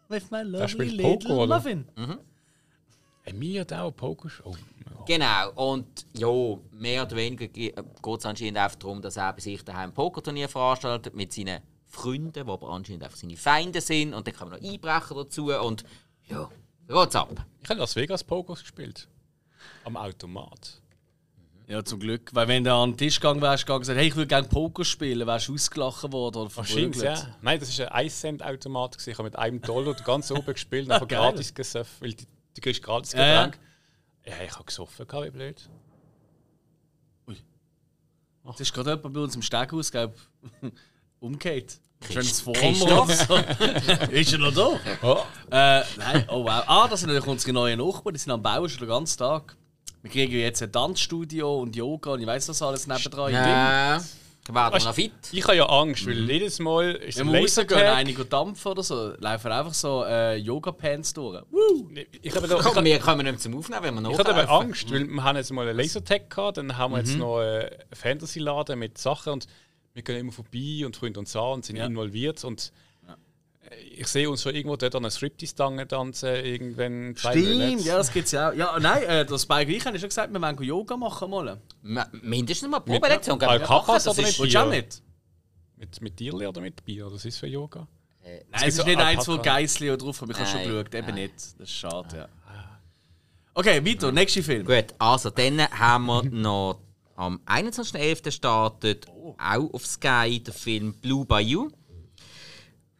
Der 0.10 0.68
spielt 0.70 1.02
Poker, 1.02 1.30
oder? 1.38 1.64
Emilia 3.26 3.66
Dauer 3.66 3.92
Poker. 3.92 4.30
Oh. 4.46 4.56
Genau, 5.06 5.52
und 5.74 6.06
ja, 6.14 6.28
mehr 6.72 7.04
oder 7.04 7.16
weniger 7.18 7.48
geht 7.48 7.76
es 7.78 8.26
anscheinend 8.26 8.58
einfach 8.58 8.78
darum, 8.78 9.02
dass 9.02 9.18
er 9.18 9.34
bei 9.34 9.42
sich 9.42 9.64
daheim 9.64 9.90
ein 9.90 9.94
Pokerturnier 9.94 10.48
veranstaltet 10.48 11.14
mit 11.14 11.34
seinen 11.34 11.62
Freunden, 11.98 12.32
die 12.34 12.40
aber 12.40 12.70
anscheinend 12.70 13.04
einfach 13.04 13.18
seine 13.18 13.38
Feinde 13.38 13.82
sind. 13.82 14.14
Und 14.14 14.28
dann 14.28 14.36
kommen 14.36 14.52
noch 14.52 14.62
Einbrecher 14.62 15.16
dazu 15.16 15.52
und 15.54 15.84
ja, 16.28 16.50
geht's 16.88 17.16
ab. 17.16 17.46
Ich 17.64 17.70
habe 17.70 17.80
Las 17.80 17.96
Vegas 17.96 18.24
Poker 18.24 18.54
gespielt. 18.54 19.08
Am 19.84 19.98
Automat. 19.98 20.82
Ja, 21.68 21.84
zum 21.84 22.00
Glück. 22.00 22.34
Weil 22.34 22.48
wenn 22.48 22.64
du 22.64 22.74
an 22.74 22.92
den 22.92 22.98
Tisch 22.98 23.20
gegangen 23.20 23.42
wärst 23.42 23.70
und 23.70 23.80
gesagt 23.80 24.00
hey, 24.00 24.08
ich 24.08 24.16
würde 24.16 24.28
gerne 24.28 24.48
Poker 24.48 24.86
spielen, 24.86 25.28
wärst 25.28 25.50
du 25.50 25.54
ausgelachen 25.54 26.14
worden 26.14 26.38
oder 26.38 26.56
Wahrscheinlich, 26.56 26.96
verprügelt. 26.98 27.28
ja. 27.28 27.36
Nein, 27.42 27.60
das 27.60 27.78
war 27.80 27.92
ein 27.92 28.08
1-Cent-Automat. 28.08 28.94
gewesen. 28.94 29.10
Ich 29.10 29.18
habe 29.18 29.28
mit 29.28 29.36
einem 29.38 29.62
Dollar 29.62 29.94
ganz 29.96 30.32
oben 30.32 30.54
gespielt 30.54 30.86
und 30.86 30.92
einfach 30.94 31.08
geil. 31.10 31.20
gratis 31.20 31.54
gesoffen, 31.54 31.96
weil 32.00 32.14
die, 32.14 32.26
die 32.56 32.62
kriegst 32.62 32.82
gratis 32.82 33.12
Ja, 33.14 33.26
ja. 33.28 33.46
Getränk. 33.48 33.60
Ja, 34.26 34.44
ich 34.46 34.54
habe 34.54 34.64
gesoffen, 34.64 35.06
wie 35.24 35.30
blöd. 35.30 35.70
Das 38.46 38.62
ist 38.62 38.74
gerade 38.74 38.92
jemand 38.92 39.14
bei 39.14 39.20
uns 39.20 39.36
im 39.36 39.42
Steghaus, 39.42 39.92
glaub 39.92 40.16
umgekehrt. 41.20 41.82
Transformer. 42.00 43.08
ist 44.12 44.34
er 44.34 44.40
noch 44.40 44.54
da? 44.54 44.70
Oh. 45.02 45.18
Äh, 45.50 45.82
nein, 45.98 46.26
oh 46.30 46.44
wow. 46.44 46.64
Ah, 46.68 46.88
das 46.90 47.00
sind 47.02 47.10
natürlich 47.10 47.28
unsere 47.28 47.54
neuen 47.54 47.80
Nachbarn, 47.80 48.14
die 48.14 48.20
sind 48.20 48.32
am 48.32 48.42
Bauen 48.42 48.70
schon 48.70 48.80
den 48.80 48.90
ganzen 48.90 49.18
Tag. 49.18 49.56
Wir 50.04 50.12
kriegen 50.12 50.34
jetzt 50.34 50.62
ein 50.62 50.72
Tanzstudio 50.72 51.60
und 51.60 51.76
Yoga 51.76 52.12
und 52.12 52.22
ich 52.22 52.28
weiß 52.28 52.46
das 52.46 52.62
alles 52.62 52.88
nebendran. 52.88 53.34
Ja, 53.34 54.00
werden 54.50 54.74
wir 54.74 54.86
noch 54.86 54.94
fit. 54.94 55.12
Ich 55.32 55.44
habe 55.44 55.58
ja 55.58 55.66
Angst, 55.66 56.06
weil 56.06 56.30
jedes 56.30 56.60
Mal 56.60 56.92
ist 56.96 57.18
Wenn 57.18 57.28
ein 57.28 57.34
wir 57.34 57.42
rausgehen, 57.42 57.82
einige 57.82 58.24
dampfen 58.24 58.72
oder 58.72 58.84
so, 58.84 59.14
laufen 59.18 59.52
einfach 59.52 59.74
so 59.74 60.06
äh, 60.06 60.36
Yoga-Pants 60.38 61.14
durch. 61.14 61.42
Woo! 61.52 61.90
Ich 62.22 62.34
habe 62.36 62.48
da, 62.48 62.56
ich 62.58 62.64
Komm, 62.64 62.76
habe- 62.76 62.86
wir 62.86 63.00
kommen 63.00 63.26
nicht 63.26 63.42
zum 63.42 63.58
Aufnehmen, 63.58 63.84
wenn 63.84 63.96
wir 63.96 64.02
noch 64.02 64.12
ich 64.12 64.18
hatte 64.20 64.34
aber 64.34 64.50
Angst, 64.50 64.90
weil 64.92 65.06
wir 65.06 65.24
haben 65.24 65.36
jetzt 65.36 65.52
mal 65.52 65.68
einen 65.68 65.78
Lasertag 65.78 66.30
gehabt, 66.30 66.58
dann 66.58 66.78
haben 66.78 66.94
wir 66.94 67.00
jetzt 67.00 67.18
noch 67.18 67.40
einen 67.40 67.68
Fantasy-Laden 67.92 68.80
mit 68.80 68.98
Sachen 68.98 69.34
und 69.34 69.48
wir 69.98 70.04
gehen 70.04 70.16
immer 70.18 70.32
vorbei 70.32 70.86
und 70.86 70.96
freuen 70.96 71.16
uns 71.18 71.36
an 71.36 71.44
und 71.54 71.66
sind 71.66 71.76
Ja. 71.76 71.86
involviert 71.86 72.44
und 72.46 72.72
äh, 73.70 73.76
ich 73.96 74.08
sehe 74.08 74.30
uns 74.30 74.42
schon 74.44 74.56
irgendwo 74.56 74.76
dort 74.78 74.96
an 74.96 75.04
einer 75.04 75.12
Striptease-Stange 75.12 75.88
tanzen, 75.88 76.30
irgendwann 76.36 77.16
zwei 77.16 77.32
Stimmt, 77.32 77.84
ja, 77.86 77.98
das 77.98 78.14
gibt's 78.14 78.32
ja 78.32 78.50
auch. 78.50 78.54
Ja, 78.54 78.80
nein, 78.80 79.04
äh, 79.04 79.26
das 79.26 79.42
Spike 79.42 79.72
ich 79.72 79.86
habe 79.86 79.98
schon 80.00 80.08
gesagt, 80.10 80.32
wir 80.32 80.42
wollen 80.42 80.64
Yoga 80.64 80.96
machen 80.96 81.30
mal. 81.30 81.60
Ma- 81.82 82.08
Mindestens 82.22 82.70
mal 82.70 82.78
Alpakas 82.88 83.88
machen, 83.88 83.94
das 83.96 84.08
oder 84.08 84.22
mit 84.22 84.38
Bier? 84.52 84.66
mit? 84.66 85.02
Mit, 85.76 86.02
mit 86.02 86.18
Tierli 86.18 86.48
oder 86.48 86.62
mit 86.62 86.86
Bier? 86.86 87.10
Das 87.12 87.26
ist 87.26 87.38
für 87.40 87.48
Yoga. 87.48 87.88
Nein, 88.24 88.40
gibt 88.52 88.56
es 88.62 88.68
ist 88.68 88.76
so 88.78 88.84
nicht 88.84 89.00
eins, 89.00 89.28
wo 89.28 89.32
Alpaka. 89.34 89.50
Geissli 89.56 89.90
oder 89.90 89.98
drauf 89.98 90.22
habe. 90.22 90.32
Ich 90.34 90.38
habe 90.40 90.48
schon 90.50 90.60
Nein, 90.62 90.70
geschaut, 90.70 90.96
eben 90.96 91.08
nein. 91.08 91.16
nicht. 91.16 91.34
Das 91.36 91.54
ist 91.60 91.72
schade, 91.72 92.18
ja. 92.18 92.30
Okay, 93.54 93.84
weiter, 93.84 94.12
nächster 94.12 94.44
Film. 94.44 94.66
Gut, 94.66 94.86
also 95.00 95.30
dann 95.32 95.62
haben 95.70 96.06
wir 96.06 96.24
noch 96.32 96.80
am 97.18 97.42
21.11. 97.48 98.32
startet 98.32 99.08
auch 99.08 99.74
auf 99.74 99.86
Sky 99.86 100.40
der 100.40 100.54
Film 100.54 100.94
Blue 100.94 101.26
Bayou. 101.26 101.70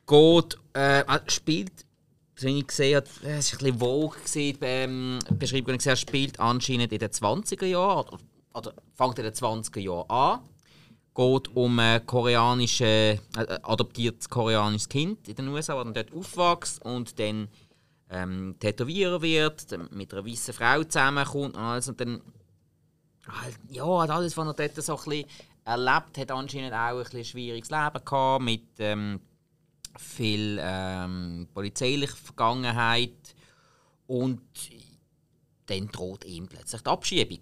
Geht, 0.08 0.58
äh, 0.74 1.04
ah, 1.06 1.22
spielt, 1.28 1.86
wie 2.38 2.60
ich 2.60 2.68
gesehen 2.68 2.96
habe, 2.96 3.08
es 3.08 3.24
war 3.24 3.32
ein 3.32 3.40
bisschen 3.40 3.80
vogue, 3.80 4.18
gewesen, 4.20 4.58
ähm, 4.62 5.20
ich 5.40 5.66
gesehen 5.66 5.98
spielt 5.98 6.40
anscheinend 6.40 6.92
in 6.92 7.00
den 7.00 7.10
20er 7.10 7.66
Jahren, 7.66 8.08
oder, 8.08 8.20
oder 8.54 8.74
fängt 8.96 9.20
in 9.20 9.26
den 9.26 9.34
20er 9.34 9.80
Jahren 9.80 10.10
an. 10.10 10.40
Geht 11.14 11.56
um 11.56 11.80
ein 11.80 12.06
koreanische, 12.06 12.86
äh, 12.86 13.20
adoptiertes 13.36 14.30
koreanisches 14.30 14.90
Kind 14.90 15.28
in 15.28 15.36
den 15.36 15.48
USA, 15.50 15.84
das 15.84 15.94
dort 15.94 16.14
aufwächst 16.14 16.84
und 16.84 17.20
dann 17.20 17.50
ähm, 18.10 18.56
Tätowierer 18.60 19.22
wird, 19.22 19.68
mit 19.92 20.14
einer 20.14 20.26
weißen 20.26 20.54
Frau 20.54 20.84
zusammenkommt 20.84 21.56
und 21.56 21.58
alles. 21.58 21.90
Und 21.90 22.00
dann 22.00 22.22
ja, 23.70 24.02
hat 24.02 24.10
alles, 24.10 24.38
was 24.38 24.48
er 24.48 24.54
dort 24.54 24.84
so 24.84 24.98
ein 24.98 25.04
bisschen 25.04 25.26
erlebt 25.66 26.18
hat, 26.18 26.32
anscheinend 26.32 26.74
auch 26.74 26.98
ein 26.98 27.04
bisschen 27.04 27.26
schwieriges 27.26 27.70
Leben 27.70 28.06
gehabt, 28.06 28.44
mit 28.44 28.68
ähm, 28.80 29.20
viel 29.98 30.58
ähm, 30.62 31.48
polizeilicher 31.54 32.16
Vergangenheit. 32.16 33.36
Und 34.08 34.42
dann 35.66 35.88
droht 35.90 36.24
ihm 36.24 36.48
plötzlich 36.48 36.82
die 36.82 36.90
Abschiebung. 36.90 37.40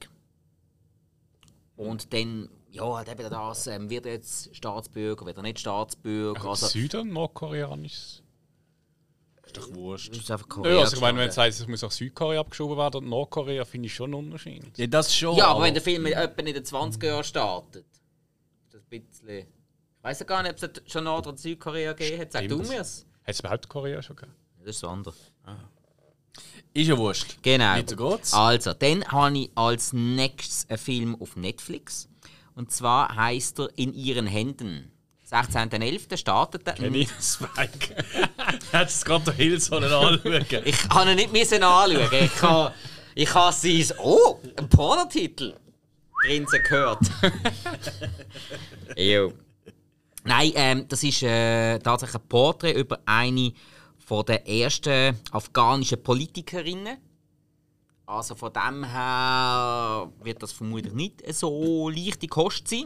Und 1.76 2.14
dann, 2.14 2.50
ja, 2.72 2.96
halt 2.96 3.10
eben 3.10 3.30
das, 3.30 3.68
ähm, 3.68 3.90
wird 3.90 4.06
er 4.06 4.14
jetzt 4.14 4.56
Staatsbürger, 4.56 5.26
wird 5.26 5.38
er 5.38 5.44
nicht 5.44 5.60
Staatsbürger. 5.60 6.40
Also, 6.40 6.66
Also, 6.66 6.68
Süden, 6.68 7.14
Nordkoreanisch. 7.14 8.22
Ist 9.58 9.70
doch 9.70 9.76
wurscht. 9.76 10.12
das 10.12 10.18
ist 10.20 10.32
einfach 10.32 10.46
Ja, 10.48 10.54
Korea 10.54 10.80
also 10.80 10.96
ich 10.96 11.02
meine, 11.02 11.20
wenn 11.20 11.30
es 11.30 11.38
heißt, 11.38 11.62
es 11.62 11.68
muss 11.68 11.82
nach 11.82 11.92
Südkorea 11.92 12.40
abgeschoben 12.40 12.78
werden 12.78 12.98
und 13.04 13.10
Nordkorea, 13.10 13.66
finde 13.66 13.88
ich 13.88 13.94
schon 13.96 14.14
einen 14.14 14.26
Unterschied. 14.26 14.78
Ja, 14.78 14.88
das 14.88 15.16
schon. 15.16 15.36
Ja, 15.38 15.48
aber 15.48 15.64
wenn 15.64 15.74
der 15.74 15.84
Film 15.84 16.06
etwa 16.06 16.42
in 16.42 16.46
den 16.54 16.64
20er 16.64 17.06
Jahren 17.06 17.24
startet, 17.24 17.86
ist 17.92 18.74
das 18.74 18.82
ein 18.84 19.02
bisschen. 19.02 19.30
Ich 19.40 20.04
weiß 20.04 20.20
ja 20.20 20.26
gar 20.26 20.44
nicht, 20.44 20.64
ob 20.64 20.72
es 20.86 20.92
schon 20.92 21.04
Nord- 21.06 21.28
oder 21.28 21.38
Südkorea 21.38 21.94
gegeben 21.94 22.22
hat. 22.22 22.32
Sag 22.32 22.48
du 22.48 22.56
Stimmt. 22.56 22.70
mir's. 22.70 23.06
Hat 23.24 23.34
es 23.34 23.40
überhaupt 23.40 23.68
Korea 23.70 24.02
schon 24.02 24.16
gegeben? 24.16 24.36
Das 24.60 24.76
ist 24.76 24.80
so 24.80 24.88
anders. 24.88 25.16
Ist 26.74 26.88
ja 26.88 26.98
wurscht. 26.98 27.38
Genau. 27.42 27.74
Weiter 27.76 27.96
geht's. 27.96 28.34
Also, 28.34 28.74
dann 28.74 29.06
habe 29.06 29.38
ich 29.38 29.52
als 29.56 29.94
nächstes 29.94 30.70
einen 30.70 30.78
Film 30.78 31.22
auf 31.22 31.36
Netflix. 31.38 32.10
Und 32.56 32.72
zwar 32.72 33.16
heißt 33.16 33.60
er 33.60 33.70
In 33.78 33.94
ihren 33.94 34.28
Händen. 34.28 34.92
16.11. 35.30 36.18
startet 36.18 36.68
er. 36.68 36.74
Kenny 36.74 37.08
Spike. 37.20 37.96
Hat 38.72 38.90
es 38.90 39.04
gerade 39.04 39.26
der 39.26 39.34
Hill 39.34 39.60
sollen 39.60 39.92
anschauen. 39.92 40.46
Ich 40.66 40.90
kann 40.90 41.08
ihn 41.08 41.16
nicht 41.16 41.34
müssen 41.34 41.64
anschauen. 41.64 42.08
Ich 42.12 42.42
habe 42.42 42.74
ich 43.16 43.34
ha 43.34 43.52
sein. 43.52 43.86
Oh, 43.98 44.40
ein 44.58 44.70
Pornotitel. 44.70 45.56
Grinsen 46.22 46.62
gehört. 46.64 47.00
jo. 48.98 49.34
Nein, 50.24 50.52
ähm, 50.56 50.88
das 50.88 51.04
ist 51.04 51.24
äh, 51.24 51.80
tatsächlich 51.80 52.22
ein 52.22 52.28
Porträt 52.28 52.74
über 52.74 53.00
eine 53.06 53.54
von 53.98 54.26
der 54.26 54.48
ersten 54.48 55.18
afghanischen 55.32 56.02
Politikerinnen. 56.02 56.98
Also 58.06 58.36
von 58.36 58.54
dem 58.54 58.84
her 58.84 60.12
wird 60.22 60.44
das 60.44 60.52
vermutlich 60.52 60.94
nicht 60.94 61.34
so 61.34 61.90
leichte 61.90 62.28
Kost 62.28 62.68
sein. 62.68 62.86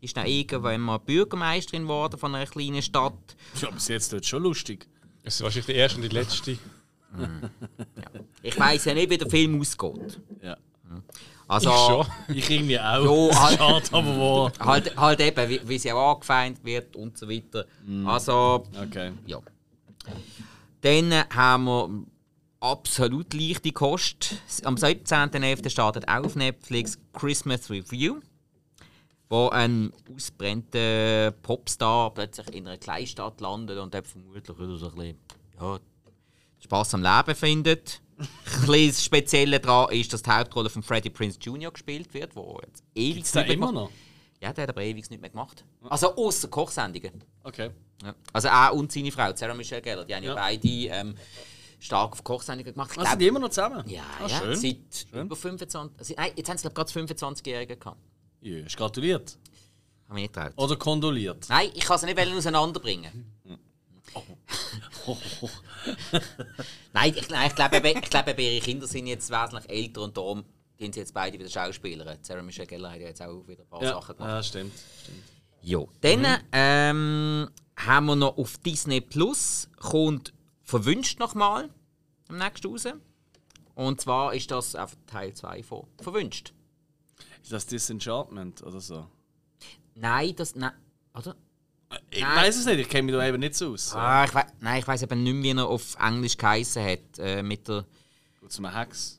Die 0.00 0.06
ist 0.06 0.16
dann 0.16 0.26
irgendwann 0.26 0.80
mal 0.80 0.98
Bürgermeisterin 0.98 1.82
geworden 1.82 2.18
von 2.18 2.34
einer 2.34 2.46
kleinen 2.46 2.82
Stadt. 2.82 3.36
Ja, 3.60 3.70
bis 3.70 3.88
jetzt 3.88 4.12
wird 4.12 4.24
schon 4.26 4.42
lustig. 4.42 4.86
Das 5.22 5.34
ist 5.34 5.42
wahrscheinlich 5.42 5.66
die 5.66 5.72
erste 5.72 5.96
und 5.96 6.02
die 6.02 6.08
letzte. 6.14 6.58
Ich 8.42 8.58
weiß 8.58 8.84
ja 8.86 8.94
nicht, 8.94 9.10
wie 9.10 9.18
der 9.18 9.28
Film 9.28 9.60
ausgeht. 9.60 10.20
Ja. 10.42 10.56
Also, 11.46 11.70
ich 11.70 11.76
schon. 11.76 12.06
Ich 12.36 12.50
irgendwie 12.50 12.78
auch. 12.78 13.30
Ja, 13.32 13.40
halt- 13.40 13.58
Schade, 13.58 13.84
aber 13.92 14.16
wo. 14.16 14.50
Halt, 14.64 14.96
halt 14.96 15.20
eben, 15.20 15.48
wie, 15.48 15.60
wie 15.68 15.78
sie 15.78 15.92
auch 15.92 16.14
angefeindet 16.14 16.64
wird 16.64 16.96
und 16.96 17.18
so 17.18 17.28
weiter. 17.28 17.66
Also, 18.06 18.64
Okay. 18.80 19.12
ja. 19.26 19.38
Dann 20.82 21.12
äh, 21.12 21.24
haben 21.34 21.64
wir 21.64 22.04
absolut 22.60 23.34
leichte 23.34 23.72
Kost. 23.72 24.36
Am 24.64 24.76
17.11. 24.76 25.68
startet 25.68 26.08
auch 26.08 26.24
auf 26.24 26.36
Netflix 26.36 26.98
Christmas 27.12 27.68
Review, 27.68 28.20
wo 29.30 29.48
ein 29.48 29.92
ausbrennter 30.14 31.30
Popstar 31.42 32.12
plötzlich 32.12 32.48
in 32.54 32.66
einer 32.66 32.76
Kleinstadt 32.76 33.40
landet 33.40 33.78
und 33.78 33.94
dort 33.94 34.06
vermutlich 34.06 34.58
wieder 34.58 34.76
so 34.76 34.88
ein 34.88 34.94
bisschen 34.96 35.18
ja, 35.60 35.78
Spaß 36.64 36.94
am 36.94 37.02
Leben 37.02 37.34
findet. 37.34 38.02
Ein 38.18 38.26
bisschen 38.66 38.88
das 38.88 39.04
Spezielle 39.04 39.60
daran 39.60 39.92
ist, 39.94 40.12
dass 40.12 40.22
die 40.22 40.30
Hauptrolle 40.30 40.68
von 40.68 40.82
Freddie 40.82 41.10
Prince 41.10 41.38
Jr. 41.40 41.70
gespielt 41.70 42.12
wird, 42.12 42.34
wo 42.36 42.60
jetzt 42.66 42.82
ewig 42.94 43.16
nicht 43.22 43.34
mehr 43.34 43.48
immer 43.50 43.72
noch? 43.72 43.90
Ja, 44.42 44.52
der 44.52 44.62
hat 44.64 44.70
aber 44.70 44.82
ewig 44.82 45.08
nicht 45.08 45.20
mehr 45.20 45.30
gemacht. 45.30 45.64
Also 45.88 46.14
außer 46.16 46.48
Kochsendungen. 46.48 47.22
Okay. 47.44 47.70
Ja. 48.02 48.14
Also 48.32 48.48
er 48.48 48.74
und 48.74 48.90
seine 48.90 49.12
Frau, 49.12 49.34
Sarah 49.36 49.54
Michelle 49.54 49.82
Gellar, 49.82 50.04
die 50.04 50.14
haben 50.14 50.24
ja, 50.24 50.30
Ja. 50.30 50.34
beide 50.34 50.68
ähm, 50.68 51.14
stark 51.78 52.12
auf 52.12 52.24
Kochsendungen 52.24 52.72
gemacht. 52.72 52.90
Ich 52.92 52.98
Also 52.98 53.04
glaub- 53.04 53.10
sind 53.12 53.20
die 53.20 53.26
immer 53.28 53.38
noch 53.38 53.50
zusammen? 53.50 53.88
ja, 53.88 54.02
Ah, 54.18 54.26
ja, 54.26 54.38
schön. 54.40 54.56
seit 54.56 55.06
über 55.24 55.36
25. 55.36 55.98
Also, 55.98 56.14
nein, 56.16 56.32
jetzt 56.36 56.48
haben 56.50 56.58
sie 56.58 56.68
gerade 56.70 56.90
25-Jährige 56.90 57.76
gehabt. 57.76 58.00
Ja, 58.40 58.58
ist 58.58 58.76
gratuliert. 58.76 59.38
Haben 60.08 60.16
wir 60.16 60.22
nicht 60.22 60.32
getraut. 60.34 60.52
Oder 60.56 60.76
kondoliert. 60.76 61.46
Nein, 61.48 61.70
ich 61.74 61.84
kann 61.84 61.98
sie 61.98 62.06
nicht 62.06 62.18
auseinanderbringen. 62.18 63.26
nein, 66.92 67.14
ich, 67.16 67.28
nein, 67.28 67.48
ich 67.48 67.54
glaube, 67.54 67.76
eben- 67.76 68.02
ich 68.02 68.10
glaube, 68.10 68.32
ihre 68.42 68.64
Kinder 68.64 68.86
sind 68.86 69.06
jetzt 69.06 69.30
wesentlich 69.30 69.68
älter 69.70 70.02
und 70.02 70.16
darum 70.16 70.44
sind 70.78 70.94
sie 70.94 71.00
jetzt 71.00 71.14
beide 71.14 71.38
wieder 71.38 71.48
Schauspieler. 71.48 72.16
Sarah 72.22 72.42
Michelle 72.42 72.66
Gellar 72.66 72.92
hat 72.92 73.00
ja 73.00 73.06
jetzt 73.08 73.22
auch 73.22 73.46
wieder 73.46 73.62
ein 73.62 73.68
paar 73.68 73.82
Ja, 73.82 73.90
Sachen 73.92 74.16
gemacht. 74.16 74.30
ja 74.30 74.42
stimmt. 74.42 74.72
stimmt. 75.02 75.22
Ja, 75.62 75.80
dann 76.00 76.26
ähm, 76.52 77.50
haben 77.76 78.06
wir 78.06 78.16
noch 78.16 78.38
auf 78.38 78.56
Disney 78.58 79.00
Plus 79.00 79.68
kommt 79.78 80.32
Verwünscht 80.62 81.18
nochmal 81.18 81.68
am 82.28 82.38
nächsten 82.38 82.68
raus. 82.68 82.84
Und 83.74 84.00
zwar 84.00 84.32
ist 84.34 84.50
das 84.50 84.74
einfach 84.74 84.96
Teil 85.06 85.34
2 85.34 85.62
von 85.62 85.86
Verwünscht. 86.00 86.52
Ist 87.42 87.52
das 87.52 87.66
Disenchantment 87.66 88.62
oder 88.62 88.80
so? 88.80 89.06
Nein, 89.94 90.34
das. 90.36 90.54
Nein, 90.54 90.72
oder? 91.16 91.34
Ich 92.10 92.20
Nein. 92.22 92.36
weiß 92.36 92.56
es 92.56 92.66
nicht, 92.66 92.78
ich 92.80 92.88
kenne 92.88 93.02
mich 93.04 93.14
da 93.14 93.26
eben 93.26 93.40
nicht 93.40 93.54
so 93.56 93.72
aus. 93.72 93.92
Ah, 93.94 94.24
ich 94.24 94.32
nein, 94.60 94.78
ich 94.78 94.86
weiß 94.86 95.02
eben 95.02 95.22
nicht 95.24 95.34
mehr, 95.34 95.56
wie 95.56 95.60
er 95.60 95.66
auf 95.68 95.96
Englisch 95.98 96.36
geheißen 96.36 96.84
hat. 96.84 97.18
Äh, 97.18 97.42
mit 97.42 97.66
der. 97.66 97.84
Gut 98.40 98.52
zum 98.52 98.72
Hex. 98.72 99.16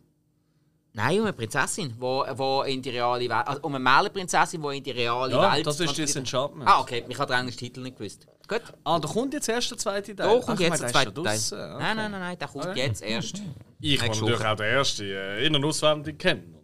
Nein, 0.94 1.19
um 1.19 1.23
eine 1.26 1.34
Prinzessin, 1.34 1.94
wo, 1.99 2.26
wo 2.36 2.64
in 2.64 2.82
die 2.82 2.90
reale 2.90 3.22
Welt. 3.22 3.48
Also 3.48 3.61
um 3.61 3.76
eine 3.76 3.84
Mähleprinzessin, 3.84 4.61
die 4.61 4.78
in 4.78 4.84
die 4.84 4.91
reale 4.91 5.32
Ja, 5.32 5.53
Welt. 5.53 5.65
das 5.65 5.80
ist 5.80 5.98
Disenchantment. 5.98 6.68
Ah, 6.69 6.82
okay, 6.82 7.06
ich 7.07 7.18
habe 7.18 7.32
den 7.32 7.40
englischen 7.40 7.60
Titel 7.60 7.82
nicht 7.82 7.98
gewusst. 7.98 8.28
Gut. 8.48 8.61
Ah, 8.84 8.99
da 8.99 9.07
kommt 9.07 9.34
jetzt 9.34 9.48
erst 9.48 9.72
der 9.72 9.78
zweite 9.78 10.14
Teil. 10.15 10.28
Da 10.28 10.38
Ach, 10.41 10.45
kommt 10.45 10.60
ich 10.60 10.68
jetzt 10.68 10.82
der 10.82 10.90
zweite 10.90 11.14
Teil. 11.14 11.23
draussen. 11.23 11.57
Nein, 11.60 11.95
nein, 11.95 12.11
nein, 12.11 12.19
nein, 12.19 12.38
der 12.40 12.48
kommt 12.49 12.65
Okay. 12.65 12.80
jetzt 12.88 13.02
erst. 13.02 13.41
Ich 13.80 13.98
kann 13.99 14.10
natürlich 14.10 14.44
auch 14.45 14.56
den 14.56 14.65
ersten 14.65 15.03
äh, 15.06 15.45
in- 15.45 15.56
und 15.56 15.64
auswendig 15.64 16.19
kennen. 16.19 16.56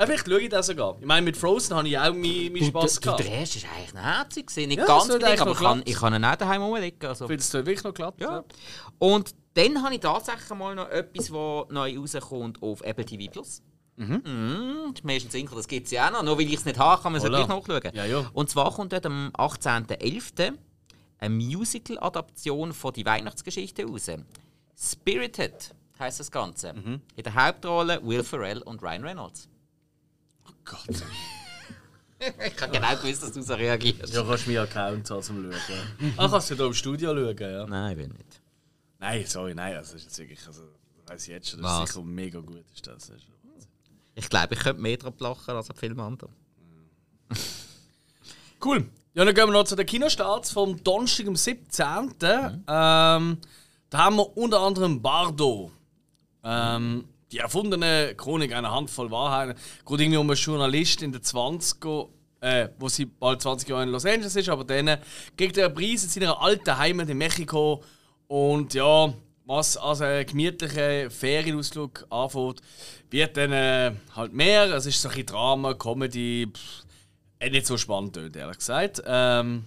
Und, 0.00 0.04
äh, 0.04 0.06
vielleicht 0.06 0.28
schaue 0.28 0.40
ich 0.40 0.48
das 0.48 0.66
sogar. 0.66 0.96
Ich 0.98 1.06
meine, 1.06 1.22
mit 1.22 1.36
Frozen 1.36 1.76
habe 1.76 1.88
ich 1.88 1.98
auch 1.98 2.12
meinen 2.14 2.52
mein 2.52 2.64
Spaß 2.64 2.94
du, 2.94 3.00
gehabt. 3.02 3.20
der 3.20 3.30
erste 3.30 3.62
war 3.62 3.70
eigentlich 3.76 4.02
herzig, 4.02 4.46
gewesen. 4.46 4.68
nicht 4.68 4.78
Ja, 4.78 4.86
ganz 4.86 5.10
eigentlich 5.10 5.40
aber 5.40 5.50
noch 5.50 5.60
ich 5.60 5.66
kann, 5.66 5.82
ich 5.84 5.96
kann 5.96 6.14
ihn 6.14 6.24
auch 6.24 6.36
daheim 6.36 6.62
rumlegen. 6.62 7.08
Also. 7.08 7.24
Ich 7.26 7.28
finde 7.28 7.42
es 7.42 7.52
wirklich 7.52 7.84
noch 7.84 7.94
glatt. 7.94 8.14
Ja. 8.18 8.36
Ja. 8.36 8.44
Und 8.98 9.34
dann 9.54 9.82
habe 9.82 9.94
ich 9.94 10.00
tatsächlich 10.00 10.58
mal 10.58 10.74
noch 10.74 10.88
etwas, 10.88 11.26
das 11.26 11.30
neu 11.30 11.98
rauskommt 11.98 12.62
auf 12.62 12.80
Apple 12.82 13.04
TV 13.04 13.30
Plus. 13.30 13.62
Mhm. 13.96 14.22
Das 14.24 15.00
ist 15.00 15.04
mir 15.04 15.16
ist 15.16 15.22
in 15.24 15.28
den 15.28 15.32
Sinn 15.32 15.42
gekommen, 15.42 15.58
das 15.58 15.68
gibt 15.68 15.86
es 15.86 15.92
ja 15.92 16.08
auch 16.08 16.12
noch. 16.12 16.22
Nur 16.22 16.38
weil 16.38 16.46
ich 16.46 16.54
es 16.54 16.64
nicht 16.64 16.78
habe, 16.78 17.02
kann 17.02 17.12
man 17.12 17.18
es 17.18 17.24
ja 17.24 17.28
gleich 17.28 17.48
nachschauen. 17.48 17.90
Ja, 17.92 18.04
ja. 18.06 18.30
Und 18.32 18.48
zwar 18.48 18.72
kommt 18.72 18.94
dort 18.94 19.04
am 19.04 19.30
18.11. 19.36 20.54
eine 21.18 21.34
Musical-Adaption 21.34 22.72
von 22.72 22.92
die 22.94 23.04
Weihnachtsgeschichte 23.04 23.84
raus. 23.84 24.10
Spirited 24.78 25.74
heisst 25.98 26.20
das 26.20 26.30
Ganze. 26.30 26.72
Mhm. 26.72 27.02
In 27.16 27.22
der 27.22 27.34
Hauptrolle 27.34 28.00
Will 28.02 28.24
Ferrell 28.24 28.62
und 28.62 28.82
Ryan 28.82 29.04
Reynolds. 29.04 29.49
Oh 30.60 30.70
Gott. 30.86 31.02
Ich 32.18 32.60
habe 32.62 32.72
genau 32.72 32.96
gewusst, 32.96 33.22
dass 33.22 33.32
du 33.32 33.42
so 33.42 33.54
reagierst. 33.54 34.12
Ja, 34.12 34.22
kannst 34.22 34.46
du 34.46 34.50
meinen 34.50 34.64
Account 34.64 35.10
haben 35.10 35.22
zum 35.22 35.50
Schauen. 35.52 36.12
Ah, 36.18 36.28
kannst 36.28 36.50
du 36.50 36.54
hier 36.54 36.66
im 36.66 36.74
Studio 36.74 37.14
schauen, 37.14 37.36
ja? 37.38 37.66
Nein, 37.66 37.96
will 37.96 38.08
nicht. 38.08 38.40
Nein, 38.98 39.24
sorry, 39.26 39.54
nein, 39.54 39.76
also 39.76 39.94
das 39.94 40.02
ist 40.02 40.08
jetzt 40.08 40.18
wirklich, 40.18 40.46
also, 40.46 40.62
das 41.06 41.14
weiss 41.14 41.22
ich 41.22 41.28
jetzt 41.28 41.48
schon, 41.48 41.62
das 41.62 41.70
Was? 41.72 41.88
ist 41.88 41.94
sicher 41.94 42.04
mega 42.04 42.40
gut 42.40 42.64
ist 42.74 42.86
das. 42.86 43.06
das 43.06 43.16
ist 43.16 43.26
Ich 44.14 44.28
glaube, 44.28 44.52
ich 44.52 44.60
könnte 44.60 44.82
mehr 44.82 44.98
drauf 44.98 45.18
lachen 45.18 45.54
als 45.54 45.70
ein 45.70 45.76
Film 45.76 45.98
anderen. 46.00 46.34
Cool. 48.62 48.86
Ja, 49.14 49.24
dann 49.24 49.34
gehen 49.34 49.46
wir 49.46 49.52
noch 49.52 49.64
zu 49.64 49.74
den 49.74 49.86
Kinostarts 49.86 50.52
vom 50.52 50.84
Donnerstag, 50.84 51.26
am 51.26 51.34
17. 51.34 51.64
Ähm, 52.28 52.62
da 52.66 53.38
haben 53.94 54.16
wir 54.16 54.36
unter 54.36 54.60
anderem 54.60 55.00
Bardo. 55.00 55.72
Ähm, 56.44 57.08
die 57.32 57.38
erfundene 57.38 58.14
Chronik 58.16 58.54
einer 58.54 58.70
Handvoll 58.70 59.10
Wahrheiten. 59.10 59.54
Geht 59.86 60.00
irgendwie 60.00 60.18
um 60.18 60.28
einen 60.28 60.38
Journalist 60.38 61.02
in 61.02 61.12
den 61.12 61.22
20er, 61.22 62.08
äh, 62.40 62.68
wo 62.78 62.88
sie 62.88 63.06
bald 63.06 63.42
20 63.42 63.68
Jahre 63.68 63.82
in 63.82 63.90
Los 63.90 64.06
Angeles 64.06 64.36
ist, 64.36 64.48
aber 64.48 64.64
dann 64.64 64.98
kriegt 65.36 65.56
er 65.56 65.66
einen 65.66 65.74
Preis 65.74 66.04
in 66.04 66.10
seiner 66.10 66.40
alten 66.40 66.76
Heimat 66.76 67.08
in 67.08 67.18
Mexiko. 67.18 67.82
Und 68.26 68.74
ja, 68.74 69.12
was 69.44 69.76
als 69.76 70.00
einen 70.00 70.26
gemütlichen 70.26 71.10
Ferienausflug 71.10 72.06
anfängt, 72.10 72.60
wird 73.10 73.36
dann 73.36 73.52
äh, 73.52 73.92
halt 74.14 74.32
mehr. 74.32 74.72
Es 74.74 74.86
ist 74.86 75.00
so 75.02 75.08
ein 75.08 75.14
bisschen 75.14 75.26
Drama, 75.26 75.74
Comedy. 75.74 76.46
Pff, 76.52 76.84
äh, 77.40 77.50
nicht 77.50 77.66
so 77.66 77.76
spannend, 77.76 78.16
ehrlich 78.36 78.58
gesagt. 78.58 79.02
Ähm, 79.06 79.64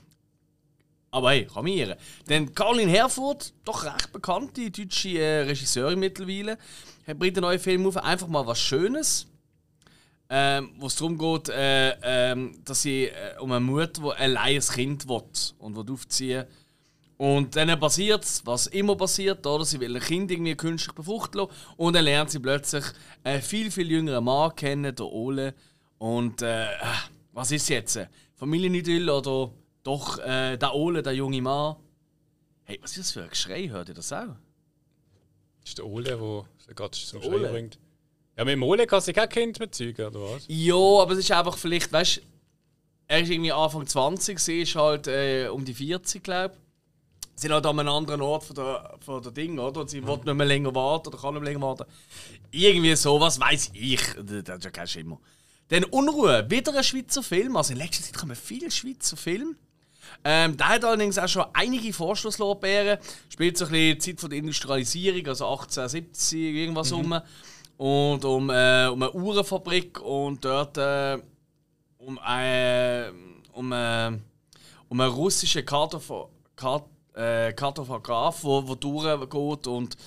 aber 1.11 1.31
hey, 1.31 1.45
kann 1.45 1.64
mich 1.64 1.77
irren. 1.77 1.98
Denn 2.30 2.53
Caroline 2.56 2.91
Herfurth, 2.91 3.53
doch 3.65 3.84
recht 3.84 4.11
bekannte 4.14 4.72
deutsche 4.72 5.19
äh, 5.19 5.41
Regisseurin 5.41 5.99
mittlerweile, 5.99 6.57
hat 7.08 7.20
bringt 7.20 7.38
einen 7.38 7.44
neuen 7.44 7.60
Film 7.60 7.86
auf. 7.86 7.98
Einfach 7.98 8.28
mal 8.28 8.46
was 8.46 8.60
Schönes. 8.60 9.28
Ähm, 10.30 10.72
wo 10.78 10.88
es 10.88 10.96
darum 10.96 11.18
geht, 11.18 11.50
äh, 11.50 11.96
ähm, 12.02 12.58
dass 12.66 12.82
sie 12.82 13.06
äh, 13.06 13.38
um 13.40 13.52
eine 13.52 13.60
Mutter, 13.60 14.02
die 14.02 14.22
allein 14.22 14.56
ein 14.56 14.62
Kind 14.62 15.08
will 15.08 15.22
und 15.60 15.76
will 15.76 15.94
aufziehen 15.94 16.46
Und 17.18 17.56
dann 17.56 17.80
passiert 17.80 18.26
was 18.46 18.68
immer 18.68 18.96
passiert, 18.96 19.46
oder? 19.46 19.64
Sie 19.64 19.80
will 19.80 19.96
ein 19.96 20.02
Kind 20.02 20.32
irgendwie 20.32 20.56
künstlich 20.56 20.96
befruchten 20.96 21.42
lassen. 21.42 21.52
Und 21.78 21.94
dann 21.96 22.06
lernt 22.06 22.32
sie 22.32 22.40
plötzlich 22.40 22.86
einen 23.24 23.42
viel, 23.42 23.70
viel 23.70 23.92
jüngeren 23.92 24.24
Mann 24.24 24.56
kennen, 24.56 24.96
der 24.96 25.06
Ole. 25.06 25.54
Und 26.00 26.42
äh, 26.42 26.68
was 27.34 27.52
ist 27.52 27.70
jetzt? 27.70 28.00
Familienidyll 28.36 29.10
oder 29.10 29.52
doch 29.84 30.18
äh, 30.20 30.58
der 30.58 30.74
Ole, 30.74 31.04
der 31.04 31.14
junge 31.14 31.42
Mann? 31.42 31.76
Hey, 32.64 32.80
was 32.82 32.92
ist 32.92 33.00
das 33.00 33.12
für 33.12 33.24
ein 33.24 33.30
Geschrei? 33.30 33.68
Hört 33.68 33.90
ihr 33.90 33.96
das 33.96 34.12
auch? 34.12 34.36
Das 35.62 35.70
ist 35.70 35.78
der 35.78 35.86
Ole, 35.86 36.18
der 36.18 36.46
gerade 36.68 36.91
zum? 36.91 37.22
Schreien 37.22 37.52
bringt. 37.52 37.80
Ja, 38.38 38.45
mit 38.45 38.53
dem 38.53 38.64
Ole 38.64 38.88
kann 38.88 39.02
sich 39.02 39.15
kein 39.15 39.30
Kind 39.30 39.60
mehr 39.60 39.72
zeugen, 39.72 40.07
oder 40.07 40.22
was? 40.22 40.45
Ja, 40.48 40.76
aber 40.76 41.11
es 41.14 41.19
ist 41.19 41.31
einfach 41.31 41.57
vielleicht, 41.57 41.91
weißt 41.91 42.18
du, 42.18 42.22
er 43.07 43.19
ist 43.22 43.30
irgendwie 43.30 43.52
Anfang 43.52 43.85
20, 43.85 44.40
sie 44.40 44.61
ist 44.61 44.76
halt 44.76 45.07
äh, 45.07 45.48
um 45.49 45.64
die 45.64 45.73
40, 45.73 46.23
glaube 46.23 46.56
ich. 46.56 46.60
Sie 47.35 47.48
sind 47.48 47.53
halt 47.53 47.65
an 47.65 47.80
einem 47.80 47.90
anderen 47.90 48.22
Ort 48.22 48.44
von 48.44 48.56
der, 48.56 48.98
von 48.99 49.22
der 49.22 49.31
Ding, 49.31 49.57
oder? 49.57 49.81
Und 49.81 49.90
sie 49.90 50.06
will 50.06 50.18
nicht 50.18 50.34
mehr 50.34 50.45
länger 50.45 50.73
warten 50.73 51.10
oder 51.10 51.18
kann 51.18 51.34
nicht 51.34 51.44
mehr 51.44 51.53
länger 51.53 51.65
warten. 51.65 51.85
Irgendwie 52.52 52.95
sowas, 52.95 53.40
weiß 53.40 53.72
ich. 53.73 54.02
Das 54.22 54.57
ist 54.57 54.65
ja 54.65 54.72
kein 54.72 54.88
Schimmer. 54.88 55.19
Dann 55.69 55.84
Unruhe, 55.85 56.45
wieder 56.49 56.76
ein 56.76 56.84
Schweizer 56.84 57.23
Film. 57.23 57.56
Also 57.56 57.73
in 57.73 57.80
letzter 57.80 58.03
Zeit 58.03 58.15
kommen 58.15 58.35
viele 58.35 58.69
Schweizer 58.69 59.18
Filme. 59.18 59.56
Ähm, 60.23 60.57
der 60.57 60.69
hat 60.69 60.85
allerdings 60.85 61.18
auch 61.18 61.27
schon 61.27 61.45
einige 61.53 61.94
Vorschusslorbeeren. 61.94 62.99
Spielt 63.30 63.57
so 63.57 63.65
ein 63.65 63.72
bisschen 63.72 63.94
die 63.94 63.98
Zeit 63.99 64.19
von 64.19 64.30
der 64.30 64.40
Industrialisierung, 64.40 65.27
also 65.27 65.45
1870, 65.45 66.40
irgendwas 66.40 66.91
um. 66.91 67.19
Und 67.77 68.23
um, 68.23 68.49
äh, 68.49 68.88
um 68.88 69.02
eine 69.03 69.14
Uhrenfabrik 69.14 69.99
und 69.99 70.45
dort 70.45 70.77
äh, 70.77 71.18
um, 71.98 72.19
äh, 72.27 73.10
um, 73.53 73.72
äh, 73.72 74.11
um 74.90 74.99
einen 74.99 75.11
russischen 75.11 75.65
Kartoph 75.65 76.30
Kart 76.56 76.85
äh, 77.15 77.53
Kartograf, 77.53 78.44
wo, 78.44 78.68
wo 78.68 78.76
durchgeht 78.76 79.68
und 79.68 79.98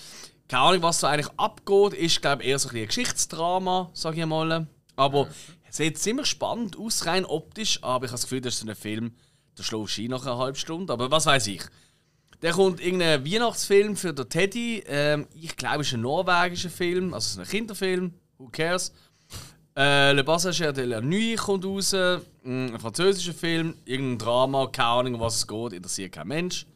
keine 0.49 0.63
Ahnung, 0.63 0.83
was 0.83 1.01
da 1.01 1.09
eigentlich 1.09 1.33
abgeht, 1.37 1.95
ist 1.95 2.21
glaube 2.21 2.43
ich 2.43 2.49
eher 2.49 2.59
so 2.59 2.69
ein, 2.69 2.77
ein 2.77 2.87
Geschichtsdrama, 2.87 3.91
sage 3.93 4.21
ich 4.21 4.27
mal. 4.27 4.67
Aber 4.95 5.29
es 5.69 5.77
sieht 5.77 5.99
ziemlich 5.99 6.27
spannend 6.27 6.79
aus, 6.79 7.05
rein 7.07 7.25
optisch, 7.25 7.83
aber 7.83 8.07
ich 8.07 8.11
habe 8.11 8.21
das 8.21 8.23
Gefühl, 8.23 8.41
das 8.41 8.55
ist 8.55 8.61
so 8.61 8.69
ein 8.69 8.77
Film, 8.77 9.15
der 9.59 9.63
schläft 9.63 9.99
ein 9.99 10.07
nach 10.11 10.27
einer 10.27 10.39
halben 10.39 10.57
Stunde, 10.57 10.93
aber 10.93 11.11
was 11.11 11.27
weiß 11.27 11.47
ich. 11.49 11.63
Der 12.43 12.53
kommt 12.53 12.81
irgendein 12.81 13.25
Weihnachtsfilm 13.25 13.97
für 13.97 14.13
den 14.13 14.29
Teddy. 14.29 14.85
Ähm, 14.87 15.27
ich 15.35 15.57
glaube, 15.57 15.81
es 15.81 15.89
ist 15.89 15.95
ein 15.95 16.03
norwegischer 16.03 16.71
Film, 16.71 17.15
also 17.15 17.25
es 17.25 17.33
ist 17.33 17.39
ein 17.39 17.47
Kinderfilm. 17.47 18.13
Who 18.39 18.49
cares? 18.53 18.93
Äh, 19.77 20.13
Le 20.13 20.25
Passager 20.25 20.73
de 20.73 20.85
la 20.85 21.01
Nuit 21.01 21.39
kommt 21.39 21.65
raus. 21.65 21.93
Mm, 21.93 22.75
Ein 22.75 22.79
französischer 22.81 23.35
Film. 23.35 23.75
Irgendein 23.85 24.19
Drama, 24.19 24.67
keine 24.67 24.89
Ahnung, 24.89 25.15
um 25.15 25.21
was 25.21 25.37
es 25.37 25.47
geht, 25.47 25.73
interessiert 25.73 26.13
kein 26.13 26.29
Mensch. 26.29 26.67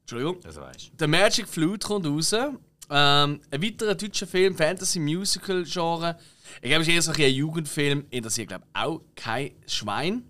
Entschuldigung. 0.00 0.40
Das 0.42 0.56
weißt 0.56 0.92
The 0.98 1.06
Magic 1.06 1.48
Flute 1.48 1.86
kommt 1.86 2.06
raus. 2.06 2.32
Ähm, 2.32 3.40
ein 3.50 3.62
weiterer 3.62 3.94
deutscher 3.94 4.26
Film, 4.26 4.56
Fantasy-Musical-Genre. 4.56 6.16
Ich 6.62 6.68
glaube, 6.68 6.82
es 6.82 6.88
ist 6.88 6.94
eher 6.94 7.02
so 7.02 7.12
ein, 7.12 7.34
Jugendfilm, 7.34 8.06
interessiert, 8.10 8.48
glaube 8.48 8.64
ich, 8.72 8.80
auch 8.80 9.00
kein 9.16 9.50
Schwein. 9.66 10.22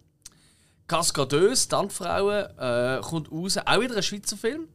Kaskadeuse, 0.86 1.64
Standfrauen, 1.64 2.46
äh, 2.58 3.00
kommt 3.02 3.30
raus. 3.30 3.58
Auch 3.58 3.80
wieder 3.80 3.96
ein 3.96 4.02
Schweizer 4.02 4.36
Film. 4.36 4.68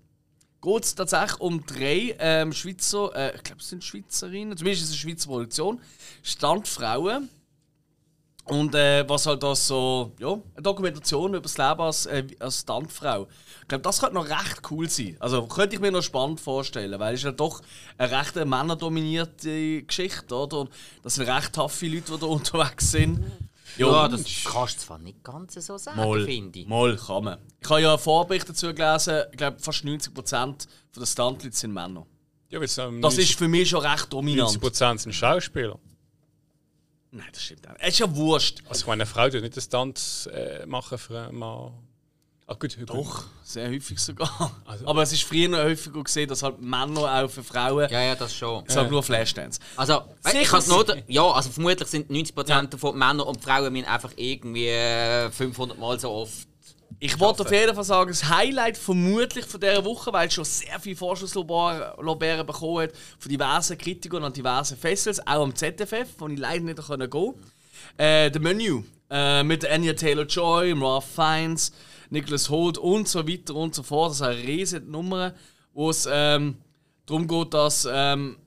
Geht 0.61 0.83
es 0.83 0.95
tatsächlich 0.95 1.39
um 1.39 1.65
drei 1.65 2.15
ähm, 2.19 2.53
Schweizer, 2.53 3.15
äh, 3.15 3.35
ich 3.35 3.43
glaube, 3.43 3.61
es 3.61 3.69
sind 3.69 3.83
Schweizerinnen, 3.83 4.55
zumindest 4.55 4.83
ist 4.83 4.89
es 4.89 4.95
eine 4.95 5.11
Schweizer 5.11 5.27
Produktion, 5.27 5.81
Standfrauen. 6.21 7.29
Und 8.45 8.75
äh, 8.75 9.07
was 9.07 9.27
halt 9.27 9.43
das 9.43 9.67
so, 9.67 10.11
ja, 10.19 10.33
eine 10.33 10.61
Dokumentation 10.61 11.29
über 11.31 11.41
das 11.41 11.57
Leben 11.57 11.79
als, 11.79 12.05
äh, 12.07 12.25
als 12.39 12.61
Stuntfrau. 12.61 13.27
Ich 13.61 13.67
glaube, 13.67 13.83
das 13.83 13.99
könnte 13.99 14.15
noch 14.15 14.27
recht 14.27 14.61
cool 14.71 14.89
sein. 14.89 15.15
Also 15.19 15.45
könnte 15.45 15.75
ich 15.75 15.81
mir 15.81 15.91
noch 15.91 16.01
spannend 16.01 16.41
vorstellen, 16.41 16.99
weil 16.99 17.13
es 17.13 17.23
ja 17.23 17.31
doch 17.31 17.61
eine 17.97 18.11
recht 18.11 18.35
männerdominierte 18.35 19.83
Geschichte, 19.83 20.35
oder? 20.35 20.61
Und 20.61 20.71
das 21.03 21.15
sind 21.15 21.27
recht 21.29 21.53
taffe 21.53 21.87
Leute, 21.87 22.11
die 22.11 22.19
da 22.19 22.25
unterwegs 22.25 22.91
sind. 22.91 23.23
Ja, 23.77 24.07
das 24.07 24.23
kannst 24.43 24.77
du 24.77 24.85
zwar 24.85 24.97
nicht 24.97 25.23
ganz 25.23 25.53
so 25.53 25.77
sagen, 25.77 26.25
finde 26.25 26.59
ich. 26.59 26.67
Moll, 26.67 26.97
kann 26.97 27.23
man. 27.23 27.39
Ich 27.61 27.69
habe 27.69 27.81
ja 27.81 27.89
einen 27.91 27.99
Vorbericht 27.99 28.49
dazu 28.49 28.73
gelesen, 28.73 29.23
ich 29.31 29.37
glaube, 29.37 29.59
fast 29.59 29.83
90% 29.83 30.67
der 30.95 31.05
Stuntleute 31.05 31.55
sind 31.55 31.73
Männer. 31.73 32.05
Ja, 32.49 32.59
Das 32.59 33.17
ist 33.17 33.37
für 33.37 33.47
mich 33.47 33.69
schon 33.69 33.85
recht 33.85 34.11
dominant. 34.11 34.49
90% 34.61 34.97
sind 34.97 35.13
Schauspieler. 35.13 35.79
Nein, 37.11 37.27
das 37.31 37.43
stimmt 37.43 37.67
auch 37.67 37.71
nicht. 37.73 37.81
Es 37.81 37.93
ist 37.93 37.99
ja 37.99 38.15
wurscht. 38.15 38.61
Also 38.67 38.81
ich 38.81 38.87
meine, 38.87 39.03
eine 39.03 39.05
Frau 39.09 39.29
tut 39.29 39.41
nicht 39.41 39.55
den 39.55 39.61
Stunt 39.61 40.29
äh, 40.33 40.65
machen 40.65 40.97
für 40.97 41.27
einen 41.27 41.37
Mann. 41.37 41.73
Ah 42.51 42.57
gut, 42.59 42.77
gut. 42.77 42.89
Doch, 42.89 43.23
sehr 43.45 43.69
häufig 43.69 43.97
sogar. 43.97 44.51
Also- 44.65 44.85
Aber 44.85 45.03
es 45.03 45.13
ist 45.13 45.23
früher 45.23 45.47
noch 45.47 45.59
häufiger 45.59 46.03
gesehen, 46.03 46.27
dass 46.27 46.43
halt 46.43 46.59
Männer 46.61 46.99
auch 47.23 47.29
für 47.29 47.43
Frauen 47.43 47.89
Ja, 47.89 48.01
ja, 48.01 48.15
das 48.15 48.35
schon. 48.35 48.65
Ich 48.67 48.73
sag 48.73 48.91
nur 48.91 49.01
Flashdance. 49.01 49.61
Also, 49.77 50.01
ich 50.25 50.31
Sicher 50.31 50.59
kann 50.59 50.67
nur, 50.67 50.85
ja, 51.07 51.31
also 51.31 51.49
vermutlich 51.49 51.87
sind 51.87 52.11
90% 52.11 52.73
davon 52.73 52.97
Männer 52.97 53.25
und 53.25 53.41
Frauen 53.41 53.85
einfach 53.85 54.11
irgendwie 54.17 54.67
äh, 54.67 55.31
500 55.31 55.79
Mal 55.79 55.97
so 55.97 56.11
oft. 56.11 56.33
Ich 56.99 57.17
wollte 57.21 57.43
auf 57.43 57.51
jeden 57.51 57.73
Fall 57.73 57.85
sagen, 57.85 58.09
das 58.09 58.27
Highlight 58.29 58.77
vermutlich 58.77 59.45
von 59.45 59.61
dieser 59.61 59.85
Woche, 59.85 60.11
weil 60.11 60.27
es 60.27 60.33
schon 60.33 60.43
sehr 60.43 60.77
viele 60.81 60.97
Vorschusslorbeeren 60.97 62.45
bekommen 62.45 62.83
hat, 62.83 62.91
von 63.17 63.29
diversen 63.31 63.77
Kritikern 63.77 64.25
an 64.25 64.33
diversen 64.33 64.77
Festivals, 64.77 65.25
auch 65.25 65.43
am 65.43 65.55
ZFF, 65.55 66.07
wo 66.17 66.27
ich 66.27 66.37
leider 66.37 66.65
nicht 66.65 66.75
gehen 66.85 67.09
konnte. 67.09 67.33
Äh, 67.97 68.29
The 68.33 68.39
Menu 68.39 68.83
äh, 69.09 69.43
mit 69.43 69.65
Anya 69.65 69.93
Taylor-Joy, 69.93 70.73
Ralph 70.73 71.05
Fiennes, 71.15 71.71
Nicholas 72.11 72.49
Holt 72.49 72.77
und 72.77 73.07
so 73.07 73.27
weiter 73.27 73.55
und 73.55 73.73
so 73.73 73.81
fort. 73.83 74.11
Das 74.11 74.17
ist 74.17 74.21
eine 74.21 74.37
riesige 74.43 74.85
Nummer, 74.85 75.33
wo 75.73 75.89
es 75.89 76.07
ähm, 76.11 76.57
darum 77.05 77.27
geht, 77.27 77.53
dass 77.53 77.87
ähm, 77.91 78.37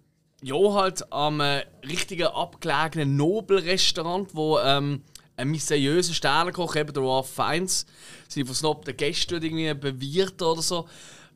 ja, 0.42 0.56
halt 0.74 1.10
am 1.12 1.40
äh, 1.40 1.64
richtigen 1.88 2.26
abgelegenen 2.28 3.16
Nobelrestaurant, 3.16 4.34
wo 4.34 4.58
ähm, 4.58 5.02
ein 5.36 5.48
mysteriöser 5.48 6.12
Sternenkoch, 6.14 6.76
eben 6.76 6.92
der 6.92 7.02
Ralph 7.02 7.30
Fiennes, 7.30 7.86
seine 8.28 8.46
versnobten 8.46 8.96
Gäste 8.96 9.36
irgendwie 9.36 9.72
bewirtet 9.74 10.42
oder 10.42 10.62
so, 10.62 10.86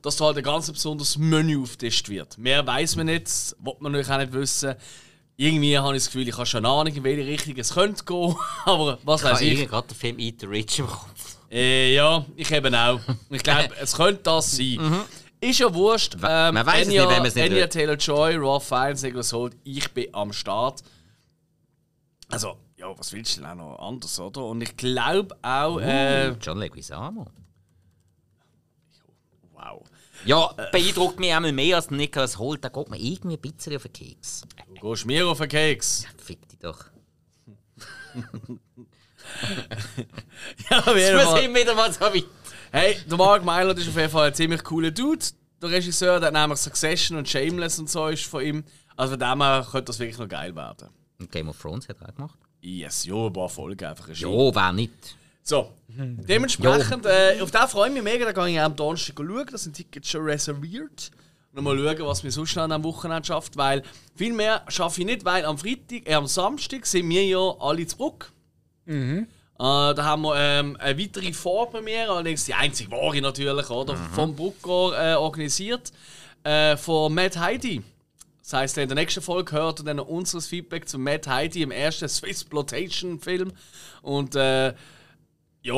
dass 0.02 0.16
da 0.16 0.26
halt 0.26 0.36
ein 0.36 0.44
ganz 0.44 0.70
besonderes 0.70 1.16
Menü 1.18 1.62
aufgetischt 1.62 2.08
wird. 2.08 2.38
Mehr 2.38 2.64
weiß 2.66 2.96
man 2.96 3.06
nicht, 3.06 3.26
will 3.60 3.74
man 3.80 3.92
natürlich 3.92 4.10
auch 4.12 4.18
nicht 4.18 4.32
wissen. 4.34 4.74
Irgendwie 5.40 5.78
habe 5.78 5.96
ich 5.96 6.02
das 6.02 6.12
Gefühl, 6.12 6.28
ich 6.28 6.36
habe 6.36 6.46
schon 6.46 6.64
eine 6.66 6.74
Ahnung, 6.74 6.94
in 6.94 7.04
welche 7.04 7.26
Richtung 7.26 7.56
es 7.56 7.72
könnte 7.74 8.04
gehen, 8.04 8.36
aber 8.64 8.98
was 9.04 9.20
Ich 9.22 9.24
habe 9.24 9.34
weiß 9.34 9.40
ich. 9.40 9.48
irgendwie 9.52 9.68
gerade 9.68 9.88
den 9.88 9.96
Film 9.96 10.18
Eat 10.18 10.40
the 10.40 10.46
Rich 10.46 10.78
im 10.80 10.86
Kopf. 10.86 11.17
Äh, 11.50 11.94
ja, 11.94 12.24
ich 12.36 12.50
eben 12.50 12.74
auch. 12.74 13.00
Ich 13.30 13.42
glaube, 13.42 13.70
es 13.80 13.94
könnte 13.94 14.22
das 14.22 14.56
sein. 14.56 15.04
Ist 15.40 15.60
ja 15.60 15.72
wurscht. 15.72 16.14
Ähm, 16.14 16.54
man 16.54 16.56
es 16.56 16.66
Anya, 16.66 16.84
nicht, 16.84 16.98
wenn 16.98 17.18
man 17.18 17.26
es 17.26 17.34
nicht 17.34 17.50
hört. 17.50 17.72
Taylor-Joy, 17.72 18.36
Ralph 18.38 18.64
Fiennes, 18.64 19.02
Nicholas 19.02 19.32
Holt, 19.32 19.56
ich 19.64 19.90
bin 19.92 20.12
am 20.12 20.32
Start. 20.32 20.82
Also, 22.28 22.58
ja, 22.76 22.86
was 22.98 23.12
willst 23.12 23.36
du 23.36 23.40
denn 23.42 23.50
auch 23.50 23.54
noch 23.54 23.78
anders, 23.78 24.18
oder? 24.18 24.44
Und 24.44 24.60
ich 24.62 24.76
glaube 24.76 25.36
auch, 25.42 25.78
äh, 25.80 26.30
John 26.32 26.58
Leguizamo. 26.58 27.26
wow. 29.52 29.82
Ja, 30.24 30.52
beeindruckt 30.72 31.20
mich 31.20 31.32
einmal 31.32 31.52
mehr 31.52 31.76
als 31.76 31.90
Nicholas 31.90 32.38
Holt. 32.38 32.64
Da 32.64 32.68
geht 32.68 32.88
mir 32.90 32.98
irgendwie 32.98 33.36
ein 33.36 33.40
bisschen 33.40 33.76
auf 33.76 33.82
den 33.82 33.92
Keks. 33.92 34.42
Du 34.80 34.90
gehst 34.90 35.06
mir 35.06 35.26
auf 35.28 35.38
den 35.38 35.48
Keks. 35.48 36.06
Fick 36.18 36.48
dich 36.48 36.58
doch. 36.58 36.84
Ja, 40.70 40.84
Wir 40.94 41.26
sind 41.26 41.54
wieder 41.54 41.74
mal 41.74 41.92
so 41.92 42.00
weit. 42.00 42.24
Hey, 42.70 42.96
der 43.08 43.16
Mark 43.16 43.44
Mylod 43.44 43.78
ist 43.78 43.88
auf 43.88 43.96
jeden 43.96 44.10
Fall 44.10 44.28
ein 44.28 44.34
ziemlich 44.34 44.62
cooler 44.62 44.90
Dude. 44.90 45.24
Der 45.60 45.70
Regisseur, 45.70 46.20
der 46.20 46.28
hat 46.28 46.34
nämlich 46.34 46.58
Succession 46.58 47.18
und 47.18 47.28
Shameless 47.28 47.78
und 47.78 47.90
so 47.90 48.06
ist 48.08 48.24
von 48.26 48.44
ihm. 48.44 48.64
Also 48.96 49.12
von 49.12 49.20
dem 49.20 49.42
her 49.42 49.66
könnte 49.70 49.84
das 49.86 49.98
wirklich 49.98 50.18
noch 50.18 50.28
geil 50.28 50.54
werden. 50.54 50.88
Und 51.18 51.32
Game 51.32 51.48
of 51.48 51.60
Thrones 51.60 51.88
hat 51.88 52.00
er 52.00 52.08
auch 52.10 52.14
gemacht. 52.14 52.38
Yes, 52.60 53.04
ja, 53.04 53.14
ein 53.14 53.32
paar 53.32 53.48
Folgen 53.48 53.84
einfach. 53.84 54.08
Ja, 54.08 54.28
wer 54.28 54.72
nicht? 54.72 55.16
So, 55.42 55.72
dementsprechend, 55.88 57.06
äh, 57.06 57.40
auf 57.40 57.50
den 57.50 57.68
freue 57.68 57.88
ich 57.88 57.94
mich 57.94 58.02
mega, 58.02 58.30
da 58.30 58.32
gehe 58.32 58.52
ich 58.52 58.60
auch 58.60 58.64
am 58.64 58.76
Donnerstag 58.76 59.16
schauen, 59.16 59.46
da 59.50 59.56
sind 59.56 59.74
Tickets 59.74 60.10
schon 60.10 60.24
reserviert. 60.24 61.10
Und 61.54 61.64
mal 61.64 61.76
schauen, 61.78 62.06
was 62.06 62.22
mir 62.22 62.30
sonst 62.30 62.54
noch 62.54 62.64
an 62.64 62.70
diesem 62.70 62.84
Wochenende 62.84 63.26
schafft, 63.26 63.56
weil 63.56 63.82
viel 64.14 64.34
mehr 64.34 64.62
schaffe 64.68 65.00
ich 65.00 65.06
nicht, 65.06 65.24
weil 65.24 65.46
am 65.46 65.56
Freitag, 65.56 66.06
äh, 66.06 66.14
am 66.14 66.26
Samstag 66.26 66.84
sind 66.84 67.08
wir 67.08 67.24
ja 67.24 67.54
alle 67.60 67.86
zu 67.86 67.96
Bruck. 68.88 69.26
Äh, 69.60 69.94
da 69.94 70.04
haben 70.04 70.22
wir 70.22 70.36
ähm, 70.36 70.76
eine 70.78 70.98
weitere 70.98 71.32
Vorpremiere, 71.32 72.12
allerdings 72.12 72.44
die 72.44 72.54
einzige 72.54 72.90
wahre 72.92 73.20
natürlich, 73.20 73.68
oder? 73.70 73.96
Vom 73.96 74.34
Brucker 74.36 75.12
äh, 75.12 75.14
organisiert, 75.16 75.92
äh, 76.44 76.76
von 76.76 77.12
Matt 77.12 77.36
Heidi. 77.36 77.82
Das 78.40 78.52
heisst, 78.52 78.78
in 78.78 78.88
der 78.88 78.94
nächsten 78.94 79.20
Folge 79.20 79.52
hört 79.52 79.80
ihr 79.80 79.84
dann 79.84 80.00
unseres 80.00 80.46
Feedback 80.46 80.88
zu 80.88 80.98
Matt 80.98 81.26
Heidi 81.26 81.62
im 81.62 81.70
ersten 81.70 82.08
Swissploitation-Film. 82.08 83.52
Und 84.00 84.36
äh, 84.36 84.68
ja, 84.68 84.74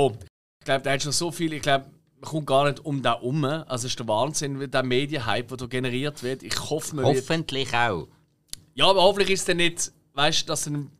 ich 0.06 0.64
glaube, 0.64 0.82
der 0.82 0.92
hat 0.92 1.02
schon 1.02 1.12
so 1.12 1.32
viel, 1.32 1.52
ich 1.54 1.62
glaube, 1.62 1.86
man 2.20 2.30
kommt 2.30 2.46
gar 2.46 2.68
nicht 2.68 2.84
um 2.84 3.02
da 3.02 3.14
herum. 3.14 3.44
Also 3.44 3.86
es 3.86 3.92
ist 3.92 3.98
der 3.98 4.06
Wahnsinn, 4.06 4.70
der 4.70 4.82
Medienhype, 4.82 5.48
der 5.48 5.56
da 5.56 5.66
generiert 5.66 6.22
wird. 6.22 6.42
Ich 6.42 6.54
hoffe, 6.70 6.96
man 6.96 7.06
wird... 7.06 7.16
Hoffentlich 7.16 7.74
auch. 7.74 8.06
Ja, 8.74 8.86
aber 8.86 9.02
hoffentlich 9.02 9.30
ist 9.30 9.40
es 9.40 9.46
dann 9.46 9.56
nicht, 9.56 9.90
weißt 10.12 10.42
du, 10.42 10.46
dass 10.46 10.64
dann 10.64 10.92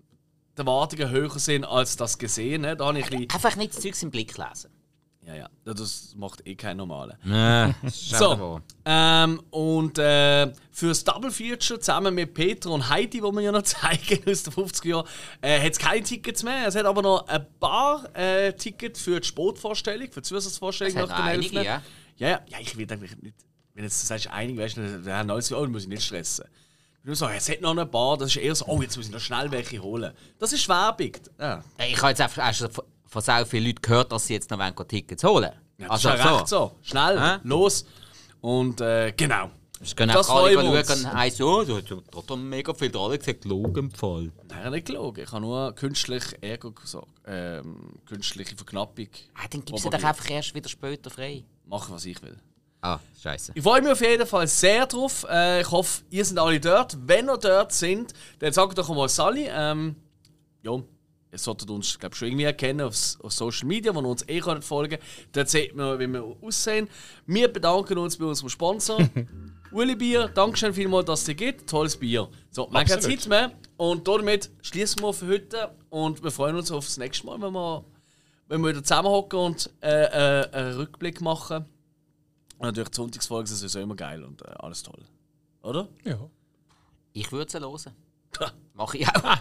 die 0.56 0.60
Erwartungen 0.60 1.10
höher 1.10 1.38
sind 1.38 1.64
als 1.64 1.96
das 1.96 2.18
Gesehene. 2.18 2.76
Da 2.76 2.86
habe 2.86 2.98
ich 2.98 3.04
ein 3.04 3.10
bisschen... 3.10 3.30
Einfach 3.30 3.56
nicht 3.56 3.74
das 3.74 3.82
Zeugs 3.82 4.02
im 4.02 4.10
Blick 4.10 4.36
lesen. 4.36 4.70
Ja, 5.26 5.34
ja. 5.34 5.48
Das 5.64 6.14
macht 6.16 6.46
eh 6.46 6.54
kein 6.56 6.76
normaler. 6.76 7.18
Ist 7.82 8.10
So, 8.10 8.60
ähm, 8.84 9.40
und 9.50 9.98
äh, 9.98 10.52
für 10.70 10.88
das 10.88 11.04
Double 11.04 11.30
Feature 11.30 11.78
zusammen 11.78 12.14
mit 12.14 12.34
Peter 12.34 12.70
und 12.70 12.88
Heidi, 12.88 13.22
wo 13.22 13.30
wir 13.30 13.42
ja 13.42 13.52
noch 13.52 13.62
zeigen 13.62 14.28
aus 14.28 14.42
den 14.42 14.52
50er 14.52 14.88
Jahren, 14.88 15.06
äh, 15.40 15.60
hat 15.60 15.72
es 15.72 15.78
keine 15.78 16.02
Tickets 16.02 16.42
mehr. 16.42 16.66
Es 16.66 16.74
hat 16.74 16.86
aber 16.86 17.02
noch 17.02 17.28
ein 17.28 17.46
paar 17.60 18.08
äh, 18.16 18.52
Tickets 18.54 19.00
für 19.00 19.20
die 19.20 19.28
Sportvorstellung, 19.28 20.10
für 20.10 20.20
die 20.20 20.28
Zusatzvorstellung 20.28 20.94
nach 20.94 21.08
den 21.08 21.14
einige, 21.16 21.58
Elfen. 21.58 21.64
ja. 21.64 21.82
ja, 22.16 22.28
ja, 22.28 22.40
ja, 22.48 22.58
ich 22.60 22.76
will 22.76 22.90
eigentlich 22.90 23.16
nicht, 23.18 23.36
wenn 23.74 23.84
jetzt 23.84 24.02
du 24.02 24.06
sagst, 24.06 24.26
einig 24.28 24.58
weißt 24.58 24.78
du, 24.78 25.02
dann 25.02 25.14
haben 25.14 25.30
alle 25.30 25.42
so, 25.42 25.56
oh, 25.56 25.62
dann 25.62 25.70
muss 25.70 25.82
ich 25.82 25.88
nicht 25.88 26.02
stressen. 26.02 26.46
Nur 27.02 27.16
so, 27.16 27.26
es 27.28 27.48
hat 27.48 27.60
noch 27.62 27.76
ein 27.76 27.90
paar, 27.90 28.18
das 28.18 28.28
ist 28.30 28.36
eher 28.36 28.54
so, 28.54 28.66
oh, 28.66 28.82
jetzt 28.82 28.96
muss 28.96 29.06
ich 29.06 29.12
noch 29.12 29.20
schnell 29.20 29.50
welche 29.50 29.82
holen. 29.82 30.12
Das 30.38 30.52
ist 30.52 30.68
Werbung. 30.68 31.12
Ja. 31.38 31.62
Ich 31.78 31.96
habe 31.98 32.10
jetzt 32.10 32.20
einfach 32.20 32.52
schon 32.54 32.68
von, 32.70 33.22
sehr 33.22 33.46
vielen 33.46 33.66
Leuten 33.66 33.82
gehört, 33.82 34.12
dass 34.12 34.26
sie 34.26 34.34
jetzt 34.34 34.50
noch 34.50 34.58
wollen, 34.58 34.74
Tickets 34.88 35.24
holen 35.24 35.52
Ja, 35.78 35.88
Also 35.88 36.08
das 36.10 36.18
ist 36.18 36.24
ja 36.24 36.36
recht 36.36 36.48
so. 36.48 36.72
Schnell, 36.82 37.18
Hä? 37.18 37.38
los. 37.44 37.86
Und 38.42 38.80
äh, 38.82 39.12
genau. 39.16 39.50
Sie 39.82 39.94
können 39.94 40.12
Das 40.12 40.28
auch 40.28 40.44
alle 40.44 40.52
schauen 40.52 41.14
heißen, 41.14 41.42
oh, 41.42 41.64
da 41.64 41.76
hat 41.76 41.88
ja 41.88 41.96
da 42.26 42.36
mega 42.36 42.74
viel 42.74 42.90
dran 42.90 43.18
gesagt, 43.18 43.46
Logenfall. 43.46 44.30
Nein, 44.48 44.72
nicht 44.72 44.86
gelogen. 44.88 45.24
Ich 45.24 45.32
habe 45.32 45.40
nur 45.40 45.74
künstlich 45.74 46.22
Ego 46.42 46.72
gesagt. 46.72 47.06
Ähm, 47.26 47.94
künstliche 48.04 48.54
Verknappung. 48.56 49.08
Ah, 49.34 49.48
dann 49.48 49.64
gibst 49.64 49.82
du 49.86 49.88
doch 49.88 50.04
einfach 50.04 50.28
erst 50.28 50.54
wieder 50.54 50.68
später 50.68 51.08
frei. 51.08 51.44
Machen, 51.64 51.94
was 51.94 52.04
ich 52.04 52.20
will. 52.20 52.36
Ah, 52.82 52.98
scheiße. 53.22 53.52
Ich 53.54 53.62
freue 53.62 53.82
mich 53.82 53.92
auf 53.92 54.00
jeden 54.00 54.26
Fall 54.26 54.46
sehr 54.46 54.86
drauf. 54.86 55.26
Äh, 55.28 55.60
ich 55.60 55.70
hoffe, 55.70 56.02
ihr 56.10 56.24
seid 56.24 56.38
alle 56.38 56.58
dort. 56.58 56.96
Wenn 57.06 57.28
ihr 57.28 57.36
dort 57.36 57.72
sind, 57.72 58.14
dann 58.38 58.52
sagt 58.52 58.78
doch 58.78 58.88
mal 58.88 59.08
Sally. 59.08 59.48
Ähm, 59.50 59.96
ja, 60.62 60.72
ihr 61.32 61.38
solltet 61.38 61.68
uns 61.68 61.98
glaub, 61.98 62.14
schon 62.14 62.28
irgendwie 62.28 62.44
erkennen 62.44 62.80
auf, 62.80 62.96
auf 63.22 63.32
Social 63.32 63.66
Media, 63.66 63.94
wo 63.94 64.00
ihr 64.00 64.06
uns 64.08 64.26
eh 64.26 64.40
könnt 64.40 64.64
folgen 64.64 64.98
Dort 65.32 65.48
sieht 65.48 65.74
man, 65.76 65.98
wie 65.98 66.06
wir 66.06 66.24
aussehen. 66.40 66.88
Wir 67.26 67.48
bedanken 67.48 67.98
uns 67.98 68.16
bei 68.16 68.24
unserem 68.24 68.48
Sponsor. 68.48 68.98
Uli 69.72 69.94
Bier, 69.94 70.28
Dankeschön 70.28 70.72
vielmals, 70.72 71.04
dass 71.04 71.20
es 71.20 71.26
dir 71.26 71.34
gibt. 71.34 71.68
Tolles 71.68 71.96
Bier. 71.96 72.28
So, 72.50 72.66
keine 72.66 72.92
Absolut. 72.92 73.20
Zeit 73.20 73.28
mehr. 73.28 73.52
Und 73.76 74.08
damit 74.08 74.50
schließen 74.62 75.02
wir 75.02 75.12
für 75.12 75.28
heute. 75.28 75.70
Und 75.90 76.22
wir 76.22 76.30
freuen 76.30 76.56
uns 76.56 76.72
auf 76.72 76.86
das 76.86 76.96
nächste 76.96 77.26
Mal, 77.26 77.40
wenn 77.40 77.52
wir, 77.52 77.84
wenn 78.48 78.62
wir 78.62 78.70
wieder 78.70 78.82
zusammenhocken 78.82 79.38
und 79.38 79.70
äh, 79.82 80.40
äh, 80.42 80.50
einen 80.50 80.76
Rückblick 80.76 81.20
machen. 81.20 81.66
Und 82.60 82.66
natürlich 82.66 82.90
die 82.90 82.96
Sonntagsfolge 82.96 83.50
ist 83.50 83.58
sowieso 83.58 83.80
immer 83.80 83.96
geil 83.96 84.22
und 84.22 84.42
äh, 84.42 84.50
alles 84.58 84.82
toll. 84.82 85.02
Oder? 85.62 85.88
Ja. 86.04 86.18
Ich 87.14 87.32
würde 87.32 87.50
sie 87.50 87.58
hören. 87.58 87.94
Mach 88.74 88.92
ich 88.92 89.08
auch. 89.08 89.38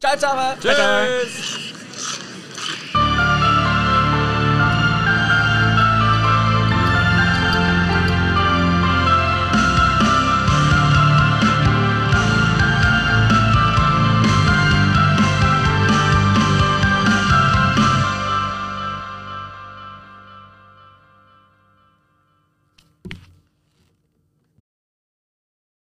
Ciao 0.00 0.14
zusammen! 0.14 0.58
Tschüss! 0.58 1.91